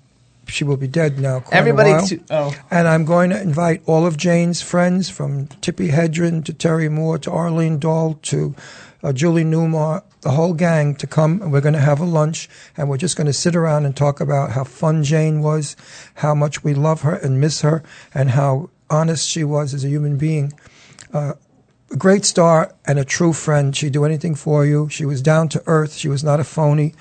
she 0.47 0.63
will 0.63 0.77
be 0.77 0.87
dead 0.87 1.19
now. 1.19 1.43
Everybody, 1.51 2.07
to- 2.07 2.23
oh. 2.29 2.55
and 2.71 2.87
I'm 2.87 3.05
going 3.05 3.29
to 3.29 3.41
invite 3.41 3.81
all 3.85 4.05
of 4.05 4.17
Jane's 4.17 4.61
friends, 4.61 5.09
from 5.09 5.47
Tippi 5.47 5.89
Hedren 5.91 6.43
to 6.45 6.53
Terry 6.53 6.89
Moore 6.89 7.17
to 7.19 7.31
Arlene 7.31 7.79
Dahl 7.79 8.15
to 8.23 8.55
uh, 9.03 9.13
Julie 9.13 9.43
Newmar, 9.43 10.03
the 10.21 10.31
whole 10.31 10.53
gang 10.53 10.95
to 10.95 11.07
come, 11.07 11.41
and 11.41 11.51
we're 11.51 11.61
going 11.61 11.73
to 11.73 11.79
have 11.79 11.99
a 11.99 12.05
lunch, 12.05 12.49
and 12.75 12.89
we're 12.89 12.97
just 12.97 13.15
going 13.15 13.27
to 13.27 13.33
sit 13.33 13.55
around 13.55 13.85
and 13.85 13.95
talk 13.95 14.19
about 14.19 14.51
how 14.51 14.63
fun 14.63 15.03
Jane 15.03 15.41
was, 15.41 15.75
how 16.15 16.33
much 16.33 16.63
we 16.63 16.73
love 16.73 17.01
her 17.01 17.13
and 17.13 17.39
miss 17.39 17.61
her, 17.61 17.83
and 18.13 18.31
how 18.31 18.69
honest 18.89 19.29
she 19.29 19.43
was 19.43 19.73
as 19.73 19.83
a 19.83 19.89
human 19.89 20.17
being. 20.17 20.53
Uh, 21.13 21.33
a 21.91 21.95
great 21.95 22.25
star 22.25 22.73
and 22.85 22.97
a 22.97 23.05
true 23.05 23.33
friend. 23.33 23.75
She'd 23.75 23.93
do 23.93 24.05
anything 24.05 24.33
for 24.35 24.65
you. 24.65 24.89
She 24.89 25.05
was 25.05 25.21
down 25.21 25.49
to 25.49 25.63
earth. 25.67 25.93
She 25.93 26.07
was 26.07 26.23
not 26.23 26.39
a 26.39 26.43
phony. 26.43 26.95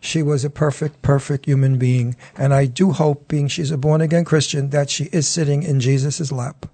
She 0.00 0.22
was 0.22 0.44
a 0.44 0.50
perfect, 0.50 1.02
perfect 1.02 1.46
human 1.46 1.78
being. 1.78 2.16
And 2.36 2.54
I 2.54 2.66
do 2.66 2.92
hope, 2.92 3.28
being 3.28 3.48
she's 3.48 3.70
a 3.70 3.78
born 3.78 4.00
again 4.00 4.24
Christian, 4.24 4.70
that 4.70 4.90
she 4.90 5.04
is 5.12 5.26
sitting 5.28 5.62
in 5.62 5.80
Jesus' 5.80 6.30
lap. 6.32 6.66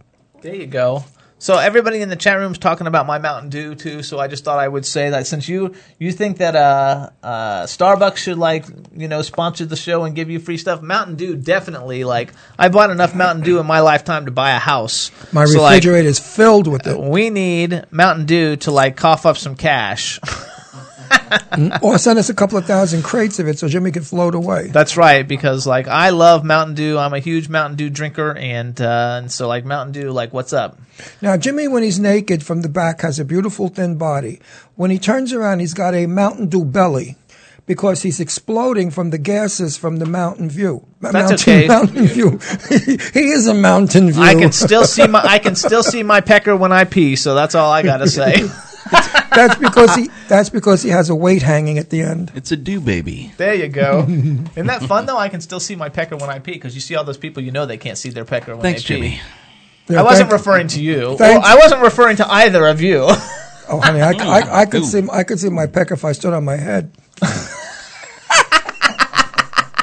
There 0.43 0.55
you 0.55 0.67
go. 0.67 1.05
So 1.39 1.59
everybody 1.59 2.01
in 2.01 2.09
the 2.09 2.17
chat 2.17 2.39
room's 2.39 2.57
talking 2.57 2.87
about 2.87 3.07
my 3.07 3.19
Mountain 3.19 3.51
Dew 3.51 3.75
too. 3.75 4.03
So 4.03 4.19
I 4.19 4.29
just 4.29 4.45
thought 4.45 4.59
I 4.59 4.67
would 4.67 4.87
say 4.87 5.11
that 5.11 5.27
since 5.27 5.47
you 5.47 5.75
you 5.99 6.11
think 6.11 6.39
that 6.39 6.57
uh, 6.57 7.11
uh, 7.23 7.65
Starbucks 7.65 8.17
should 8.17 8.39
like 8.39 8.65
you 8.97 9.09
know 9.09 9.21
sponsor 9.21 9.67
the 9.67 9.77
show 9.77 10.05
and 10.05 10.15
give 10.15 10.31
you 10.31 10.39
free 10.39 10.57
stuff, 10.57 10.81
Mountain 10.81 11.17
Dew 11.17 11.37
definitely. 11.37 12.05
Like 12.05 12.33
I 12.59 12.71
bought 12.71 12.89
enough 12.89 13.15
Mountain 13.15 13.45
Dew 13.45 13.59
in 13.59 13.67
my 13.67 13.81
lifetime 13.81 14.25
to 14.25 14.31
buy 14.31 14.53
a 14.53 14.59
house. 14.59 15.11
My 15.33 15.45
So, 15.45 15.61
like, 15.61 15.75
refrigerator 15.75 16.09
is 16.09 16.19
filled 16.19 16.67
with 16.67 16.87
it. 16.87 16.99
we 16.99 17.29
need 17.29 17.85
Mountain 17.91 18.25
Dew 18.25 18.57
to 18.57 18.71
like 18.71 18.97
cough 18.97 19.27
up 19.27 19.37
some 19.37 19.55
cash. 19.55 20.21
or 21.83 21.99
send 21.99 22.19
us 22.19 22.29
a 22.29 22.35
couple 22.35 22.59
of 22.59 22.65
thousand 22.65 23.03
crates 23.03 23.39
of 23.39 23.49
it 23.49 23.59
so 23.59 23.69
Jimmy 23.69 23.91
can 23.91 24.03
float 24.03 24.35
away. 24.35 24.69
That's 24.69 24.97
right, 24.97 25.27
because 25.27 25.67
like 25.67 25.89
I 25.89 26.11
love 26.11 26.45
Mountain 26.45 26.75
Dew. 26.75 26.99
I'm 26.99 27.15
a 27.15 27.19
huge 27.19 27.49
Mountain 27.49 27.77
Dew 27.77 27.91
drinker, 27.91 28.37
and 28.37 28.81
uh, 28.81 29.21
and 29.21 29.33
so 29.33 29.49
like 29.49 29.65
Mountain 29.65 29.93
Dew, 29.93 30.11
like 30.11 30.33
what's 30.33 30.53
up? 30.53 30.79
Now, 31.21 31.37
Jimmy, 31.37 31.69
when 31.69 31.83
he's 31.83 31.99
naked 31.99 32.43
from 32.45 32.63
the 32.63 32.69
back, 32.69 33.01
has 33.01 33.19
a 33.19 33.25
beautiful 33.25 33.69
thin 33.69 33.97
body. 33.97 34.41
When 34.77 34.91
he 34.91 34.99
turns 34.99 35.33
around, 35.33 35.61
he's 35.61 35.75
got 35.75 35.95
a 35.95 36.07
Mountain 36.07 36.49
Dew 36.49 36.65
belly 36.65 37.17
because 37.67 38.03
he's 38.03 38.21
exploding 38.21 38.91
from 38.91 39.11
the 39.11 39.19
gases 39.19 39.77
from 39.77 39.97
the 39.97 40.07
Mountain 40.07 40.51
View. 40.51 40.87
That's 41.01 41.13
mountain, 41.13 41.35
okay. 41.35 41.67
Mountain 41.67 42.07
View. 42.07 42.31
he 43.13 43.29
is 43.31 43.47
a 43.47 43.55
Mountain 43.55 44.13
View. 44.13 44.23
I 44.23 44.35
can 44.35 44.53
still 44.53 44.85
see 44.85 45.07
my 45.07 45.21
I 45.23 45.39
can 45.39 45.55
still 45.57 45.83
see 45.83 46.03
my 46.03 46.21
pecker 46.21 46.57
when 46.57 46.73
I 46.73 46.85
pee, 46.85 47.17
so 47.17 47.35
that's 47.35 47.55
all 47.55 47.71
I 47.71 47.83
gotta 47.83 48.09
say. 48.09 48.49
That's 49.35 49.57
because 49.57 49.95
he. 49.95 50.09
That's 50.29 50.49
because 50.51 50.83
he 50.83 50.89
has 50.91 51.11
a 51.11 51.15
weight 51.15 51.43
hanging 51.43 51.79
at 51.79 51.91
the 51.91 52.01
end. 52.01 52.33
It's 52.35 52.51
a 52.53 52.57
do 52.57 52.81
baby. 52.81 53.33
There 53.37 53.55
you 53.55 53.69
go. 53.69 54.01
Isn't 54.09 54.67
that 54.67 54.83
fun 54.83 55.07
though? 55.07 55.19
I 55.19 55.29
can 55.29 55.41
still 55.41 55.61
see 55.61 55.77
my 55.77 55.89
pecker 55.89 56.17
when 56.17 56.31
I 56.31 56.39
pee 56.39 56.53
because 56.53 56.75
you 56.75 56.81
see 56.81 56.95
all 56.97 57.05
those 57.05 57.19
people 57.19 57.43
you 57.43 57.51
know 57.51 57.67
they 57.67 57.77
can't 57.79 57.99
see 57.99 58.11
their 58.11 58.25
pecker 58.25 58.53
when 58.55 58.63
Thanks, 58.63 58.83
they 58.83 58.95
pee. 58.97 59.01
Jimmy. 59.03 59.21
Yeah, 59.89 60.01
I 60.01 60.03
wasn't 60.03 60.31
thank- 60.31 60.41
referring 60.41 60.69
to 60.69 60.83
you. 60.83 61.05
Or 61.09 61.19
Thanks. 61.19 61.47
I 61.47 61.57
wasn't 61.57 61.83
referring 61.83 62.17
to 62.17 62.27
either 62.31 62.67
of 62.67 62.81
you. 62.81 63.07
Oh, 63.67 63.81
honey, 63.81 64.03
I, 64.03 64.11
I, 64.11 64.13
mm, 64.13 64.53
I 64.53 64.67
could 64.67 64.83
Ooh. 64.83 64.87
see. 64.87 65.03
I 65.11 65.25
could 65.25 65.41
see 65.41 65.49
my 65.49 65.67
pecker 65.67 65.95
if 65.95 66.05
I 66.05 66.13
stood 66.13 66.35
on 66.35 66.45
my 66.45 66.57
head. 66.57 66.93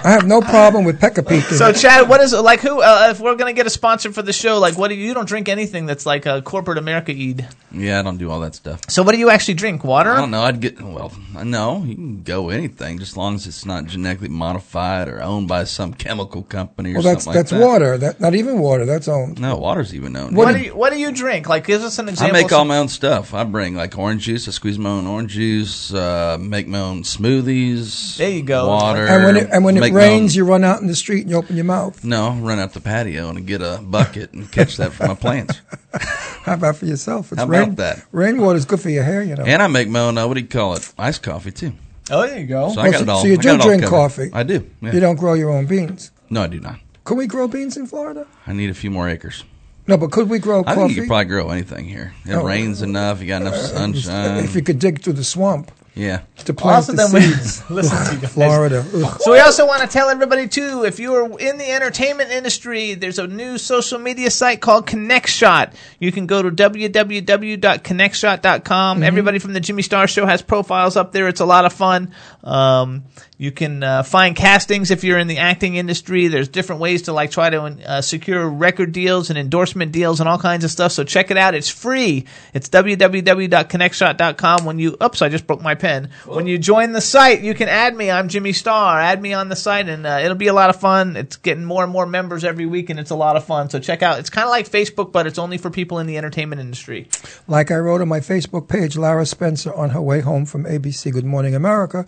I 0.03 0.11
have 0.11 0.25
no 0.25 0.41
problem 0.41 0.83
with 0.83 0.99
pecker 0.99 1.21
peeking. 1.21 1.57
so, 1.57 1.71
Chad, 1.71 2.09
what 2.09 2.21
is 2.21 2.33
it 2.33 2.41
like? 2.41 2.61
Who? 2.61 2.81
Uh, 2.81 3.09
if 3.11 3.19
we're 3.19 3.35
gonna 3.35 3.53
get 3.53 3.67
a 3.67 3.69
sponsor 3.69 4.11
for 4.11 4.21
the 4.21 4.33
show, 4.33 4.59
like, 4.59 4.77
what 4.77 4.87
do 4.87 4.95
you, 4.95 5.07
you 5.07 5.13
don't 5.13 5.27
drink 5.27 5.47
anything 5.47 5.85
that's 5.85 6.05
like 6.05 6.25
a 6.25 6.41
corporate 6.41 6.77
America 6.77 7.11
eat? 7.11 7.41
Yeah, 7.71 7.99
I 7.99 8.01
don't 8.01 8.17
do 8.17 8.29
all 8.31 8.39
that 8.41 8.55
stuff. 8.55 8.81
So, 8.89 9.03
what 9.03 9.13
do 9.13 9.19
you 9.19 9.29
actually 9.29 9.53
drink? 9.55 9.83
Water? 9.83 10.11
I 10.11 10.17
don't 10.17 10.31
know. 10.31 10.41
I'd 10.41 10.59
get 10.59 10.81
well. 10.81 11.11
No, 11.43 11.83
you 11.83 11.95
can 11.95 12.23
go 12.23 12.49
anything, 12.49 12.99
just 12.99 13.13
as 13.13 13.17
long 13.17 13.35
as 13.35 13.47
it's 13.47 13.65
not 13.65 13.85
genetically 13.85 14.29
modified 14.29 15.07
or 15.07 15.21
owned 15.21 15.47
by 15.47 15.65
some 15.65 15.93
chemical 15.93 16.41
company 16.43 16.91
or 16.91 16.95
well, 16.95 17.03
that's 17.03 17.23
something 17.23 17.37
like 17.39 17.49
that's 17.49 17.51
that. 17.51 17.65
water. 17.65 17.97
That 17.97 18.19
not 18.19 18.33
even 18.35 18.59
water. 18.59 18.85
That's 18.85 19.07
owned. 19.07 19.39
No, 19.39 19.57
water's 19.57 19.93
even 19.93 20.15
owned. 20.15 20.35
What 20.35 20.53
do 20.53 20.61
you 20.61 20.75
What 20.75 20.91
do 20.91 20.99
you 20.99 21.11
drink? 21.11 21.47
Like, 21.47 21.65
give 21.67 21.83
us 21.83 21.99
an 21.99 22.09
example. 22.09 22.37
I 22.37 22.41
make 22.41 22.51
all 22.51 22.65
my 22.65 22.77
own 22.77 22.87
stuff. 22.87 23.33
I 23.33 23.43
bring 23.43 23.75
like 23.75 23.97
orange 23.97 24.23
juice. 24.23 24.47
I 24.47 24.51
squeeze 24.51 24.79
my 24.79 24.89
own 24.89 25.05
orange 25.05 25.33
juice. 25.33 25.93
Uh, 25.93 26.37
make 26.39 26.67
my 26.67 26.79
own 26.79 27.03
smoothies. 27.03 28.17
There 28.17 28.29
you 28.29 28.43
go. 28.43 28.67
Water. 28.67 29.05
And 29.05 29.23
when 29.23 29.37
it, 29.37 29.49
and 29.51 29.63
when 29.63 29.77
it 29.77 29.90
make 29.91 30.01
my 30.01 30.07
own- 30.07 30.19
rains, 30.19 30.35
you 30.35 30.45
run 30.45 30.63
out 30.63 30.81
in 30.81 30.87
the 30.87 30.95
street 30.95 31.21
and 31.21 31.29
you 31.29 31.37
open 31.37 31.55
your 31.55 31.65
mouth. 31.65 32.03
no, 32.03 32.31
run 32.33 32.59
out 32.59 32.73
the 32.73 32.81
patio 32.81 33.29
and 33.29 33.45
get 33.45 33.61
a 33.61 33.79
bucket 33.83 34.33
and 34.33 34.51
catch 34.51 34.77
that 34.77 34.93
for 34.93 35.07
my 35.07 35.13
plants. 35.15 35.61
How 36.43 36.53
about 36.55 36.77
for 36.77 36.85
yourself? 36.85 37.31
It's 37.31 37.39
How 37.39 37.45
about 37.45 37.57
rain, 37.59 37.75
that? 37.75 38.03
Rainwater 38.11 38.57
is 38.57 38.65
good 38.65 38.79
for 38.81 38.89
your 38.89 39.03
hair, 39.03 39.21
you 39.21 39.35
know. 39.35 39.43
And 39.43 39.61
I 39.61 39.67
make 39.67 39.87
my 39.89 39.99
own. 39.99 40.17
Uh, 40.17 40.27
what 40.27 40.33
do 40.35 40.41
you 40.41 40.47
call 40.47 40.73
it? 40.75 40.91
Iced 40.97 41.21
coffee 41.23 41.51
too. 41.51 41.73
oh, 42.09 42.25
there 42.27 42.39
you 42.39 42.47
go. 42.47 42.69
So 42.73 42.81
I 42.81 42.87
Oh, 42.87 42.91
got 42.91 42.97
so- 42.97 43.03
it 43.03 43.09
all. 43.09 43.21
so 43.21 43.27
you 43.27 43.33
I 43.33 43.41
do 43.41 43.49
it 43.55 43.61
drink 43.61 43.85
coffee? 43.85 44.29
I 44.33 44.43
do. 44.43 44.67
Yeah. 44.81 44.93
You 44.93 44.99
don't 44.99 45.17
grow 45.17 45.33
your 45.33 45.51
own 45.51 45.65
beans. 45.67 46.11
No, 46.29 46.41
I 46.43 46.47
do 46.47 46.59
not. 46.59 46.79
Can 47.03 47.17
we 47.17 47.27
grow 47.27 47.47
beans 47.47 47.77
in 47.77 47.85
Florida? 47.87 48.25
I 48.47 48.53
need 48.53 48.69
a 48.69 48.73
few 48.73 48.89
more 48.91 49.07
acres. 49.09 49.43
No, 49.87 49.97
but 49.97 50.11
could 50.11 50.29
we 50.29 50.39
grow 50.39 50.59
I 50.61 50.63
coffee? 50.75 50.75
think 50.79 50.91
you 50.95 51.01
could 51.01 51.07
probably 51.07 51.25
grow 51.25 51.49
anything 51.49 51.85
here. 51.85 52.13
It 52.25 52.33
Oh. 52.35 52.43
rains 52.45 52.81
enough. 52.81 53.19
You 53.21 53.27
got 53.27 53.41
enough 53.41 53.55
sunshine. 53.57 54.37
if 54.43 54.55
you 54.55 54.61
could 54.61 54.79
dig 54.79 55.01
through 55.01 55.13
the 55.13 55.23
swamp 55.23 55.71
yeah. 55.93 56.21
to 56.45 56.53
plant 56.53 56.75
Also, 56.75 56.91
the 56.93 56.97
then 56.97 57.13
we 57.13 57.21
seeds. 57.21 57.63
listen 57.69 58.05
to 58.05 58.15
you 58.15 58.21
guys. 58.21 58.33
Florida. 58.33 58.85
Ugh. 58.93 59.21
So 59.21 59.31
we 59.33 59.39
also 59.39 59.65
want 59.67 59.81
to 59.81 59.87
tell 59.87 60.09
everybody 60.09 60.47
too, 60.47 60.83
if 60.85 60.99
you 60.99 61.13
are 61.15 61.39
in 61.39 61.57
the 61.57 61.69
entertainment 61.69 62.31
industry, 62.31 62.93
there's 62.93 63.19
a 63.19 63.27
new 63.27 63.57
social 63.57 63.99
media 63.99 64.31
site 64.31 64.61
called 64.61 64.87
ConnectShot. 64.87 65.73
You 65.99 66.11
can 66.11 66.27
go 66.27 66.41
to 66.41 66.49
www.connectshot.com. 66.51 69.03
Everybody 69.03 69.39
from 69.39 69.53
the 69.53 69.59
Jimmy 69.59 69.81
Star 69.81 70.07
Show 70.07 70.25
has 70.25 70.41
profiles 70.41 70.95
up 70.95 71.11
there. 71.11 71.27
It's 71.27 71.41
a 71.41 71.45
lot 71.45 71.65
of 71.65 71.73
fun. 71.73 72.13
Um, 72.43 73.03
you 73.41 73.51
can 73.51 73.81
uh, 73.81 74.03
find 74.03 74.35
castings 74.35 74.91
if 74.91 75.03
you're 75.03 75.17
in 75.17 75.25
the 75.25 75.39
acting 75.39 75.75
industry. 75.75 76.27
There's 76.27 76.47
different 76.47 76.79
ways 76.79 77.01
to 77.03 77.13
like 77.13 77.31
try 77.31 77.49
to 77.49 77.59
uh, 77.59 78.01
secure 78.03 78.47
record 78.47 78.91
deals 78.91 79.31
and 79.31 79.39
endorsement 79.39 79.91
deals 79.91 80.19
and 80.19 80.29
all 80.29 80.37
kinds 80.37 80.63
of 80.63 80.69
stuff. 80.69 80.91
So 80.91 81.03
check 81.03 81.31
it 81.31 81.37
out. 81.37 81.55
It's 81.55 81.67
free. 81.67 82.25
It's 82.53 82.69
www.connectshot.com. 82.69 84.65
When 84.65 84.77
you, 84.77 84.95
oops, 85.01 85.23
I 85.23 85.29
just 85.29 85.47
broke 85.47 85.63
my 85.63 85.73
pen. 85.73 86.11
When 86.27 86.45
you 86.45 86.59
join 86.59 86.91
the 86.91 87.01
site, 87.01 87.41
you 87.41 87.55
can 87.55 87.67
add 87.67 87.95
me. 87.95 88.11
I'm 88.11 88.27
Jimmy 88.27 88.53
Star. 88.53 89.01
Add 89.01 89.19
me 89.19 89.33
on 89.33 89.49
the 89.49 89.55
site, 89.55 89.89
and 89.89 90.05
uh, 90.05 90.19
it'll 90.21 90.35
be 90.35 90.45
a 90.45 90.53
lot 90.53 90.69
of 90.69 90.79
fun. 90.79 91.15
It's 91.15 91.37
getting 91.37 91.65
more 91.65 91.81
and 91.81 91.91
more 91.91 92.05
members 92.05 92.43
every 92.43 92.67
week, 92.67 92.91
and 92.91 92.99
it's 92.99 93.09
a 93.09 93.15
lot 93.15 93.37
of 93.37 93.43
fun. 93.43 93.71
So 93.71 93.79
check 93.79 94.03
out. 94.03 94.19
It's 94.19 94.29
kind 94.29 94.45
of 94.45 94.51
like 94.51 94.69
Facebook, 94.69 95.11
but 95.11 95.25
it's 95.25 95.39
only 95.39 95.57
for 95.57 95.71
people 95.71 95.97
in 95.97 96.05
the 96.05 96.19
entertainment 96.19 96.61
industry. 96.61 97.07
Like 97.47 97.71
I 97.71 97.77
wrote 97.77 98.01
on 98.01 98.07
my 98.07 98.19
Facebook 98.19 98.67
page, 98.67 98.97
Lara 98.97 99.25
Spencer 99.25 99.73
on 99.73 99.89
her 99.89 100.01
way 100.01 100.19
home 100.19 100.45
from 100.45 100.65
ABC 100.65 101.11
Good 101.11 101.25
Morning 101.25 101.55
America 101.55 102.05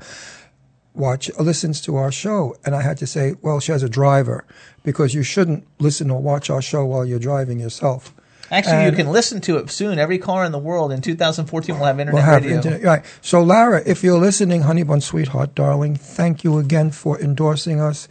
watch 0.95 1.29
listens 1.39 1.81
to 1.81 1.95
our 1.95 2.11
show 2.11 2.55
and 2.65 2.75
I 2.75 2.81
had 2.81 2.97
to 2.99 3.07
say, 3.07 3.35
well, 3.41 3.59
she 3.59 3.71
has 3.71 3.83
a 3.83 3.89
driver 3.89 4.45
because 4.83 5.13
you 5.13 5.23
shouldn't 5.23 5.65
listen 5.79 6.11
or 6.11 6.21
watch 6.21 6.49
our 6.49 6.61
show 6.61 6.85
while 6.85 7.05
you're 7.05 7.19
driving 7.19 7.59
yourself. 7.59 8.13
Actually, 8.51 8.73
And- 8.73 8.91
you 8.97 9.03
can 9.03 9.11
listen 9.11 9.41
to 9.41 9.57
it 9.57 9.71
soon. 9.71 9.97
Every 9.97 10.19
car 10.19 10.45
in 10.45 10.51
the 10.51 10.59
world 10.59 10.91
in 10.91 11.01
2014 11.01 11.79
will 11.79 11.85
have 11.85 11.99
internet 11.99 12.13
We'll 12.13 12.23
have 12.23 12.43
radio. 12.43 12.57
internet, 12.57 12.83
right. 12.83 13.05
So, 13.21 13.41
Lara, 13.41 13.81
if 13.85 14.03
you're 14.03 14.19
listening, 14.19 14.61
honey 14.61 14.83
bun 14.83 15.01
sweetheart, 15.01 15.55
darling, 15.55 15.95
thank 15.95 16.43
you 16.43 16.59
again 16.59 16.91
for 16.91 17.19
endorsing 17.19 17.79
us. 17.81 18.07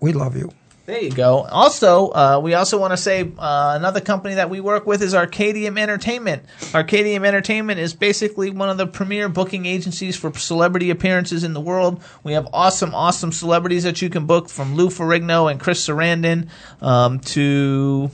We 0.00 0.12
love 0.12 0.36
you. 0.36 0.50
There 0.90 1.00
you 1.00 1.12
go. 1.12 1.44
Also, 1.44 2.08
uh, 2.08 2.40
we 2.42 2.54
also 2.54 2.76
want 2.76 2.92
to 2.92 2.96
say 2.96 3.20
uh, 3.38 3.74
another 3.78 4.00
company 4.00 4.34
that 4.34 4.50
we 4.50 4.58
work 4.58 4.88
with 4.88 5.02
is 5.02 5.14
Arcadium 5.14 5.78
Entertainment. 5.78 6.42
Arcadium 6.72 7.24
Entertainment 7.24 7.78
is 7.78 7.94
basically 7.94 8.50
one 8.50 8.68
of 8.68 8.76
the 8.76 8.88
premier 8.88 9.28
booking 9.28 9.66
agencies 9.66 10.16
for 10.16 10.34
celebrity 10.34 10.90
appearances 10.90 11.44
in 11.44 11.52
the 11.52 11.60
world. 11.60 12.02
We 12.24 12.32
have 12.32 12.48
awesome, 12.52 12.92
awesome 12.92 13.30
celebrities 13.30 13.84
that 13.84 14.02
you 14.02 14.10
can 14.10 14.26
book 14.26 14.48
from 14.48 14.74
Lou 14.74 14.88
Ferrigno 14.88 15.48
and 15.48 15.60
Chris 15.60 15.86
Sarandon 15.86 16.48
um, 16.82 17.20
to 17.20 18.10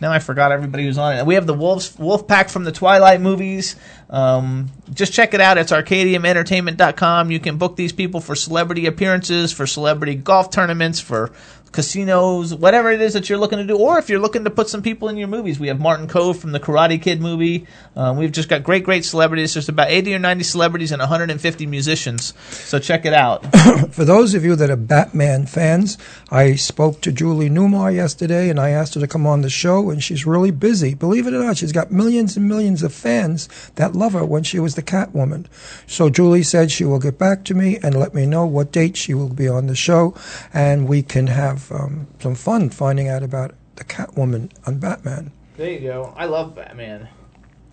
Now 0.00 0.10
I 0.10 0.18
forgot 0.18 0.52
everybody 0.52 0.84
who's 0.84 0.96
on 0.96 1.18
it. 1.18 1.26
We 1.26 1.34
have 1.34 1.46
the 1.46 1.52
Wolves 1.52 1.98
Wolf 1.98 2.26
Pack 2.26 2.48
from 2.48 2.64
the 2.64 2.72
Twilight 2.72 3.20
movies. 3.20 3.76
Um, 4.08 4.70
just 4.94 5.12
check 5.12 5.34
it 5.34 5.42
out. 5.42 5.58
It's 5.58 5.72
arcadiumentertainment.com. 5.72 7.30
You 7.30 7.40
can 7.40 7.58
book 7.58 7.76
these 7.76 7.92
people 7.92 8.20
for 8.20 8.34
celebrity 8.34 8.86
appearances, 8.86 9.52
for 9.52 9.66
celebrity 9.66 10.14
golf 10.14 10.50
tournaments, 10.50 10.98
for 10.98 11.32
casinos, 11.76 12.54
whatever 12.54 12.90
it 12.90 13.00
is 13.02 13.12
that 13.12 13.28
you're 13.28 13.38
looking 13.38 13.58
to 13.58 13.64
do, 13.64 13.76
or 13.76 13.98
if 13.98 14.08
you're 14.08 14.18
looking 14.18 14.44
to 14.44 14.50
put 14.50 14.68
some 14.68 14.82
people 14.82 15.08
in 15.08 15.16
your 15.16 15.28
movies. 15.28 15.60
We 15.60 15.68
have 15.68 15.78
Martin 15.78 16.08
Kove 16.08 16.36
from 16.36 16.52
the 16.52 16.58
Karate 16.58 17.00
Kid 17.00 17.20
movie. 17.20 17.66
Um, 17.94 18.16
we've 18.16 18.32
just 18.32 18.48
got 18.48 18.64
great, 18.64 18.82
great 18.82 19.04
celebrities. 19.04 19.54
There's 19.54 19.68
about 19.68 19.90
80 19.90 20.14
or 20.14 20.18
90 20.18 20.42
celebrities 20.42 20.90
and 20.90 21.00
150 21.00 21.66
musicians. 21.66 22.32
So 22.48 22.78
check 22.78 23.04
it 23.04 23.12
out. 23.12 23.44
For 23.92 24.06
those 24.06 24.34
of 24.34 24.42
you 24.42 24.56
that 24.56 24.70
are 24.70 24.76
Batman 24.76 25.44
fans, 25.46 25.98
I 26.30 26.54
spoke 26.54 27.02
to 27.02 27.12
Julie 27.12 27.50
Newmar 27.50 27.94
yesterday 27.94 28.48
and 28.48 28.58
I 28.58 28.70
asked 28.70 28.94
her 28.94 29.00
to 29.00 29.06
come 29.06 29.26
on 29.26 29.42
the 29.42 29.50
show, 29.50 29.90
and 29.90 30.02
she's 30.02 30.26
really 30.26 30.50
busy. 30.50 30.94
Believe 30.94 31.26
it 31.26 31.34
or 31.34 31.44
not, 31.44 31.58
she's 31.58 31.72
got 31.72 31.92
millions 31.92 32.38
and 32.38 32.48
millions 32.48 32.82
of 32.82 32.94
fans 32.94 33.48
that 33.74 33.94
love 33.94 34.14
her 34.14 34.24
when 34.24 34.42
she 34.42 34.58
was 34.58 34.74
the 34.74 34.82
Catwoman. 34.82 35.44
So 35.86 36.08
Julie 36.08 36.42
said 36.42 36.70
she 36.70 36.84
will 36.86 36.98
get 36.98 37.18
back 37.18 37.44
to 37.44 37.54
me 37.54 37.78
and 37.82 37.94
let 37.94 38.14
me 38.14 38.24
know 38.24 38.46
what 38.46 38.72
date 38.72 38.96
she 38.96 39.12
will 39.12 39.28
be 39.28 39.46
on 39.46 39.66
the 39.66 39.76
show, 39.76 40.14
and 40.54 40.88
we 40.88 41.02
can 41.02 41.26
have 41.26 41.65
um, 41.72 42.06
some 42.20 42.34
fun 42.34 42.70
finding 42.70 43.08
out 43.08 43.22
about 43.22 43.54
the 43.76 43.84
Catwoman 43.84 44.50
on 44.66 44.78
Batman. 44.78 45.32
There 45.56 45.70
you 45.70 45.80
go. 45.80 46.12
I 46.16 46.26
love 46.26 46.54
Batman. 46.54 47.08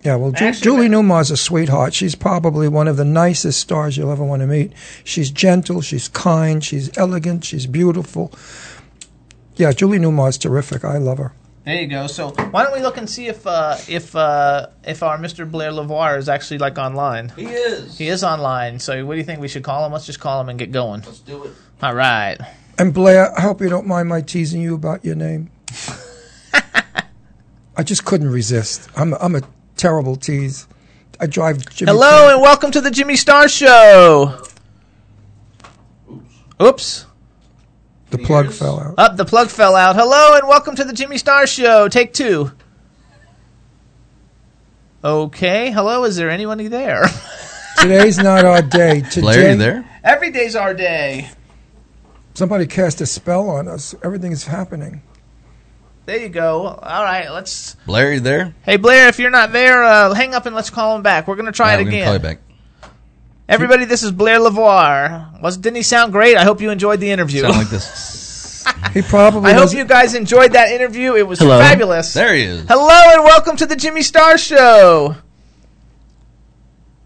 Yeah, 0.04 0.16
well, 0.18 0.32
Ju- 0.32 0.46
Actually, 0.46 0.64
Julie 0.64 0.90
Newmar's 0.90 1.32
a 1.32 1.38
sweetheart. 1.38 1.94
She's 1.94 2.14
probably 2.16 2.68
one 2.68 2.90
of 2.90 2.98
the 2.98 3.06
nicest 3.06 3.60
stars 3.62 3.96
you'll 3.96 4.12
ever 4.12 4.24
want 4.24 4.42
to 4.42 4.48
meet. 4.48 4.74
She's 5.06 5.32
gentle, 5.32 5.80
she's 5.82 6.10
kind, 6.10 6.62
she's 6.64 6.96
elegant, 6.98 7.46
she's 7.46 7.68
beautiful. 7.68 8.34
Yeah, 9.56 9.72
Julie 9.72 10.00
Newmar's 10.00 10.38
terrific. 10.38 10.84
I 10.84 10.98
love 10.98 11.20
her. 11.20 11.34
There 11.64 11.76
you 11.80 11.88
go. 11.88 12.08
So 12.08 12.32
why 12.52 12.64
don't 12.64 12.74
we 12.74 12.82
look 12.82 12.98
and 12.98 13.10
see 13.10 13.28
if 13.28 13.48
uh, 13.48 13.78
if 13.88 14.14
uh, 14.16 14.68
if 14.84 15.02
our 15.04 15.18
Mr. 15.18 15.50
Blare 15.50 15.72
LeVoir 15.72 16.18
is 16.18 16.28
actually 16.28 16.58
like 16.58 16.78
online? 16.78 17.30
He 17.38 17.46
is. 17.46 17.98
He 17.98 18.10
is 18.10 18.22
online. 18.26 18.80
So 18.80 19.06
what 19.06 19.14
do 19.14 19.20
you 19.20 19.24
think 19.24 19.40
we 19.40 19.48
should 19.48 19.64
call 19.64 19.86
him? 19.86 19.94
Let's 19.94 20.06
just 20.06 20.20
call 20.20 20.42
him 20.42 20.50
and 20.50 20.60
get 20.60 20.74
going. 20.74 21.02
Let's 21.02 21.20
do 21.20 21.46
it. 21.46 21.52
All 21.82 21.96
right. 21.96 22.38
And 22.78 22.94
Blare, 22.94 23.38
I 23.38 23.42
hope 23.42 23.62
you 23.62 23.70
don't 23.70 23.88
mind 23.88 24.10
my 24.10 24.22
teasing 24.22 24.62
you 24.62 24.74
about 24.74 25.06
your 25.06 25.16
name. 25.16 25.52
I 27.78 27.84
just 27.84 28.06
couldn't 28.06 28.30
resist. 28.30 28.90
I'm 28.96 29.14
a, 29.14 29.18
I'm 29.18 29.36
a 29.36 29.42
terrible 29.78 30.16
tease. 30.16 30.68
I 31.20 31.28
drive 31.28 31.70
Jimmy. 31.70 31.92
Hello 31.92 32.34
and 32.34 32.42
welcome 32.42 32.72
to 32.72 32.82
the 32.82 32.90
Jimmy 32.90 33.16
Star 33.16 33.48
Show. 33.48 34.44
Oops. 36.62 37.06
The 38.10 38.18
plug 38.18 38.52
fell 38.52 38.80
out. 38.80 38.96
Up, 38.98 39.18
the 39.18 39.26
plug 39.26 39.50
fell 39.50 39.76
out. 39.76 39.96
Hello 39.96 40.36
and 40.38 40.48
welcome 40.48 40.76
to 40.76 40.84
the 40.84 40.94
Jimmy 40.94 41.18
Star 41.18 41.46
Show. 41.46 41.88
Take 41.90 42.14
two. 42.14 42.52
Okay. 45.04 45.72
Hello. 45.72 46.04
Is 46.06 46.16
there 46.16 46.30
anybody 46.30 46.68
there? 46.68 47.06
Today's 47.80 48.18
not 48.18 48.46
our 48.46 48.62
day. 48.62 49.02
Today, 49.10 49.22
Blare, 49.22 49.52
you 49.52 49.58
there? 49.58 50.00
Every 50.04 50.32
day's 50.32 50.56
our 50.56 50.74
day. 50.74 51.30
Somebody 52.34 52.66
cast 52.66 53.00
a 53.02 53.06
spell 53.06 53.50
on 53.50 53.68
us. 53.68 53.94
Everything 54.04 54.32
is 54.32 54.46
happening. 54.46 55.02
There 56.06 56.18
you 56.18 56.30
go. 56.30 56.66
All 56.68 57.04
right. 57.04 57.30
Let's. 57.30 57.76
Blare, 57.86 58.14
you 58.14 58.20
there? 58.20 58.54
Hey 58.64 58.78
Blare, 58.78 59.08
if 59.08 59.20
you're 59.20 59.30
not 59.30 59.52
there, 59.54 59.84
uh, 59.84 60.14
hang 60.14 60.34
up 60.34 60.46
and 60.46 60.56
let's 60.56 60.70
call 60.70 60.96
him 60.96 61.02
back. 61.02 61.28
We're 61.28 61.36
gonna 61.36 61.52
try 61.52 61.74
Yeah, 61.76 61.80
it 61.80 61.84
we're 61.84 61.90
again. 61.90 62.04
call 62.06 62.14
you 62.14 62.20
back. 62.20 62.40
Everybody, 63.48 63.86
this 63.86 64.04
is 64.04 64.12
Blare 64.12 64.40
LeVoir. 64.40 65.42
Was 65.42 65.58
didn't 65.58 65.78
he 65.78 65.84
sound 65.84 66.12
great? 66.12 66.36
I 66.36 66.44
hope 66.44 66.60
you 66.60 66.72
enjoyed 66.72 67.00
the 67.00 67.10
interview. 67.12 67.42
Sound 67.42 67.56
like 67.58 67.70
this. 67.70 68.22
He 68.94 69.02
probably. 69.02 69.52
I 69.52 69.54
hope 69.56 69.74
you 69.74 69.84
guys 69.86 70.14
enjoyed 70.14 70.54
that 70.54 70.70
interview. 70.72 71.16
It 71.16 71.28
was 71.28 71.40
Hello. 71.40 71.58
fabulous. 71.60 72.14
There 72.14 72.34
he 72.34 72.44
is. 72.44 72.66
Hello 72.68 72.90
and 73.14 73.24
welcome 73.24 73.56
to 73.58 73.66
the 73.66 73.76
Jimmy 73.76 74.02
Star 74.04 74.38
Show. 74.38 75.16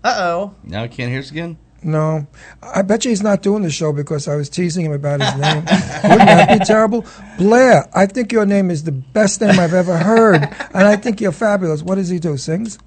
Uh 0.04 0.16
oh. 0.18 0.56
Now 0.64 0.84
I 0.84 0.88
can't 0.88 1.10
hear 1.10 1.20
us 1.20 1.32
again. 1.32 1.58
No, 1.84 2.26
I 2.62 2.82
bet 2.82 3.06
you 3.06 3.10
he's 3.10 3.22
not 3.22 3.42
doing 3.44 3.62
the 3.62 3.70
show 3.70 3.94
because 3.94 4.28
I 4.28 4.36
was 4.36 4.50
teasing 4.50 4.86
him 4.86 4.92
about 4.94 5.22
his 5.22 5.32
name. 5.36 5.58
Wouldn't 6.04 6.28
that 6.28 6.60
be 6.60 6.66
terrible? 6.66 7.06
Blare, 7.38 7.88
I 7.94 8.08
think 8.08 8.32
your 8.32 8.46
name 8.46 8.72
is 8.72 8.84
the 8.84 8.92
best 8.92 9.40
name 9.42 9.60
I've 9.60 9.74
ever 9.76 9.96
heard, 9.98 10.42
and 10.74 10.88
I 10.88 10.96
think 10.96 11.22
you're 11.22 11.32
fabulous. 11.32 11.84
What 11.84 11.96
does 11.96 12.10
he 12.10 12.18
do? 12.20 12.36
Sings? 12.36 12.80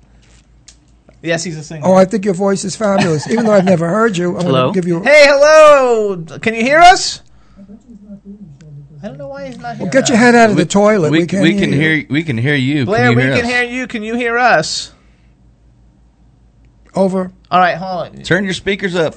Yes, 1.23 1.45
he's 1.45 1.57
a 1.57 1.63
singer. 1.63 1.83
Oh, 1.87 1.95
I 1.95 2.05
think 2.05 2.25
your 2.25 2.35
voice 2.35 2.65
is 2.65 2.75
fabulous. 2.77 3.29
Even 3.31 3.45
though 3.45 3.53
I've 3.53 3.65
never 3.65 3.89
heard 3.89 4.17
you, 4.17 4.37
I'm 4.37 4.45
Hello? 4.47 4.63
going 4.63 4.75
to 4.75 4.81
give 4.81 4.89
you. 4.89 5.03
Hey, 5.03 5.25
hello. 5.27 6.25
Can 6.41 6.55
you 6.55 6.63
hear 6.63 6.79
us? 6.81 7.23
I 9.03 9.07
don't 9.09 9.19
know 9.19 9.29
why 9.29 9.47
he's 9.47 9.59
not 9.59 9.77
here. 9.77 9.89
Get 9.91 10.09
your 10.09 10.19
head 10.19 10.35
out 10.35 10.51
of 10.51 10.57
the 10.57 10.67
toilet. 10.67 11.11
We, 11.11 11.21
We, 11.21 11.27
can't 11.27 11.43
we 11.43 11.59
can 11.59 11.73
hear. 11.73 11.81
hear. 11.83 11.95
you. 11.95 12.07
We 12.11 12.23
can 12.23 12.37
hear 12.39 12.55
you. 12.55 12.85
Blare, 12.87 13.05
can 13.05 13.11
you 13.13 13.17
we 13.17 13.23
hear 13.23 13.35
can 13.37 13.45
us? 13.45 13.51
hear 13.51 13.63
you. 13.65 13.87
Can 13.87 14.03
you 14.03 14.15
hear 14.17 14.37
us? 14.39 14.93
Over. 16.95 17.33
All 17.51 17.59
right, 17.61 17.77
hold 17.77 18.17
on. 18.17 18.23
Turn 18.23 18.45
your 18.45 18.55
speakers 18.55 18.95
up. 18.95 19.15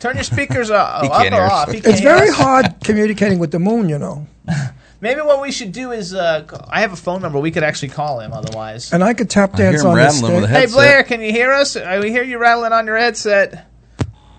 Turn 0.00 0.16
your 0.16 0.24
speakers 0.24 0.70
off, 0.70 1.02
He 1.02 1.08
up 1.08 1.22
can't 1.22 1.34
or 1.34 1.38
hear 1.38 1.46
us. 1.46 1.52
off. 1.52 1.70
He 1.70 1.78
It's 1.78 1.86
can't 1.86 1.98
hear 2.00 2.08
very 2.14 2.28
us. 2.28 2.36
hard 2.36 2.74
communicating 2.84 3.38
with 3.38 3.50
the 3.50 3.58
moon, 3.58 3.88
you 3.88 3.98
know. 3.98 4.26
Maybe 5.00 5.20
what 5.20 5.42
we 5.42 5.52
should 5.52 5.72
do 5.72 5.90
is, 5.92 6.14
uh, 6.14 6.46
c- 6.46 6.56
I 6.68 6.80
have 6.80 6.92
a 6.92 6.96
phone 6.96 7.20
number. 7.20 7.38
We 7.38 7.50
could 7.50 7.62
actually 7.62 7.88
call 7.90 8.20
him. 8.20 8.32
Otherwise, 8.32 8.92
And 8.92 9.04
I 9.04 9.12
could 9.14 9.28
tap 9.28 9.54
I 9.54 9.58
hear 9.58 9.70
dance 9.72 9.82
him 9.82 9.88
on 9.90 9.96
the 9.96 10.02
rattling 10.02 10.34
with 10.34 10.44
a 10.44 10.46
stage. 10.46 10.48
hey 10.54 10.60
headset. 10.60 10.76
Blare, 10.76 11.02
can 11.04 11.20
you 11.20 11.30
hear 11.32 11.52
us? 11.52 11.76
Uh, 11.76 11.98
we 12.02 12.10
hear 12.10 12.22
you 12.22 12.38
rattling 12.38 12.72
on 12.72 12.86
your 12.86 12.96
headset. 12.96 13.66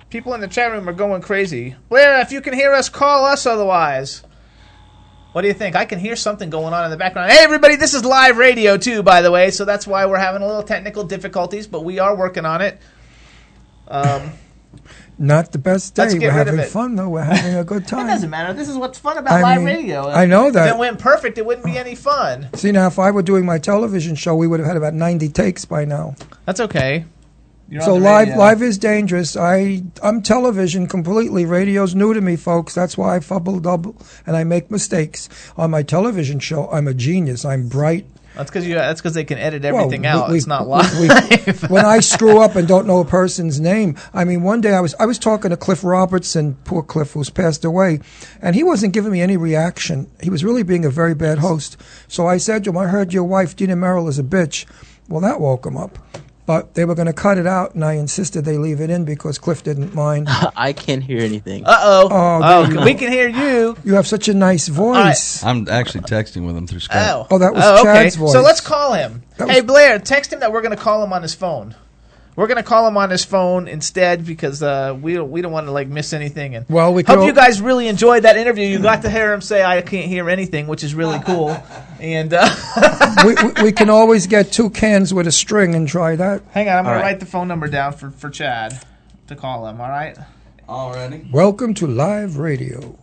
People 0.09 0.33
in 0.33 0.41
the 0.41 0.47
chat 0.47 0.71
room 0.71 0.87
are 0.89 0.93
going 0.93 1.21
crazy. 1.21 1.75
Blare, 1.89 2.19
if 2.21 2.31
you 2.31 2.41
can 2.41 2.53
hear 2.53 2.73
us, 2.73 2.89
call 2.89 3.25
us. 3.25 3.45
Otherwise, 3.45 4.23
what 5.35 5.41
do 5.41 5.49
you 5.49 5.53
think? 5.53 5.75
I 5.75 5.83
can 5.83 5.99
hear 5.99 6.15
something 6.15 6.49
going 6.49 6.73
on 6.73 6.85
in 6.85 6.91
the 6.91 6.95
background. 6.95 7.29
Hey, 7.29 7.43
everybody, 7.43 7.75
this 7.75 7.93
is 7.93 8.05
live 8.05 8.37
radio 8.37 8.77
too, 8.77 9.03
by 9.03 9.21
the 9.21 9.29
way. 9.29 9.51
So 9.51 9.65
that's 9.65 9.85
why 9.85 10.05
we're 10.05 10.17
having 10.17 10.41
a 10.41 10.47
little 10.47 10.63
technical 10.63 11.03
difficulties, 11.03 11.67
but 11.67 11.81
we 11.81 11.99
are 11.99 12.15
working 12.15 12.45
on 12.45 12.61
it. 12.61 12.79
Um, 13.89 14.31
Not 15.17 15.51
the 15.51 15.57
best 15.57 15.93
day. 15.93 16.17
We're 16.17 16.31
having 16.31 16.63
fun 16.63 16.95
though. 16.95 17.09
We're 17.09 17.23
having 17.23 17.55
a 17.55 17.65
good 17.65 17.85
time. 17.85 18.05
it 18.07 18.11
doesn't 18.11 18.29
matter. 18.29 18.53
This 18.53 18.69
is 18.69 18.77
what's 18.77 18.97
fun 18.97 19.17
about 19.17 19.33
I 19.33 19.41
live 19.41 19.57
mean, 19.57 19.75
radio. 19.75 20.07
I 20.07 20.25
know 20.25 20.51
that. 20.51 20.69
If 20.69 20.75
it 20.75 20.79
went 20.79 20.99
perfect, 20.99 21.37
it 21.37 21.45
wouldn't 21.45 21.65
be 21.65 21.77
any 21.77 21.95
fun. 21.95 22.47
See 22.53 22.71
now, 22.71 22.87
if 22.87 22.97
I 22.97 23.11
were 23.11 23.21
doing 23.21 23.45
my 23.45 23.57
television 23.57 24.15
show, 24.15 24.37
we 24.37 24.47
would 24.47 24.61
have 24.61 24.67
had 24.67 24.77
about 24.77 24.93
ninety 24.93 25.27
takes 25.27 25.65
by 25.65 25.83
now. 25.83 26.15
That's 26.45 26.61
okay. 26.61 27.03
So 27.81 27.95
live, 27.95 28.27
radio. 28.27 28.39
live 28.39 28.61
is 28.61 28.77
dangerous. 28.77 29.35
I, 29.35 29.83
I'm 30.03 30.21
television 30.21 30.87
completely. 30.87 31.45
Radio's 31.45 31.95
new 31.95 32.13
to 32.13 32.21
me, 32.21 32.35
folks. 32.35 32.73
That's 32.75 32.97
why 32.97 33.15
I 33.15 33.19
fumble 33.19 33.59
double 33.59 33.95
and 34.25 34.35
I 34.37 34.43
make 34.43 34.69
mistakes 34.69 35.29
on 35.57 35.71
my 35.71 35.81
television 35.83 36.39
show. 36.39 36.69
I'm 36.69 36.87
a 36.87 36.93
genius. 36.93 37.43
I'm 37.43 37.67
bright. 37.67 38.05
That's 38.35 38.51
because 38.51 38.67
you. 38.67 38.75
That's 38.75 38.99
because 39.01 39.13
they 39.13 39.23
can 39.23 39.37
edit 39.37 39.63
Well, 39.63 39.77
everything 39.77 40.01
we- 40.01 40.07
out. 40.07 40.29
we- 40.29 40.37
it's 40.37 40.45
not 40.45 40.67
live. 40.67 40.91
we- 40.99 41.07
when 41.69 41.85
I 41.85 42.01
screw 42.01 42.41
up 42.41 42.55
and 42.57 42.67
don't 42.67 42.85
know 42.85 42.99
a 42.99 43.05
person's 43.19 43.59
name, 43.61 43.95
I 44.13 44.25
mean, 44.25 44.43
one 44.43 44.59
day 44.61 44.73
I 44.73 44.81
was 44.81 44.93
I 44.99 45.05
was 45.05 45.17
talking 45.17 45.51
to 45.51 45.57
Cliff 45.57 45.83
Robertson, 45.85 46.55
poor 46.65 46.83
Cliff, 46.83 47.13
who's 47.13 47.29
passed 47.29 47.63
away, 47.63 48.01
and 48.41 48.53
he 48.53 48.61
wasn't 48.63 48.93
giving 48.93 49.11
me 49.13 49.21
any 49.21 49.37
reaction. 49.37 50.11
He 50.21 50.29
was 50.29 50.43
really 50.43 50.63
being 50.63 50.83
a 50.85 50.89
very 50.89 51.15
bad 51.15 51.39
host. 51.39 51.77
So 52.09 52.27
I 52.27 52.35
said 52.37 52.65
to 52.65 52.71
him, 52.71 52.77
"I 52.77 52.87
heard 52.87 53.13
your 53.13 53.23
wife 53.23 53.55
Dina 53.55 53.75
Merrill 53.77 54.09
is 54.09 54.19
a 54.19 54.23
bitch." 54.23 54.65
Well, 55.07 55.21
that 55.21 55.39
woke 55.39 55.65
him 55.65 55.77
up. 55.77 55.97
But 56.45 56.75
they 56.75 56.85
were 56.85 56.93
going 56.93 57.07
to 57.07 57.13
cut 57.13 57.39
it 57.39 57.47
out, 57.47 57.73
and 57.73 57.83
I 57.83 57.93
insisted 57.93 58.45
they 58.45 58.59
leave 58.59 58.79
it 58.79 58.91
in 58.91 59.03
because 59.03 59.39
Cliff 59.39 59.63
didn't 59.63 59.95
mind. 59.95 60.27
I 60.55 60.73
can't 60.73 61.03
hear 61.03 61.19
anything. 61.19 61.65
Uh 61.65 61.75
oh. 61.81 62.07
Oh, 62.11 62.39
Oh, 62.43 62.69
you 62.69 62.81
we 62.81 62.93
can 62.93 63.11
hear 63.11 63.27
you. 63.27 63.75
You 63.83 63.95
have 63.95 64.05
such 64.05 64.27
a 64.29 64.33
nice 64.35 64.67
voice. 64.67 65.43
I'm 65.43 65.67
actually 65.67 66.01
texting 66.01 66.45
with 66.45 66.55
him 66.55 66.67
through 66.67 66.81
Skype. 66.81 67.11
Oh. 67.11 67.27
Oh, 67.31 67.37
that 67.39 67.51
was 67.53 67.63
oh, 67.65 67.75
okay. 67.81 68.03
Chad's 68.03 68.15
voice. 68.15 68.31
So 68.31 68.41
let's 68.41 68.61
call 68.61 68.93
him. 68.93 69.23
That 69.37 69.49
Hey 69.49 69.61
was- 69.61 69.65
Blare, 69.67 69.97
text 69.97 70.31
him 70.31 70.41
that 70.41 70.51
we're 70.51 70.61
going 70.61 70.75
to 70.77 70.81
call 70.81 71.03
him 71.03 71.11
on 71.13 71.23
his 71.23 71.33
phone. 71.33 71.73
We're 72.35 72.47
going 72.47 72.57
to 72.57 72.63
call 72.63 72.85
him 72.85 72.97
on 72.97 73.09
his 73.09 73.23
phone 73.23 73.67
instead 73.69 74.25
because 74.25 74.61
uh, 74.61 74.95
we 75.01 75.13
don't 75.13 75.31
we 75.31 75.41
don't 75.41 75.53
want 75.53 75.67
to 75.67 75.71
like 75.71 75.87
miss 75.87 76.11
anything. 76.13 76.53
And 76.55 76.65
Well, 76.69 76.93
we 76.93 77.01
hope 77.01 77.19
could- 77.21 77.25
you 77.25 77.33
guys 77.33 77.59
really 77.61 77.87
enjoyed 77.87 78.21
that 78.23 78.35
interview. 78.37 78.67
You 78.67 78.79
got 78.79 79.01
to 79.03 79.09
hear 79.09 79.33
him 79.33 79.41
say 79.41 79.63
I 79.63 79.81
can't 79.81 80.07
hear 80.07 80.29
anything, 80.29 80.67
which 80.67 80.83
is 80.83 80.93
really 80.93 81.19
cool. 81.21 81.57
And 81.99 82.33
uh, 82.33 82.49
we, 83.25 83.35
we, 83.35 83.63
we 83.63 83.71
can 83.71 83.89
always 83.89 84.27
get 84.27 84.51
two 84.51 84.69
cans 84.69 85.13
with 85.13 85.27
a 85.27 85.31
string 85.31 85.75
and 85.75 85.87
try 85.87 86.15
that. 86.15 86.43
hang 86.51 86.67
on, 86.69 86.77
I'm 86.77 86.83
gonna 86.83 86.97
right. 86.97 87.01
write 87.03 87.19
the 87.19 87.25
phone 87.25 87.47
number 87.47 87.67
down 87.67 87.93
for 87.93 88.11
for 88.11 88.29
Chad 88.29 88.79
to 89.27 89.35
call 89.35 89.67
him. 89.67 89.79
All 89.79 89.89
right. 89.89 90.17
Already. 90.67 91.27
Welcome 91.31 91.73
to 91.75 91.87
live 91.87 92.37
radio. 92.37 92.97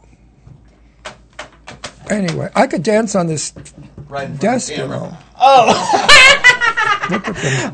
Anyway, 2.10 2.50
I 2.54 2.66
could 2.66 2.82
dance 2.82 3.14
on 3.14 3.26
this 3.28 3.54
Right 4.08 4.36
desk, 4.38 4.70
of 4.72 4.76
the 4.76 4.82
you 4.82 4.88
camera. 4.88 5.10
know. 5.10 5.16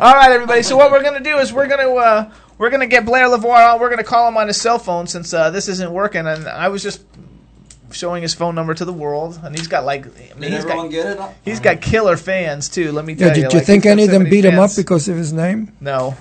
All 0.00 0.14
right, 0.14 0.30
everybody. 0.30 0.62
So 0.62 0.76
what 0.76 0.90
we're 0.92 1.02
gonna 1.02 1.20
do 1.20 1.38
is 1.38 1.52
we're 1.52 1.66
gonna 1.66 1.90
uh, 1.94 2.30
we're 2.58 2.70
gonna 2.70 2.86
get 2.86 3.04
Blare 3.04 3.26
LeVoir 3.28 3.74
on. 3.74 3.80
We're 3.80 3.90
gonna 3.90 4.04
call 4.04 4.28
him 4.28 4.36
on 4.36 4.46
his 4.46 4.60
cell 4.60 4.78
phone 4.78 5.06
since 5.06 5.32
uh, 5.34 5.50
this 5.50 5.68
isn't 5.68 5.90
working. 5.90 6.26
And 6.26 6.46
I 6.46 6.68
was 6.68 6.82
just 6.82 7.02
showing 7.90 8.22
his 8.22 8.34
phone 8.34 8.54
number 8.54 8.74
to 8.74 8.84
the 8.84 8.92
world, 8.92 9.40
and 9.42 9.56
he's 9.56 9.68
got 9.68 9.84
like 9.84 10.06
I 10.06 10.08
mean, 10.34 10.50
Did 10.50 10.52
he's 10.52 10.64
everyone 10.64 10.86
got 10.86 10.90
get 10.92 11.06
it? 11.06 11.20
he's 11.44 11.60
got 11.60 11.80
killer 11.80 12.16
fans 12.16 12.68
too. 12.68 12.92
Let 12.92 13.04
me 13.04 13.14
tell 13.14 13.28
Yeah, 13.28 13.34
you. 13.36 13.42
did 13.44 13.52
you 13.52 13.58
like, 13.58 13.66
think 13.66 13.86
any 13.86 14.04
of 14.04 14.10
them 14.10 14.22
many 14.24 14.30
beat 14.36 14.44
him 14.44 14.58
up 14.58 14.70
because 14.76 15.08
of 15.08 15.16
his 15.16 15.32
name? 15.32 15.72
No, 15.80 16.16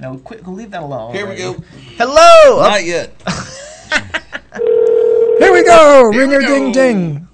no. 0.00 0.18
Quick, 0.18 0.42
go 0.44 0.52
leave 0.52 0.70
that 0.70 0.82
alone. 0.82 1.12
Here 1.14 1.28
we 1.28 1.36
go. 1.36 1.54
Hello. 1.98 2.60
Not 2.62 2.84
yet. 2.84 3.10
Here 5.38 5.52
we 5.52 5.64
go! 5.64 6.10
Here 6.12 6.26
we 6.28 6.34
Ringer 6.34 6.40
go. 6.40 6.46
ding 6.46 6.72
ding. 6.72 7.28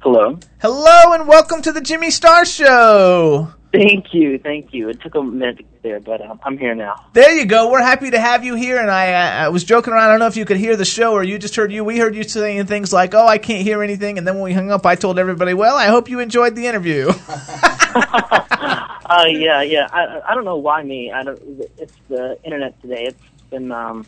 Hello. 0.00 0.38
Hello 0.60 1.12
and 1.12 1.28
welcome 1.28 1.62
to 1.62 1.70
the 1.72 1.80
Jimmy 1.80 2.10
Star 2.10 2.44
Show. 2.44 3.52
Thank 3.72 4.12
you, 4.12 4.38
thank 4.38 4.74
you. 4.74 4.90
It 4.90 5.00
took 5.00 5.14
a 5.14 5.22
minute 5.22 5.56
to 5.56 5.62
get 5.62 5.82
there, 5.82 6.00
but 6.00 6.20
um, 6.20 6.38
I'm 6.44 6.58
here 6.58 6.74
now. 6.74 7.06
There 7.14 7.32
you 7.32 7.46
go. 7.46 7.70
We're 7.70 7.80
happy 7.82 8.10
to 8.10 8.20
have 8.20 8.44
you 8.44 8.54
here. 8.54 8.78
And 8.78 8.90
I, 8.90 9.12
uh, 9.12 9.46
I 9.46 9.48
was 9.48 9.64
joking 9.64 9.94
around. 9.94 10.08
I 10.08 10.12
don't 10.12 10.18
know 10.18 10.26
if 10.26 10.36
you 10.36 10.44
could 10.44 10.58
hear 10.58 10.76
the 10.76 10.84
show 10.84 11.12
or 11.14 11.22
you 11.22 11.38
just 11.38 11.56
heard 11.56 11.72
you. 11.72 11.82
We 11.82 11.98
heard 11.98 12.14
you 12.14 12.22
saying 12.22 12.66
things 12.66 12.92
like, 12.92 13.14
"Oh, 13.14 13.26
I 13.26 13.38
can't 13.38 13.62
hear 13.62 13.82
anything," 13.82 14.18
and 14.18 14.26
then 14.26 14.34
when 14.34 14.44
we 14.44 14.52
hung 14.52 14.70
up, 14.70 14.84
I 14.84 14.94
told 14.94 15.18
everybody, 15.18 15.54
"Well, 15.54 15.76
I 15.76 15.86
hope 15.86 16.10
you 16.10 16.20
enjoyed 16.20 16.54
the 16.54 16.66
interview." 16.66 17.12
Uh, 19.12 19.26
yeah, 19.26 19.60
yeah. 19.60 19.88
I 19.92 20.20
I 20.30 20.34
don't 20.34 20.46
know 20.46 20.56
why 20.56 20.82
me. 20.82 21.12
I 21.12 21.22
don't. 21.22 21.38
It's 21.76 21.94
the 22.08 22.38
internet 22.44 22.80
today. 22.80 23.08
It's 23.08 23.20
been 23.50 23.70
um 23.70 24.06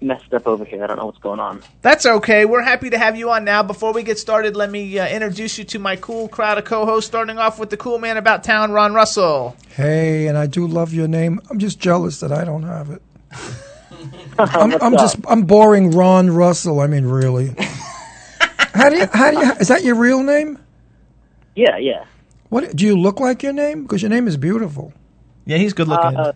messed 0.00 0.32
up 0.34 0.46
over 0.46 0.64
here. 0.64 0.84
I 0.84 0.86
don't 0.86 0.98
know 0.98 1.06
what's 1.06 1.18
going 1.18 1.40
on. 1.40 1.62
That's 1.82 2.06
okay. 2.06 2.44
We're 2.44 2.62
happy 2.62 2.90
to 2.90 2.98
have 2.98 3.16
you 3.16 3.30
on 3.30 3.44
now. 3.44 3.62
Before 3.62 3.92
we 3.92 4.02
get 4.02 4.18
started, 4.18 4.56
let 4.56 4.70
me 4.70 4.98
uh, 4.98 5.08
introduce 5.08 5.58
you 5.58 5.64
to 5.64 5.78
my 5.78 5.96
cool 5.96 6.28
crowd 6.28 6.58
of 6.58 6.64
co-hosts. 6.64 7.08
Starting 7.08 7.38
off 7.38 7.58
with 7.58 7.70
the 7.70 7.76
cool 7.76 7.98
man 7.98 8.16
about 8.16 8.44
town, 8.44 8.72
Ron 8.72 8.94
Russell. 8.94 9.56
Hey, 9.70 10.26
and 10.26 10.36
I 10.36 10.46
do 10.46 10.66
love 10.66 10.92
your 10.92 11.08
name. 11.08 11.40
I'm 11.50 11.58
just 11.58 11.78
jealous 11.78 12.20
that 12.20 12.32
I 12.32 12.44
don't 12.44 12.64
have 12.64 12.90
it. 12.90 13.02
I'm, 14.38 14.72
I'm 14.82 14.92
just 14.92 15.16
I'm 15.28 15.42
boring 15.42 15.90
Ron 15.90 16.30
Russell. 16.30 16.80
I 16.80 16.86
mean, 16.86 17.04
really. 17.06 17.54
how 18.74 18.88
do 18.88 18.96
you 18.96 19.06
how 19.12 19.30
do 19.30 19.38
you 19.38 19.52
is 19.54 19.68
that 19.68 19.82
your 19.82 19.96
real 19.96 20.22
name? 20.22 20.58
Yeah, 21.54 21.78
yeah. 21.78 22.04
What 22.48 22.76
do 22.76 22.84
you 22.84 22.96
look 22.96 23.18
like 23.18 23.42
your 23.42 23.52
name? 23.52 23.82
Because 23.82 24.02
your 24.02 24.10
name 24.10 24.28
is 24.28 24.36
beautiful. 24.36 24.92
Yeah, 25.46 25.56
he's 25.56 25.72
good 25.72 25.88
looking. 25.88 26.16
Uh, 26.16 26.32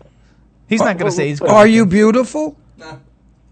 he's 0.67 0.79
not 0.79 0.97
going 0.97 1.09
to 1.09 1.15
say 1.15 1.27
he's 1.29 1.39
good. 1.39 1.49
Are 1.49 1.67
you 1.67 1.85
beautiful? 1.85 2.57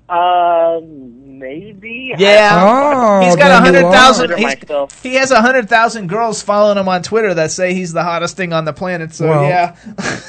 Uh, 0.10 0.80
maybe. 0.84 2.16
Yeah, 2.18 2.50
Oh, 2.66 3.26
he's 3.26 3.36
got 3.36 3.46
a 3.46 3.50
then 3.64 3.74
you 3.76 3.82
hundred 3.82 3.84
are. 3.86 3.92
thousand. 3.94 4.28
Consider 4.30 4.48
he's- 4.50 4.62
myself. 4.64 5.04
He 5.04 5.14
has 5.16 5.30
a 5.32 5.40
hundred 5.42 5.70
thousand 5.70 6.08
girls 6.08 6.42
following 6.42 6.78
him 6.80 6.90
on 6.90 7.04
Twitter 7.04 7.34
that 7.36 7.52
say 7.52 7.74
he's 7.76 7.94
the 7.94 8.02
hottest 8.04 8.36
thing 8.36 8.52
on 8.52 8.66
the 8.66 8.74
planet. 8.74 9.14
So 9.14 9.28
Well, 9.28 9.44
yeah. 9.44 9.76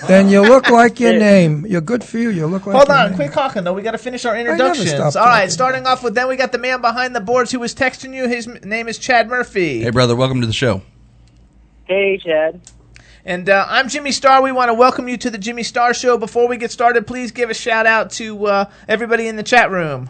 Then 0.06 0.28
you 0.28 0.42
look 0.42 0.68
like 0.68 1.00
your 1.00 1.12
name. 1.18 1.64
You're 1.66 1.80
good 1.80 2.04
for 2.04 2.18
you. 2.18 2.28
You 2.30 2.46
look 2.46 2.66
like. 2.66 2.76
Hold 2.76 2.88
your 2.88 2.96
on, 2.98 3.06
name. 3.08 3.16
quick 3.16 3.32
talking 3.32 3.64
though. 3.64 3.72
We 3.72 3.80
got 3.82 3.92
to 3.92 3.98
finish 3.98 4.24
our 4.26 4.34
never 4.34 4.50
introductions. 4.50 5.16
All 5.16 5.24
right, 5.24 5.36
talking. 5.38 5.50
starting 5.50 5.86
off 5.86 6.02
with 6.04 6.14
then 6.14 6.28
we 6.28 6.36
got 6.36 6.52
the 6.52 6.58
man 6.58 6.82
behind 6.82 7.16
the 7.16 7.20
boards 7.20 7.50
who 7.50 7.58
was 7.58 7.74
texting 7.74 8.14
you. 8.14 8.28
His 8.28 8.46
name 8.46 8.86
is 8.86 8.98
Chad 8.98 9.28
Murphy. 9.28 9.80
Hey, 9.82 9.90
brother, 9.90 10.14
welcome 10.14 10.42
to 10.42 10.46
the 10.46 10.52
show. 10.52 10.82
Hey, 11.86 12.18
Chad. 12.18 12.60
And 13.24 13.48
uh, 13.48 13.66
I'm 13.68 13.88
Jimmy 13.88 14.12
Star. 14.12 14.42
We 14.42 14.52
want 14.52 14.68
to 14.70 14.74
welcome 14.74 15.08
you 15.08 15.16
to 15.18 15.30
the 15.30 15.38
Jimmy 15.38 15.62
Star 15.62 15.92
Show. 15.92 16.16
Before 16.16 16.48
we 16.48 16.56
get 16.56 16.70
started, 16.70 17.06
please 17.06 17.32
give 17.32 17.50
a 17.50 17.54
shout 17.54 17.86
out 17.86 18.10
to 18.12 18.46
uh, 18.46 18.70
everybody 18.88 19.28
in 19.28 19.36
the 19.36 19.42
chat 19.42 19.70
room. 19.70 20.08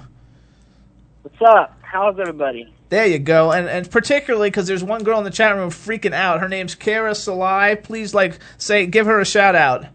What's 1.23 1.43
up? 1.43 1.77
How's 1.83 2.19
everybody? 2.21 2.73
There 2.89 3.07
you 3.07 3.19
go, 3.21 3.53
and 3.53 3.69
and 3.69 3.89
particularly 3.91 4.51
because 4.51 4.67
there's 4.67 4.83
one 4.83 5.05
girl 5.05 5.19
in 5.19 5.25
the 5.25 5.31
chat 5.31 5.55
room 5.55 5.71
freaking 5.71 6.13
out. 6.13 6.41
Her 6.41 6.49
name's 6.49 6.75
Kara 6.75 7.13
Salai. 7.13 7.81
Please, 7.83 8.15
like, 8.15 8.39
say, 8.59 8.87
give 8.87 9.07
her 9.07 9.21
a 9.21 9.25
shout 9.25 9.55
out. 9.55 9.87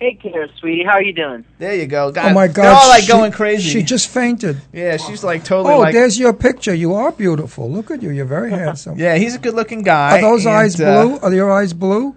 Hey, 0.00 0.14
Kara, 0.14 0.48
sweetie. 0.58 0.84
How 0.84 0.92
are 0.92 1.02
you 1.02 1.12
doing? 1.14 1.44
There 1.58 1.74
you 1.74 1.86
go. 1.86 2.12
God, 2.12 2.30
Oh 2.30 2.34
my 2.34 2.48
God! 2.48 2.64
they're 2.64 2.70
all 2.72 2.88
like 2.88 3.02
she- 3.04 3.08
going 3.12 3.32
crazy. 3.32 3.68
She 3.70 3.82
just 3.82 4.08
fainted. 4.08 4.60
yeah, 4.72 4.96
she's 4.98 5.24
like 5.24 5.44
totally 5.44 5.74
Oh, 5.74 5.78
like. 5.80 5.92
there's 5.94 6.18
your 6.18 6.32
picture. 6.34 6.74
You 6.74 6.94
are 6.94 7.12
beautiful. 7.12 7.70
Look 7.70 7.90
at 7.90 8.02
you. 8.02 8.10
You're 8.10 8.24
very 8.26 8.50
handsome. 8.62 8.98
Yeah, 8.98 9.16
he's 9.16 9.34
a 9.34 9.38
good-looking 9.38 9.82
guy. 9.82 10.18
Are 10.18 10.20
those 10.22 10.46
and, 10.46 10.54
eyes 10.54 10.80
uh, 10.80 11.02
blue? 11.04 11.18
Are 11.18 11.32
your 11.34 11.50
eyes 11.52 11.72
blue? 11.74 12.14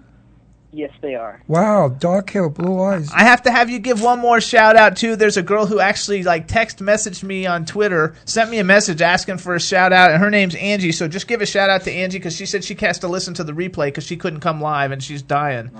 Yes, 0.72 0.92
they 1.00 1.16
are. 1.16 1.42
Wow, 1.48 1.88
dark 1.88 2.30
hair, 2.30 2.48
blue 2.48 2.80
eyes. 2.80 3.10
I 3.12 3.24
have 3.24 3.42
to 3.42 3.50
have 3.50 3.70
you 3.70 3.80
give 3.80 4.02
one 4.02 4.20
more 4.20 4.40
shout 4.40 4.76
out 4.76 4.96
too. 4.96 5.16
There's 5.16 5.36
a 5.36 5.42
girl 5.42 5.66
who 5.66 5.80
actually 5.80 6.22
like 6.22 6.46
text 6.46 6.78
messaged 6.78 7.24
me 7.24 7.44
on 7.44 7.64
Twitter, 7.64 8.14
sent 8.24 8.50
me 8.50 8.58
a 8.58 8.64
message 8.64 9.02
asking 9.02 9.38
for 9.38 9.56
a 9.56 9.60
shout 9.60 9.92
out, 9.92 10.12
and 10.12 10.22
her 10.22 10.30
name's 10.30 10.54
Angie. 10.54 10.92
So 10.92 11.08
just 11.08 11.26
give 11.26 11.40
a 11.40 11.46
shout 11.46 11.70
out 11.70 11.82
to 11.82 11.92
Angie 11.92 12.18
because 12.18 12.36
she 12.36 12.46
said 12.46 12.62
she 12.62 12.74
has 12.80 13.00
to 13.00 13.08
listen 13.08 13.34
to 13.34 13.44
the 13.44 13.52
replay 13.52 13.88
because 13.88 14.04
she 14.04 14.16
couldn't 14.16 14.40
come 14.40 14.60
live 14.60 14.92
and 14.92 15.02
she's 15.02 15.22
dying. 15.22 15.72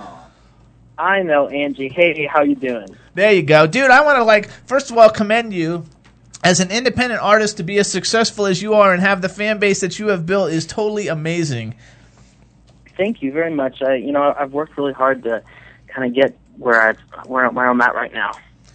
I 0.97 1.23
know, 1.23 1.47
Angie. 1.47 1.87
Hey, 1.87 2.25
how 2.25 2.43
you 2.43 2.55
doing? 2.55 2.87
There 3.13 3.31
you 3.31 3.43
go, 3.43 3.67
dude. 3.67 3.91
I 3.91 4.03
want 4.03 4.17
to 4.17 4.25
like 4.25 4.49
first 4.67 4.91
of 4.91 4.97
all 4.97 5.09
commend 5.09 5.53
you. 5.53 5.85
As 6.43 6.59
an 6.59 6.71
independent 6.71 7.21
artist, 7.21 7.57
to 7.57 7.63
be 7.63 7.77
as 7.77 7.89
successful 7.89 8.47
as 8.47 8.63
you 8.63 8.73
are 8.73 8.93
and 8.93 9.01
have 9.01 9.21
the 9.21 9.29
fan 9.29 9.59
base 9.59 9.81
that 9.81 9.99
you 9.99 10.07
have 10.07 10.25
built 10.25 10.51
is 10.51 10.65
totally 10.65 11.07
amazing. 11.07 11.75
Thank 12.97 13.21
you 13.21 13.31
very 13.31 13.53
much. 13.53 13.81
I, 13.81 13.95
you 13.95 14.11
know, 14.11 14.33
I've 14.37 14.53
worked 14.53 14.77
really 14.77 14.93
hard 14.93 15.23
to 15.23 15.43
kind 15.87 16.07
of 16.07 16.15
get 16.15 16.37
where 16.57 16.81
I 16.81 16.93
where, 17.25 17.49
where 17.49 17.69
I'm 17.69 17.81
at 17.81 17.95
right 17.95 18.13
now. 18.13 18.31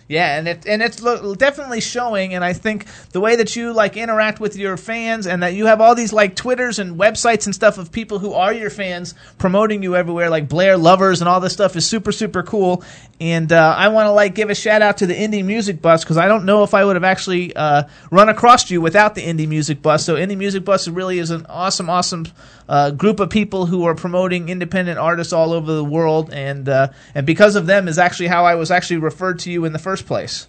Yeah, 0.09 0.39
and 0.39 0.47
it 0.47 0.67
and 0.67 0.83
it's 0.83 1.03
definitely 1.37 1.81
showing. 1.81 2.35
And 2.35 2.45
I 2.45 2.53
think 2.53 2.87
the 3.11 3.21
way 3.21 3.37
that 3.37 3.57
you 3.57 3.73
like 3.73 3.97
interact 3.97 4.39
with 4.39 4.57
your 4.57 4.77
fans, 4.77 5.27
and 5.27 5.43
that 5.43 5.55
you 5.55 5.67
have 5.67 5.81
all 5.81 5.97
these 5.97 6.13
like 6.13 6.37
Twitters 6.37 6.79
and 6.79 6.97
websites 6.97 7.47
and 7.47 7.55
stuff 7.55 7.77
of 7.77 7.91
people 7.91 8.21
who 8.21 8.33
are 8.33 8.53
your 8.53 8.71
fans 8.71 9.15
promoting 9.39 9.83
you 9.83 9.97
everywhere, 9.97 10.31
like 10.31 10.49
Blare 10.49 10.77
Lovers 10.77 11.21
and 11.21 11.29
all 11.29 11.41
this 11.41 11.53
stuff, 11.53 11.75
is 11.75 11.87
super 11.87 12.13
super 12.13 12.45
cool. 12.45 12.85
And 13.21 13.51
uh, 13.51 13.75
I 13.77 13.89
want 13.89 14.07
to 14.07 14.13
like 14.13 14.37
give 14.37 14.49
a 14.49 14.55
shout 14.55 14.81
out 14.81 14.99
to 14.99 15.07
the 15.07 15.15
Indie 15.15 15.45
Music 15.45 15.83
Bus 15.83 16.05
because 16.05 16.19
I 16.19 16.29
don't 16.29 16.45
know 16.45 16.63
if 16.63 16.73
I 16.73 16.85
would 16.85 16.95
have 16.95 17.05
actually 17.05 17.57
uh, 17.57 17.85
run 18.13 18.29
across 18.29 18.71
you 18.71 18.81
without 18.81 19.17
the 19.17 19.23
Indie 19.23 19.49
Music 19.49 19.83
Bus. 19.83 20.05
So 20.05 20.15
Indie 20.15 20.37
Music 20.39 20.65
Bus 20.65 20.87
really 20.87 21.19
is 21.19 21.31
an 21.31 21.47
awesome 21.49 21.91
awesome 21.91 22.27
uh, 22.69 22.91
group 22.91 23.21
of 23.21 23.31
people 23.31 23.67
who 23.67 23.85
are 23.85 23.95
promoting 23.95 24.49
independent 24.49 24.99
artists 24.99 25.33
all 25.33 25.53
over 25.53 25.73
the 25.73 25.85
world, 25.85 26.33
and 26.33 26.69
uh, 26.69 26.89
and 27.15 27.27
because 27.27 27.57
of 27.57 27.67
them 27.67 27.89
is 27.89 27.99
actually 27.99 28.27
how 28.27 28.45
I 28.45 28.55
was 28.57 28.71
actually 28.71 28.99
referred 28.99 29.39
to 29.41 29.51
you 29.51 29.65
in 29.65 29.73
the 29.73 29.79
first 29.79 29.96
place. 30.03 30.47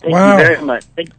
Thank 0.00 0.12
Wow. 0.14 0.36
you 0.38 0.44
very 0.44 0.64
much. 0.64 0.84
Thank, 0.96 1.10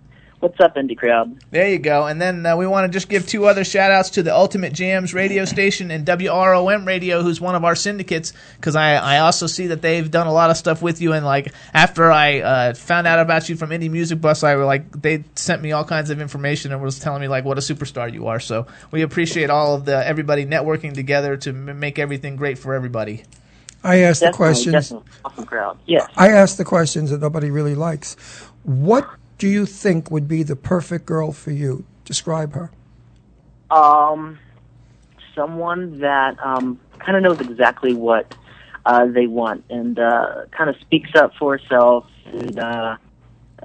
what's 0.41 0.59
up, 0.59 0.75
Indie 0.75 0.97
Crowd? 0.97 1.37
There 1.51 1.69
you 1.69 1.79
go. 1.79 2.05
And 2.05 2.21
then 2.21 2.45
uh, 2.45 2.57
we 2.57 2.67
want 2.67 2.85
to 2.85 2.93
just 2.93 3.07
give 3.07 3.25
two 3.25 3.45
other 3.45 3.63
shout 3.63 3.91
outs 3.91 4.09
to 4.11 4.23
the 4.23 4.35
Ultimate 4.35 4.73
Jams 4.73 5.13
radio 5.13 5.45
station 5.45 5.89
and 5.89 6.05
WROM 6.05 6.85
radio, 6.85 7.21
who's 7.21 7.39
one 7.39 7.55
of 7.55 7.63
our 7.63 7.75
syndicates, 7.77 8.33
because 8.57 8.75
I, 8.75 8.95
I 8.95 9.19
also 9.19 9.47
see 9.47 9.67
that 9.67 9.81
they've 9.81 10.11
done 10.11 10.27
a 10.27 10.33
lot 10.33 10.49
of 10.49 10.57
stuff 10.57 10.81
with 10.81 10.99
you. 10.99 11.13
And 11.13 11.25
like 11.25 11.53
after 11.73 12.11
I 12.11 12.41
uh, 12.41 12.73
found 12.73 13.07
out 13.07 13.19
about 13.19 13.47
you 13.47 13.55
from 13.55 13.69
Indie 13.69 13.89
Music 13.89 14.19
Bus, 14.19 14.43
I 14.43 14.55
were 14.57 14.65
like 14.65 15.01
they 15.01 15.23
sent 15.35 15.61
me 15.61 15.71
all 15.71 15.85
kinds 15.85 16.09
of 16.09 16.19
information 16.19 16.73
and 16.73 16.81
was 16.81 16.99
telling 16.99 17.21
me 17.21 17.29
like 17.29 17.45
what 17.45 17.57
a 17.57 17.61
superstar 17.61 18.11
you 18.11 18.27
are. 18.27 18.41
So 18.41 18.67
we 18.91 19.01
appreciate 19.01 19.49
all 19.49 19.75
of 19.75 19.85
the 19.85 20.05
everybody 20.05 20.45
networking 20.45 20.93
together 20.93 21.37
to 21.37 21.51
m- 21.51 21.79
make 21.79 21.97
everything 21.99 22.35
great 22.35 22.57
for 22.57 22.73
everybody. 22.73 23.23
I 23.83 23.97
asked 23.99 24.21
the 24.21 24.31
questions. 24.31 24.73
definitely. 24.89 25.11
Awesome 25.25 25.45
crowd. 25.45 25.79
Yes. 25.85 26.07
I 26.15 26.29
asked 26.29 26.57
the 26.57 26.65
questions 26.65 27.09
that 27.09 27.19
nobody 27.21 27.51
really 27.51 27.75
likes. 27.75 28.15
What 28.63 29.09
do 29.37 29.47
you 29.47 29.65
think 29.65 30.09
would 30.09 30.27
be 30.27 30.43
the 30.43 30.55
perfect 30.55 31.05
girl 31.05 31.31
for 31.31 31.51
you? 31.51 31.85
Describe 32.05 32.53
her. 32.53 32.71
Um, 33.71 34.39
someone 35.35 35.99
that 35.99 36.37
um, 36.43 36.79
kind 36.99 37.17
of 37.17 37.23
knows 37.23 37.41
exactly 37.41 37.93
what 37.93 38.35
uh, 38.85 39.05
they 39.05 39.27
want 39.27 39.63
and 39.69 39.97
uh, 39.99 40.45
kind 40.51 40.69
of 40.69 40.75
speaks 40.81 41.09
up 41.15 41.33
for 41.35 41.57
herself 41.57 42.05
and 42.25 42.59
uh, 42.59 42.97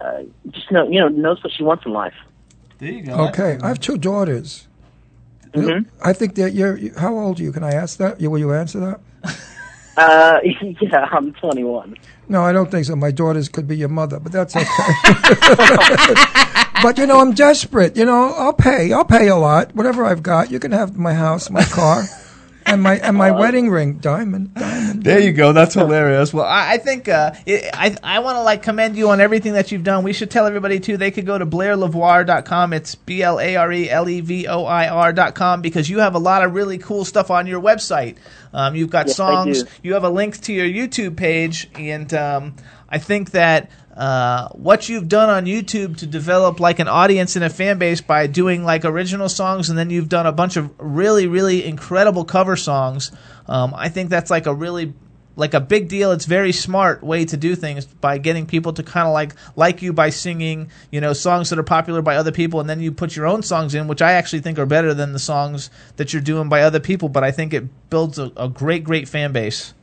uh, 0.00 0.22
just 0.50 0.70
know 0.70 0.88
you 0.88 1.00
know 1.00 1.08
knows 1.08 1.42
what 1.42 1.52
she 1.52 1.62
wants 1.62 1.84
in 1.84 1.92
life. 1.92 2.14
There 2.78 2.92
you 2.92 3.02
go. 3.02 3.28
Okay, 3.28 3.58
I 3.62 3.68
have 3.68 3.80
two 3.80 3.98
daughters. 3.98 4.66
Mhm. 5.52 5.86
I 6.04 6.12
think 6.12 6.34
that 6.36 6.52
you're. 6.52 6.78
How 6.98 7.16
old 7.16 7.40
are 7.40 7.42
you? 7.42 7.52
Can 7.52 7.64
I 7.64 7.72
ask 7.72 7.98
that? 7.98 8.20
Will 8.20 8.38
you 8.38 8.52
answer 8.52 8.80
that? 8.80 9.00
Uh, 9.98 10.38
yeah, 10.80 11.08
I'm 11.10 11.32
21. 11.34 11.96
No, 12.28 12.42
I 12.42 12.52
don't 12.52 12.70
think 12.70 12.84
so. 12.84 12.94
My 12.94 13.10
daughters 13.10 13.48
could 13.48 13.66
be 13.66 13.76
your 13.76 13.88
mother, 13.88 14.20
but 14.20 14.30
that's 14.30 14.54
okay. 14.54 14.64
but 16.82 16.98
you 16.98 17.06
know, 17.06 17.18
I'm 17.18 17.32
desperate. 17.32 17.96
You 17.96 18.04
know, 18.04 18.32
I'll 18.36 18.52
pay. 18.52 18.92
I'll 18.92 19.04
pay 19.04 19.26
a 19.26 19.36
lot. 19.36 19.74
Whatever 19.74 20.04
I've 20.04 20.22
got, 20.22 20.52
you 20.52 20.60
can 20.60 20.70
have 20.70 20.96
my 20.96 21.14
house, 21.14 21.50
my 21.50 21.64
car, 21.64 22.04
and 22.68 22.82
my 22.82 22.98
and 22.98 23.16
my 23.16 23.30
wedding 23.42 23.70
ring, 23.70 23.94
diamond, 23.94 24.54
diamond. 24.54 25.04
There 25.04 25.18
you 25.20 25.32
go. 25.32 25.52
That's 25.52 25.74
hilarious. 25.74 26.32
Well, 26.32 26.44
I, 26.44 26.74
I 26.74 26.78
think 26.78 27.08
uh, 27.08 27.32
it, 27.46 27.70
I 27.74 27.96
I 28.02 28.18
want 28.20 28.36
to 28.36 28.42
like 28.42 28.62
commend 28.62 28.96
you 28.96 29.10
on 29.10 29.20
everything 29.20 29.54
that 29.54 29.72
you've 29.72 29.84
done. 29.84 30.04
We 30.04 30.12
should 30.12 30.30
tell 30.30 30.46
everybody 30.46 30.80
too. 30.80 30.96
They 30.96 31.10
could 31.10 31.26
go 31.26 31.38
to 31.38 31.46
blarelevoir.com. 31.46 32.72
It's 32.72 32.94
b 32.94 33.22
l 33.22 33.40
a 33.40 33.56
r 33.56 33.72
e 33.72 33.90
l 33.90 34.08
e 34.08 34.20
v 34.20 34.46
o 34.46 34.64
i 34.64 34.88
r 34.88 35.12
dot 35.12 35.34
com 35.34 35.60
because 35.62 35.88
you 35.88 35.98
have 36.00 36.14
a 36.14 36.18
lot 36.18 36.44
of 36.44 36.54
really 36.54 36.78
cool 36.78 37.04
stuff 37.04 37.30
on 37.30 37.46
your 37.46 37.60
website. 37.60 38.16
Um, 38.52 38.74
you've 38.74 38.90
got 38.90 39.06
Yes, 39.08 39.16
songs. 39.16 39.64
You 39.82 39.94
have 39.94 40.04
a 40.04 40.10
link 40.10 40.40
to 40.42 40.52
your 40.52 40.66
YouTube 40.66 41.16
page, 41.16 41.68
and 41.74 42.12
um, 42.14 42.54
I 42.88 42.98
think 42.98 43.32
that. 43.32 43.70
Uh, 43.98 44.48
what 44.50 44.88
you've 44.88 45.08
done 45.08 45.28
on 45.28 45.44
YouTube 45.44 45.96
to 45.96 46.06
develop 46.06 46.60
like 46.60 46.78
an 46.78 46.86
audience 46.86 47.34
and 47.34 47.44
a 47.44 47.50
fan 47.50 47.78
base 47.78 48.00
by 48.00 48.28
doing 48.28 48.62
like 48.62 48.84
original 48.84 49.28
songs, 49.28 49.70
and 49.70 49.76
then 49.76 49.90
you've 49.90 50.08
done 50.08 50.24
a 50.24 50.30
bunch 50.30 50.56
of 50.56 50.70
really, 50.78 51.26
really 51.26 51.64
incredible 51.64 52.24
cover 52.24 52.54
songs. 52.54 53.10
Um, 53.48 53.74
I 53.74 53.88
think 53.88 54.08
that's 54.08 54.30
like 54.30 54.46
a 54.46 54.54
really 54.54 54.94
like 55.34 55.52
a 55.52 55.60
big 55.60 55.88
deal. 55.88 56.12
It's 56.12 56.26
very 56.26 56.52
smart 56.52 57.02
way 57.02 57.24
to 57.24 57.36
do 57.36 57.56
things 57.56 57.86
by 57.86 58.18
getting 58.18 58.46
people 58.46 58.72
to 58.74 58.84
kind 58.84 59.08
of 59.08 59.12
like 59.12 59.34
like 59.56 59.82
you 59.82 59.92
by 59.92 60.10
singing, 60.10 60.70
you 60.92 61.00
know, 61.00 61.12
songs 61.12 61.50
that 61.50 61.58
are 61.58 61.64
popular 61.64 62.00
by 62.00 62.14
other 62.14 62.30
people, 62.30 62.60
and 62.60 62.70
then 62.70 62.78
you 62.78 62.92
put 62.92 63.16
your 63.16 63.26
own 63.26 63.42
songs 63.42 63.74
in, 63.74 63.88
which 63.88 64.00
I 64.00 64.12
actually 64.12 64.42
think 64.42 64.60
are 64.60 64.66
better 64.66 64.94
than 64.94 65.12
the 65.12 65.18
songs 65.18 65.70
that 65.96 66.12
you're 66.12 66.22
doing 66.22 66.48
by 66.48 66.62
other 66.62 66.78
people. 66.78 67.08
But 67.08 67.24
I 67.24 67.32
think 67.32 67.52
it 67.52 67.64
builds 67.90 68.16
a, 68.16 68.30
a 68.36 68.48
great, 68.48 68.84
great 68.84 69.08
fan 69.08 69.32
base. 69.32 69.74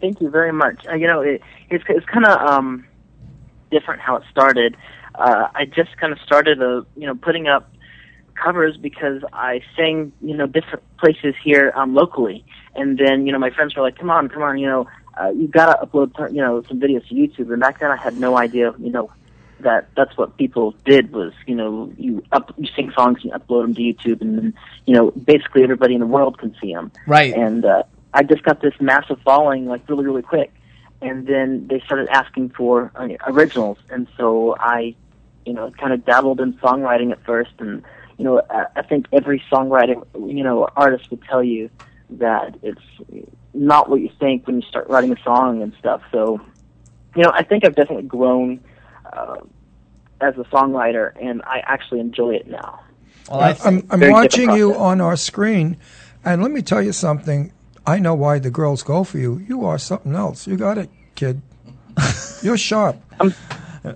Thank 0.00 0.20
you 0.20 0.30
very 0.30 0.52
much. 0.52 0.86
Uh, 0.88 0.94
you 0.94 1.08
know, 1.08 1.20
it, 1.20 1.42
it's 1.68 1.82
it's 1.88 2.06
kind 2.06 2.26
of 2.26 2.40
um, 2.40 2.86
different 3.74 4.00
how 4.00 4.16
it 4.16 4.22
started. 4.30 4.76
Uh, 5.14 5.48
I 5.54 5.64
just 5.64 5.96
kind 5.98 6.12
of 6.12 6.18
started, 6.20 6.62
uh, 6.62 6.82
you 6.96 7.06
know, 7.06 7.14
putting 7.14 7.46
up 7.48 7.70
covers 8.42 8.76
because 8.76 9.22
I 9.32 9.60
sang, 9.76 10.12
you 10.20 10.36
know, 10.36 10.46
different 10.46 10.82
places 10.98 11.34
here 11.42 11.72
um, 11.74 11.94
locally, 11.94 12.44
and 12.74 12.98
then 12.98 13.26
you 13.26 13.32
know 13.32 13.38
my 13.38 13.50
friends 13.50 13.74
were 13.74 13.82
like, 13.82 13.98
"Come 13.98 14.10
on, 14.10 14.28
come 14.28 14.42
on, 14.42 14.58
you 14.58 14.66
know, 14.66 14.88
uh, 15.20 15.30
you 15.30 15.48
gotta 15.48 15.84
upload, 15.84 16.10
you 16.32 16.40
know, 16.40 16.62
some 16.68 16.80
videos 16.80 17.06
to 17.08 17.14
YouTube." 17.14 17.52
And 17.52 17.60
back 17.60 17.80
then 17.80 17.90
I 17.90 17.96
had 17.96 18.18
no 18.18 18.36
idea, 18.36 18.74
you 18.78 18.90
know, 18.90 19.10
that 19.60 19.88
that's 19.96 20.16
what 20.16 20.36
people 20.36 20.74
did 20.84 21.12
was, 21.12 21.32
you 21.46 21.54
know, 21.54 21.92
you 21.96 22.22
up 22.32 22.52
you 22.56 22.68
sing 22.74 22.92
songs, 22.96 23.18
and 23.22 23.32
you 23.32 23.38
upload 23.38 23.62
them 23.62 23.74
to 23.74 23.82
YouTube, 23.82 24.20
and 24.20 24.38
then 24.38 24.54
you 24.86 24.94
know 24.94 25.10
basically 25.10 25.62
everybody 25.62 25.94
in 25.94 26.00
the 26.00 26.06
world 26.06 26.38
can 26.38 26.54
see 26.60 26.72
them. 26.72 26.92
Right. 27.06 27.34
And 27.34 27.64
uh, 27.64 27.82
I 28.12 28.22
just 28.22 28.42
got 28.42 28.60
this 28.62 28.74
massive 28.80 29.20
following 29.24 29.66
like 29.66 29.88
really 29.88 30.04
really 30.04 30.22
quick, 30.22 30.52
and 31.04 31.26
then 31.26 31.66
they 31.68 31.80
started 31.80 32.08
asking 32.08 32.50
for 32.50 32.90
uh, 32.96 33.08
originals, 33.26 33.78
and 33.90 34.08
so 34.16 34.56
I, 34.58 34.94
you 35.44 35.52
know, 35.52 35.70
kind 35.72 35.92
of 35.92 36.04
dabbled 36.04 36.40
in 36.40 36.54
songwriting 36.54 37.12
at 37.12 37.22
first, 37.24 37.52
and 37.58 37.84
you 38.18 38.24
know 38.24 38.42
I, 38.50 38.66
I 38.76 38.82
think 38.82 39.06
every 39.12 39.42
songwriting 39.52 40.04
you 40.14 40.42
know 40.42 40.68
artist 40.76 41.10
would 41.10 41.22
tell 41.22 41.44
you 41.44 41.70
that 42.10 42.56
it's 42.62 42.80
not 43.54 43.88
what 43.88 44.00
you 44.00 44.10
think 44.18 44.46
when 44.46 44.60
you 44.60 44.68
start 44.68 44.88
writing 44.88 45.12
a 45.12 45.22
song 45.22 45.62
and 45.62 45.72
stuff. 45.78 46.02
So, 46.10 46.40
you 47.14 47.22
know, 47.22 47.30
I 47.32 47.42
think 47.42 47.64
I've 47.64 47.76
definitely 47.76 48.04
grown 48.04 48.60
uh, 49.12 49.36
as 50.20 50.36
a 50.36 50.44
songwriter, 50.44 51.12
and 51.20 51.42
I 51.42 51.62
actually 51.64 52.00
enjoy 52.00 52.34
it 52.34 52.48
now. 52.48 52.80
Yeah, 53.30 53.56
I'm, 53.64 53.86
I'm 53.90 54.10
watching 54.10 54.50
you 54.52 54.74
on 54.74 55.00
our 55.00 55.16
screen, 55.16 55.78
and 56.24 56.42
let 56.42 56.50
me 56.50 56.62
tell 56.62 56.82
you 56.82 56.92
something. 56.92 57.52
I 57.86 57.98
know 57.98 58.14
why 58.14 58.38
the 58.38 58.50
girls 58.50 58.82
go 58.82 59.04
for 59.04 59.18
you. 59.18 59.44
You 59.48 59.64
are 59.64 59.78
something 59.78 60.14
else. 60.14 60.46
You 60.46 60.56
got 60.56 60.78
it, 60.78 60.88
kid. 61.14 61.42
You're 62.42 62.56
sharp. 62.58 62.96
Um, 63.20 63.32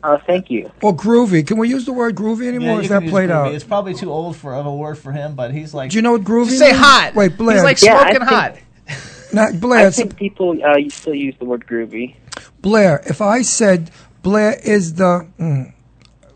Uh, 0.03 0.19
thank 0.27 0.51
you. 0.51 0.71
Or 0.83 0.95
groovy. 0.95 1.47
Can 1.47 1.57
we 1.57 1.71
use 1.71 1.87
the 1.87 1.95
word 1.95 2.15
groovy 2.15 2.47
anymore? 2.47 2.75
you 2.77 2.81
Is 2.83 2.89
that 2.91 3.03
use 3.03 3.11
played 3.11 3.31
groovy. 3.31 3.47
out? 3.47 3.55
It's 3.55 3.65
probably 3.65 3.95
too 3.95 4.13
old 4.13 4.37
for 4.37 4.55
of 4.55 4.67
a 4.67 4.75
word 4.75 4.99
for 4.99 5.13
him, 5.13 5.35
but 5.35 5.51
he's 5.51 5.73
like. 5.73 5.91
Do 5.93 5.97
you 5.97 6.03
know 6.03 6.13
what 6.13 6.25
groovy 6.25 6.49
Just 6.49 6.59
say 6.59 6.73
means? 6.73 6.79
hot. 6.79 7.15
Wait, 7.15 7.39
Blare. 7.39 7.57
He's 7.57 7.65
like 7.65 7.81
Yeah, 7.83 7.97
I 7.97 8.01
smoking 8.13 8.19
think- 8.19 8.31
hot. 8.31 8.57
Not 9.33 9.61
Blare, 9.61 9.87
I 9.87 9.91
think 9.91 10.17
people 10.17 10.59
uh, 10.63 10.77
still 10.91 11.15
use 11.15 11.35
the 11.39 11.47
word 11.47 11.67
groovy. 11.67 12.17
Blare, 12.61 13.03
if 13.07 13.23
I 13.23 13.41
said 13.41 13.91
Blare 14.23 14.59
is 14.63 14.95
the, 14.95 15.27
mm, 15.41 15.73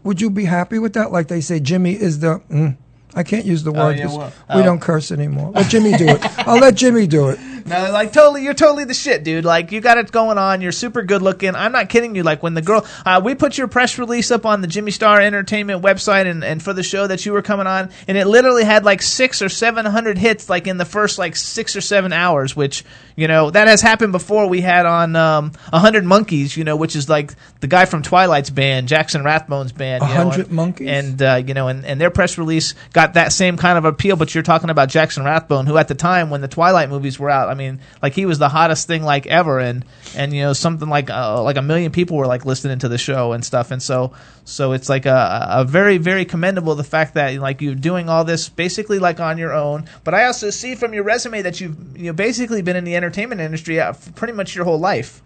would 0.02 0.20
you 0.22 0.30
be 0.30 0.46
happy 0.46 0.78
with 0.78 0.94
that? 0.94 1.12
Like 1.12 1.28
they 1.28 1.42
say, 1.42 1.60
Jimmy 1.60 1.92
is 1.92 2.20
the. 2.20 2.40
Mm, 2.50 2.78
I 3.14 3.22
can't 3.22 3.44
use 3.44 3.62
the 3.62 3.70
Oh, 3.72 3.74
word 3.86 3.98
yeah, 3.98 4.06
'cause 4.06 4.16
well, 4.18 4.32
we 4.54 4.60
oh. 4.62 4.64
don't 4.64 4.80
curse 4.80 5.10
anymore. 5.12 5.50
Let 5.54 5.70
Jimmy 5.70 5.92
do 5.96 6.06
it. 6.08 6.20
I'll 6.48 6.58
let 6.60 6.74
Jimmy 6.74 7.06
do 7.06 7.28
it. 7.28 7.38
No, 7.66 7.90
like 7.90 8.12
totally, 8.12 8.44
you're 8.44 8.54
totally 8.54 8.84
the 8.84 8.94
shit, 8.94 9.24
dude. 9.24 9.44
Like 9.44 9.72
you 9.72 9.80
got 9.80 9.98
it 9.98 10.12
going 10.12 10.38
on. 10.38 10.60
You're 10.60 10.72
super 10.72 11.02
good 11.02 11.22
looking. 11.22 11.54
I'm 11.54 11.72
not 11.72 11.88
kidding 11.88 12.14
you. 12.14 12.22
Like 12.22 12.42
when 12.42 12.54
the 12.54 12.62
girl, 12.62 12.86
uh, 13.04 13.20
we 13.24 13.34
put 13.34 13.58
your 13.58 13.68
press 13.68 13.98
release 13.98 14.30
up 14.30 14.46
on 14.46 14.60
the 14.60 14.66
Jimmy 14.66 14.90
Star 14.90 15.20
Entertainment 15.20 15.82
website 15.82 16.26
and, 16.26 16.44
and 16.44 16.62
for 16.62 16.72
the 16.72 16.82
show 16.82 17.06
that 17.06 17.24
you 17.26 17.32
were 17.32 17.42
coming 17.42 17.66
on, 17.66 17.90
and 18.08 18.16
it 18.18 18.26
literally 18.26 18.64
had 18.64 18.84
like 18.84 19.02
six 19.02 19.42
or 19.42 19.48
seven 19.48 19.86
hundred 19.86 20.18
hits 20.18 20.48
like 20.48 20.66
in 20.66 20.76
the 20.76 20.84
first 20.84 21.18
like 21.18 21.36
six 21.36 21.76
or 21.76 21.80
seven 21.80 22.12
hours. 22.12 22.54
Which 22.56 22.84
you 23.16 23.28
know 23.28 23.50
that 23.50 23.68
has 23.68 23.80
happened 23.80 24.12
before. 24.12 24.48
We 24.48 24.60
had 24.60 24.86
on 24.86 25.16
um, 25.16 25.52
a 25.72 25.78
hundred 25.78 26.04
monkeys, 26.04 26.56
you 26.56 26.64
know, 26.64 26.76
which 26.76 26.96
is 26.96 27.08
like 27.08 27.32
the 27.60 27.66
guy 27.66 27.84
from 27.84 28.02
Twilight's 28.02 28.50
band, 28.50 28.88
Jackson 28.88 29.22
Rathbone's 29.22 29.72
band. 29.72 30.02
100 30.02 30.50
Monkeys? 30.50 30.88
and 30.88 31.22
uh, 31.22 31.42
you 31.46 31.54
know, 31.54 31.68
and, 31.68 31.84
and 31.84 32.00
their 32.00 32.10
press 32.10 32.38
release 32.38 32.74
got 32.92 33.14
that 33.14 33.32
same 33.32 33.56
kind 33.56 33.78
of 33.78 33.84
appeal. 33.84 34.16
But 34.16 34.34
you're 34.34 34.42
talking 34.42 34.70
about 34.70 34.88
Jackson 34.88 35.24
Rathbone, 35.24 35.66
who 35.66 35.76
at 35.76 35.88
the 35.88 35.94
time 35.94 36.30
when 36.30 36.40
the 36.40 36.48
Twilight 36.48 36.90
movies 36.90 37.18
were 37.18 37.30
out, 37.30 37.48
I 37.52 37.54
mean, 37.54 37.78
like 38.02 38.14
he 38.14 38.26
was 38.26 38.40
the 38.40 38.48
hottest 38.48 38.88
thing 38.88 39.04
like 39.04 39.26
ever, 39.28 39.60
and 39.60 39.84
and 40.16 40.32
you 40.32 40.42
know 40.42 40.52
something 40.54 40.88
like 40.88 41.10
uh, 41.10 41.40
like 41.42 41.56
a 41.56 41.62
million 41.62 41.92
people 41.92 42.16
were 42.16 42.26
like 42.26 42.44
listening 42.44 42.80
to 42.80 42.88
the 42.88 42.98
show 42.98 43.32
and 43.32 43.44
stuff, 43.44 43.70
and 43.70 43.80
so 43.80 44.12
so 44.44 44.72
it's 44.72 44.88
like 44.88 45.06
a, 45.06 45.46
a 45.50 45.64
very 45.64 45.98
very 45.98 46.24
commendable 46.24 46.74
the 46.74 46.82
fact 46.82 47.14
that 47.14 47.38
like 47.38 47.60
you're 47.60 47.74
doing 47.74 48.08
all 48.08 48.24
this 48.24 48.48
basically 48.48 48.98
like 48.98 49.20
on 49.20 49.38
your 49.38 49.52
own. 49.52 49.84
But 50.02 50.14
I 50.14 50.24
also 50.24 50.50
see 50.50 50.74
from 50.74 50.94
your 50.94 51.04
resume 51.04 51.42
that 51.42 51.60
you've 51.60 51.96
you 51.96 52.06
know 52.06 52.12
basically 52.12 52.62
been 52.62 52.76
in 52.76 52.84
the 52.84 52.96
entertainment 52.96 53.40
industry 53.40 53.78
uh, 53.78 53.92
pretty 54.16 54.32
much 54.32 54.56
your 54.56 54.64
whole 54.64 54.80
life. 54.80 55.22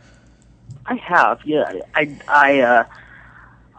I 0.85 0.97
have, 0.97 1.41
yeah. 1.45 1.73
I 1.95 2.19
I 2.29 2.61
uh, 2.61 2.85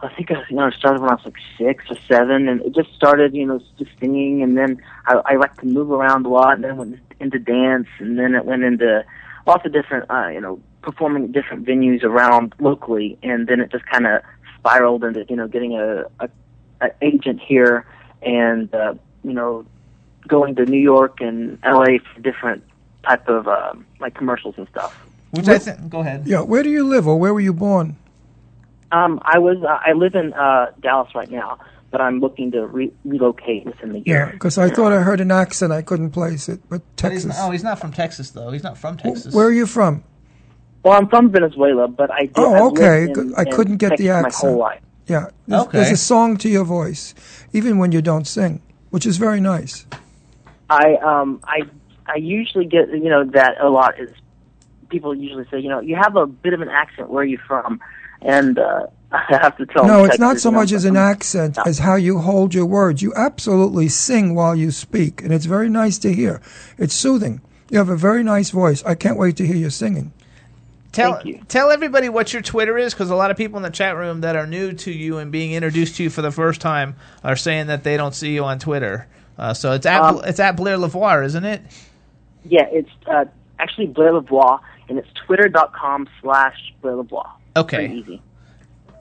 I 0.02 0.08
think 0.14 0.30
I 0.30 0.44
you 0.48 0.56
know 0.56 0.70
started 0.70 1.00
when 1.00 1.10
I 1.10 1.14
was 1.14 1.24
like 1.24 1.36
six 1.56 1.84
or 1.90 1.96
seven, 2.06 2.48
and 2.48 2.60
it 2.62 2.74
just 2.74 2.94
started 2.94 3.34
you 3.34 3.46
know 3.46 3.60
just 3.78 3.90
singing, 3.98 4.42
and 4.42 4.56
then 4.56 4.82
I, 5.06 5.20
I 5.24 5.36
like 5.36 5.56
to 5.60 5.66
move 5.66 5.90
around 5.90 6.26
a 6.26 6.28
lot, 6.28 6.54
and 6.54 6.64
then 6.64 6.76
went 6.76 7.07
into 7.20 7.38
dance, 7.38 7.88
and 7.98 8.18
then 8.18 8.34
it 8.34 8.44
went 8.44 8.62
into 8.62 9.04
lots 9.46 9.64
of 9.66 9.72
different 9.72 10.10
uh, 10.10 10.28
you 10.28 10.40
know 10.40 10.60
performing 10.82 11.24
at 11.24 11.32
different 11.32 11.66
venues 11.66 12.02
around 12.04 12.54
locally, 12.60 13.18
and 13.22 13.46
then 13.46 13.60
it 13.60 13.70
just 13.70 13.86
kind 13.86 14.06
of 14.06 14.22
spiraled 14.58 15.04
into 15.04 15.24
you 15.28 15.36
know 15.36 15.48
getting 15.48 15.74
a, 15.74 16.04
a, 16.20 16.28
a 16.80 16.90
agent 17.02 17.40
here, 17.40 17.86
and 18.22 18.72
uh, 18.74 18.94
you 19.24 19.32
know 19.32 19.66
going 20.26 20.54
to 20.56 20.66
New 20.66 20.80
York 20.80 21.20
and 21.20 21.58
L.A. 21.62 21.98
for 21.98 22.20
different 22.20 22.62
type 23.04 23.28
of 23.28 23.48
um, 23.48 23.86
like 24.00 24.14
commercials 24.14 24.54
and 24.58 24.68
stuff. 24.68 24.94
Which 25.30 25.48
I 25.48 25.58
think. 25.58 25.90
Go 25.90 26.00
ahead. 26.00 26.26
Yeah, 26.26 26.40
where 26.40 26.62
do 26.62 26.70
you 26.70 26.84
live 26.84 27.06
or 27.06 27.18
where 27.18 27.34
were 27.34 27.40
you 27.40 27.52
born? 27.52 27.96
Um, 28.90 29.20
I 29.22 29.38
was 29.38 29.58
uh, 29.62 29.78
I 29.84 29.92
live 29.92 30.14
in 30.14 30.32
uh, 30.32 30.72
Dallas 30.80 31.14
right 31.14 31.30
now, 31.30 31.58
but 31.90 32.00
I'm 32.00 32.20
looking 32.20 32.50
to 32.52 32.66
re- 32.66 32.92
relocate 33.04 33.64
within 33.66 33.92
the 33.92 34.00
year. 34.00 34.26
Yeah, 34.26 34.32
because 34.32 34.58
I 34.58 34.68
thought 34.68 34.92
I 34.92 35.00
heard 35.02 35.20
an 35.20 35.30
accent. 35.30 35.72
I 35.72 35.82
couldn't 35.82 36.10
place 36.10 36.48
it, 36.48 36.60
but 36.68 36.82
But 37.00 37.12
he's 37.12 37.22
Texas. 37.24 37.38
not, 37.38 37.48
oh, 37.48 37.50
he's 37.50 37.64
not 37.64 37.78
from 37.78 37.92
Texas 37.92 38.30
though. 38.30 38.50
He's 38.50 38.62
not 38.62 38.76
from 38.78 38.96
Texas. 38.96 39.34
Where 39.34 39.46
are 39.46 39.52
you 39.52 39.66
from? 39.66 40.04
Well, 40.84 40.94
I'm 40.98 41.08
from 41.08 41.30
Venezuela, 41.30 41.88
but 41.88 42.10
I 42.10 42.20
did, 42.26 42.32
Oh, 42.36 42.68
okay. 42.70 43.04
in- 43.10 43.34
I 43.36 43.44
couldn't 43.44 43.78
get 43.78 43.90
Texas 43.90 44.06
the 44.06 44.12
my 44.12 44.18
accent. 44.20 44.50
whole 44.52 44.58
life. 44.60 44.80
Yeah, 45.06 45.26
there's, 45.46 45.62
Okay. 45.62 45.78
there's 45.78 45.90
a 45.92 45.96
song 45.96 46.36
to 46.38 46.48
your 46.48 46.64
voice, 46.64 47.14
even 47.52 47.78
when 47.78 47.92
you 47.92 48.02
don't 48.02 48.26
sing, 48.26 48.60
which 48.90 49.06
is 49.06 49.16
very 49.16 49.40
nice. 49.40 49.86
I 50.70 50.96
um 50.96 51.40
I 51.44 51.62
I 52.06 52.16
usually 52.16 52.66
get 52.66 52.90
you 52.90 53.08
know 53.08 53.24
that 53.24 53.56
a 53.60 53.70
lot 53.70 53.98
is 53.98 54.10
people 54.90 55.14
usually 55.14 55.46
say 55.50 55.58
you 55.60 55.68
know 55.70 55.80
you 55.80 55.96
have 55.96 56.14
a 56.16 56.26
bit 56.26 56.52
of 56.52 56.60
an 56.60 56.68
accent. 56.68 57.08
Where 57.10 57.22
are 57.22 57.26
you 57.26 57.38
from? 57.38 57.80
And 58.20 58.58
uh, 58.58 58.86
I 59.12 59.38
have 59.40 59.56
to 59.56 59.66
tell 59.66 59.84
you. 59.84 59.88
no, 59.88 60.04
it's 60.04 60.18
not 60.18 60.38
so 60.38 60.50
much 60.50 60.72
as 60.72 60.84
an 60.84 60.96
accent 60.96 61.56
as 61.66 61.78
how 61.78 61.94
you 61.94 62.18
hold 62.18 62.54
your 62.54 62.66
words. 62.66 63.00
You 63.00 63.14
absolutely 63.14 63.88
sing 63.88 64.34
while 64.34 64.54
you 64.54 64.70
speak, 64.70 65.22
and 65.22 65.32
it's 65.32 65.46
very 65.46 65.68
nice 65.68 65.98
to 65.98 66.12
hear. 66.12 66.42
It's 66.76 66.94
soothing. 66.94 67.40
You 67.70 67.78
have 67.78 67.88
a 67.88 67.96
very 67.96 68.22
nice 68.22 68.50
voice. 68.50 68.82
I 68.84 68.94
can't 68.94 69.18
wait 69.18 69.36
to 69.38 69.46
hear 69.46 69.56
you 69.56 69.70
singing. 69.70 70.12
Tell 70.92 71.22
tell 71.48 71.70
everybody 71.70 72.08
what 72.08 72.32
your 72.32 72.42
Twitter 72.42 72.76
is, 72.78 72.94
because 72.94 73.10
a 73.10 73.14
lot 73.14 73.30
of 73.30 73.36
people 73.36 73.56
in 73.58 73.62
the 73.62 73.70
chat 73.70 73.96
room 73.96 74.22
that 74.22 74.36
are 74.36 74.46
new 74.46 74.72
to 74.72 74.90
you 74.90 75.18
and 75.18 75.30
being 75.30 75.52
introduced 75.52 75.96
to 75.96 76.02
you 76.02 76.10
for 76.10 76.22
the 76.22 76.30
first 76.30 76.60
time 76.60 76.96
are 77.22 77.36
saying 77.36 77.66
that 77.66 77.84
they 77.84 77.96
don't 77.96 78.14
see 78.14 78.34
you 78.34 78.44
on 78.44 78.58
Twitter. 78.58 79.06
Uh, 79.38 79.54
so 79.54 79.72
it's 79.72 79.86
at 79.86 80.00
Um, 80.00 80.22
it's 80.24 80.40
at 80.40 80.56
Blare 80.56 80.76
LeVoir, 80.78 81.24
isn't 81.24 81.44
it? 81.44 81.62
Yeah, 82.44 82.66
it's 82.70 82.90
uh, 83.06 83.26
actually 83.58 83.86
Blare 83.86 84.12
LeVoir, 84.12 84.60
and 84.88 84.98
it's 84.98 85.08
twitter.com 85.26 86.08
slash 86.22 86.56
Blare 86.80 86.96
LeVoir. 86.96 87.28
Okay. 87.56 88.02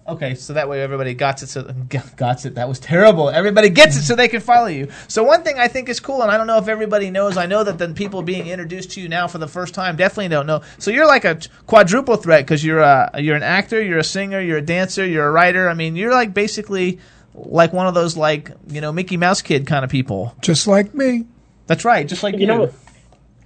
Pretty 0.07 0.25
easy. 0.25 0.31
Okay, 0.31 0.35
so 0.35 0.53
that 0.53 0.69
way 0.69 0.81
everybody 0.81 1.13
got 1.13 1.41
it. 1.43 1.47
So 1.47 1.63
got 2.17 2.45
it. 2.45 2.55
That 2.55 2.67
was 2.69 2.79
terrible. 2.79 3.29
Everybody 3.29 3.69
gets 3.69 3.97
it, 3.97 4.03
so 4.03 4.15
they 4.15 4.27
can 4.27 4.41
follow 4.41 4.67
you. 4.67 4.89
So 5.07 5.23
one 5.23 5.43
thing 5.43 5.59
I 5.59 5.67
think 5.67 5.89
is 5.89 5.99
cool, 5.99 6.21
and 6.21 6.31
I 6.31 6.38
don't 6.38 6.47
know 6.47 6.57
if 6.57 6.67
everybody 6.67 7.09
knows. 7.11 7.38
I 7.38 7.45
know 7.45 7.63
that 7.63 7.77
the 7.77 7.89
people 7.89 8.21
being 8.21 8.47
introduced 8.47 8.91
to 8.91 9.01
you 9.01 9.09
now 9.09 9.27
for 9.27 9.38
the 9.38 9.47
first 9.47 9.73
time 9.73 9.95
definitely 9.95 10.29
don't 10.29 10.47
know. 10.47 10.61
So 10.79 10.91
you're 10.91 11.07
like 11.07 11.25
a 11.25 11.39
quadruple 11.65 12.15
threat 12.17 12.45
because 12.45 12.63
you're 12.63 12.79
a 12.79 13.11
you're 13.19 13.35
an 13.35 13.43
actor, 13.43 13.81
you're 13.81 13.99
a 13.99 14.03
singer, 14.03 14.39
you're 14.39 14.57
a 14.57 14.61
dancer, 14.61 15.05
you're 15.05 15.27
a 15.27 15.31
writer. 15.31 15.69
I 15.69 15.73
mean, 15.73 15.95
you're 15.95 16.11
like 16.11 16.34
basically 16.34 16.99
like 17.34 17.73
one 17.73 17.85
of 17.88 17.93
those 17.93 18.17
like 18.17 18.51
you 18.69 18.81
know 18.81 18.91
Mickey 18.91 19.17
Mouse 19.17 19.41
kid 19.41 19.67
kind 19.67 19.84
of 19.85 19.91
people. 19.91 20.35
Just 20.41 20.67
like 20.67 20.93
me. 20.95 21.25
That's 21.67 21.84
right, 21.85 22.07
just 22.07 22.23
like 22.23 22.35
you. 22.35 22.41
You 22.41 22.47
know, 22.47 22.63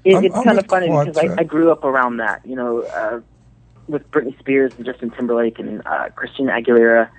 It, 0.03 0.15
I'm- 0.15 0.25
it's 0.25 0.35
I'm 0.35 0.43
kind 0.43 0.59
of 0.59 0.67
funny 0.67 0.88
because 0.89 1.17
I, 1.17 1.41
I 1.41 1.43
grew 1.43 1.71
up 1.71 1.83
around 1.83 2.17
that, 2.17 2.45
you 2.45 2.55
know, 2.55 2.81
uh, 2.81 3.19
with 3.87 4.09
Britney 4.11 4.37
Spears 4.39 4.73
and 4.77 4.85
Justin 4.85 5.11
Timberlake 5.11 5.59
and 5.59 5.81
uh, 5.85 6.09
Christina 6.15 6.51
Aguilera. 6.53 7.09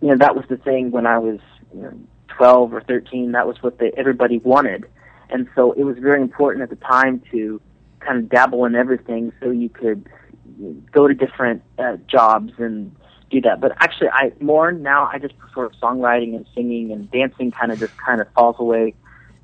You 0.00 0.08
know, 0.08 0.16
that 0.16 0.34
was 0.34 0.44
the 0.48 0.56
thing 0.56 0.90
when 0.90 1.06
I 1.06 1.18
was 1.18 1.40
you 1.74 1.82
know, 1.82 1.92
12 2.28 2.72
or 2.72 2.80
13. 2.80 3.32
That 3.32 3.46
was 3.46 3.62
what 3.62 3.78
they, 3.78 3.92
everybody 3.96 4.38
wanted. 4.38 4.86
And 5.28 5.48
so 5.54 5.72
it 5.72 5.84
was 5.84 5.96
very 5.98 6.20
important 6.20 6.62
at 6.62 6.70
the 6.70 6.76
time 6.84 7.22
to 7.30 7.60
kind 8.00 8.18
of 8.18 8.28
dabble 8.28 8.64
in 8.64 8.74
everything 8.74 9.32
so 9.40 9.50
you 9.50 9.68
could 9.68 10.08
go 10.90 11.06
to 11.06 11.14
different 11.14 11.62
uh, 11.78 11.96
jobs 12.06 12.52
and 12.58 12.94
do 13.30 13.40
that. 13.42 13.60
But 13.60 13.72
actually, 13.80 14.08
I 14.08 14.32
more 14.40 14.72
now 14.72 15.08
I 15.12 15.18
just 15.18 15.38
prefer 15.38 15.70
songwriting 15.82 16.34
and 16.34 16.46
singing 16.54 16.92
and 16.92 17.10
dancing. 17.10 17.50
Kind 17.50 17.72
of 17.72 17.78
just 17.78 17.96
kind 17.96 18.20
of 18.20 18.26
falls 18.32 18.56
away 18.58 18.94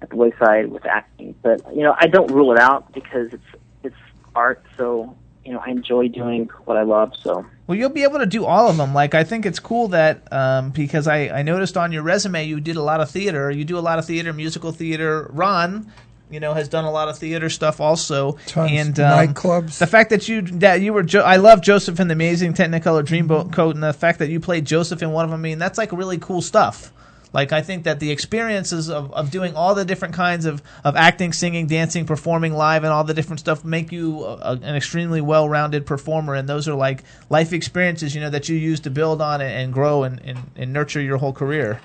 at 0.02 0.10
the 0.10 0.16
wayside 0.16 0.68
with 0.68 0.84
acting. 0.84 1.34
But 1.42 1.62
you 1.74 1.82
know, 1.82 1.94
I 1.98 2.06
don't 2.08 2.30
rule 2.30 2.52
it 2.52 2.58
out 2.58 2.92
because 2.92 3.32
it's 3.32 3.62
it's 3.84 3.96
art. 4.34 4.64
So 4.76 5.16
you 5.47 5.52
know, 5.52 5.62
I 5.64 5.70
enjoy 5.70 6.09
doing 6.09 6.51
what 6.64 6.77
I 6.77 6.82
love. 6.82 7.12
So 7.16 7.47
Well, 7.66 7.78
you'll 7.78 7.90
be 7.90 8.02
able 8.02 8.18
to 8.18 8.27
do 8.27 8.44
all 8.44 8.68
of 8.68 8.77
them. 8.77 8.93
Like 8.93 9.14
I 9.14 9.23
think 9.23 9.47
it's 9.47 9.60
cool 9.60 9.89
that 9.89 10.31
um, 10.32 10.70
because 10.70 11.06
I, 11.06 11.28
I 11.28 11.43
noticed 11.43 11.77
on 11.77 11.93
your 11.93 12.02
resume 12.02 12.44
you 12.44 12.60
did 12.60 12.77
a 12.77 12.82
lot 12.82 13.01
of 13.01 13.10
theater. 13.10 13.51
You 13.51 13.64
do 13.64 13.78
a 13.78 13.81
lot 13.81 13.98
of 13.98 14.05
theater, 14.05 14.32
musical 14.32 14.73
theater. 14.73 15.31
Ron, 15.32 15.90
you 16.31 16.40
know, 16.40 16.52
has 16.52 16.68
done 16.68 16.85
a 16.85 16.90
lot 16.90 17.09
of 17.09 17.16
theater 17.16 17.48
stuff 17.48 17.81
also. 17.81 18.32
Tons. 18.47 18.73
And 18.73 19.01
um, 19.01 19.28
Nightclubs. 19.28 19.78
The 19.78 19.86
fact 19.86 20.10
that 20.10 20.28
you 20.28 20.43
that 20.43 20.81
you 20.81 20.93
were 20.93 21.05
jo- 21.05 21.23
I 21.23 21.36
love 21.36 21.60
Joseph 21.60 22.01
in 22.01 22.09
the 22.09 22.14
Amazing 22.14 22.55
Technicolor 22.55 23.05
Dreamboat 23.05 23.52
Coat, 23.52 23.77
and 23.77 23.85
the 23.85 23.93
fact 23.93 24.18
that 24.18 24.28
you 24.28 24.40
played 24.40 24.64
Joseph 24.64 25.01
in 25.01 25.12
one 25.12 25.24
of 25.24 25.31
them. 25.31 25.40
I 25.40 25.43
mean, 25.43 25.59
that's 25.60 25.78
like 25.78 25.93
really 25.93 26.18
cool 26.18 26.43
stuff. 26.43 26.93
Like 27.36 27.52
I 27.52 27.60
think 27.60 27.84
that 27.84 28.00
the 28.00 28.10
experiences 28.10 28.88
of, 28.88 29.12
of 29.12 29.30
doing 29.30 29.54
all 29.56 29.74
the 29.74 29.84
different 29.84 30.14
kinds 30.14 30.46
of, 30.46 30.62
of 30.82 30.96
acting, 30.96 31.34
singing, 31.34 31.66
dancing, 31.66 32.06
performing 32.06 32.54
live, 32.54 32.82
and 32.82 32.90
all 32.90 33.04
the 33.04 33.12
different 33.12 33.40
stuff 33.40 33.62
make 33.62 33.92
you 33.92 34.24
a, 34.24 34.52
an 34.52 34.74
extremely 34.74 35.20
well 35.20 35.46
rounded 35.46 35.84
performer. 35.84 36.34
And 36.34 36.48
those 36.48 36.66
are 36.66 36.74
like 36.74 37.04
life 37.28 37.52
experiences, 37.52 38.14
you 38.14 38.22
know, 38.22 38.30
that 38.30 38.48
you 38.48 38.56
use 38.56 38.80
to 38.80 38.90
build 38.90 39.20
on 39.20 39.42
and, 39.42 39.52
and 39.52 39.70
grow 39.74 40.04
and, 40.04 40.18
and, 40.24 40.38
and 40.56 40.72
nurture 40.72 41.02
your 41.02 41.18
whole 41.18 41.34
career. 41.34 41.82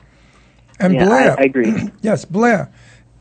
And 0.80 0.94
Yeah, 0.94 1.04
Blare, 1.04 1.36
I 1.38 1.44
agree. 1.44 1.92
yes, 2.02 2.24
Blare, 2.24 2.72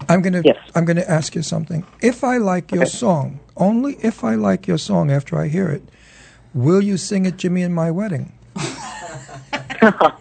I'm 0.08 0.22
gonna 0.22 0.44
I'm 0.76 0.84
gonna 0.84 1.00
ask 1.08 1.34
you 1.34 1.42
something. 1.42 1.84
If 2.00 2.22
I 2.22 2.36
like 2.36 2.70
your 2.70 2.86
song, 2.86 3.40
only 3.56 3.94
if 4.02 4.22
I 4.22 4.36
like 4.36 4.68
your 4.68 4.78
song 4.78 5.10
after 5.10 5.36
I 5.36 5.48
hear 5.48 5.68
it, 5.68 5.82
will 6.54 6.80
you 6.80 6.96
sing 6.96 7.26
it, 7.26 7.38
Jimmy, 7.38 7.62
in 7.62 7.74
my 7.74 7.90
wedding? 7.90 8.34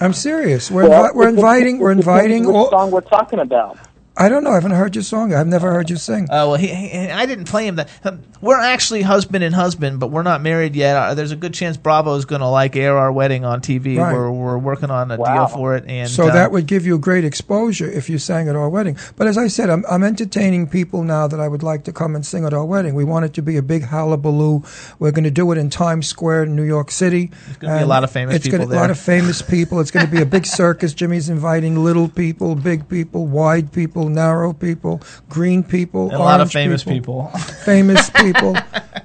I'm 0.00 0.12
serious. 0.14 0.70
We're 0.70 0.88
Well, 0.88 1.04
invi- 1.10 1.14
we're 1.14 1.24
it- 1.24 1.26
it- 1.26 1.34
inviting 1.34 1.78
we're 1.78 1.90
inviting 1.90 2.46
all. 2.46 2.70
song 2.70 2.90
we're 2.90 3.00
talking 3.02 3.38
about? 3.38 3.78
I 4.20 4.28
don't 4.28 4.44
know. 4.44 4.50
I 4.50 4.54
haven't 4.54 4.72
heard 4.72 4.94
your 4.94 5.02
song. 5.02 5.32
I've 5.32 5.46
never 5.46 5.72
heard 5.72 5.88
you 5.88 5.96
sing. 5.96 6.24
Uh, 6.24 6.44
well, 6.46 6.54
he, 6.56 6.66
he, 6.68 6.98
I 7.10 7.24
didn't 7.24 7.46
play 7.46 7.66
him 7.66 7.76
that. 7.76 7.88
um, 8.04 8.20
We're 8.42 8.60
actually 8.60 9.00
husband 9.00 9.42
and 9.42 9.54
husband, 9.54 9.98
but 9.98 10.08
we're 10.10 10.22
not 10.22 10.42
married 10.42 10.76
yet. 10.76 10.94
Uh, 10.94 11.14
there's 11.14 11.32
a 11.32 11.36
good 11.36 11.54
chance 11.54 11.78
Bravo 11.78 12.14
is 12.16 12.26
going 12.26 12.42
to 12.42 12.46
like 12.46 12.76
air 12.76 12.98
our 12.98 13.10
wedding 13.10 13.46
on 13.46 13.62
TV. 13.62 13.96
Right. 13.96 14.12
We're 14.12 14.30
we're 14.30 14.58
working 14.58 14.90
on 14.90 15.10
a 15.10 15.16
deal 15.16 15.46
for 15.46 15.74
it, 15.74 15.84
and 15.88 16.08
so 16.10 16.28
uh, 16.28 16.34
that 16.34 16.52
would 16.52 16.66
give 16.66 16.84
you 16.84 16.98
great 16.98 17.24
exposure 17.24 17.90
if 17.90 18.10
you 18.10 18.18
sang 18.18 18.48
at 18.48 18.56
our 18.56 18.68
wedding. 18.68 18.98
But 19.16 19.26
as 19.26 19.38
I 19.38 19.46
said, 19.46 19.70
I'm, 19.70 19.84
I'm 19.90 20.04
entertaining 20.04 20.66
people 20.68 21.02
now 21.02 21.26
that 21.26 21.40
I 21.40 21.48
would 21.48 21.62
like 21.62 21.84
to 21.84 21.92
come 21.92 22.14
and 22.14 22.24
sing 22.24 22.44
at 22.44 22.52
our 22.52 22.64
wedding. 22.64 22.94
We 22.94 23.04
want 23.04 23.24
it 23.24 23.32
to 23.34 23.42
be 23.42 23.56
a 23.56 23.62
big 23.62 23.84
hullabaloo. 23.84 24.62
We're 24.98 25.12
going 25.12 25.24
to 25.24 25.30
do 25.30 25.50
it 25.52 25.56
in 25.56 25.70
Times 25.70 26.06
Square 26.08 26.42
in 26.44 26.56
New 26.56 26.64
York 26.64 26.90
City. 26.90 27.30
It's 27.48 27.56
gonna 27.56 27.78
be 27.78 27.84
a 27.84 27.86
lot 27.86 28.04
of 28.04 28.10
famous 28.10 28.34
it's 28.36 28.44
people 28.44 28.66
gonna, 28.66 28.78
A 28.78 28.80
lot 28.80 28.90
of 28.90 28.98
famous 28.98 29.40
people. 29.40 29.80
It's 29.80 29.90
going 29.90 30.04
to 30.04 30.12
be 30.12 30.20
a 30.20 30.26
big 30.26 30.44
circus. 30.60 30.92
Jimmy's 30.92 31.30
inviting 31.30 31.82
little 31.82 32.08
people, 32.08 32.54
big 32.54 32.86
people, 32.88 33.26
wide 33.26 33.72
people, 33.72 34.09
narrow 34.14 34.52
people, 34.52 35.00
green 35.28 35.62
people, 35.62 36.10
And 36.10 36.14
a 36.14 36.18
lot 36.18 36.40
of 36.40 36.50
famous 36.50 36.84
people. 36.84 37.28
famous 37.64 38.10
people. 38.16 38.56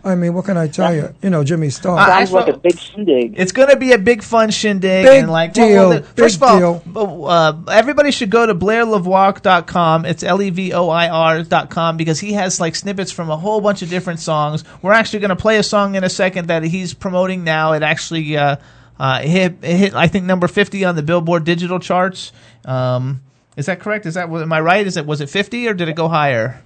I 0.03 0.15
mean, 0.15 0.33
what 0.33 0.45
can 0.45 0.57
I 0.57 0.67
tell 0.67 0.93
you? 0.93 1.15
You 1.21 1.29
know, 1.29 1.43
Jimmy 1.43 1.69
Star. 1.69 1.97
Sounds 2.07 2.31
like 2.31 2.47
a 2.47 2.57
big 2.57 2.77
shindig. 2.77 3.35
It's 3.37 3.51
going 3.51 3.69
to 3.69 3.75
be 3.75 3.91
a 3.91 3.97
big 3.97 4.21
fun 4.21 4.51
shindig. 4.51 5.05
Big 5.05 5.23
and 5.23 5.31
like, 5.31 5.53
deal, 5.53 5.89
well, 5.89 5.89
well, 5.89 6.03
first 6.15 6.39
big 6.39 6.61
of 6.61 6.97
all, 6.97 7.27
uh, 7.27 7.57
everybody 7.71 8.11
should 8.11 8.29
go 8.29 8.45
to 8.45 8.53
blarelevoir.com. 8.53 10.05
It's 10.05 10.23
L 10.23 10.41
E 10.41 10.49
V 10.49 10.73
O 10.73 10.89
I 10.89 11.09
R.com 11.09 11.97
because 11.97 12.19
he 12.19 12.33
has 12.33 12.59
like 12.59 12.75
snippets 12.75 13.11
from 13.11 13.29
a 13.29 13.37
whole 13.37 13.61
bunch 13.61 13.81
of 13.81 13.89
different 13.89 14.19
songs. 14.19 14.63
We're 14.81 14.93
actually 14.93 15.19
going 15.19 15.29
to 15.29 15.35
play 15.35 15.57
a 15.57 15.63
song 15.63 15.95
in 15.95 16.03
a 16.03 16.09
second 16.09 16.47
that 16.47 16.63
he's 16.63 16.93
promoting 16.93 17.43
now. 17.43 17.73
It 17.73 17.83
actually 17.83 18.37
uh, 18.37 18.57
uh, 18.99 19.21
hit, 19.21 19.57
it 19.61 19.75
hit, 19.75 19.93
I 19.93 20.07
think, 20.07 20.25
number 20.25 20.47
50 20.47 20.85
on 20.85 20.95
the 20.95 21.03
Billboard 21.03 21.43
digital 21.43 21.79
charts. 21.79 22.31
Um, 22.63 23.21
is 23.57 23.67
that 23.67 23.79
correct? 23.79 24.05
Is 24.05 24.15
that 24.15 24.29
am 24.29 24.53
I 24.53 24.61
right? 24.61 24.85
Is 24.85 24.97
it 24.97 25.05
was 25.05 25.21
it 25.21 25.29
50 25.29 25.67
or 25.67 25.73
did 25.73 25.87
it 25.87 25.95
go 25.95 26.07
higher? 26.07 26.61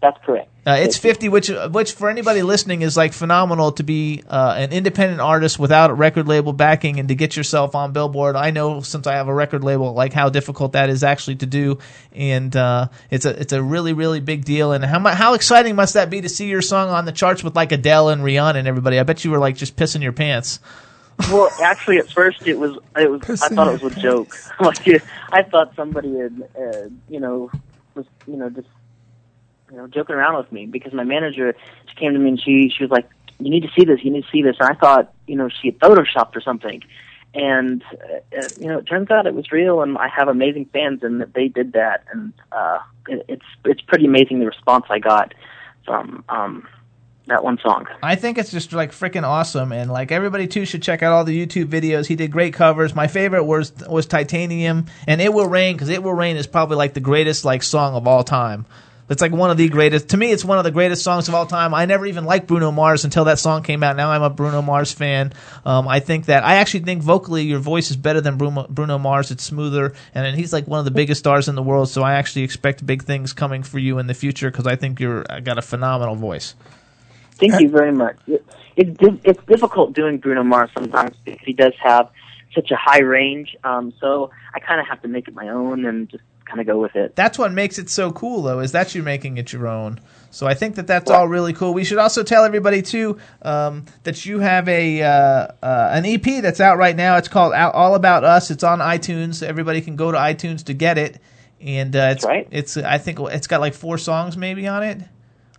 That's 0.00 0.18
correct. 0.24 0.48
Uh, 0.64 0.76
it's 0.78 0.98
50, 0.98 1.28
which 1.30 1.50
which 1.70 1.92
for 1.92 2.10
anybody 2.10 2.42
listening 2.42 2.82
is 2.82 2.96
like 2.96 3.12
phenomenal 3.12 3.72
to 3.72 3.82
be 3.82 4.22
uh, 4.28 4.54
an 4.56 4.70
independent 4.70 5.20
artist 5.20 5.58
without 5.58 5.90
a 5.90 5.94
record 5.94 6.28
label 6.28 6.52
backing 6.52 7.00
and 7.00 7.08
to 7.08 7.14
get 7.14 7.36
yourself 7.36 7.74
on 7.74 7.92
Billboard. 7.92 8.36
I 8.36 8.50
know 8.50 8.82
since 8.82 9.06
I 9.06 9.14
have 9.14 9.28
a 9.28 9.34
record 9.34 9.64
label, 9.64 9.94
like 9.94 10.12
how 10.12 10.28
difficult 10.28 10.72
that 10.72 10.90
is 10.90 11.02
actually 11.02 11.36
to 11.36 11.46
do, 11.46 11.78
and 12.12 12.54
uh, 12.54 12.88
it's 13.10 13.24
a 13.24 13.40
it's 13.40 13.52
a 13.52 13.62
really 13.62 13.92
really 13.92 14.20
big 14.20 14.44
deal. 14.44 14.72
And 14.72 14.84
how 14.84 15.00
how 15.08 15.34
exciting 15.34 15.74
must 15.74 15.94
that 15.94 16.10
be 16.10 16.20
to 16.20 16.28
see 16.28 16.48
your 16.48 16.62
song 16.62 16.90
on 16.90 17.06
the 17.06 17.12
charts 17.12 17.42
with 17.42 17.56
like 17.56 17.72
Adele 17.72 18.10
and 18.10 18.22
Rihanna 18.22 18.56
and 18.56 18.68
everybody? 18.68 19.00
I 19.00 19.04
bet 19.04 19.24
you 19.24 19.30
were 19.30 19.38
like 19.38 19.56
just 19.56 19.74
pissing 19.74 20.02
your 20.02 20.12
pants. 20.12 20.60
Well, 21.24 21.50
actually, 21.62 21.98
at 21.98 22.06
first 22.14 22.38
it 22.46 22.58
was 22.58 22.78
it 22.96 23.10
was 23.10 23.20
I 23.40 23.48
thought 23.48 23.68
it 23.68 23.82
was 23.82 23.92
a 23.92 24.00
joke. 24.00 24.34
like 24.60 25.02
I 25.32 25.42
thought 25.42 25.74
somebody 25.76 26.16
had 26.16 26.42
uh, 26.58 26.88
you 27.08 27.20
know 27.20 27.50
was 27.94 28.06
you 28.26 28.36
know 28.36 28.50
just 28.50 28.68
you 29.70 29.76
know 29.76 29.86
joking 29.86 30.16
around 30.16 30.36
with 30.36 30.50
me 30.52 30.66
because 30.66 30.92
my 30.92 31.04
manager 31.04 31.54
she 31.88 31.94
came 31.96 32.12
to 32.12 32.18
me 32.18 32.30
and 32.30 32.40
she 32.40 32.72
she 32.76 32.84
was 32.84 32.90
like 32.90 33.08
you 33.40 33.50
need 33.50 33.62
to 33.62 33.70
see 33.76 33.84
this. 33.84 34.00
You 34.02 34.10
need 34.10 34.22
to 34.22 34.30
see 34.32 34.42
this. 34.42 34.56
And 34.58 34.68
I 34.68 34.78
thought 34.78 35.12
you 35.26 35.36
know 35.36 35.48
she 35.48 35.68
had 35.68 35.78
photoshopped 35.78 36.36
or 36.36 36.40
something. 36.40 36.82
And 37.34 37.82
uh, 37.92 38.38
uh, 38.38 38.48
you 38.58 38.68
know 38.68 38.78
it 38.78 38.84
turns 38.84 39.10
out 39.10 39.26
it 39.26 39.34
was 39.34 39.52
real 39.52 39.82
and 39.82 39.98
I 39.98 40.08
have 40.08 40.28
amazing 40.28 40.70
fans 40.72 41.00
and 41.02 41.20
that 41.20 41.34
they 41.34 41.48
did 41.48 41.72
that. 41.72 42.04
And 42.12 42.32
uh 42.52 42.78
it, 43.06 43.24
it's 43.28 43.46
it's 43.64 43.82
pretty 43.82 44.06
amazing 44.06 44.38
the 44.38 44.46
response 44.46 44.86
I 44.88 44.98
got 44.98 45.34
from 45.84 46.24
um 46.28 46.66
that 47.28 47.44
one 47.44 47.58
song. 47.58 47.86
I 48.02 48.16
think 48.16 48.38
it's 48.38 48.50
just 48.50 48.72
like 48.72 48.92
freaking 48.92 49.24
awesome, 49.24 49.72
and 49.72 49.90
like 49.90 50.12
everybody 50.12 50.46
too 50.46 50.64
should 50.64 50.82
check 50.82 51.02
out 51.02 51.12
all 51.12 51.24
the 51.24 51.46
YouTube 51.46 51.66
videos. 51.66 52.06
He 52.06 52.16
did 52.16 52.30
great 52.30 52.54
covers. 52.54 52.94
My 52.94 53.06
favorite 53.06 53.44
was 53.44 53.72
was 53.88 54.06
Titanium 54.06 54.86
and 55.06 55.20
It 55.20 55.32
Will 55.32 55.48
Rain 55.48 55.74
because 55.74 55.88
It 55.88 56.02
Will 56.02 56.14
Rain 56.14 56.36
is 56.36 56.46
probably 56.46 56.76
like 56.76 56.94
the 56.94 57.00
greatest 57.00 57.44
like 57.44 57.62
song 57.62 57.94
of 57.94 58.06
all 58.06 58.24
time. 58.24 58.66
It's 59.08 59.22
like 59.22 59.32
one 59.32 59.50
of 59.50 59.56
the 59.56 59.68
greatest. 59.68 60.10
To 60.10 60.16
me, 60.16 60.32
it's 60.32 60.44
one 60.44 60.58
of 60.58 60.64
the 60.64 60.70
greatest 60.70 61.02
songs 61.02 61.28
of 61.28 61.34
all 61.34 61.46
time. 61.46 61.72
I 61.72 61.86
never 61.86 62.04
even 62.04 62.24
liked 62.24 62.46
Bruno 62.46 62.70
Mars 62.70 63.04
until 63.04 63.24
that 63.24 63.38
song 63.38 63.62
came 63.62 63.82
out. 63.82 63.96
Now 63.96 64.10
I'm 64.10 64.22
a 64.22 64.28
Bruno 64.28 64.60
Mars 64.60 64.92
fan. 64.92 65.32
Um, 65.64 65.88
I 65.88 66.00
think 66.00 66.26
that 66.26 66.44
I 66.44 66.56
actually 66.56 66.80
think 66.80 67.02
vocally 67.02 67.44
your 67.44 67.58
voice 67.58 67.90
is 67.90 67.96
better 67.96 68.20
than 68.20 68.36
Bruno, 68.36 68.66
Bruno 68.68 68.98
Mars. 68.98 69.30
It's 69.30 69.44
smoother, 69.44 69.94
and 70.14 70.26
then 70.26 70.34
he's 70.34 70.52
like 70.52 70.66
one 70.66 70.78
of 70.78 70.84
the 70.84 70.90
biggest 70.90 71.20
stars 71.20 71.48
in 71.48 71.54
the 71.54 71.62
world. 71.62 71.88
So 71.88 72.02
I 72.02 72.14
actually 72.14 72.42
expect 72.42 72.84
big 72.84 73.02
things 73.04 73.32
coming 73.32 73.62
for 73.62 73.78
you 73.78 73.98
in 73.98 74.06
the 74.06 74.14
future 74.14 74.50
because 74.50 74.66
I 74.66 74.76
think 74.76 75.00
you're 75.00 75.24
got 75.42 75.56
a 75.56 75.62
phenomenal 75.62 76.14
voice. 76.14 76.54
Thank 77.38 77.60
you 77.60 77.68
very 77.68 77.92
much. 77.92 78.16
It, 78.26 78.44
it, 78.76 79.20
it's 79.24 79.42
difficult 79.44 79.92
doing 79.92 80.18
Bruno 80.18 80.42
Mars 80.42 80.70
sometimes 80.74 81.16
because 81.24 81.40
he 81.44 81.52
does 81.52 81.74
have 81.82 82.10
such 82.54 82.70
a 82.70 82.76
high 82.76 83.00
range. 83.00 83.56
Um, 83.64 83.92
so 84.00 84.30
I 84.54 84.60
kind 84.60 84.80
of 84.80 84.86
have 84.86 85.02
to 85.02 85.08
make 85.08 85.28
it 85.28 85.34
my 85.34 85.48
own 85.48 85.84
and 85.84 86.08
just 86.08 86.24
kind 86.44 86.60
of 86.60 86.66
go 86.66 86.80
with 86.80 86.96
it. 86.96 87.14
That's 87.14 87.38
what 87.38 87.52
makes 87.52 87.78
it 87.78 87.90
so 87.90 88.10
cool, 88.10 88.42
though, 88.42 88.60
is 88.60 88.72
that 88.72 88.94
you're 88.94 89.04
making 89.04 89.38
it 89.38 89.52
your 89.52 89.68
own. 89.68 90.00
So 90.30 90.46
I 90.46 90.54
think 90.54 90.76
that 90.76 90.86
that's 90.86 91.10
all 91.10 91.26
really 91.26 91.52
cool. 91.52 91.72
We 91.72 91.84
should 91.84 91.98
also 91.98 92.22
tell 92.22 92.44
everybody 92.44 92.82
too 92.82 93.18
um, 93.42 93.86
that 94.02 94.26
you 94.26 94.40
have 94.40 94.68
a 94.68 95.02
uh, 95.02 95.08
uh, 95.62 95.90
an 95.92 96.04
EP 96.04 96.42
that's 96.42 96.60
out 96.60 96.76
right 96.76 96.96
now. 96.96 97.16
It's 97.16 97.28
called 97.28 97.54
All 97.54 97.94
About 97.94 98.24
Us. 98.24 98.50
It's 98.50 98.64
on 98.64 98.80
iTunes. 98.80 99.42
Everybody 99.42 99.80
can 99.80 99.96
go 99.96 100.12
to 100.12 100.18
iTunes 100.18 100.64
to 100.64 100.74
get 100.74 100.98
it. 100.98 101.20
And 101.60 101.96
uh, 101.96 102.14
it's 102.16 102.24
it's 102.50 102.76
I 102.76 102.98
think 102.98 103.18
it's 103.20 103.46
got 103.46 103.60
like 103.60 103.74
four 103.74 103.98
songs 103.98 104.36
maybe 104.36 104.68
on 104.68 104.82
it. 104.82 105.00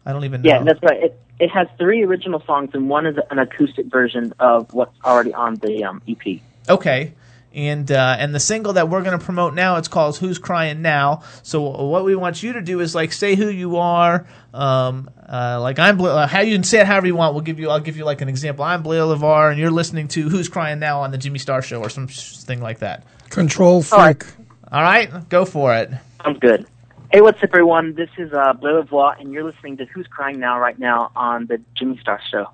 I 0.10 0.14
don't 0.14 0.26
even 0.26 0.42
know. 0.42 0.50
Yeah, 0.50 0.64
that's 0.64 0.82
right. 0.82 1.04
It, 1.04 1.22
it 1.40 1.50
has 1.50 1.68
three 1.78 2.04
original 2.04 2.42
songs 2.42 2.72
and 2.74 2.90
one 2.90 3.06
is 3.06 3.18
an 3.30 3.38
acoustic 3.38 3.86
version 3.86 4.34
of 4.40 4.74
what's 4.74 4.98
already 5.06 5.34
on 5.34 5.56
the 5.56 5.84
um, 5.84 6.02
EP. 6.08 6.42
Okay. 6.68 7.14
And 7.54 7.92
uh, 7.92 8.16
and 8.20 8.34
the 8.34 8.40
single 8.40 8.74
that 8.74 8.90
we're 8.90 9.02
going 9.02 9.18
to 9.18 9.24
promote 9.24 9.56
now, 9.56 9.78
it's 9.78 9.88
called 9.88 10.18
"Who's 10.18 10.38
Crying 10.38 10.84
Now." 10.84 11.24
So 11.42 11.62
what 11.62 12.06
we 12.06 12.16
want 12.16 12.44
you 12.44 12.54
to 12.54 12.62
do 12.62 12.80
is 12.80 12.94
like 12.94 13.12
say 13.12 13.34
who 13.34 13.50
you 13.50 13.78
are, 13.78 14.28
um, 14.54 15.10
uh, 15.28 15.60
like 15.60 15.80
I'm 15.80 16.00
uh, 16.00 16.28
how 16.28 16.42
you 16.42 16.54
can 16.54 16.64
say 16.64 16.82
it 16.82 16.86
however 16.86 17.08
you 17.08 17.16
want. 17.16 17.34
We'll 17.34 17.44
give 17.44 17.60
you 17.60 17.72
I'll 17.72 17.80
give 17.80 17.98
you 17.98 18.06
like 18.06 18.22
an 18.22 18.30
example. 18.30 18.64
I'm 18.64 18.84
Blare 18.84 19.02
LeVoir, 19.02 19.50
and 19.50 19.60
you're 19.60 19.72
listening 19.72 20.10
to 20.10 20.30
"Who's 20.30 20.48
Crying 20.48 20.78
Now" 20.78 21.02
on 21.02 21.10
the 21.10 21.18
Jimmy 21.18 21.40
Star 21.40 21.64
Show 21.64 21.82
or 21.82 21.90
something 21.90 22.62
like 22.62 22.80
that. 22.80 23.04
Control 23.32 23.82
freak. 23.82 24.26
All 24.72 24.84
right, 24.84 25.28
go 25.30 25.44
for 25.44 25.76
it. 25.76 25.90
Sounds 26.24 26.38
good. 26.38 26.68
Hey, 27.12 27.22
what's 27.22 27.42
up, 27.42 27.50
everyone? 27.52 27.96
This 27.96 28.12
is 28.20 28.32
uh, 28.34 28.54
Blare 28.54 28.84
LeVoir, 28.84 29.20
and 29.20 29.34
you're 29.34 29.44
listening 29.44 29.78
to 29.78 29.86
Who's 29.86 30.06
Crying 30.06 30.40
Now 30.40 30.60
right 30.60 30.78
now 30.78 31.12
on 31.16 31.48
the 31.48 31.60
Jimmy 31.74 31.98
Star 31.98 32.22
Show. 32.30 32.46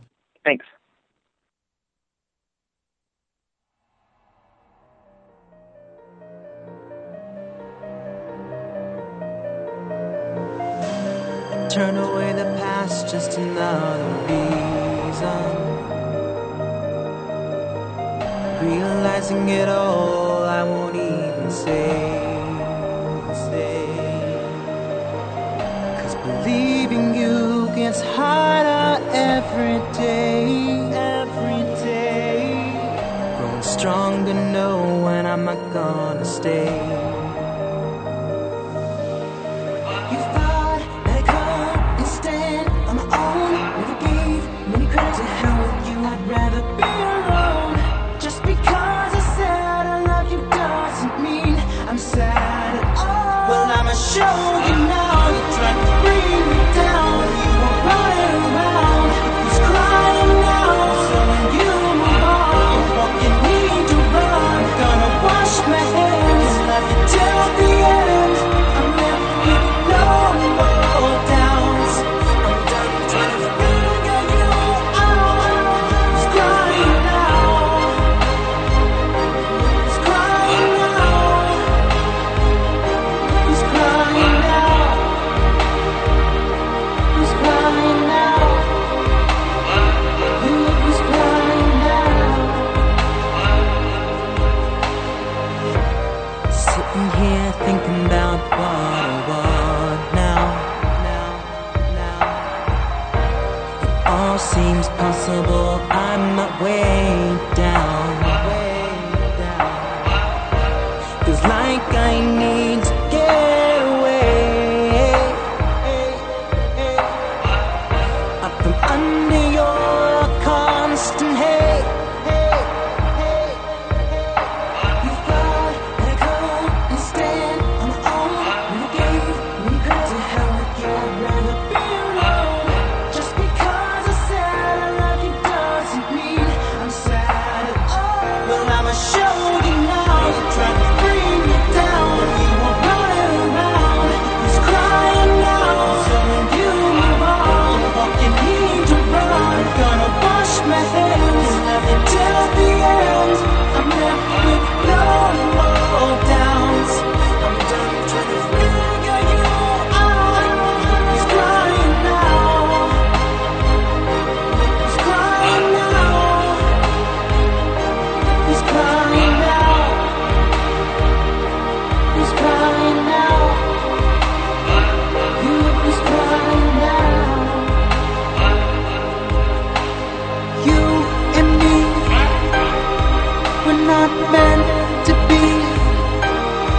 Thanks. 0.45 0.65
Turn 11.69 11.97
away 11.97 12.31
the 12.31 12.45
past, 12.57 13.11
just 13.11 13.37
another 13.37 14.07
reason. 14.23 15.51
Realizing 18.71 19.49
it 19.49 19.67
all, 19.67 20.43
I 20.45 20.63
won't 20.63 20.95
even 20.95 21.51
say. 21.51 22.34
Believing 26.45 27.15
you 27.15 27.71
gets 27.73 28.01
harder 28.01 29.03
every 29.11 29.79
day, 29.97 30.77
every 30.93 31.63
day. 31.83 32.69
Growing 33.39 33.63
strong 33.63 34.25
to 34.27 34.33
know 34.51 35.03
when 35.03 35.25
I'm 35.25 35.43
not 35.45 35.73
gonna 35.73 36.23
stay. 36.23 37.04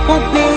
Won't 0.09 0.56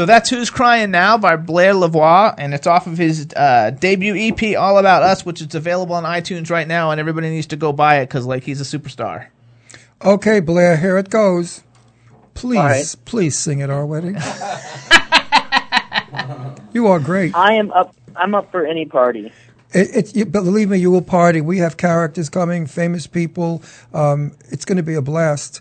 So 0.00 0.06
that's 0.06 0.30
Who's 0.30 0.48
Crying 0.48 0.92
Now 0.92 1.18
by 1.18 1.36
Blare 1.36 1.74
LeVoir, 1.74 2.34
and 2.38 2.54
it's 2.54 2.66
off 2.66 2.86
of 2.86 2.96
his 2.96 3.28
uh, 3.36 3.70
debut 3.78 4.14
EP, 4.16 4.58
All 4.58 4.78
About 4.78 5.02
Us, 5.02 5.26
which 5.26 5.42
is 5.42 5.54
available 5.54 5.94
on 5.94 6.04
iTunes 6.04 6.48
right 6.48 6.66
now, 6.66 6.90
and 6.90 6.98
everybody 6.98 7.28
needs 7.28 7.48
to 7.48 7.56
go 7.56 7.70
buy 7.70 7.98
it 7.98 8.06
because, 8.06 8.24
like, 8.24 8.42
he's 8.42 8.62
a 8.62 8.78
superstar. 8.78 9.26
Okay, 10.02 10.40
Blare, 10.40 10.78
here 10.78 10.96
it 10.96 11.10
goes. 11.10 11.62
Please, 12.32 12.56
All 12.56 12.64
right. 12.64 12.96
please 13.04 13.36
sing 13.36 13.60
at 13.60 13.68
our 13.68 13.84
wedding. 13.84 14.14
you 16.72 16.86
are 16.86 16.98
great. 16.98 17.36
I 17.36 17.56
am 17.56 17.70
up. 17.72 17.94
I'm 18.16 18.34
up 18.34 18.50
for 18.50 18.64
any 18.64 18.86
party. 18.86 19.30
It, 19.74 19.94
it, 19.94 20.16
you, 20.16 20.24
but 20.24 20.44
believe 20.44 20.70
me, 20.70 20.78
you 20.78 20.90
will 20.90 21.02
party. 21.02 21.42
We 21.42 21.58
have 21.58 21.76
characters 21.76 22.30
coming, 22.30 22.64
famous 22.64 23.06
people. 23.06 23.62
Um, 23.92 24.32
it's 24.48 24.64
going 24.64 24.78
to 24.78 24.82
be 24.82 24.94
a 24.94 25.02
blast. 25.02 25.60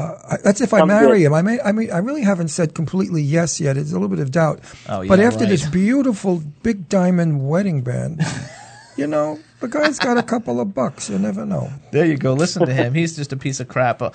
Uh, 0.00 0.36
that's 0.42 0.60
if 0.60 0.72
I 0.74 0.78
Sounds 0.78 0.88
marry 0.88 1.18
good. 1.18 1.26
him. 1.26 1.34
I 1.34 1.42
may, 1.42 1.60
I 1.60 1.72
mean, 1.72 1.90
I 1.90 1.98
really 1.98 2.22
haven't 2.22 2.48
said 2.48 2.74
completely 2.74 3.22
yes 3.22 3.60
yet. 3.60 3.76
It's 3.76 3.90
a 3.90 3.94
little 3.94 4.08
bit 4.08 4.18
of 4.18 4.30
doubt. 4.30 4.60
Oh, 4.88 5.06
but 5.06 5.18
yeah, 5.18 5.26
after 5.26 5.46
this 5.46 5.66
beautiful 5.68 6.42
big 6.62 6.88
diamond 6.88 7.48
wedding 7.48 7.82
band, 7.82 8.22
you 8.96 9.06
know, 9.06 9.38
the 9.60 9.68
guy's 9.68 9.98
got 9.98 10.16
a 10.18 10.22
couple 10.22 10.60
of 10.60 10.74
bucks. 10.74 11.10
You 11.10 11.18
never 11.18 11.44
know. 11.44 11.70
There 11.92 12.06
you 12.06 12.16
go. 12.16 12.32
Listen 12.34 12.64
to 12.66 12.72
him. 12.72 12.94
He's 12.94 13.16
just 13.16 13.32
a 13.32 13.36
piece 13.36 13.60
of 13.60 13.68
crap. 13.68 14.00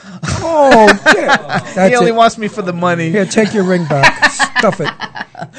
Oh, 0.47 0.87
yeah. 1.15 1.87
he 1.89 1.95
only 1.95 2.09
it. 2.11 2.15
wants 2.15 2.37
me 2.37 2.47
for 2.47 2.61
the 2.61 2.73
money. 2.73 3.09
Here, 3.09 3.25
take 3.25 3.53
your 3.53 3.63
ring 3.63 3.85
back. 3.85 4.31
Stuff 4.31 4.79
it. 4.79 4.91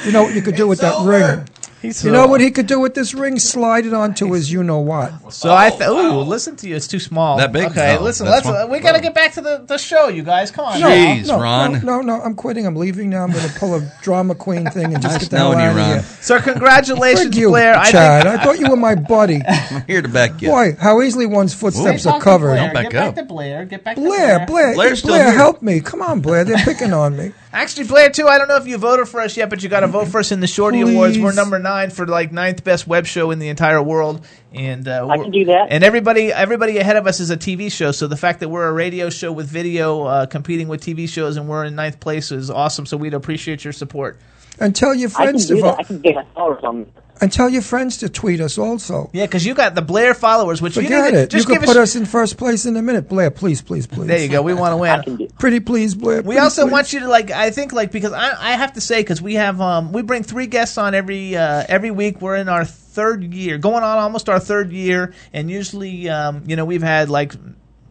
You 0.05 0.12
know 0.12 0.23
what 0.23 0.35
you 0.35 0.43
could 0.43 0.55
do 0.57 0.66
with 0.69 0.81
that 0.81 1.05
ring? 1.05 1.47
He's 1.87 2.05
You 2.05 2.11
so- 2.11 2.13
know 2.13 2.27
what 2.27 2.41
he 2.41 2.51
could 2.51 2.67
do 2.67 2.81
with 2.81 2.95
this 2.95 3.15
ring? 3.15 3.39
Slide 3.39 3.87
it 3.87 3.95
onto 3.95 4.33
his 4.33 4.51
you 4.51 4.63
know 4.63 4.79
what. 4.81 5.33
So 5.33 5.53
I 5.55 5.71
th- 5.71 5.89
ooh, 5.89 6.21
listen 6.21 6.57
to 6.57 6.69
you. 6.69 6.77
It's 6.77 6.87
too 6.87 6.99
small. 6.99 7.39
That 7.39 7.53
big? 7.53 7.65
Okay, 7.71 7.95
No, 7.97 8.03
listen. 8.03 8.27
Let's. 8.27 8.45
fine. 8.47 8.63
Uh, 8.63 8.67
we 8.67 8.81
got 8.81 8.93
to 8.93 9.01
get 9.01 9.15
back 9.15 9.33
to 9.35 9.41
the, 9.41 9.65
the 9.67 9.79
show, 9.79 10.09
you 10.09 10.23
guys. 10.23 10.51
Come 10.51 10.65
on. 10.67 10.81
No. 10.81 10.89
Jeez, 10.89 11.27
no, 11.29 11.41
Ron. 11.41 11.73
No, 11.85 12.01
no, 12.01 12.01
no, 12.03 12.21
I'm 12.23 12.35
quitting. 12.35 12.67
I'm 12.67 12.77
leaving 12.77 13.11
now. 13.11 13.23
I'm 13.25 13.31
going 13.33 13.49
to 13.49 13.59
pull 13.59 13.75
a 13.75 13.93
drama 14.03 14.35
queen 14.35 14.69
thing 14.71 14.93
and 14.95 15.03
just 15.03 15.21
get 15.21 15.31
the 15.31 15.37
hell 15.39 15.53
out 15.57 15.71
of 15.71 15.77
Ron. 15.77 15.89
here. 15.89 16.03
So 16.21 16.41
congratulations, 16.41 17.35
Frig 17.35 17.39
you, 17.39 17.49
Blare. 17.49 17.77
I 17.77 17.91
Chad. 17.91 18.23
think, 18.25 18.41
I 18.41 18.45
thought 18.45 18.59
you 18.59 18.69
were 18.69 18.77
my 18.77 18.95
buddy. 18.95 19.43
I'm 19.49 19.85
here 19.87 20.03
to 20.03 20.09
back 20.09 20.41
you. 20.43 20.49
Boy, 20.49 20.77
how 20.81 21.01
easily 21.03 21.27
one's 21.27 21.55
footsteps 21.55 22.03
Talk 22.05 22.15
are 22.15 22.21
covered. 22.21 22.49
Blare. 22.49 22.65
Don't 22.65 22.75
back 22.75 22.91
Get 22.91 23.03
up. 23.03 23.15
back 23.15 23.25
to 23.25 23.29
Blare. 23.29 23.65
Get 23.65 23.85
back 23.85 23.95
to 23.97 24.01
Blare, 24.03 24.47
Blare, 24.47 24.75
Blare's 24.75 25.03
Blare, 25.03 25.31
help 25.33 25.63
me. 25.63 25.81
Come 25.81 26.03
on, 26.03 26.21
Blare. 26.21 26.45
They're 26.45 26.57
picking 26.65 26.93
on 26.93 27.17
me. 27.17 27.33
Actually, 27.57 27.87
Blare, 27.87 28.11
too. 28.11 28.28
I 28.28 28.37
don't 28.37 28.49
know 28.49 28.57
if 28.57 28.66
you 28.66 28.77
voted 28.77 29.09
for 29.09 29.19
us 29.19 29.35
yet, 29.35 29.49
but 29.49 29.62
you 29.62 29.70
got 29.70 29.81
to 29.81 29.87
vote 29.87 30.09
for 30.09 30.20
us 30.20 30.31
in 30.31 30.41
the 30.41 30.47
Shorty 30.47 30.83
Awards. 30.83 31.19
We're 31.19 31.33
number 31.33 31.59
nine 31.59 31.89
for 31.89 32.07
like 32.07 32.31
ninth 32.31 32.62
best 32.62 32.87
web 32.87 33.07
show 33.07 33.31
in 33.31 33.39
the 33.39 33.49
entire 33.49 33.83
world, 33.83 34.27
and 34.53 34.87
uh, 34.87 35.09
I 35.09 35.16
can 35.16 35.31
do 35.31 35.47
that. 35.47 35.69
And 35.70 35.83
everybody, 35.83 36.31
everybody 36.31 36.77
ahead 36.77 36.97
of 36.97 37.07
us 37.07 37.19
is 37.19 37.31
a 37.31 37.37
TV 37.39 37.73
show. 37.73 37.93
So 37.93 38.09
the 38.09 38.16
fact 38.16 38.41
that 38.41 38.51
we're 38.51 38.69
a 38.69 38.73
radio 38.73 39.09
show 39.09 39.33
with 39.33 39.49
video 39.49 40.05
uh, 40.05 40.27
competing 40.27 40.69
with 40.69 40.83
TV 40.83 41.09
shows 41.09 41.39
and 41.39 41.49
we're 41.49 41.65
in 41.65 41.74
ninth 41.74 41.99
place 41.99 42.31
is 42.31 42.51
awesome. 42.51 42.85
So 42.85 42.99
we'd 42.99 43.15
appreciate 43.15 43.65
your 43.65 43.73
support. 43.73 44.20
And 44.59 44.74
tell 44.74 44.95
your 44.95 45.11
I 45.11 45.12
can 45.12 45.24
friends 45.24 45.47
to 45.47 45.55
do 45.57 45.62
that. 45.62 45.78
I 45.78 45.83
can 45.83 46.01
get 46.01 46.27
followers 46.35 46.65
on. 46.65 46.87
And 47.19 47.33
tell 47.33 47.49
your 47.49 47.62
friends 47.62 47.97
to 47.99 48.11
tweet 48.11 48.41
us 48.43 48.59
also. 48.59 49.09
Yeah, 49.15 49.24
because 49.24 49.47
you 49.47 49.55
got 49.55 49.74
the 49.74 49.81
Blare 49.81 50.12
followers, 50.12 50.61
which 50.61 50.74
Forget 50.74 50.91
you 50.91 51.03
need 51.03 51.11
to, 51.12 51.16
it. 51.16 51.33
You 51.33 51.39
Just 51.39 51.47
could 51.47 51.61
give 51.61 51.62
put 51.62 51.77
us. 51.78 51.95
us 51.95 51.97
in 51.97 52.05
first 52.05 52.37
place 52.37 52.66
in 52.66 52.77
a 52.77 52.83
minute. 52.83 53.09
Blare, 53.09 53.31
please, 53.31 53.62
please, 53.62 53.87
please. 53.87 54.07
there 54.07 54.19
you 54.19 54.28
go. 54.28 54.43
We 54.43 54.53
want 54.53 54.73
to 54.73 54.77
win. 54.77 55.28
Pretty 55.39 55.61
please, 55.61 55.95
Blare. 55.95 56.20
We 56.20 56.37
also 56.37 56.65
please. 56.65 56.73
want 56.73 56.93
you 56.93 57.01
to 57.01 57.09
like. 57.09 57.31
I 57.31 57.51
think 57.53 57.73
like 57.73 57.91
because 57.91 58.12
I, 58.12 58.53
I 58.53 58.53
have 58.57 58.74
to 58.74 58.83
say 58.83 59.01
because 59.01 59.23
we 59.23 59.35
have 59.35 59.62
um 59.62 59.93
we 59.93 60.03
bring 60.03 60.24
three 60.24 60.47
guests 60.47 60.77
on 60.77 60.95
every 60.95 61.35
uh, 61.37 61.65
every 61.66 61.91
week. 61.91 62.20
We're 62.20 62.37
in 62.37 62.51
our 62.51 62.66
third 62.66 63.24
year, 63.33 63.57
going 63.57 63.83
on 63.83 63.97
almost 63.99 64.28
our 64.28 64.39
third 64.41 64.70
year, 64.70 65.15
and 65.33 65.51
usually 65.51 66.11
um 66.11 66.43
you 66.47 66.55
know 66.57 66.66
we've 66.66 66.83
had 66.83 67.09
like 67.09 67.33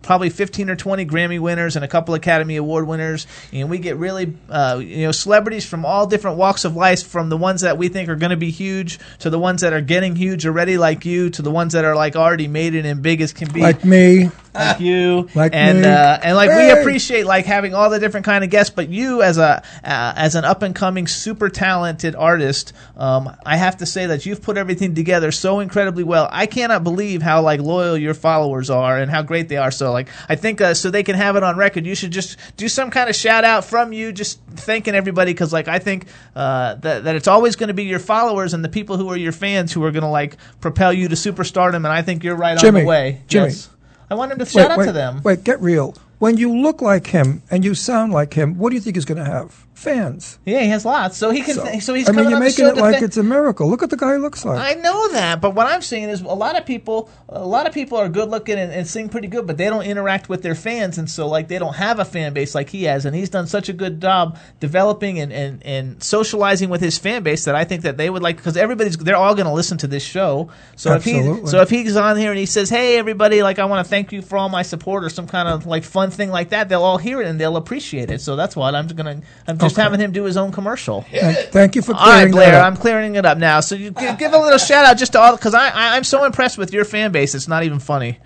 probably 0.05 0.29
15 0.29 0.69
or 0.69 0.75
20 0.75 1.05
Grammy 1.05 1.39
winners 1.39 1.75
and 1.75 1.83
a 1.83 1.87
couple 1.87 2.13
Academy 2.13 2.55
Award 2.55 2.87
winners, 2.87 3.27
and 3.51 3.69
we 3.69 3.79
get 3.79 3.97
really 3.97 4.33
uh, 4.49 4.79
you 4.81 5.05
know 5.05 5.11
celebrities 5.11 5.65
from 5.65 5.85
all 5.85 6.07
different 6.07 6.37
walks 6.37 6.63
of 6.63 6.75
life, 6.75 7.05
from 7.05 7.29
the 7.29 7.37
ones 7.37 7.61
that 7.61 7.77
we 7.77 7.89
think 7.89 8.07
are 8.09 8.15
going 8.15 8.29
to 8.29 8.37
be 8.37 8.51
huge 8.51 8.99
to 9.19 9.29
the 9.29 9.39
ones 9.39 9.61
that 9.61 9.73
are 9.73 9.81
getting 9.81 10.15
huge 10.15 10.45
already, 10.45 10.77
like 10.77 11.05
you, 11.05 11.29
to 11.31 11.41
the 11.41 11.51
ones 11.51 11.73
that 11.73 11.83
are 11.83 11.95
like 11.95 12.15
already 12.15 12.47
made 12.47 12.75
it 12.75 12.85
and 12.85 13.01
big 13.01 13.21
as 13.21 13.33
can 13.33 13.51
be 13.51 13.61
Like 13.61 13.83
me. 13.83 14.29
Like 14.55 14.79
you, 14.79 15.29
Like 15.35 15.53
and 15.53 15.81
me. 15.81 15.87
uh, 15.87 16.19
and 16.23 16.35
like 16.35 16.49
we 16.49 16.69
appreciate 16.81 17.25
like 17.25 17.45
having 17.45 17.73
all 17.73 17.89
the 17.89 17.99
different 17.99 18.25
kind 18.25 18.43
of 18.43 18.49
guests. 18.49 18.73
But 18.73 18.89
you, 18.89 19.21
as 19.21 19.37
a 19.37 19.63
uh, 19.83 20.13
as 20.15 20.35
an 20.35 20.45
up 20.45 20.61
and 20.61 20.75
coming, 20.75 21.07
super 21.07 21.49
talented 21.49 22.15
artist, 22.15 22.73
um, 22.97 23.35
I 23.45 23.57
have 23.57 23.77
to 23.77 23.85
say 23.85 24.07
that 24.07 24.25
you've 24.25 24.41
put 24.41 24.57
everything 24.57 24.95
together 24.95 25.31
so 25.31 25.59
incredibly 25.59 26.03
well. 26.03 26.29
I 26.31 26.45
cannot 26.45 26.83
believe 26.83 27.21
how 27.21 27.41
like 27.41 27.59
loyal 27.59 27.97
your 27.97 28.13
followers 28.13 28.69
are 28.69 28.97
and 28.97 29.11
how 29.11 29.21
great 29.21 29.49
they 29.49 29.57
are. 29.57 29.71
So 29.71 29.91
like 29.91 30.09
I 30.29 30.35
think 30.35 30.61
uh, 30.61 30.73
so 30.73 30.89
they 30.89 31.03
can 31.03 31.15
have 31.15 31.35
it 31.35 31.43
on 31.43 31.57
record. 31.57 31.85
You 31.85 31.95
should 31.95 32.11
just 32.11 32.37
do 32.57 32.67
some 32.67 32.89
kind 32.91 33.09
of 33.09 33.15
shout 33.15 33.43
out 33.43 33.65
from 33.65 33.93
you, 33.93 34.11
just 34.11 34.39
thanking 34.51 34.95
everybody 34.95 35.33
because 35.33 35.51
like 35.53 35.67
I 35.67 35.79
think 35.79 36.07
uh, 36.35 36.75
that 36.75 37.03
that 37.03 37.15
it's 37.15 37.27
always 37.27 37.55
going 37.55 37.67
to 37.67 37.73
be 37.73 37.83
your 37.83 37.99
followers 37.99 38.53
and 38.53 38.63
the 38.63 38.69
people 38.69 38.97
who 38.97 39.09
are 39.09 39.17
your 39.17 39.31
fans 39.31 39.73
who 39.73 39.83
are 39.83 39.91
going 39.91 40.03
to 40.03 40.09
like 40.09 40.37
propel 40.61 40.93
you 40.93 41.07
to 41.07 41.15
superstardom. 41.15 41.75
And 41.75 41.87
I 41.87 42.01
think 42.01 42.23
you're 42.23 42.35
right 42.35 42.57
Jimmy, 42.57 42.79
on 42.79 42.83
the 42.85 42.89
way. 42.89 43.21
Jimmy. 43.27 43.47
Yes. 43.47 43.69
I 44.09 44.15
want 44.15 44.31
him 44.31 44.39
to 44.39 44.45
shout 44.45 44.71
out 44.71 44.79
wait, 44.79 44.85
to 44.85 44.91
them. 44.91 45.21
Wait, 45.23 45.43
get 45.43 45.61
real. 45.61 45.95
When 46.19 46.37
you 46.37 46.55
look 46.55 46.81
like 46.81 47.07
him 47.07 47.41
and 47.49 47.65
you 47.65 47.75
sound 47.75 48.13
like 48.13 48.33
him, 48.33 48.57
what 48.57 48.69
do 48.69 48.75
you 48.75 48.81
think 48.81 48.95
he's 48.95 49.05
going 49.05 49.17
to 49.17 49.25
have? 49.25 49.64
Fans. 49.75 50.39
Yeah, 50.45 50.61
he 50.61 50.69
has 50.69 50.85
lots. 50.85 51.17
So 51.17 51.31
he 51.31 51.41
can. 51.41 51.55
So, 51.81 51.93
he's 51.93 52.07
I 52.07 52.13
mean, 52.13 52.29
you're 52.29 52.39
making 52.39 52.65
it 52.65 52.77
like 52.77 52.99
fa- 52.99 53.03
it's 53.03 53.17
a 53.17 53.23
miracle. 53.23 53.69
Look 53.69 53.83
at 53.83 53.89
the 53.89 53.97
guy 53.97 54.13
he 54.13 54.19
looks 54.19 54.45
like. 54.45 54.57
I 54.57 54.79
know 54.79 55.09
that, 55.09 55.41
but 55.41 55.53
what 55.53 55.67
I'm 55.67 55.81
saying 55.81 56.07
is 56.07 56.21
a 56.21 56.27
lot 56.27 56.57
of 56.57 56.65
people, 56.65 57.09
a 57.27 57.45
lot 57.45 57.67
of 57.67 57.73
people 57.73 57.97
are 57.97 58.07
good 58.07 58.29
looking 58.29 58.57
and, 58.57 58.71
and 58.71 58.87
sing 58.87 59.09
pretty 59.09 59.27
good, 59.27 59.45
but 59.45 59.57
they 59.57 59.65
don't 59.65 59.83
interact 59.83 60.29
with 60.29 60.43
their 60.43 60.55
fans, 60.55 60.97
and 60.97 61.09
so 61.09 61.27
like 61.27 61.49
they 61.49 61.59
don't 61.59 61.75
have 61.75 61.99
a 61.99 62.05
fan 62.05 62.33
base 62.33 62.55
like 62.55 62.69
he 62.69 62.83
has, 62.83 63.05
and 63.05 63.13
he's 63.13 63.29
done 63.29 63.47
such 63.47 63.67
a 63.67 63.73
good 63.73 63.99
job 64.01 64.37
developing 64.61 65.19
and, 65.19 65.33
and, 65.33 65.61
and 65.65 66.01
socializing 66.01 66.69
with 66.69 66.79
his 66.79 66.97
fan 66.97 67.21
base 67.23 67.43
that 67.43 67.55
I 67.55 67.65
think 67.65 67.81
that 67.81 67.97
they 67.97 68.09
would 68.09 68.23
like 68.23 68.37
because 68.37 68.55
everybody's 68.55 68.95
they're 68.95 69.17
all 69.17 69.35
going 69.35 69.45
to 69.45 69.53
listen 69.53 69.77
to 69.79 69.87
this 69.87 70.03
show. 70.03 70.49
So 70.77 70.93
if 70.93 71.03
he 71.03 71.21
so 71.47 71.59
if 71.59 71.69
he's 71.69 71.97
on 71.97 72.15
here 72.15 72.31
and 72.31 72.39
he 72.39 72.45
says, 72.45 72.69
"Hey 72.69 72.97
everybody, 72.97 73.43
like 73.43 73.59
I 73.59 73.65
want 73.65 73.85
to 73.85 73.89
thank 73.89 74.13
you 74.13 74.21
for 74.21 74.37
all 74.37 74.47
my 74.47 74.61
support" 74.61 75.03
or 75.03 75.09
some 75.09 75.27
kind 75.27 75.49
of 75.49 75.65
like 75.65 75.83
fun 75.83 76.11
thing 76.11 76.29
like 76.29 76.49
that, 76.49 76.69
they'll 76.69 76.83
all 76.83 76.97
hear 76.97 77.21
it 77.21 77.27
and 77.27 77.37
they'll 77.37 77.57
appreciate 77.57 78.09
it. 78.09 78.21
So 78.21 78.37
that's 78.37 78.55
what 78.55 78.73
I'm 78.73 78.87
gonna 78.87 79.21
I'm 79.47 79.57
just 79.65 79.75
Okay. 79.75 79.83
having 79.83 79.99
him 79.99 80.11
do 80.11 80.23
his 80.23 80.37
own 80.37 80.51
commercial. 80.51 81.01
Thank, 81.11 81.37
thank 81.51 81.75
you 81.75 81.81
for 81.81 81.93
All 81.93 82.05
right, 82.07 82.31
Blare, 82.31 82.51
that 82.51 82.61
up. 82.61 82.65
I'm 82.65 82.77
clearing 82.77 83.15
it 83.15 83.25
up 83.25 83.37
now. 83.37 83.59
So 83.59 83.75
you 83.75 83.91
give, 83.91 84.17
give 84.17 84.33
a 84.33 84.39
little 84.39 84.57
shout 84.57 84.85
out 84.85 84.97
just 84.97 85.13
to 85.13 85.19
all 85.19 85.35
because 85.35 85.53
I, 85.53 85.69
I 85.69 85.95
I'm 85.95 86.03
so 86.03 86.23
impressed 86.25 86.57
with 86.57 86.73
your 86.73 86.85
fan 86.85 87.11
base. 87.11 87.35
It's 87.35 87.47
not 87.47 87.63
even 87.63 87.79
funny. 87.79 88.19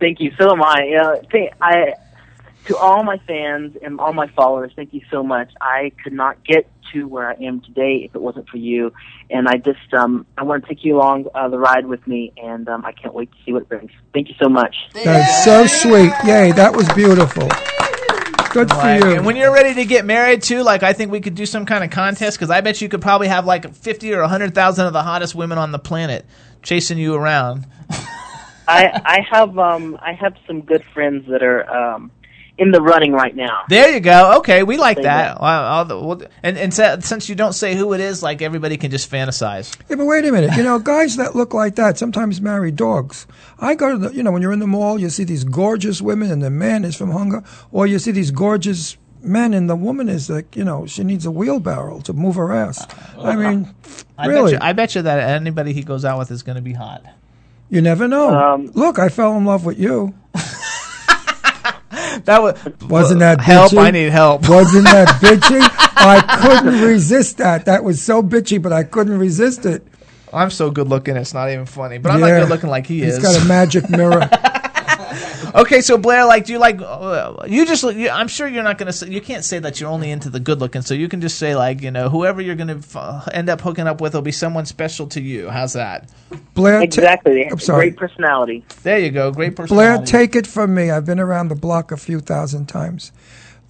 Thank 0.00 0.20
you. 0.20 0.32
So 0.38 0.50
am 0.50 0.62
I. 0.62 0.94
Uh, 1.00 1.22
th- 1.30 1.52
I 1.60 1.94
to 2.66 2.76
all 2.76 3.04
my 3.04 3.18
fans 3.26 3.76
and 3.82 4.00
all 4.00 4.12
my 4.12 4.28
followers, 4.28 4.72
thank 4.74 4.94
you 4.94 5.02
so 5.10 5.22
much. 5.22 5.50
I 5.60 5.92
could 6.02 6.12
not 6.14 6.42
get 6.44 6.70
to 6.92 7.06
where 7.06 7.28
I 7.28 7.34
am 7.34 7.60
today 7.60 8.02
if 8.04 8.14
it 8.14 8.20
wasn't 8.20 8.48
for 8.48 8.56
you. 8.56 8.92
And 9.30 9.48
I 9.48 9.56
just 9.56 9.92
um, 9.92 10.26
I 10.38 10.44
want 10.44 10.62
to 10.64 10.68
take 10.68 10.84
you 10.84 10.96
along 10.96 11.26
uh, 11.34 11.48
the 11.48 11.58
ride 11.58 11.86
with 11.86 12.06
me, 12.06 12.32
and 12.36 12.68
um, 12.68 12.84
I 12.84 12.92
can't 12.92 13.14
wait 13.14 13.30
to 13.32 13.36
see 13.44 13.52
what 13.52 13.62
it 13.62 13.68
brings. 13.68 13.90
Thank 14.12 14.28
you 14.28 14.34
so 14.40 14.48
much. 14.48 14.74
That's 14.92 15.44
so 15.44 15.66
sweet. 15.66 16.12
Yay, 16.24 16.52
that 16.52 16.74
was 16.74 16.88
beautiful. 16.90 17.48
Good 18.54 18.70
for 18.70 18.94
you. 18.94 19.16
And 19.16 19.26
when 19.26 19.34
you're 19.34 19.52
ready 19.52 19.74
to 19.74 19.84
get 19.84 20.04
married 20.04 20.40
too, 20.40 20.62
like 20.62 20.84
I 20.84 20.92
think 20.92 21.10
we 21.10 21.20
could 21.20 21.34
do 21.34 21.44
some 21.44 21.66
kind 21.66 21.82
of 21.82 21.90
contest 21.90 22.38
because 22.38 22.50
I 22.50 22.60
bet 22.60 22.80
you 22.80 22.88
could 22.88 23.02
probably 23.02 23.26
have 23.26 23.46
like 23.46 23.74
fifty 23.74 24.14
or 24.14 24.22
hundred 24.22 24.54
thousand 24.54 24.86
of 24.86 24.92
the 24.92 25.02
hottest 25.02 25.34
women 25.34 25.58
on 25.58 25.72
the 25.72 25.80
planet 25.80 26.24
chasing 26.62 26.96
you 26.96 27.16
around. 27.16 27.66
I 28.68 29.00
I 29.04 29.26
have 29.28 29.58
um 29.58 29.98
I 30.00 30.12
have 30.12 30.36
some 30.46 30.60
good 30.60 30.84
friends 30.94 31.26
that 31.30 31.42
are 31.42 31.68
um 31.68 32.12
in 32.56 32.70
the 32.70 32.80
running 32.80 33.12
right 33.12 33.34
now. 33.34 33.62
There 33.68 33.92
you 33.92 33.98
go. 34.00 34.36
Okay, 34.38 34.62
we 34.62 34.76
like 34.76 34.98
Say 34.98 35.02
that. 35.04 35.40
Well, 35.40 35.64
I'll- 35.64 36.06
well, 36.06 36.22
and 36.42 36.56
and 36.56 36.72
sa- 36.72 37.00
since 37.00 37.28
you 37.28 37.34
don't 37.34 37.52
say 37.52 37.74
who 37.74 37.92
it 37.94 38.00
is, 38.00 38.22
like 38.22 38.42
everybody 38.42 38.76
can 38.76 38.90
just 38.92 39.10
fantasize. 39.10 39.76
Yeah, 39.88 39.96
but 39.96 40.06
wait 40.06 40.24
a 40.24 40.30
minute. 40.30 40.56
You 40.56 40.62
know, 40.62 40.78
guys 40.78 41.16
that 41.16 41.34
look 41.34 41.52
like 41.52 41.74
that 41.76 41.98
sometimes 41.98 42.40
marry 42.40 42.70
dogs. 42.70 43.26
I 43.58 43.74
go 43.74 43.90
to 43.92 43.98
the, 43.98 44.14
you 44.14 44.22
know, 44.22 44.30
when 44.30 44.40
you're 44.42 44.52
in 44.52 44.60
the 44.60 44.66
mall, 44.68 45.00
you 45.00 45.10
see 45.10 45.24
these 45.24 45.42
gorgeous 45.44 46.00
women 46.00 46.30
and 46.30 46.42
the 46.42 46.50
man 46.50 46.84
is 46.84 46.94
from 46.96 47.10
hunger, 47.10 47.42
or 47.72 47.86
you 47.88 47.98
see 47.98 48.12
these 48.12 48.30
gorgeous 48.30 48.96
men 49.20 49.54
and 49.54 49.68
the 49.70 49.74
woman 49.76 50.08
is 50.08 50.28
like, 50.30 50.54
you 50.54 50.62
know, 50.64 50.86
she 50.86 51.02
needs 51.02 51.24
a 51.26 51.30
wheelbarrow 51.30 51.98
to 52.02 52.12
move 52.12 52.34
her 52.36 52.52
ass. 52.52 52.86
I 53.18 53.34
mean, 53.34 53.74
I 54.18 54.26
really, 54.26 54.52
bet 54.52 54.62
you, 54.62 54.68
I 54.68 54.72
bet 54.74 54.94
you 54.94 55.02
that 55.02 55.18
anybody 55.30 55.72
he 55.72 55.82
goes 55.82 56.04
out 56.04 56.18
with 56.18 56.30
is 56.30 56.42
going 56.42 56.56
to 56.56 56.62
be 56.62 56.74
hot. 56.74 57.02
you 57.70 57.80
never 57.80 58.06
know. 58.06 58.28
Um, 58.28 58.66
Look, 58.74 58.98
I 58.98 59.08
fell 59.08 59.36
in 59.36 59.44
love 59.44 59.64
with 59.64 59.78
you. 59.78 60.14
That 62.24 62.42
was 62.42 62.58
Wasn't 62.88 63.20
that 63.20 63.40
help? 63.40 63.72
bitchy? 63.72 63.78
I 63.78 63.90
need 63.90 64.10
help. 64.10 64.48
Wasn't 64.48 64.84
that 64.84 65.08
bitchy? 65.20 65.60
I 65.96 66.20
couldn't 66.42 66.80
resist 66.82 67.38
that. 67.38 67.64
That 67.66 67.84
was 67.84 68.00
so 68.02 68.22
bitchy, 68.22 68.60
but 68.60 68.72
I 68.72 68.84
couldn't 68.84 69.18
resist 69.18 69.66
it. 69.66 69.86
I'm 70.32 70.50
so 70.50 70.70
good 70.70 70.88
looking, 70.88 71.16
it's 71.16 71.32
not 71.34 71.50
even 71.50 71.66
funny. 71.66 71.98
But 71.98 72.12
I'm 72.12 72.20
Yeah. 72.20 72.26
not 72.30 72.40
good 72.40 72.48
looking 72.50 72.70
like 72.70 72.86
he 72.86 73.00
He's 73.00 73.16
is. 73.18 73.22
He's 73.22 73.36
got 73.36 73.42
a 73.42 73.46
magic 73.46 73.88
mirror. 73.90 74.28
okay, 75.54 75.80
so 75.80 75.98
Blare, 75.98 76.24
like, 76.26 76.44
do 76.46 76.52
you 76.52 76.58
like? 76.58 76.80
Uh, 76.80 77.44
you 77.46 77.66
just, 77.66 77.84
you, 77.84 78.10
I'm 78.10 78.28
sure 78.28 78.48
you're 78.48 78.62
not 78.62 78.78
gonna. 78.78 78.92
Say, 78.92 79.08
you 79.10 79.20
can't 79.20 79.44
say 79.44 79.58
that 79.60 79.80
you're 79.80 79.90
only 79.90 80.10
into 80.10 80.30
the 80.30 80.40
good 80.40 80.60
looking. 80.60 80.82
So 80.82 80.94
you 80.94 81.08
can 81.08 81.20
just 81.20 81.38
say 81.38 81.54
like, 81.56 81.82
you 81.82 81.90
know, 81.90 82.08
whoever 82.08 82.40
you're 82.42 82.56
gonna 82.56 82.76
f- 82.78 83.28
end 83.32 83.48
up 83.48 83.60
hooking 83.60 83.86
up 83.86 84.00
with 84.00 84.14
will 84.14 84.22
be 84.22 84.32
someone 84.32 84.66
special 84.66 85.06
to 85.08 85.20
you. 85.20 85.48
How's 85.50 85.74
that? 85.74 86.10
Blare, 86.54 86.86
ta- 86.88 87.02
Exactly. 87.02 87.34
They 87.34 87.48
I'm 87.50 87.58
sorry. 87.60 87.90
Great 87.90 87.96
personality. 87.98 88.64
There 88.82 88.98
you 88.98 89.10
go. 89.10 89.30
Great 89.32 89.56
personality. 89.56 89.96
Blare, 89.96 90.06
take 90.06 90.36
it 90.36 90.46
from 90.46 90.74
me. 90.74 90.90
I've 90.90 91.06
been 91.06 91.20
around 91.20 91.48
the 91.48 91.54
block 91.56 91.92
a 91.92 91.96
few 91.96 92.20
thousand 92.20 92.66
times. 92.66 93.12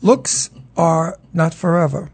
Looks 0.02 0.50
are 0.76 1.18
not 1.32 1.54
forever. 1.54 2.10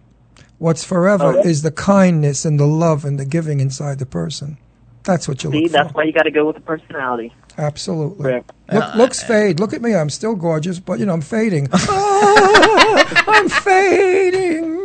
What's 0.59 0.84
forever 0.84 1.38
Okay. 1.38 1.48
is 1.48 1.62
the 1.62 1.70
kindness 1.72 2.44
and 2.44 2.60
the 2.60 2.66
love 2.66 3.05
and 3.05 3.18
the 3.18 3.24
giving 3.24 3.60
inside 3.60 3.98
the 3.98 4.06
person. 4.06 4.59
That's 5.05 5.26
what 5.28 5.42
you 5.44 5.51
See, 5.51 5.62
look 5.62 5.72
that's 5.72 5.94
why 5.94 6.05
you 6.05 6.12
got 6.12 6.24
to 6.24 6.30
go 6.30 6.47
with 6.47 6.56
the 6.56 6.62
personality. 6.62 7.32
Absolutely. 7.59 8.32
Right. 8.32 8.44
Look, 8.72 8.94
looks 8.94 9.22
fade. 9.22 9.60
Look 9.60 9.72
at 9.72 9.82
me. 9.82 9.94
I'm 9.94 10.10
still 10.10 10.35
gorgeous, 10.35 10.78
but 10.78 10.98
you 10.98 11.06
know 11.06 11.12
I'm 11.12 11.20
fading. 11.22 11.68
Ah, 12.22 13.24
I'm 13.28 13.48
fading. 13.48 14.81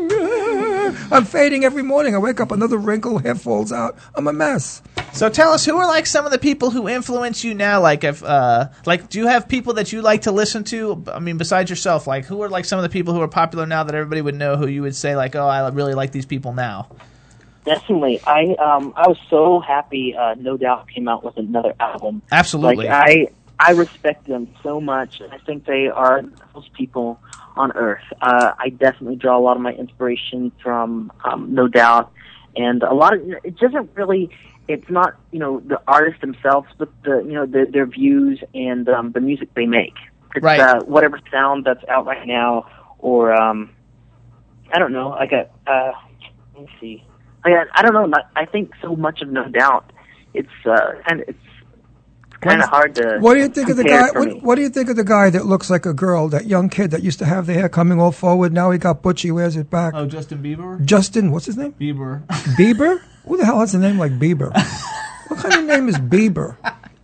I'm 1.12 1.26
fading 1.26 1.64
every 1.64 1.84
morning. 1.84 2.16
I 2.16 2.18
wake 2.18 2.40
up, 2.40 2.52
another 2.52 2.78
wrinkle, 2.78 3.20
hair 3.20 3.36
falls 3.36 3.72
out. 3.72 3.98
I'm 4.16 4.28
a 4.28 4.34
mess. 4.34 4.82
So 5.14 5.30
tell 5.30 5.52
us, 5.52 5.66
who 5.66 5.78
are 5.78 5.88
like 5.88 6.06
some 6.06 6.26
of 6.26 6.32
the 6.32 6.38
people 6.38 6.72
who 6.72 6.90
influence 6.90 7.44
you 7.44 7.54
now? 7.54 7.82
Like, 7.82 8.04
if 8.04 8.24
uh, 8.24 8.70
like, 8.86 9.10
do 9.10 9.20
you 9.20 9.28
have 9.28 9.48
people 9.48 9.74
that 9.76 9.92
you 9.92 10.02
like 10.02 10.24
to 10.24 10.32
listen 10.32 10.64
to? 10.66 11.04
I 11.12 11.20
mean, 11.20 11.38
besides 11.38 11.70
yourself, 11.70 12.08
like, 12.08 12.26
who 12.26 12.42
are 12.44 12.50
like 12.50 12.66
some 12.66 12.80
of 12.80 12.84
the 12.84 12.90
people 12.90 13.14
who 13.14 13.22
are 13.22 13.28
popular 13.28 13.66
now 13.66 13.84
that 13.84 13.96
everybody 13.96 14.22
would 14.22 14.36
know? 14.36 14.58
Who 14.58 14.68
you 14.68 14.82
would 14.82 14.96
say 14.96 15.16
like, 15.16 15.36
oh, 15.36 15.48
I 15.48 15.68
really 15.70 15.94
like 15.94 16.12
these 16.12 16.26
people 16.26 16.54
now. 16.54 16.90
Definitely. 17.66 18.22
I 18.24 18.56
um 18.62 18.94
I 18.96 19.08
was 19.08 19.18
so 19.30 19.60
happy 19.60 20.16
uh 20.18 20.36
No 20.36 20.56
Doubt 20.56 20.88
came 20.94 21.08
out 21.08 21.24
with 21.24 21.36
another 21.38 21.74
album. 21.80 22.22
Absolutely. 22.32 22.86
Like 22.86 22.94
I 22.94 23.28
I 23.60 23.72
respect 23.72 24.28
them 24.28 24.50
so 24.62 24.80
much. 24.80 25.22
I 25.32 25.38
think 25.40 25.66
they 25.66 25.88
are 25.88 26.22
those 26.54 26.70
people 26.78 27.20
on 27.58 27.72
earth. 27.72 28.04
Uh 28.22 28.52
I 28.60 28.70
definitely 28.70 29.16
draw 29.16 29.38
a 29.38 29.42
lot 29.42 29.56
of 29.58 29.64
my 29.64 29.72
inspiration 29.74 30.52
from 30.62 31.12
um 31.24 31.54
No 31.56 31.68
Doubt 31.68 32.12
and 32.56 32.84
a 32.84 32.94
lot 32.94 33.16
of 33.16 33.22
it 33.44 33.58
doesn't 33.58 33.90
really 33.96 34.30
it's 34.68 34.90
not, 34.90 35.14
you 35.32 35.40
know, 35.40 35.60
the 35.66 35.80
artists 35.88 36.22
themselves 36.22 36.68
but 36.78 36.90
the 37.04 37.24
you 37.26 37.34
know, 37.34 37.48
the, 37.48 37.66
their 37.72 37.88
views 37.88 38.44
and 38.54 38.88
um 38.90 39.12
the 39.12 39.22
music 39.22 39.50
they 39.56 39.66
make. 39.66 39.96
It's 40.36 40.44
Right. 40.44 40.60
uh 40.60 40.82
whatever 40.84 41.20
sound 41.32 41.66
that's 41.66 41.84
out 41.90 42.06
right 42.06 42.28
now 42.28 42.68
or 43.00 43.34
um 43.34 43.72
I 44.72 44.78
don't 44.78 44.94
know, 44.94 45.10
like 45.10 45.32
a 45.32 45.48
uh 45.66 45.94
let 46.54 46.62
me 46.64 46.70
see. 46.80 47.04
I, 47.54 47.66
I 47.74 47.82
don't 47.82 47.94
know. 47.94 48.06
Not, 48.06 48.30
I 48.36 48.46
think 48.46 48.72
so 48.82 48.96
much 48.96 49.22
of 49.22 49.30
No 49.30 49.48
Doubt. 49.48 49.92
It's 50.34 50.50
uh, 50.66 50.94
and 51.08 51.22
it's 51.22 51.40
kind 52.42 52.62
of 52.62 52.70
hard 52.70 52.96
to. 52.96 53.18
What 53.20 53.36
do 53.36 53.40
you 53.40 53.50
think 53.50 53.70
of 53.70 53.78
the 53.78 53.84
guy? 53.84 54.10
What, 54.12 54.44
what 54.44 54.56
do 54.56 54.62
you 54.62 54.70
think 54.70 54.90
of 54.90 54.96
the 54.96 55.04
guy 55.04 55.30
that 55.30 55.46
looks 55.46 55.70
like 55.70 55.86
a 55.86 55.94
girl? 55.94 56.28
That 56.28 56.46
young 56.46 56.70
kid 56.70 56.92
that 56.92 57.04
used 57.04 57.20
to 57.20 57.26
have 57.26 57.46
the 57.46 57.54
hair 57.54 57.70
coming 57.70 58.00
all 58.00 58.12
forward. 58.12 58.54
Now 58.54 58.72
he 58.72 58.78
got 58.78 59.02
butchy. 59.02 59.32
Wears 59.32 59.56
it 59.56 59.70
back. 59.70 59.94
Oh, 59.96 60.06
Justin 60.06 60.44
Bieber. 60.44 60.84
Justin, 60.84 61.32
what's 61.32 61.46
his 61.46 61.58
name? 61.58 61.74
Bieber. 61.74 62.26
Bieber? 62.58 63.00
Who 63.26 63.38
the 63.38 63.46
hell 63.46 63.60
has 63.60 63.74
a 63.74 63.80
name 63.80 63.98
like 63.98 64.12
Bieber? 64.14 64.52
what 65.28 65.40
kind 65.40 65.56
of 65.56 65.66
name 65.66 65.90
is 65.90 65.98
Bieber? 65.98 66.58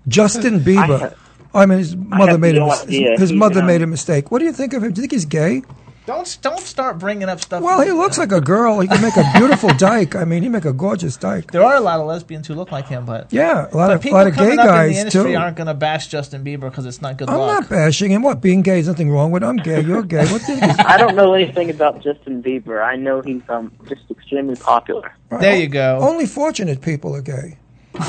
Justin 0.07 0.59
Bieber. 0.59 1.15
I, 1.53 1.65
mean, 1.65 1.79
his 1.79 1.95
mother 1.95 2.37
made 2.37 2.55
no 2.55 2.67
mis- 2.67 2.83
idea. 2.83 3.11
his 3.17 3.29
He's, 3.31 3.39
mother 3.39 3.63
made 3.63 3.81
a 3.81 3.87
mistake. 3.87 4.31
What 4.31 4.39
do 4.39 4.45
you 4.45 4.53
think 4.53 4.73
of 4.73 4.83
him? 4.83 4.93
Do 4.93 5.01
you 5.01 5.03
think 5.03 5.11
he's 5.11 5.25
gay? 5.25 5.63
Don't 6.07 6.37
don't 6.41 6.59
start 6.59 6.97
bringing 6.97 7.29
up 7.29 7.39
stuff. 7.41 7.61
Well, 7.61 7.79
he 7.81 7.91
looks 7.91 8.17
like 8.17 8.31
a 8.31 8.41
girl. 8.41 8.79
He 8.79 8.87
can 8.87 9.01
make 9.03 9.15
a 9.17 9.31
beautiful 9.35 9.69
dyke. 9.77 10.15
I 10.15 10.25
mean, 10.25 10.41
he 10.41 10.49
make 10.49 10.65
a 10.65 10.73
gorgeous 10.73 11.15
dyke. 11.15 11.51
There 11.51 11.63
are 11.63 11.75
a 11.75 11.79
lot 11.79 11.99
of 11.99 12.07
lesbians 12.07 12.47
who 12.47 12.55
look 12.55 12.71
like 12.71 12.87
him, 12.87 13.05
but 13.05 13.31
Yeah, 13.31 13.67
a 13.71 13.77
lot 13.77 13.91
of 13.91 14.01
people 14.01 14.17
lot 14.17 14.25
of 14.25 14.35
gay 14.35 14.45
up 14.45 14.49
in 14.49 14.55
the 14.57 14.63
guys 14.63 14.97
industry 14.97 15.33
too. 15.33 15.37
aren't 15.37 15.57
going 15.57 15.67
to 15.67 15.75
bash 15.75 16.07
Justin 16.07 16.43
Bieber 16.43 16.61
because 16.71 16.87
it's 16.87 17.03
not 17.03 17.17
good 17.17 17.29
I'm 17.29 17.37
luck. 17.37 17.61
not 17.61 17.69
bashing 17.69 18.09
him. 18.09 18.23
What 18.23 18.41
being 18.41 18.63
gay 18.63 18.79
is 18.79 18.87
nothing 18.87 19.11
wrong 19.11 19.29
with. 19.29 19.43
I'm 19.43 19.57
gay. 19.57 19.81
You're 19.81 20.01
gay. 20.01 20.25
What 20.31 20.43
do 20.43 20.53
you 20.53 20.59
think? 20.59 20.79
I 20.79 20.97
don't 20.97 21.15
know 21.15 21.33
anything 21.35 21.69
about 21.69 22.01
Justin 22.01 22.41
Bieber. 22.41 22.83
I 22.83 22.95
know 22.95 23.21
he's 23.21 23.43
um 23.47 23.71
just 23.87 24.01
extremely 24.09 24.55
popular. 24.55 25.13
There 25.29 25.55
you 25.55 25.67
go. 25.67 25.99
Only 26.01 26.25
fortunate 26.25 26.81
people 26.81 27.15
are 27.15 27.21
gay. 27.21 27.59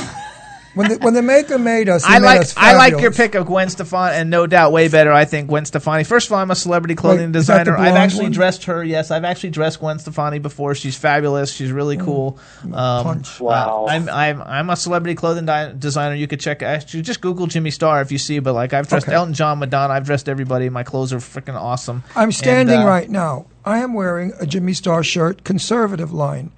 when 0.74 0.88
the 0.88 0.98
when 0.98 1.14
the 1.14 1.22
maker 1.22 1.58
made 1.58 1.88
us, 1.88 2.04
he 2.04 2.12
I 2.14 2.18
made 2.18 2.24
like 2.26 2.40
us 2.40 2.54
I 2.56 2.74
like 2.76 3.00
your 3.00 3.10
pick 3.12 3.34
of 3.34 3.46
Gwen 3.46 3.68
Stefani, 3.68 4.16
and 4.16 4.30
no 4.30 4.46
doubt 4.46 4.72
way 4.72 4.88
better. 4.88 5.12
I 5.12 5.24
think 5.24 5.48
Gwen 5.48 5.64
Stefani. 5.64 6.04
First 6.04 6.26
of 6.28 6.32
all, 6.32 6.38
I'm 6.38 6.50
a 6.50 6.54
celebrity 6.54 6.94
clothing 6.94 7.32
Wait, 7.32 7.38
is 7.38 7.46
that 7.48 7.64
the 7.64 7.70
designer. 7.72 7.78
I've 7.88 7.96
actually 7.96 8.24
one? 8.24 8.32
dressed 8.32 8.64
her. 8.64 8.82
Yes, 8.82 9.10
I've 9.10 9.24
actually 9.24 9.50
dressed 9.50 9.80
Gwen 9.80 9.98
Stefani 9.98 10.38
before. 10.38 10.74
She's 10.74 10.96
fabulous. 10.96 11.52
She's 11.52 11.72
really 11.72 11.96
cool. 11.96 12.38
Um, 12.64 12.70
punch. 13.04 13.40
Wow. 13.40 13.84
uh, 13.86 13.90
I'm 13.92 14.08
I'm 14.08 14.42
I'm 14.42 14.70
a 14.70 14.76
celebrity 14.76 15.14
clothing 15.14 15.46
di- 15.46 15.72
designer. 15.78 16.14
You 16.14 16.26
could 16.26 16.40
check 16.40 16.62
actually 16.62 17.02
just 17.02 17.20
Google 17.20 17.46
Jimmy 17.46 17.70
Star 17.70 18.00
if 18.00 18.10
you 18.10 18.18
see. 18.18 18.38
But 18.38 18.54
like 18.54 18.72
I've 18.72 18.88
dressed 18.88 19.06
Okay. 19.08 19.14
Elton 19.14 19.34
John, 19.34 19.58
Madonna. 19.58 19.92
I've 19.94 20.04
dressed 20.06 20.28
everybody. 20.28 20.68
My 20.68 20.82
clothes 20.84 21.12
are 21.12 21.18
freaking 21.18 21.54
awesome. 21.54 22.02
I'm 22.16 22.32
standing 22.32 22.76
And, 22.76 22.84
uh, 22.84 22.88
right 22.88 23.10
now. 23.10 23.46
I 23.64 23.78
am 23.78 23.94
wearing 23.94 24.32
a 24.40 24.46
Jimmy 24.46 24.72
Star 24.72 25.04
shirt, 25.04 25.44
conservative 25.44 26.12
line. 26.12 26.50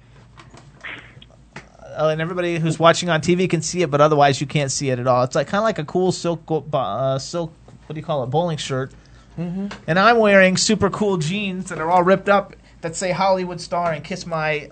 Uh, 1.95 2.09
and 2.09 2.21
everybody 2.21 2.59
who's 2.59 2.77
watching 2.77 3.09
on 3.09 3.21
TV 3.21 3.49
can 3.49 3.61
see 3.61 3.81
it, 3.81 3.91
but 3.91 4.01
otherwise 4.01 4.39
you 4.41 4.47
can't 4.47 4.71
see 4.71 4.89
it 4.89 4.99
at 4.99 5.07
all. 5.07 5.23
It's 5.23 5.35
like 5.35 5.47
kind 5.47 5.59
of 5.59 5.65
like 5.65 5.79
a 5.79 5.85
cool 5.85 6.11
silk 6.11 6.41
uh, 6.73 7.19
silk. 7.19 7.53
What 7.85 7.93
do 7.93 7.99
you 7.99 8.05
call 8.05 8.23
it? 8.23 8.27
Bowling 8.27 8.57
shirt. 8.57 8.91
Mm-hmm. 9.37 9.67
And 9.87 9.99
I'm 9.99 10.17
wearing 10.17 10.57
super 10.57 10.89
cool 10.89 11.17
jeans 11.17 11.69
that 11.69 11.79
are 11.79 11.89
all 11.89 12.03
ripped 12.03 12.29
up 12.29 12.55
that 12.81 12.95
say 12.95 13.11
Hollywood 13.11 13.59
Star 13.59 13.91
and 13.91 14.03
kiss 14.03 14.25
my 14.25 14.69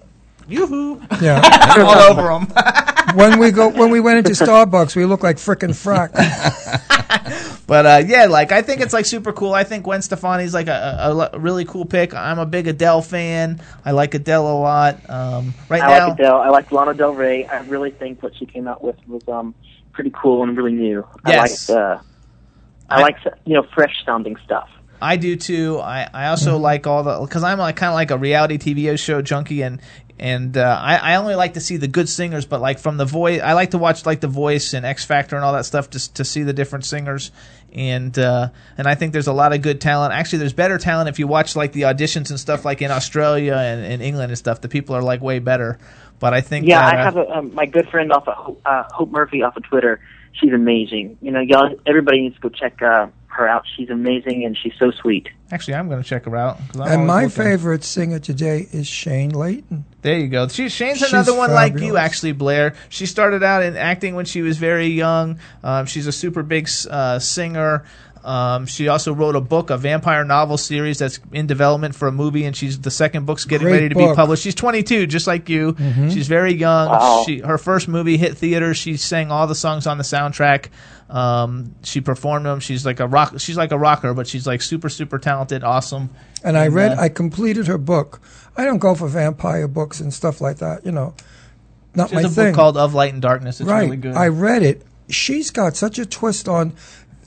yoo-hoo 0.47 1.01
Yeah. 1.21 1.41
all 1.77 2.11
over 2.11 2.45
them. 2.45 2.47
when 3.15 3.39
we 3.39 3.51
go 3.51 3.69
when 3.69 3.91
we 3.91 3.99
went 3.99 4.19
into 4.19 4.31
Starbucks, 4.31 4.95
we 4.95 5.05
look 5.05 5.23
like 5.23 5.37
frickin' 5.37 5.71
frack. 5.71 6.13
but 7.67 7.85
uh, 7.85 8.03
yeah, 8.05 8.25
like 8.25 8.51
I 8.51 8.61
think 8.61 8.81
it's 8.81 8.93
like 8.93 9.05
super 9.05 9.33
cool. 9.33 9.53
I 9.53 9.63
think 9.63 9.83
Gwen 9.83 10.01
Stefani's 10.01 10.53
like 10.53 10.67
a, 10.67 10.97
a, 10.99 11.29
a 11.33 11.39
really 11.39 11.65
cool 11.65 11.85
pick. 11.85 12.13
I'm 12.13 12.39
a 12.39 12.45
big 12.45 12.67
Adele 12.67 13.01
fan. 13.01 13.61
I 13.85 13.91
like 13.91 14.13
Adele 14.13 14.47
a 14.47 14.57
lot. 14.59 15.09
Um, 15.09 15.53
right 15.69 15.81
I 15.81 15.97
now, 15.97 16.07
like 16.09 16.19
Adele. 16.19 16.41
I 16.41 16.49
like 16.49 16.71
Lana 16.71 16.93
Del 16.93 17.13
Rey. 17.13 17.45
I 17.45 17.61
really 17.61 17.91
think 17.91 18.23
what 18.23 18.35
she 18.35 18.45
came 18.45 18.67
out 18.67 18.83
with 18.83 18.95
was 19.07 19.27
um 19.27 19.53
pretty 19.91 20.11
cool 20.11 20.43
and 20.43 20.55
really 20.57 20.73
new. 20.73 21.05
Yes. 21.27 21.69
I 21.69 21.73
like 21.73 21.99
uh, 21.99 22.01
I, 22.89 23.01
like 23.01 23.17
you 23.45 23.53
know 23.53 23.63
fresh 23.73 24.03
sounding 24.05 24.35
stuff. 24.43 24.69
I 25.03 25.17
do 25.17 25.35
too. 25.35 25.79
I, 25.79 26.09
I 26.13 26.27
also 26.27 26.57
like 26.57 26.87
all 26.87 27.03
the 27.03 27.19
because 27.19 27.43
I'm 27.43 27.59
like 27.59 27.75
kind 27.75 27.89
of 27.89 27.95
like 27.95 28.09
a 28.11 28.17
reality 28.17 28.57
TV 28.57 28.97
show 28.97 29.21
junkie 29.21 29.61
and 29.61 29.81
and 30.19 30.55
uh, 30.57 30.79
I, 30.81 30.97
I 30.97 31.15
only 31.15 31.35
like 31.35 31.55
to 31.55 31.59
see 31.59 31.77
the 31.77 31.87
good 31.87 32.07
singers, 32.07 32.45
but 32.45 32.61
like 32.61 32.79
from 32.79 32.97
the 32.97 33.05
voice, 33.05 33.41
I 33.41 33.53
like 33.53 33.71
to 33.71 33.77
watch 33.77 34.05
like 34.05 34.21
the 34.21 34.27
Voice 34.27 34.73
and 34.73 34.85
X 34.85 35.03
Factor 35.05 35.35
and 35.35 35.43
all 35.43 35.53
that 35.53 35.65
stuff 35.65 35.89
just 35.89 36.15
to 36.15 36.25
see 36.25 36.43
the 36.43 36.53
different 36.53 36.85
singers. 36.85 37.31
And 37.73 38.17
uh, 38.19 38.49
and 38.77 38.87
I 38.87 38.93
think 38.93 39.13
there's 39.13 39.27
a 39.27 39.33
lot 39.33 39.53
of 39.53 39.63
good 39.63 39.81
talent. 39.81 40.13
Actually, 40.13 40.39
there's 40.39 40.53
better 40.53 40.77
talent 40.77 41.09
if 41.09 41.17
you 41.17 41.25
watch 41.27 41.55
like 41.55 41.71
the 41.71 41.83
auditions 41.83 42.29
and 42.29 42.39
stuff 42.39 42.63
like 42.63 42.83
in 42.83 42.91
Australia 42.91 43.55
and, 43.55 43.83
and 43.83 44.01
England 44.03 44.31
and 44.31 44.37
stuff. 44.37 44.61
The 44.61 44.69
people 44.69 44.95
are 44.95 45.01
like 45.01 45.21
way 45.21 45.39
better. 45.39 45.79
But 46.19 46.33
I 46.33 46.41
think 46.41 46.67
Yeah, 46.67 46.79
that, 46.81 46.95
I 46.95 47.03
have 47.03 47.17
a, 47.17 47.27
um, 47.29 47.55
my 47.55 47.65
good 47.65 47.89
friend 47.89 48.11
off 48.13 48.27
of 48.27 48.35
Hope, 48.35 48.61
uh, 48.65 48.83
Hope 48.93 49.09
Murphy 49.09 49.41
off 49.41 49.57
of 49.57 49.63
Twitter. 49.63 49.99
She's 50.33 50.53
amazing. 50.53 51.17
You 51.21 51.31
know, 51.31 51.41
y'all, 51.41 51.75
everybody 51.85 52.21
needs 52.21 52.35
to 52.35 52.41
go 52.41 52.49
check 52.49 52.81
uh, 52.81 53.07
her 53.33 53.47
out. 53.47 53.65
She's 53.75 53.89
amazing 53.89 54.45
and 54.45 54.57
she's 54.57 54.73
so 54.79 54.91
sweet. 54.91 55.29
actually 55.51 55.75
I'm 55.75 55.89
going 55.89 56.01
to 56.01 56.07
check 56.07 56.25
her 56.25 56.35
out. 56.35 56.59
And 56.75 57.05
my 57.07 57.23
looking. 57.25 57.29
favorite 57.43 57.83
singer 57.83 58.19
today 58.19 58.67
is 58.71 58.87
Shayne 58.87 59.29
Leighton. 59.31 59.85
There 60.01 60.17
you 60.19 60.27
go. 60.27 60.47
She, 60.47 60.69
Shayne's 60.69 60.99
She's 60.99 61.11
another 61.13 61.35
one 61.35 61.51
like 61.51 61.77
you, 61.79 61.97
actually, 61.97 62.33
Blare. 62.33 62.75
She 62.89 63.05
started 63.05 63.43
out 63.43 63.63
in 63.63 63.77
acting 63.77 64.15
when 64.15 64.25
she 64.25 64.41
was 64.41 64.57
very 64.57 64.87
young. 64.87 65.39
Um, 65.63 65.85
she's 65.85 66.07
a 66.07 66.11
super 66.11 66.43
big 66.43 66.69
uh, 66.89 67.19
singer. 67.19 67.85
Um, 68.23 68.67
she 68.67 68.87
also 68.87 69.13
wrote 69.13 69.35
a 69.35 69.41
book, 69.41 69.69
a 69.69 69.75
vampire 69.77 70.23
novel 70.23 70.57
series 70.57 70.97
that's 70.99 71.19
in 71.33 71.45
development 71.45 71.93
for 71.93 72.07
a 72.07 72.11
movie, 72.13 72.45
and 72.45 72.55
she's 72.55 72.79
the 72.79 72.89
second 72.89 73.25
book's 73.25 73.43
getting 73.43 73.67
Great 73.67 73.73
ready 73.73 73.89
to 73.89 73.95
book. 73.95 74.11
be 74.11 74.15
published. 74.15 74.43
She's 74.43 74.55
22, 74.55 75.07
just 75.07 75.27
like 75.27 75.49
you. 75.49 75.73
Mhm. 75.73 76.09
She's 76.13 76.29
very 76.29 76.53
young. 76.53 76.87
Wow. 76.87 77.23
She 77.25 77.39
her 77.39 77.57
first 77.57 77.89
movie 77.89 78.15
hit 78.15 78.37
theaters. 78.37 78.77
She 78.77 78.95
sang 78.95 79.29
all 79.29 79.45
the 79.45 79.55
songs 79.55 79.87
on 79.87 79.97
the 79.97 80.05
soundtrack. 80.05 80.67
Um, 81.13 81.75
she 81.83 82.01
performed 82.01 82.47
them. 82.47 82.59
She's 82.59 82.85
like 82.87 82.99
a 82.99 83.07
rock. 83.07 83.35
She's 83.39 83.55
like 83.55 83.71
a 83.71 83.77
rocker, 83.77 84.15
but 84.15 84.27
she's 84.27 84.47
like 84.47 84.63
super 84.63 84.89
super 84.89 85.19
talented, 85.19 85.63
awesome. 85.63 86.09
And 86.43 86.57
I 86.57 86.67
read, 86.67 86.97
uh, 86.97 87.01
I 87.01 87.09
completed 87.09 87.67
her 87.67 87.77
book. 87.77 88.19
I 88.57 88.65
don't 88.65 88.79
go 88.79 88.95
for 88.95 89.07
vampire 89.07 89.67
books 89.67 89.99
and 89.99 90.11
stuff 90.11 90.41
like 90.41 90.57
that, 90.57 90.85
you 90.85 90.91
know. 90.91 91.13
Not 91.95 92.11
my 92.11 92.21
a 92.21 92.29
thing. 92.29 92.47
book 92.47 92.55
called 92.55 92.77
Of 92.77 92.95
Light 92.95 93.13
and 93.13 93.21
Darkness. 93.21 93.61
It's 93.61 93.69
right. 93.69 93.83
really 93.83 93.97
good. 93.97 94.15
I 94.15 94.29
read 94.29 94.63
it. 94.63 94.83
She's 95.07 95.51
got 95.51 95.75
such 95.75 95.99
a 95.99 96.05
twist 96.05 96.49
on 96.49 96.73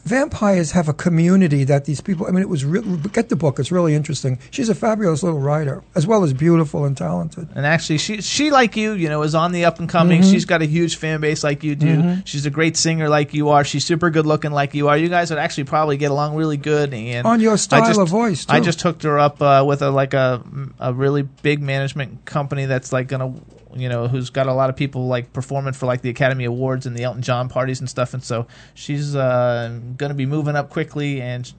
vampires 0.06 0.70
have 0.72 0.88
a 0.88 0.92
community 0.94 1.64
that 1.64 1.84
these 1.84 2.00
people. 2.00 2.26
I 2.26 2.30
mean, 2.30 2.42
it 2.42 2.48
was 2.48 2.64
real. 2.64 2.82
Get 3.08 3.28
the 3.28 3.36
book; 3.36 3.58
it's 3.58 3.72
really 3.72 3.94
interesting. 3.94 4.38
She's 4.50 4.68
a 4.68 4.74
fabulous 4.74 5.22
little 5.22 5.40
writer, 5.40 5.82
as 5.94 6.06
well 6.06 6.22
as 6.24 6.32
beautiful 6.32 6.84
and 6.84 6.96
talented. 6.96 7.48
And 7.54 7.66
actually, 7.66 7.98
she 7.98 8.20
she 8.22 8.50
like 8.50 8.76
you, 8.76 8.92
you 8.92 9.08
know, 9.08 9.22
is 9.22 9.34
on 9.34 9.52
the 9.52 9.64
up 9.64 9.78
and 9.78 9.88
coming. 9.88 10.22
Mhm. 10.22 10.30
She's 10.30 10.44
got 10.44 10.62
a 10.62 10.66
huge 10.66 10.96
fan 10.96 11.20
base 11.20 11.42
like 11.44 11.64
you 11.64 11.74
do. 11.74 11.96
Mhm. 11.96 12.22
She's 12.26 12.46
a 12.46 12.50
great 12.50 12.76
singer 12.76 13.08
like 13.08 13.34
you 13.34 13.50
are. 13.50 13.64
She's 13.64 13.84
super 13.84 14.10
good 14.10 14.26
looking 14.26 14.52
like 14.52 14.74
you 14.74 14.88
are. 14.88 14.96
You 14.96 15.08
guys 15.08 15.30
would 15.30 15.38
actually 15.38 15.64
probably 15.64 15.96
get 15.96 16.10
along 16.10 16.36
really 16.36 16.56
good. 16.56 16.94
And 16.94 17.26
On 17.26 17.40
your 17.40 17.56
style 17.58 17.86
just- 17.86 17.98
of 18.00 18.08
voice, 18.08 18.46
I 18.48 18.60
just 18.60 18.80
hooked 18.82 19.02
her 19.02 19.18
up 19.18 19.42
uh, 19.42 19.64
with 19.66 19.82
a 19.82 19.90
like 19.90 20.14
a 20.14 20.42
a 20.78 20.92
really 20.94 21.22
big 21.22 21.60
management 21.62 22.24
company 22.24 22.66
that's 22.66 22.92
like 22.92 23.08
gonna. 23.08 23.34
You 23.80 23.88
know, 23.88 24.08
who's 24.08 24.30
got 24.30 24.46
a 24.46 24.52
lot 24.52 24.70
of 24.70 24.76
people 24.76 25.06
like 25.06 25.32
performing 25.32 25.72
for 25.74 25.86
like 25.86 26.02
the 26.02 26.10
Academy 26.10 26.44
Awards 26.44 26.86
and 26.86 26.96
the 26.96 27.04
Elton 27.04 27.22
John 27.22 27.48
parties 27.48 27.80
and 27.80 27.88
stuff, 27.88 28.14
and 28.14 28.22
so 28.24 28.46
she's 28.74 29.14
uh, 29.16 29.78
going 29.96 30.10
to 30.10 30.14
be 30.14 30.26
moving 30.26 30.56
up 30.56 30.70
quickly, 30.70 31.20
and 31.20 31.52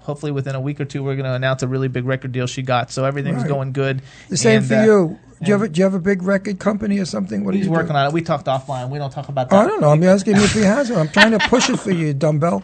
hopefully 0.00 0.32
within 0.32 0.54
a 0.54 0.60
week 0.60 0.80
or 0.80 0.84
two, 0.84 1.02
we're 1.02 1.14
going 1.16 1.24
to 1.24 1.32
announce 1.34 1.62
a 1.62 1.68
really 1.68 1.88
big 1.88 2.04
record 2.04 2.32
deal 2.32 2.46
she 2.46 2.62
got. 2.62 2.90
So 2.90 3.04
everything's 3.04 3.38
Right. 3.42 3.48
going 3.48 3.72
good. 3.72 4.02
The 4.28 4.36
same 4.36 4.58
And, 4.58 4.66
for 4.66 4.74
uh, 4.74 4.84
you. 4.84 5.18
Do 5.42 5.48
you 5.48 5.52
have 5.52 5.62
a, 5.62 5.68
do 5.68 5.78
you 5.78 5.84
have 5.84 5.94
a 5.94 5.98
big 6.00 6.22
record 6.22 6.58
company 6.58 6.98
or 6.98 7.04
something? 7.04 7.44
What 7.44 7.54
He's 7.54 7.66
you 7.66 7.72
working 7.72 7.94
on 7.96 8.06
it. 8.06 8.12
We 8.12 8.22
talked 8.22 8.46
offline. 8.46 8.88
We 8.88 8.98
don't 8.98 9.10
talk 9.10 9.28
about 9.28 9.50
that. 9.50 9.64
I 9.64 9.66
don't 9.66 9.80
know. 9.80 9.90
I'm 9.90 10.02
asking 10.04 10.36
if 10.36 10.52
he 10.54 10.62
has 10.62 10.90
one. 10.90 11.00
I'm 11.00 11.08
trying 11.08 11.32
to 11.32 11.38
push 11.38 11.68
it 11.68 11.78
for 11.78 11.90
you, 11.90 12.14
dumbbell. 12.14 12.62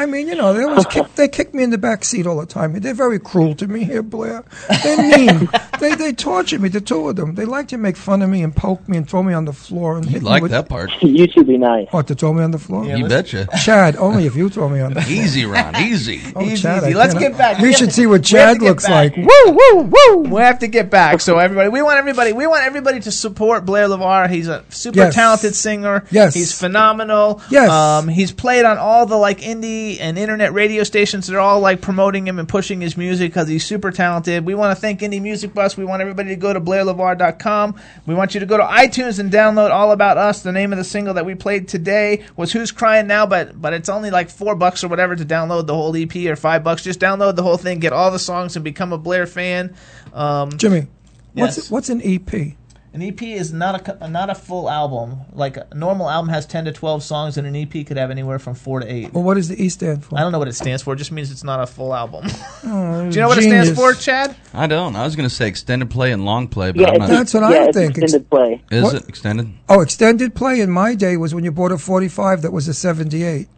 I 0.00 0.06
mean, 0.06 0.28
you 0.28 0.34
know, 0.34 0.52
they 0.54 0.64
always 0.64 0.86
kick, 0.86 1.14
they 1.14 1.28
kick 1.28 1.52
me 1.52 1.62
in 1.62 1.70
the 1.70 1.78
back 1.78 2.04
seat 2.04 2.26
all 2.26 2.38
the 2.40 2.46
time. 2.46 2.72
They're 2.80 2.94
very 2.94 3.18
cruel 3.18 3.54
to 3.56 3.66
me 3.66 3.84
here, 3.84 4.02
Blare. 4.02 4.44
They're 4.82 4.96
mean. 4.96 5.48
they 5.80 5.94
they 5.94 6.12
torture 6.12 6.58
me. 6.58 6.68
The 6.70 6.80
two 6.80 7.08
of 7.08 7.16
them. 7.16 7.34
They 7.34 7.44
like 7.44 7.68
to 7.68 7.76
make 7.78 7.96
fun 7.96 8.22
of 8.22 8.30
me 8.30 8.42
and 8.42 8.54
poke 8.56 8.88
me 8.88 8.96
and 8.96 9.08
throw 9.08 9.22
me 9.22 9.34
on 9.34 9.44
the 9.44 9.52
floor 9.52 9.96
and 9.96 10.06
You 10.06 10.12
hit 10.12 10.22
me 10.22 10.28
like 10.28 10.42
with- 10.42 10.52
that 10.52 10.68
part. 10.68 10.90
you 11.02 11.26
should 11.30 11.46
be 11.46 11.58
nice. 11.58 11.86
What 11.90 12.06
to 12.08 12.14
throw 12.14 12.32
me 12.32 12.42
on 12.42 12.50
the 12.50 12.58
floor? 12.58 12.84
You 12.86 13.06
betcha. 13.08 13.46
Chad, 13.62 13.96
only 13.96 14.24
if 14.26 14.34
you 14.36 14.48
throw 14.48 14.68
me 14.70 14.80
on 14.80 14.94
the 14.94 15.02
floor. 15.02 15.14
Easy, 15.22 15.44
Ron. 15.44 15.76
Easy. 15.82 16.20
Oh, 16.34 16.42
Easy, 16.42 16.62
Chad, 16.62 16.82
easy. 16.84 16.94
Let's 16.94 17.14
get 17.14 17.36
back. 17.36 17.58
We 17.60 17.72
should 17.74 17.90
to- 17.90 17.94
see 17.94 18.06
what 18.06 18.30
we 18.30 18.38
have 18.38 18.54
to 18.54 18.60
Chad 18.60 18.62
looks 18.62 18.86
back. 18.86 19.16
like. 19.16 19.26
Woo, 19.26 19.52
woo, 19.74 19.82
woo. 19.92 20.16
We 20.34 20.40
have 20.40 20.60
to 20.60 20.66
get 20.68 20.88
back. 20.90 21.20
So 21.20 21.38
everybody, 21.38 21.68
we 21.68 21.82
want 21.82 21.98
everybody, 21.98 22.32
we 22.32 22.46
want 22.46 22.64
everybody 22.64 23.00
to 23.00 23.12
support 23.12 23.66
Blare 23.66 23.86
LeVoir. 23.88 24.30
He's 24.30 24.48
a 24.48 24.64
super 24.70 24.96
Yes. 24.96 25.14
talented 25.14 25.54
singer. 25.54 26.04
Yes. 26.10 26.32
he's 26.34 26.58
phenomenal. 26.58 27.42
Yes. 27.50 27.68
um, 27.70 28.08
he's 28.08 28.32
played 28.32 28.64
on 28.64 28.78
all 28.78 29.04
the 29.06 29.16
like 29.16 29.40
indie 29.40 29.89
and 29.98 30.18
internet 30.18 30.52
radio 30.52 30.84
stations. 30.84 31.26
They're 31.26 31.40
all 31.40 31.60
like 31.60 31.80
promoting 31.80 32.28
him 32.28 32.38
and 32.38 32.46
pushing 32.48 32.80
his 32.80 32.96
music 32.96 33.30
because 33.32 33.48
he's 33.48 33.64
super 33.64 33.90
talented. 33.90 34.44
We 34.44 34.54
want 34.54 34.76
to 34.76 34.80
thank 34.80 35.00
Indie 35.00 35.20
Music 35.22 35.54
Bus. 35.54 35.76
We 35.76 35.84
want 35.86 36.02
everybody 36.02 36.28
to 36.28 36.36
go 36.36 36.52
to 36.52 36.60
blarelevoir.com. 36.60 37.74
We 38.06 38.14
want 38.14 38.34
you 38.34 38.40
to 38.40 38.46
go 38.46 38.56
to 38.56 38.62
iTunes 38.62 39.18
and 39.18 39.32
download 39.32 39.70
All 39.70 39.92
About 39.92 40.18
Us. 40.18 40.42
The 40.42 40.52
name 40.52 40.72
of 40.72 40.76
the 40.78 40.84
single 40.84 41.14
that 41.14 41.24
we 41.24 41.34
played 41.34 41.66
today 41.68 42.24
was 42.36 42.52
Who's 42.52 42.70
Crying 42.70 43.06
Now, 43.06 43.26
but 43.26 43.60
but 43.60 43.72
it's 43.72 43.88
only 43.88 44.10
like 44.10 44.30
four 44.30 44.54
bucks 44.54 44.84
or 44.84 44.88
whatever 44.88 45.16
to 45.16 45.24
download 45.24 45.66
the 45.66 45.74
whole 45.74 45.96
EP 45.96 46.14
or 46.26 46.36
five 46.36 46.62
bucks. 46.62 46.82
Just 46.82 47.00
download 47.00 47.36
the 47.36 47.42
whole 47.42 47.56
thing, 47.56 47.78
get 47.78 47.92
all 47.92 48.10
the 48.10 48.18
songs, 48.18 48.56
and 48.56 48.64
become 48.64 48.92
a 48.92 48.98
Blare 48.98 49.26
fan. 49.26 49.74
Um, 50.12 50.50
Jimmy, 50.58 50.86
what's 51.32 51.56
Yes. 51.56 51.70
what's 51.70 51.88
an 51.88 52.02
E 52.02 52.16
EP? 52.16 52.56
An 52.92 53.02
EP 53.02 53.22
is 53.22 53.52
not 53.52 53.86
a 54.02 54.08
not 54.08 54.30
a 54.30 54.34
full 54.34 54.68
album. 54.68 55.20
Like 55.32 55.56
a 55.56 55.68
normal 55.76 56.10
album 56.10 56.28
has 56.30 56.44
ten 56.44 56.64
to 56.64 56.72
twelve 56.72 57.04
songs, 57.04 57.36
and 57.38 57.46
an 57.46 57.54
EP 57.54 57.86
could 57.86 57.96
have 57.96 58.10
anywhere 58.10 58.40
from 58.40 58.54
four 58.56 58.80
to 58.80 58.92
eight. 58.92 59.14
Well, 59.14 59.22
what 59.22 59.34
does 59.34 59.46
the 59.46 59.62
E 59.62 59.68
stand 59.68 60.04
for? 60.04 60.18
I 60.18 60.22
don't 60.22 60.32
know 60.32 60.40
what 60.40 60.48
it 60.48 60.54
stands 60.56 60.82
for. 60.82 60.94
It 60.94 60.96
just 60.96 61.12
means 61.12 61.30
it's 61.30 61.44
not 61.44 61.60
a 61.62 61.66
full 61.66 61.94
album. 61.94 62.24
Oh, 62.62 63.08
Do 63.08 63.14
you 63.14 63.22
know 63.22 63.28
what 63.28 63.38
it 63.38 63.44
stands 63.44 63.70
for, 63.72 63.94
Chad? 63.94 64.36
I 64.52 64.66
don't. 64.66 64.94
I 64.94 65.04
was 65.04 65.16
going 65.16 65.28
to 65.28 65.34
say 65.34 65.48
extended 65.48 65.88
play 65.90 66.12
and 66.12 66.24
long 66.26 66.46
play, 66.46 66.72
but 66.72 66.80
Yeah, 66.82 66.88
I'm 66.90 66.98
not. 66.98 67.08
That's 67.08 67.32
what 67.34 67.40
yeah, 67.50 67.60
I 67.60 67.64
it's 67.68 67.76
think. 67.76 67.96
Extended 67.96 68.28
play. 68.28 68.62
Is 68.70 68.82
What? 68.84 68.94
it 68.96 69.08
extended? 69.08 69.50
Oh, 69.68 69.80
extended 69.80 70.34
play 70.34 70.60
in 70.60 70.70
my 70.70 70.94
day 70.94 71.16
was 71.16 71.34
when 71.34 71.42
you 71.42 71.50
bought 71.52 71.72
a 71.72 71.78
45 71.78 72.42
that 72.42 72.52
was 72.52 72.68
a 72.68 72.74
78. 72.74 73.48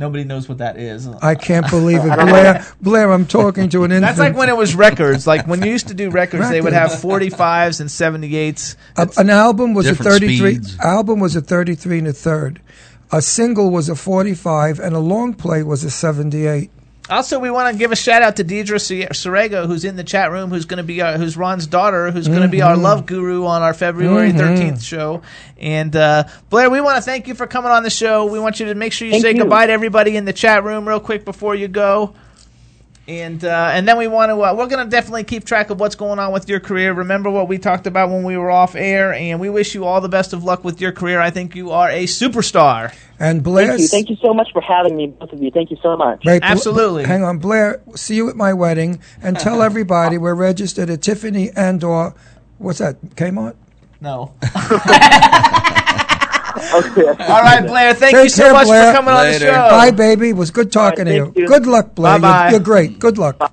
Nobody 0.00 0.24
knows 0.24 0.48
what 0.48 0.58
that 0.58 0.78
is. 0.78 1.06
I 1.06 1.34
can't 1.34 1.68
believe 1.68 1.98
it. 1.98 2.08
I 2.10 2.16
don't 2.16 2.24
know. 2.26 2.32
Blare, 2.32 2.66
Blare, 2.80 3.12
I'm 3.12 3.26
talking 3.26 3.68
to 3.68 3.84
an 3.84 3.92
infant. 3.92 4.00
That's 4.00 4.18
like 4.18 4.34
when 4.34 4.48
it 4.48 4.56
was 4.56 4.74
records. 4.74 5.26
Like 5.26 5.46
when 5.46 5.62
you 5.62 5.70
used 5.70 5.88
to 5.88 5.94
do 5.94 6.08
records, 6.08 6.48
they 6.48 6.62
would 6.62 6.72
have 6.72 6.90
45s 6.92 7.82
and 7.82 7.90
78s. 7.90 8.76
A- 8.96 9.10
an 9.20 9.28
album 9.28 9.74
was 9.74 9.84
a 9.86 9.90
Different 9.90 10.12
33 10.12 10.36
speeds. 10.54 10.78
album 10.80 11.20
was 11.20 11.36
a 11.36 11.42
33 11.42 11.98
and 11.98 12.08
a 12.08 12.12
third. 12.14 12.62
A 13.12 13.20
single 13.20 13.68
was 13.70 13.90
a 13.90 13.94
45 13.94 14.80
and 14.80 14.96
a 14.96 15.00
long 15.00 15.34
play 15.34 15.62
was 15.62 15.84
a 15.84 15.90
78. 15.90 16.70
Also, 17.10 17.38
we 17.40 17.50
want 17.50 17.72
to 17.72 17.78
give 17.78 17.90
a 17.92 17.96
shout 17.96 18.22
out 18.22 18.36
to 18.36 18.44
Deidre 18.44 18.76
Sorego, 19.10 19.66
who's 19.66 19.84
in 19.84 19.96
the 19.96 20.04
chat 20.04 20.30
room, 20.30 20.50
who's 20.50 20.64
going 20.64 20.78
to 20.78 20.84
be 20.84 21.02
our, 21.02 21.18
who's 21.18 21.36
Ron's 21.36 21.66
daughter, 21.66 22.10
who's 22.10 22.28
going 22.28 22.42
to 22.42 22.48
be 22.48 22.62
our 22.62 22.76
Mhm. 22.76 22.82
love 22.82 23.06
guru 23.06 23.44
on 23.46 23.62
our 23.62 23.74
February 23.74 24.32
Mhm. 24.32 24.38
13th 24.38 24.82
show. 24.82 25.22
And 25.58 25.94
uh, 25.96 26.24
Blare, 26.50 26.70
we 26.70 26.80
want 26.80 26.96
to 26.96 27.02
thank 27.02 27.26
you 27.28 27.34
for 27.34 27.46
coming 27.46 27.70
on 27.72 27.82
the 27.82 27.90
show. 27.90 28.26
We 28.26 28.38
want 28.38 28.60
you 28.60 28.66
to 28.66 28.74
make 28.74 28.92
sure 28.92 29.06
you 29.06 29.12
Thank 29.12 29.22
say 29.24 29.32
you. 29.32 29.38
goodbye 29.38 29.66
to 29.66 29.72
everybody 29.72 30.16
in 30.16 30.24
the 30.24 30.32
chat 30.32 30.62
room 30.64 30.88
real 30.88 31.00
quick 31.00 31.24
before 31.24 31.54
you 31.54 31.66
go. 31.68 32.14
And 33.10 33.44
uh, 33.44 33.70
and 33.72 33.88
then 33.88 33.98
we 33.98 34.06
want 34.06 34.30
to 34.30 34.40
uh, 34.40 34.54
we're 34.54 34.68
going 34.68 34.84
to 34.84 34.88
definitely 34.88 35.24
keep 35.24 35.44
track 35.44 35.70
of 35.70 35.80
what's 35.80 35.96
going 35.96 36.20
on 36.20 36.30
with 36.30 36.48
your 36.48 36.60
career. 36.60 36.92
Remember 36.92 37.28
what 37.28 37.48
we 37.48 37.58
talked 37.58 37.88
about 37.88 38.08
when 38.08 38.22
we 38.22 38.36
were 38.36 38.52
off 38.52 38.76
air, 38.76 39.12
and 39.12 39.40
we 39.40 39.50
wish 39.50 39.74
you 39.74 39.84
all 39.84 40.00
the 40.00 40.08
best 40.08 40.32
of 40.32 40.44
luck 40.44 40.62
with 40.62 40.80
your 40.80 40.92
career. 40.92 41.20
I 41.20 41.30
think 41.30 41.56
you 41.56 41.72
are 41.72 41.90
a 41.90 42.04
superstar. 42.04 42.94
And 43.18 43.42
Blare 43.42 43.66
Thank 43.66 43.80
you. 43.80 43.88
Thank 43.88 44.10
you 44.10 44.16
so 44.22 44.32
much 44.32 44.52
for 44.52 44.62
having 44.62 44.96
me, 44.96 45.08
both 45.08 45.32
of 45.32 45.42
you. 45.42 45.50
Thank 45.50 45.72
you 45.72 45.76
so 45.82 45.96
much. 45.96 46.24
Right, 46.24 46.40
Bla- 46.40 46.50
Absolutely. 46.50 47.04
Hang 47.04 47.24
on, 47.24 47.38
Blare. 47.38 47.82
See 47.96 48.14
you 48.14 48.30
at 48.30 48.36
my 48.36 48.52
wedding, 48.52 49.00
and 49.20 49.36
tell 49.36 49.60
everybody 49.70 50.16
we're 50.16 50.36
registered 50.36 50.88
at 50.88 51.02
Tiffany 51.02 51.50
and 51.56 51.82
or 51.82 52.14
what's 52.58 52.78
that? 52.78 53.00
Kmart. 53.16 53.56
No. 54.00 54.34
Okay. 56.74 57.06
All 57.24 57.42
right, 57.42 57.66
Blare. 57.66 57.94
Thank 57.94 58.14
Take 58.14 58.24
you 58.24 58.28
so 58.30 58.44
care, 58.44 58.52
much 58.52 58.66
Blare. 58.66 58.92
for 58.92 58.98
coming 58.98 59.14
on 59.14 59.26
the 59.26 59.38
show. 59.38 59.52
Bye, 59.52 59.90
baby. 59.90 60.30
It 60.30 60.36
was 60.36 60.50
good 60.50 60.72
talking 60.72 61.08
All 61.08 61.14
right, 61.14 61.34
to 61.34 61.40
you. 61.40 61.42
you. 61.42 61.48
Good 61.48 61.66
luck, 61.66 61.94
Blare. 61.94 62.18
Bye-bye. 62.18 62.42
You're, 62.44 62.50
you're 62.52 62.60
great. 62.60 62.98
Good 62.98 63.18
luck. 63.18 63.52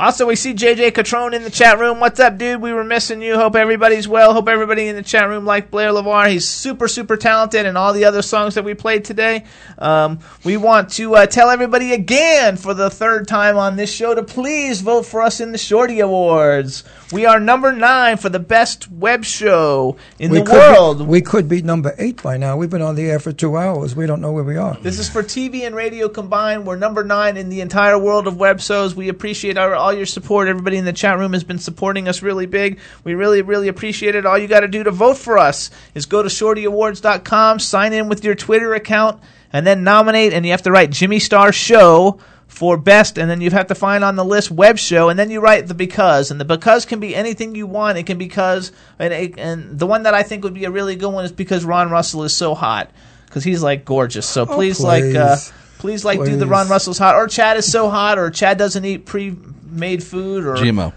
Also, 0.00 0.26
we 0.26 0.34
see 0.34 0.54
JJ 0.54 0.92
Catrone 0.92 1.34
in 1.34 1.42
the 1.44 1.50
chat 1.50 1.78
room. 1.78 2.00
What's 2.00 2.18
up, 2.20 2.38
dude? 2.38 2.62
We 2.62 2.72
were 2.72 2.84
missing 2.84 3.20
you. 3.20 3.36
Hope 3.36 3.54
everybody's 3.54 4.08
well. 4.08 4.32
Hope 4.32 4.48
everybody 4.48 4.88
in 4.88 4.96
the 4.96 5.02
chat 5.02 5.28
room 5.28 5.44
like 5.44 5.70
Blare 5.70 5.90
LeVoir. 5.90 6.26
He's 6.30 6.48
super, 6.48 6.88
super 6.88 7.18
talented, 7.18 7.66
and 7.66 7.76
all 7.76 7.92
the 7.92 8.06
other 8.06 8.22
songs 8.22 8.54
that 8.54 8.64
we 8.64 8.72
played 8.72 9.04
today. 9.04 9.44
Um, 9.76 10.20
we 10.42 10.56
want 10.56 10.88
to 10.92 11.16
uh, 11.16 11.26
tell 11.26 11.50
everybody 11.50 11.92
again 11.92 12.56
for 12.56 12.72
the 12.72 12.88
third 12.88 13.28
time 13.28 13.58
on 13.58 13.76
this 13.76 13.92
show 13.92 14.14
to 14.14 14.22
please 14.22 14.80
vote 14.80 15.04
for 15.04 15.20
us 15.20 15.38
in 15.38 15.52
the 15.52 15.58
Shorty 15.58 16.00
Awards. 16.00 16.82
We 17.12 17.26
are 17.26 17.40
number 17.40 17.72
nine 17.72 18.18
for 18.18 18.28
the 18.28 18.38
best 18.38 18.88
web 18.88 19.24
show 19.24 19.96
in 20.20 20.30
the 20.32 20.44
world. 20.44 20.98
Be, 20.98 21.04
we 21.04 21.20
could 21.20 21.48
be 21.48 21.60
number 21.60 21.92
eight 21.98 22.22
by 22.22 22.36
now. 22.36 22.56
We've 22.56 22.70
been 22.70 22.82
on 22.82 22.94
the 22.94 23.10
air 23.10 23.18
for 23.18 23.32
two 23.32 23.56
hours. 23.56 23.96
We 23.96 24.06
don't 24.06 24.20
know 24.20 24.30
where 24.30 24.44
we 24.44 24.56
are. 24.56 24.76
This 24.76 25.00
is 25.00 25.08
for 25.08 25.24
TV 25.24 25.66
and 25.66 25.74
radio 25.74 26.08
combined. 26.08 26.66
We're 26.66 26.76
number 26.76 27.02
nine 27.02 27.36
in 27.36 27.48
the 27.48 27.62
entire 27.62 27.98
world 27.98 28.28
of 28.28 28.36
web 28.36 28.60
shows. 28.60 28.94
We 28.94 29.08
appreciate 29.08 29.58
our, 29.58 29.74
all 29.74 29.92
your 29.92 30.06
support. 30.06 30.46
Everybody 30.46 30.76
in 30.76 30.84
the 30.84 30.92
chat 30.92 31.18
room 31.18 31.32
has 31.32 31.42
been 31.42 31.58
supporting 31.58 32.06
us 32.06 32.22
really 32.22 32.46
big. 32.46 32.78
We 33.02 33.14
really, 33.14 33.42
really 33.42 33.66
appreciate 33.66 34.14
it. 34.14 34.24
All 34.24 34.38
you 34.38 34.46
got 34.46 34.60
to 34.60 34.68
do 34.68 34.84
to 34.84 34.92
vote 34.92 35.16
for 35.16 35.36
us 35.36 35.70
is 35.94 36.06
go 36.06 36.22
to 36.22 36.28
shortyawards.com, 36.28 37.58
sign 37.58 37.92
in 37.92 38.08
with 38.08 38.22
your 38.22 38.36
Twitter 38.36 38.72
account, 38.74 39.20
and 39.52 39.66
then 39.66 39.82
nominate. 39.82 40.32
And 40.32 40.46
you 40.46 40.52
have 40.52 40.62
to 40.62 40.70
write 40.70 40.90
Jimmy 40.90 41.18
Star 41.18 41.50
Show 41.50 42.20
for 42.50 42.76
best, 42.76 43.16
and 43.16 43.30
then 43.30 43.40
you 43.40 43.48
have 43.52 43.68
to 43.68 43.74
find 43.74 44.02
on 44.04 44.16
the 44.16 44.24
list 44.24 44.50
web 44.50 44.76
show, 44.76 45.08
and 45.08 45.16
then 45.18 45.30
you 45.30 45.40
write 45.40 45.68
the 45.68 45.72
because, 45.74 46.30
and 46.32 46.38
the 46.40 46.44
because 46.44 46.84
can 46.84 46.98
be 47.00 47.14
anything 47.14 47.54
you 47.54 47.66
want. 47.66 47.96
It 47.96 48.02
can 48.04 48.18
be 48.18 48.26
because, 48.26 48.72
and, 48.98 49.12
it- 49.14 49.38
and 49.38 49.78
the 49.78 49.86
one 49.86 50.02
that 50.02 50.14
I 50.14 50.22
think 50.24 50.42
would 50.44 50.52
be 50.52 50.64
a 50.64 50.70
really 50.70 50.96
good 50.96 51.10
one 51.12 51.24
is 51.24 51.32
because 51.32 51.64
Ron 51.64 51.90
Russell 51.90 52.24
is 52.24 52.34
so 52.34 52.54
hot 52.54 52.90
because 53.26 53.44
he's 53.44 53.62
like 53.62 53.84
gorgeous. 53.84 54.26
So 54.26 54.44
please, 54.46 54.80
like, 54.80 55.04
uh, 55.14 55.36
please. 55.36 55.52
please, 55.78 56.04
like, 56.04 56.18
do 56.18 56.36
the 56.36 56.44
Please. 56.44 56.50
Ron 56.50 56.68
Russell's 56.68 56.98
hot, 56.98 57.14
or 57.14 57.28
Chad 57.28 57.56
is 57.56 57.70
so 57.70 57.88
hot, 57.88 58.18
or 58.18 58.28
Chad 58.30 58.58
doesn't 58.58 58.84
eat 58.84 59.06
pre-made 59.06 60.02
food, 60.02 60.44
or 60.44 60.56
GMO. 60.56 60.92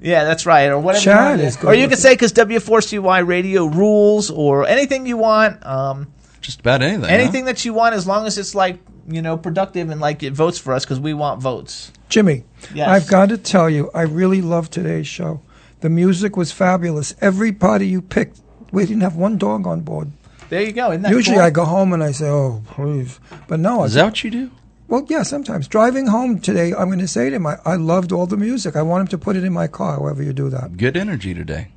yeah, 0.00 0.22
that's 0.24 0.46
right. 0.46 0.70
Or 0.70 0.78
whatever. 0.78 1.02
Chad 1.04 1.40
you 1.40 1.46
is 1.46 1.56
Or 1.64 1.74
you 1.74 1.82
with 1.82 1.90
can 1.90 1.98
say 1.98 2.14
because 2.14 2.32
W4CY 2.32 3.26
radio 3.26 3.66
rules, 3.66 4.30
or 4.30 4.66
anything 4.66 5.06
you 5.06 5.16
want. 5.16 5.66
Um, 5.66 6.12
Just 6.40 6.60
about 6.60 6.80
anything. 6.82 7.02
huh? 7.02 7.08
anything 7.08 7.44
that 7.46 7.64
you 7.64 7.74
want, 7.74 7.94
as 7.96 8.06
long 8.06 8.26
as 8.26 8.38
it's 8.38 8.54
like 8.54 8.78
you 9.08 9.22
know 9.22 9.36
productive 9.36 9.90
and 9.90 10.00
like 10.00 10.22
it 10.22 10.32
votes 10.32 10.58
for 10.58 10.72
us 10.74 10.84
because 10.84 11.00
we 11.00 11.14
want 11.14 11.40
votes. 11.40 11.92
Jimmy, 12.08 12.44
Yes. 12.74 12.88
I've 12.88 13.08
got 13.08 13.28
to 13.30 13.38
tell 13.38 13.68
you, 13.70 13.90
I 13.94 14.02
really 14.02 14.42
love 14.42 14.70
today's 14.70 15.06
show. 15.06 15.40
The 15.80 15.88
music 15.90 16.36
was 16.36 16.52
fabulous. 16.52 17.14
Every 17.20 17.52
party 17.52 17.88
you 17.88 18.02
picked, 18.02 18.40
we 18.70 18.84
didn't 18.86 19.02
have 19.02 19.16
one 19.16 19.36
dog 19.38 19.66
on 19.66 19.80
board. 19.80 20.12
There 20.48 20.62
you 20.62 20.72
go. 20.72 20.90
Isn't 20.90 21.02
that 21.02 21.10
Usually 21.10 21.36
cool? 21.38 21.44
I 21.46 21.50
go 21.50 21.64
home 21.64 21.92
and 21.92 22.04
I 22.04 22.12
say, 22.12 22.28
oh, 22.28 22.62
please. 22.66 23.18
But 23.48 23.58
no. 23.58 23.82
Is 23.84 23.96
I, 23.96 24.00
that 24.00 24.06
what 24.08 24.22
you 24.24 24.30
do? 24.30 24.50
well, 24.86 25.04
yeah, 25.08 25.22
sometimes. 25.22 25.66
Driving 25.66 26.06
home 26.06 26.38
today, 26.38 26.74
I'm 26.74 26.88
going 26.88 26.98
to 26.98 27.08
say 27.08 27.30
to 27.30 27.36
him, 27.36 27.46
I, 27.46 27.56
I 27.64 27.76
loved 27.76 28.12
all 28.12 28.26
the 28.26 28.36
music. 28.36 28.76
I 28.76 28.82
want 28.82 29.00
him 29.00 29.06
to 29.08 29.18
put 29.18 29.34
it 29.34 29.42
in 29.42 29.52
my 29.52 29.66
car, 29.66 29.94
however 29.94 30.22
you 30.22 30.32
do 30.34 30.50
that. 30.50 30.76
Good 30.76 30.96
energy 30.96 31.32
today. 31.34 31.68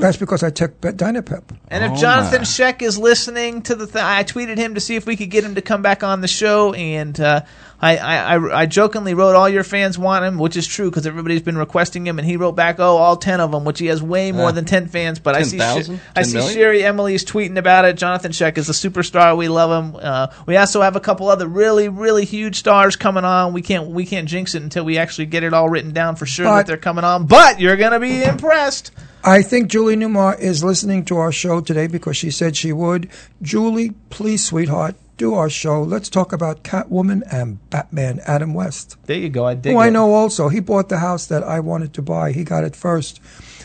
That's 0.00 0.16
because 0.16 0.42
I 0.42 0.50
took 0.50 0.80
Be- 0.80 0.88
Dynapep. 0.90 1.42
And 1.68 1.84
if 1.84 1.92
Oh, 1.92 1.96
Jonathan 1.96 2.40
my. 2.40 2.44
Sheck 2.44 2.82
is 2.82 2.98
listening 2.98 3.62
to 3.62 3.74
the 3.74 3.86
thing, 3.86 4.02
I 4.02 4.24
tweeted 4.24 4.56
him 4.58 4.74
to 4.74 4.80
see 4.80 4.96
if 4.96 5.06
we 5.06 5.16
could 5.16 5.30
get 5.30 5.44
him 5.44 5.54
to 5.56 5.62
come 5.62 5.82
back 5.82 6.02
on 6.02 6.20
the 6.20 6.28
show. 6.28 6.72
And 6.72 7.18
uh, 7.20 7.42
I, 7.80 7.96
I, 7.96 8.16
I, 8.36 8.60
I 8.62 8.66
jokingly 8.66 9.14
wrote, 9.14 9.34
"All 9.36 9.48
your 9.48 9.62
fans 9.64 9.98
want 9.98 10.24
him," 10.24 10.38
which 10.38 10.56
is 10.56 10.66
true 10.66 10.90
because 10.90 11.06
everybody's 11.06 11.42
been 11.42 11.56
requesting 11.58 12.06
him. 12.06 12.18
And 12.18 12.26
he 12.26 12.36
wrote 12.36 12.52
back, 12.52 12.76
"Oh, 12.80 12.96
all 12.96 13.16
ten 13.16 13.40
of 13.40 13.52
them," 13.52 13.64
which 13.64 13.78
he 13.78 13.86
has 13.86 14.02
way 14.02 14.32
more 14.32 14.48
Uh, 14.48 14.52
than 14.52 14.64
ten 14.64 14.88
fans. 14.88 15.18
But 15.18 15.34
I 15.36 15.42
see, 15.42 15.58
10,000? 15.58 15.96
Sh- 15.96 16.00
I 16.16 16.22
see 16.22 16.34
million? 16.38 16.54
Sherry 16.54 16.84
Emily's 16.84 17.24
tweeting 17.24 17.56
about 17.58 17.84
it. 17.84 17.96
Jonathan 17.96 18.32
Sheck 18.32 18.58
is 18.58 18.68
a 18.68 18.72
superstar. 18.72 19.36
We 19.36 19.48
love 19.48 19.70
him. 19.94 20.00
Uh, 20.02 20.28
we 20.46 20.56
also 20.56 20.80
have 20.82 20.96
a 20.96 21.00
couple 21.00 21.28
other 21.28 21.46
really, 21.46 21.88
really 21.88 22.24
huge 22.24 22.56
stars 22.56 22.96
coming 22.96 23.24
on. 23.24 23.52
We 23.52 23.62
can't, 23.62 23.88
we 23.88 24.04
can't 24.06 24.28
jinx 24.28 24.54
it 24.54 24.62
until 24.62 24.84
we 24.84 24.98
actually 24.98 25.26
get 25.26 25.42
it 25.44 25.52
all 25.54 25.68
written 25.68 25.92
down 25.92 26.16
for 26.16 26.26
sure 26.26 26.46
But- 26.46 26.56
that 26.56 26.66
they're 26.66 26.76
coming 26.78 27.04
on. 27.04 27.26
But 27.26 27.60
you're 27.60 27.76
gonna 27.76 28.00
be 28.00 28.22
impressed. 28.24 28.90
I 29.24 29.42
think 29.42 29.68
Julie 29.68 29.96
Newmar 29.96 30.38
is 30.38 30.62
listening 30.62 31.04
to 31.06 31.16
our 31.18 31.32
show 31.32 31.60
today 31.60 31.86
because 31.86 32.16
she 32.16 32.30
said 32.30 32.56
she 32.56 32.72
would. 32.72 33.08
Julie, 33.42 33.90
please, 34.10 34.44
sweetheart, 34.44 34.94
do 35.16 35.34
our 35.34 35.50
show. 35.50 35.82
Let's 35.82 36.08
talk 36.08 36.32
about 36.32 36.62
Catwoman 36.62 37.22
and 37.30 37.58
Batman, 37.70 38.20
Adam 38.26 38.54
West. 38.54 38.96
There 39.06 39.18
you 39.18 39.28
go. 39.28 39.44
I 39.44 39.54
dig 39.54 39.72
Who 39.72 39.80
it. 39.80 39.84
I 39.84 39.90
know 39.90 40.14
also. 40.14 40.48
He 40.48 40.60
bought 40.60 40.88
the 40.88 40.98
house 40.98 41.26
that 41.26 41.42
I 41.42 41.60
wanted 41.60 41.92
to 41.94 42.02
buy. 42.02 42.32
He 42.32 42.44
got 42.44 42.64
it 42.64 42.76
first. 42.76 43.20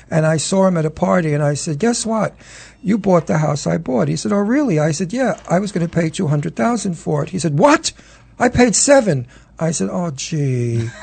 And 0.09 0.25
I 0.25 0.37
saw 0.37 0.67
him 0.67 0.77
at 0.77 0.85
a 0.85 0.91
party 0.91 1.33
and 1.33 1.43
I 1.43 1.53
said, 1.53 1.79
Guess 1.79 2.05
what? 2.05 2.35
You 2.81 2.97
bought 2.97 3.27
the 3.27 3.37
house 3.37 3.65
I 3.65 3.77
bought. 3.77 4.07
He 4.07 4.15
said, 4.15 4.31
Oh 4.31 4.37
really? 4.37 4.79
I 4.79 4.91
said, 4.91 5.13
Yeah, 5.13 5.39
I 5.49 5.59
was 5.59 5.71
gonna 5.71 5.87
pay 5.87 6.09
two 6.09 6.27
hundred 6.27 6.55
thousand 6.55 6.95
for 6.95 7.23
it. 7.23 7.29
He 7.29 7.39
said, 7.39 7.57
What? 7.57 7.93
I 8.37 8.49
paid 8.49 8.75
seven. 8.75 9.27
I 9.59 9.71
said, 9.71 9.89
Oh 9.91 10.11
gee. 10.11 10.89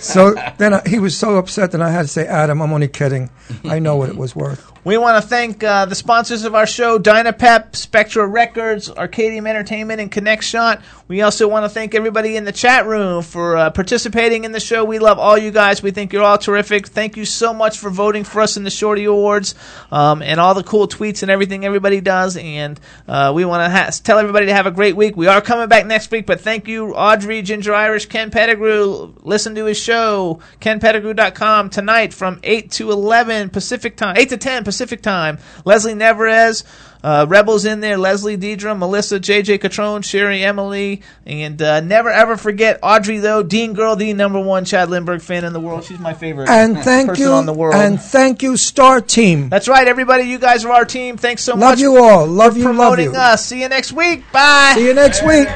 so 0.00 0.34
then 0.58 0.74
I, 0.74 0.82
he 0.88 0.98
was 0.98 1.16
so 1.16 1.36
upset 1.36 1.72
that 1.72 1.82
I 1.82 1.90
had 1.90 2.02
to 2.02 2.08
say, 2.08 2.26
Adam, 2.26 2.60
I'm 2.62 2.72
only 2.72 2.88
kidding. 2.88 3.30
I 3.64 3.78
know 3.78 3.96
what 3.96 4.08
it 4.08 4.16
was 4.16 4.34
worth. 4.34 4.71
We 4.84 4.98
want 4.98 5.22
to 5.22 5.28
thank 5.28 5.62
uh, 5.62 5.84
the 5.84 5.94
sponsors 5.94 6.42
of 6.42 6.56
our 6.56 6.66
show, 6.66 6.98
Dynapep, 6.98 7.76
Spectra 7.76 8.26
Records, 8.26 8.88
Arcadium 8.88 9.48
Entertainment, 9.48 10.00
and 10.00 10.10
Connect 10.10 10.42
Shot. 10.42 10.82
We 11.06 11.22
also 11.22 11.46
want 11.46 11.64
to 11.64 11.68
thank 11.68 11.94
everybody 11.94 12.36
in 12.36 12.42
the 12.42 12.50
chat 12.50 12.86
room 12.86 13.22
for 13.22 13.56
uh, 13.56 13.70
participating 13.70 14.42
in 14.42 14.50
the 14.50 14.58
show. 14.58 14.84
We 14.84 14.98
love 14.98 15.20
all 15.20 15.38
you 15.38 15.52
guys. 15.52 15.84
We 15.84 15.92
think 15.92 16.12
you're 16.12 16.24
all 16.24 16.36
terrific. 16.36 16.88
Thank 16.88 17.16
you 17.16 17.24
so 17.24 17.54
much 17.54 17.78
for 17.78 17.90
voting 17.90 18.24
for 18.24 18.40
us 18.40 18.56
in 18.56 18.64
the 18.64 18.70
Shorty 18.70 19.04
Awards 19.04 19.54
um, 19.92 20.20
and 20.20 20.40
all 20.40 20.54
the 20.54 20.64
cool 20.64 20.88
tweets 20.88 21.22
and 21.22 21.30
everything 21.30 21.64
everybody 21.64 22.00
does. 22.00 22.36
And 22.36 22.80
uh, 23.06 23.30
we 23.32 23.44
want 23.44 23.64
to 23.64 23.70
ha- 23.70 23.90
tell 24.02 24.18
everybody 24.18 24.46
to 24.46 24.54
have 24.54 24.66
a 24.66 24.72
great 24.72 24.96
week. 24.96 25.16
We 25.16 25.28
are 25.28 25.40
coming 25.40 25.68
back 25.68 25.86
next 25.86 26.10
week, 26.10 26.26
but 26.26 26.40
thank 26.40 26.66
you, 26.66 26.92
Audrey, 26.92 27.42
Ginger 27.42 27.72
Irish, 27.72 28.06
Ken 28.06 28.32
Pettigrew. 28.32 29.14
Listen 29.22 29.54
to 29.54 29.66
his 29.66 29.78
show, 29.78 30.40
kenpettigrew.com, 30.60 31.70
tonight 31.70 32.12
from 32.12 32.40
8 32.42 32.68
to 32.72 32.90
11 32.90 33.50
Pacific 33.50 33.96
time, 33.96 34.16
8 34.16 34.28
to 34.30 34.36
10 34.38 34.64
Pacific 34.64 34.71
time. 35.02 35.38
Leslie 35.64 35.94
Neverez, 35.94 36.64
uh, 37.04 37.26
Rebels 37.28 37.64
in 37.64 37.80
there, 37.80 37.98
Leslie 37.98 38.36
Deidre, 38.36 38.78
Melissa, 38.78 39.18
JJ 39.18 39.58
Catrone, 39.58 40.04
Sherry 40.04 40.42
Emily, 40.44 41.02
and 41.26 41.60
uh, 41.60 41.80
never 41.80 42.08
ever 42.10 42.36
forget 42.36 42.78
Audrey, 42.82 43.18
though, 43.18 43.42
Dean 43.42 43.72
Girl, 43.74 43.96
the 43.96 44.12
number 44.12 44.40
one 44.40 44.64
Chad 44.64 44.88
Lindberg 44.88 45.20
fan 45.20 45.44
in 45.44 45.52
the 45.52 45.58
world. 45.60 45.84
She's 45.84 45.98
my 45.98 46.14
favorite 46.14 46.48
And 46.48 46.78
thank 46.78 47.08
person 47.08 47.24
you 47.24 47.32
on 47.32 47.46
the 47.46 47.52
world. 47.52 47.74
and 47.74 48.00
thank 48.00 48.42
you, 48.42 48.56
Star 48.56 49.00
Team. 49.00 49.48
That's 49.48 49.66
right, 49.68 49.86
everybody. 49.88 50.24
You 50.24 50.38
guys 50.38 50.64
are 50.64 50.72
our 50.72 50.84
team. 50.84 51.16
Thanks 51.16 51.42
so 51.42 51.52
Love 51.52 51.60
much 51.60 51.68
Love 51.70 51.78
you 51.80 51.96
all. 52.04 52.26
Love 52.26 52.56
you, 52.56 52.72
love 52.72 52.98
you. 53.00 53.12
us. 53.14 53.44
See 53.46 53.60
you 53.62 53.68
next 53.68 53.92
week. 53.92 54.22
Bye. 54.32 54.74
See 54.76 54.86
you 54.86 54.94
next 54.94 55.24
week. 55.24 55.48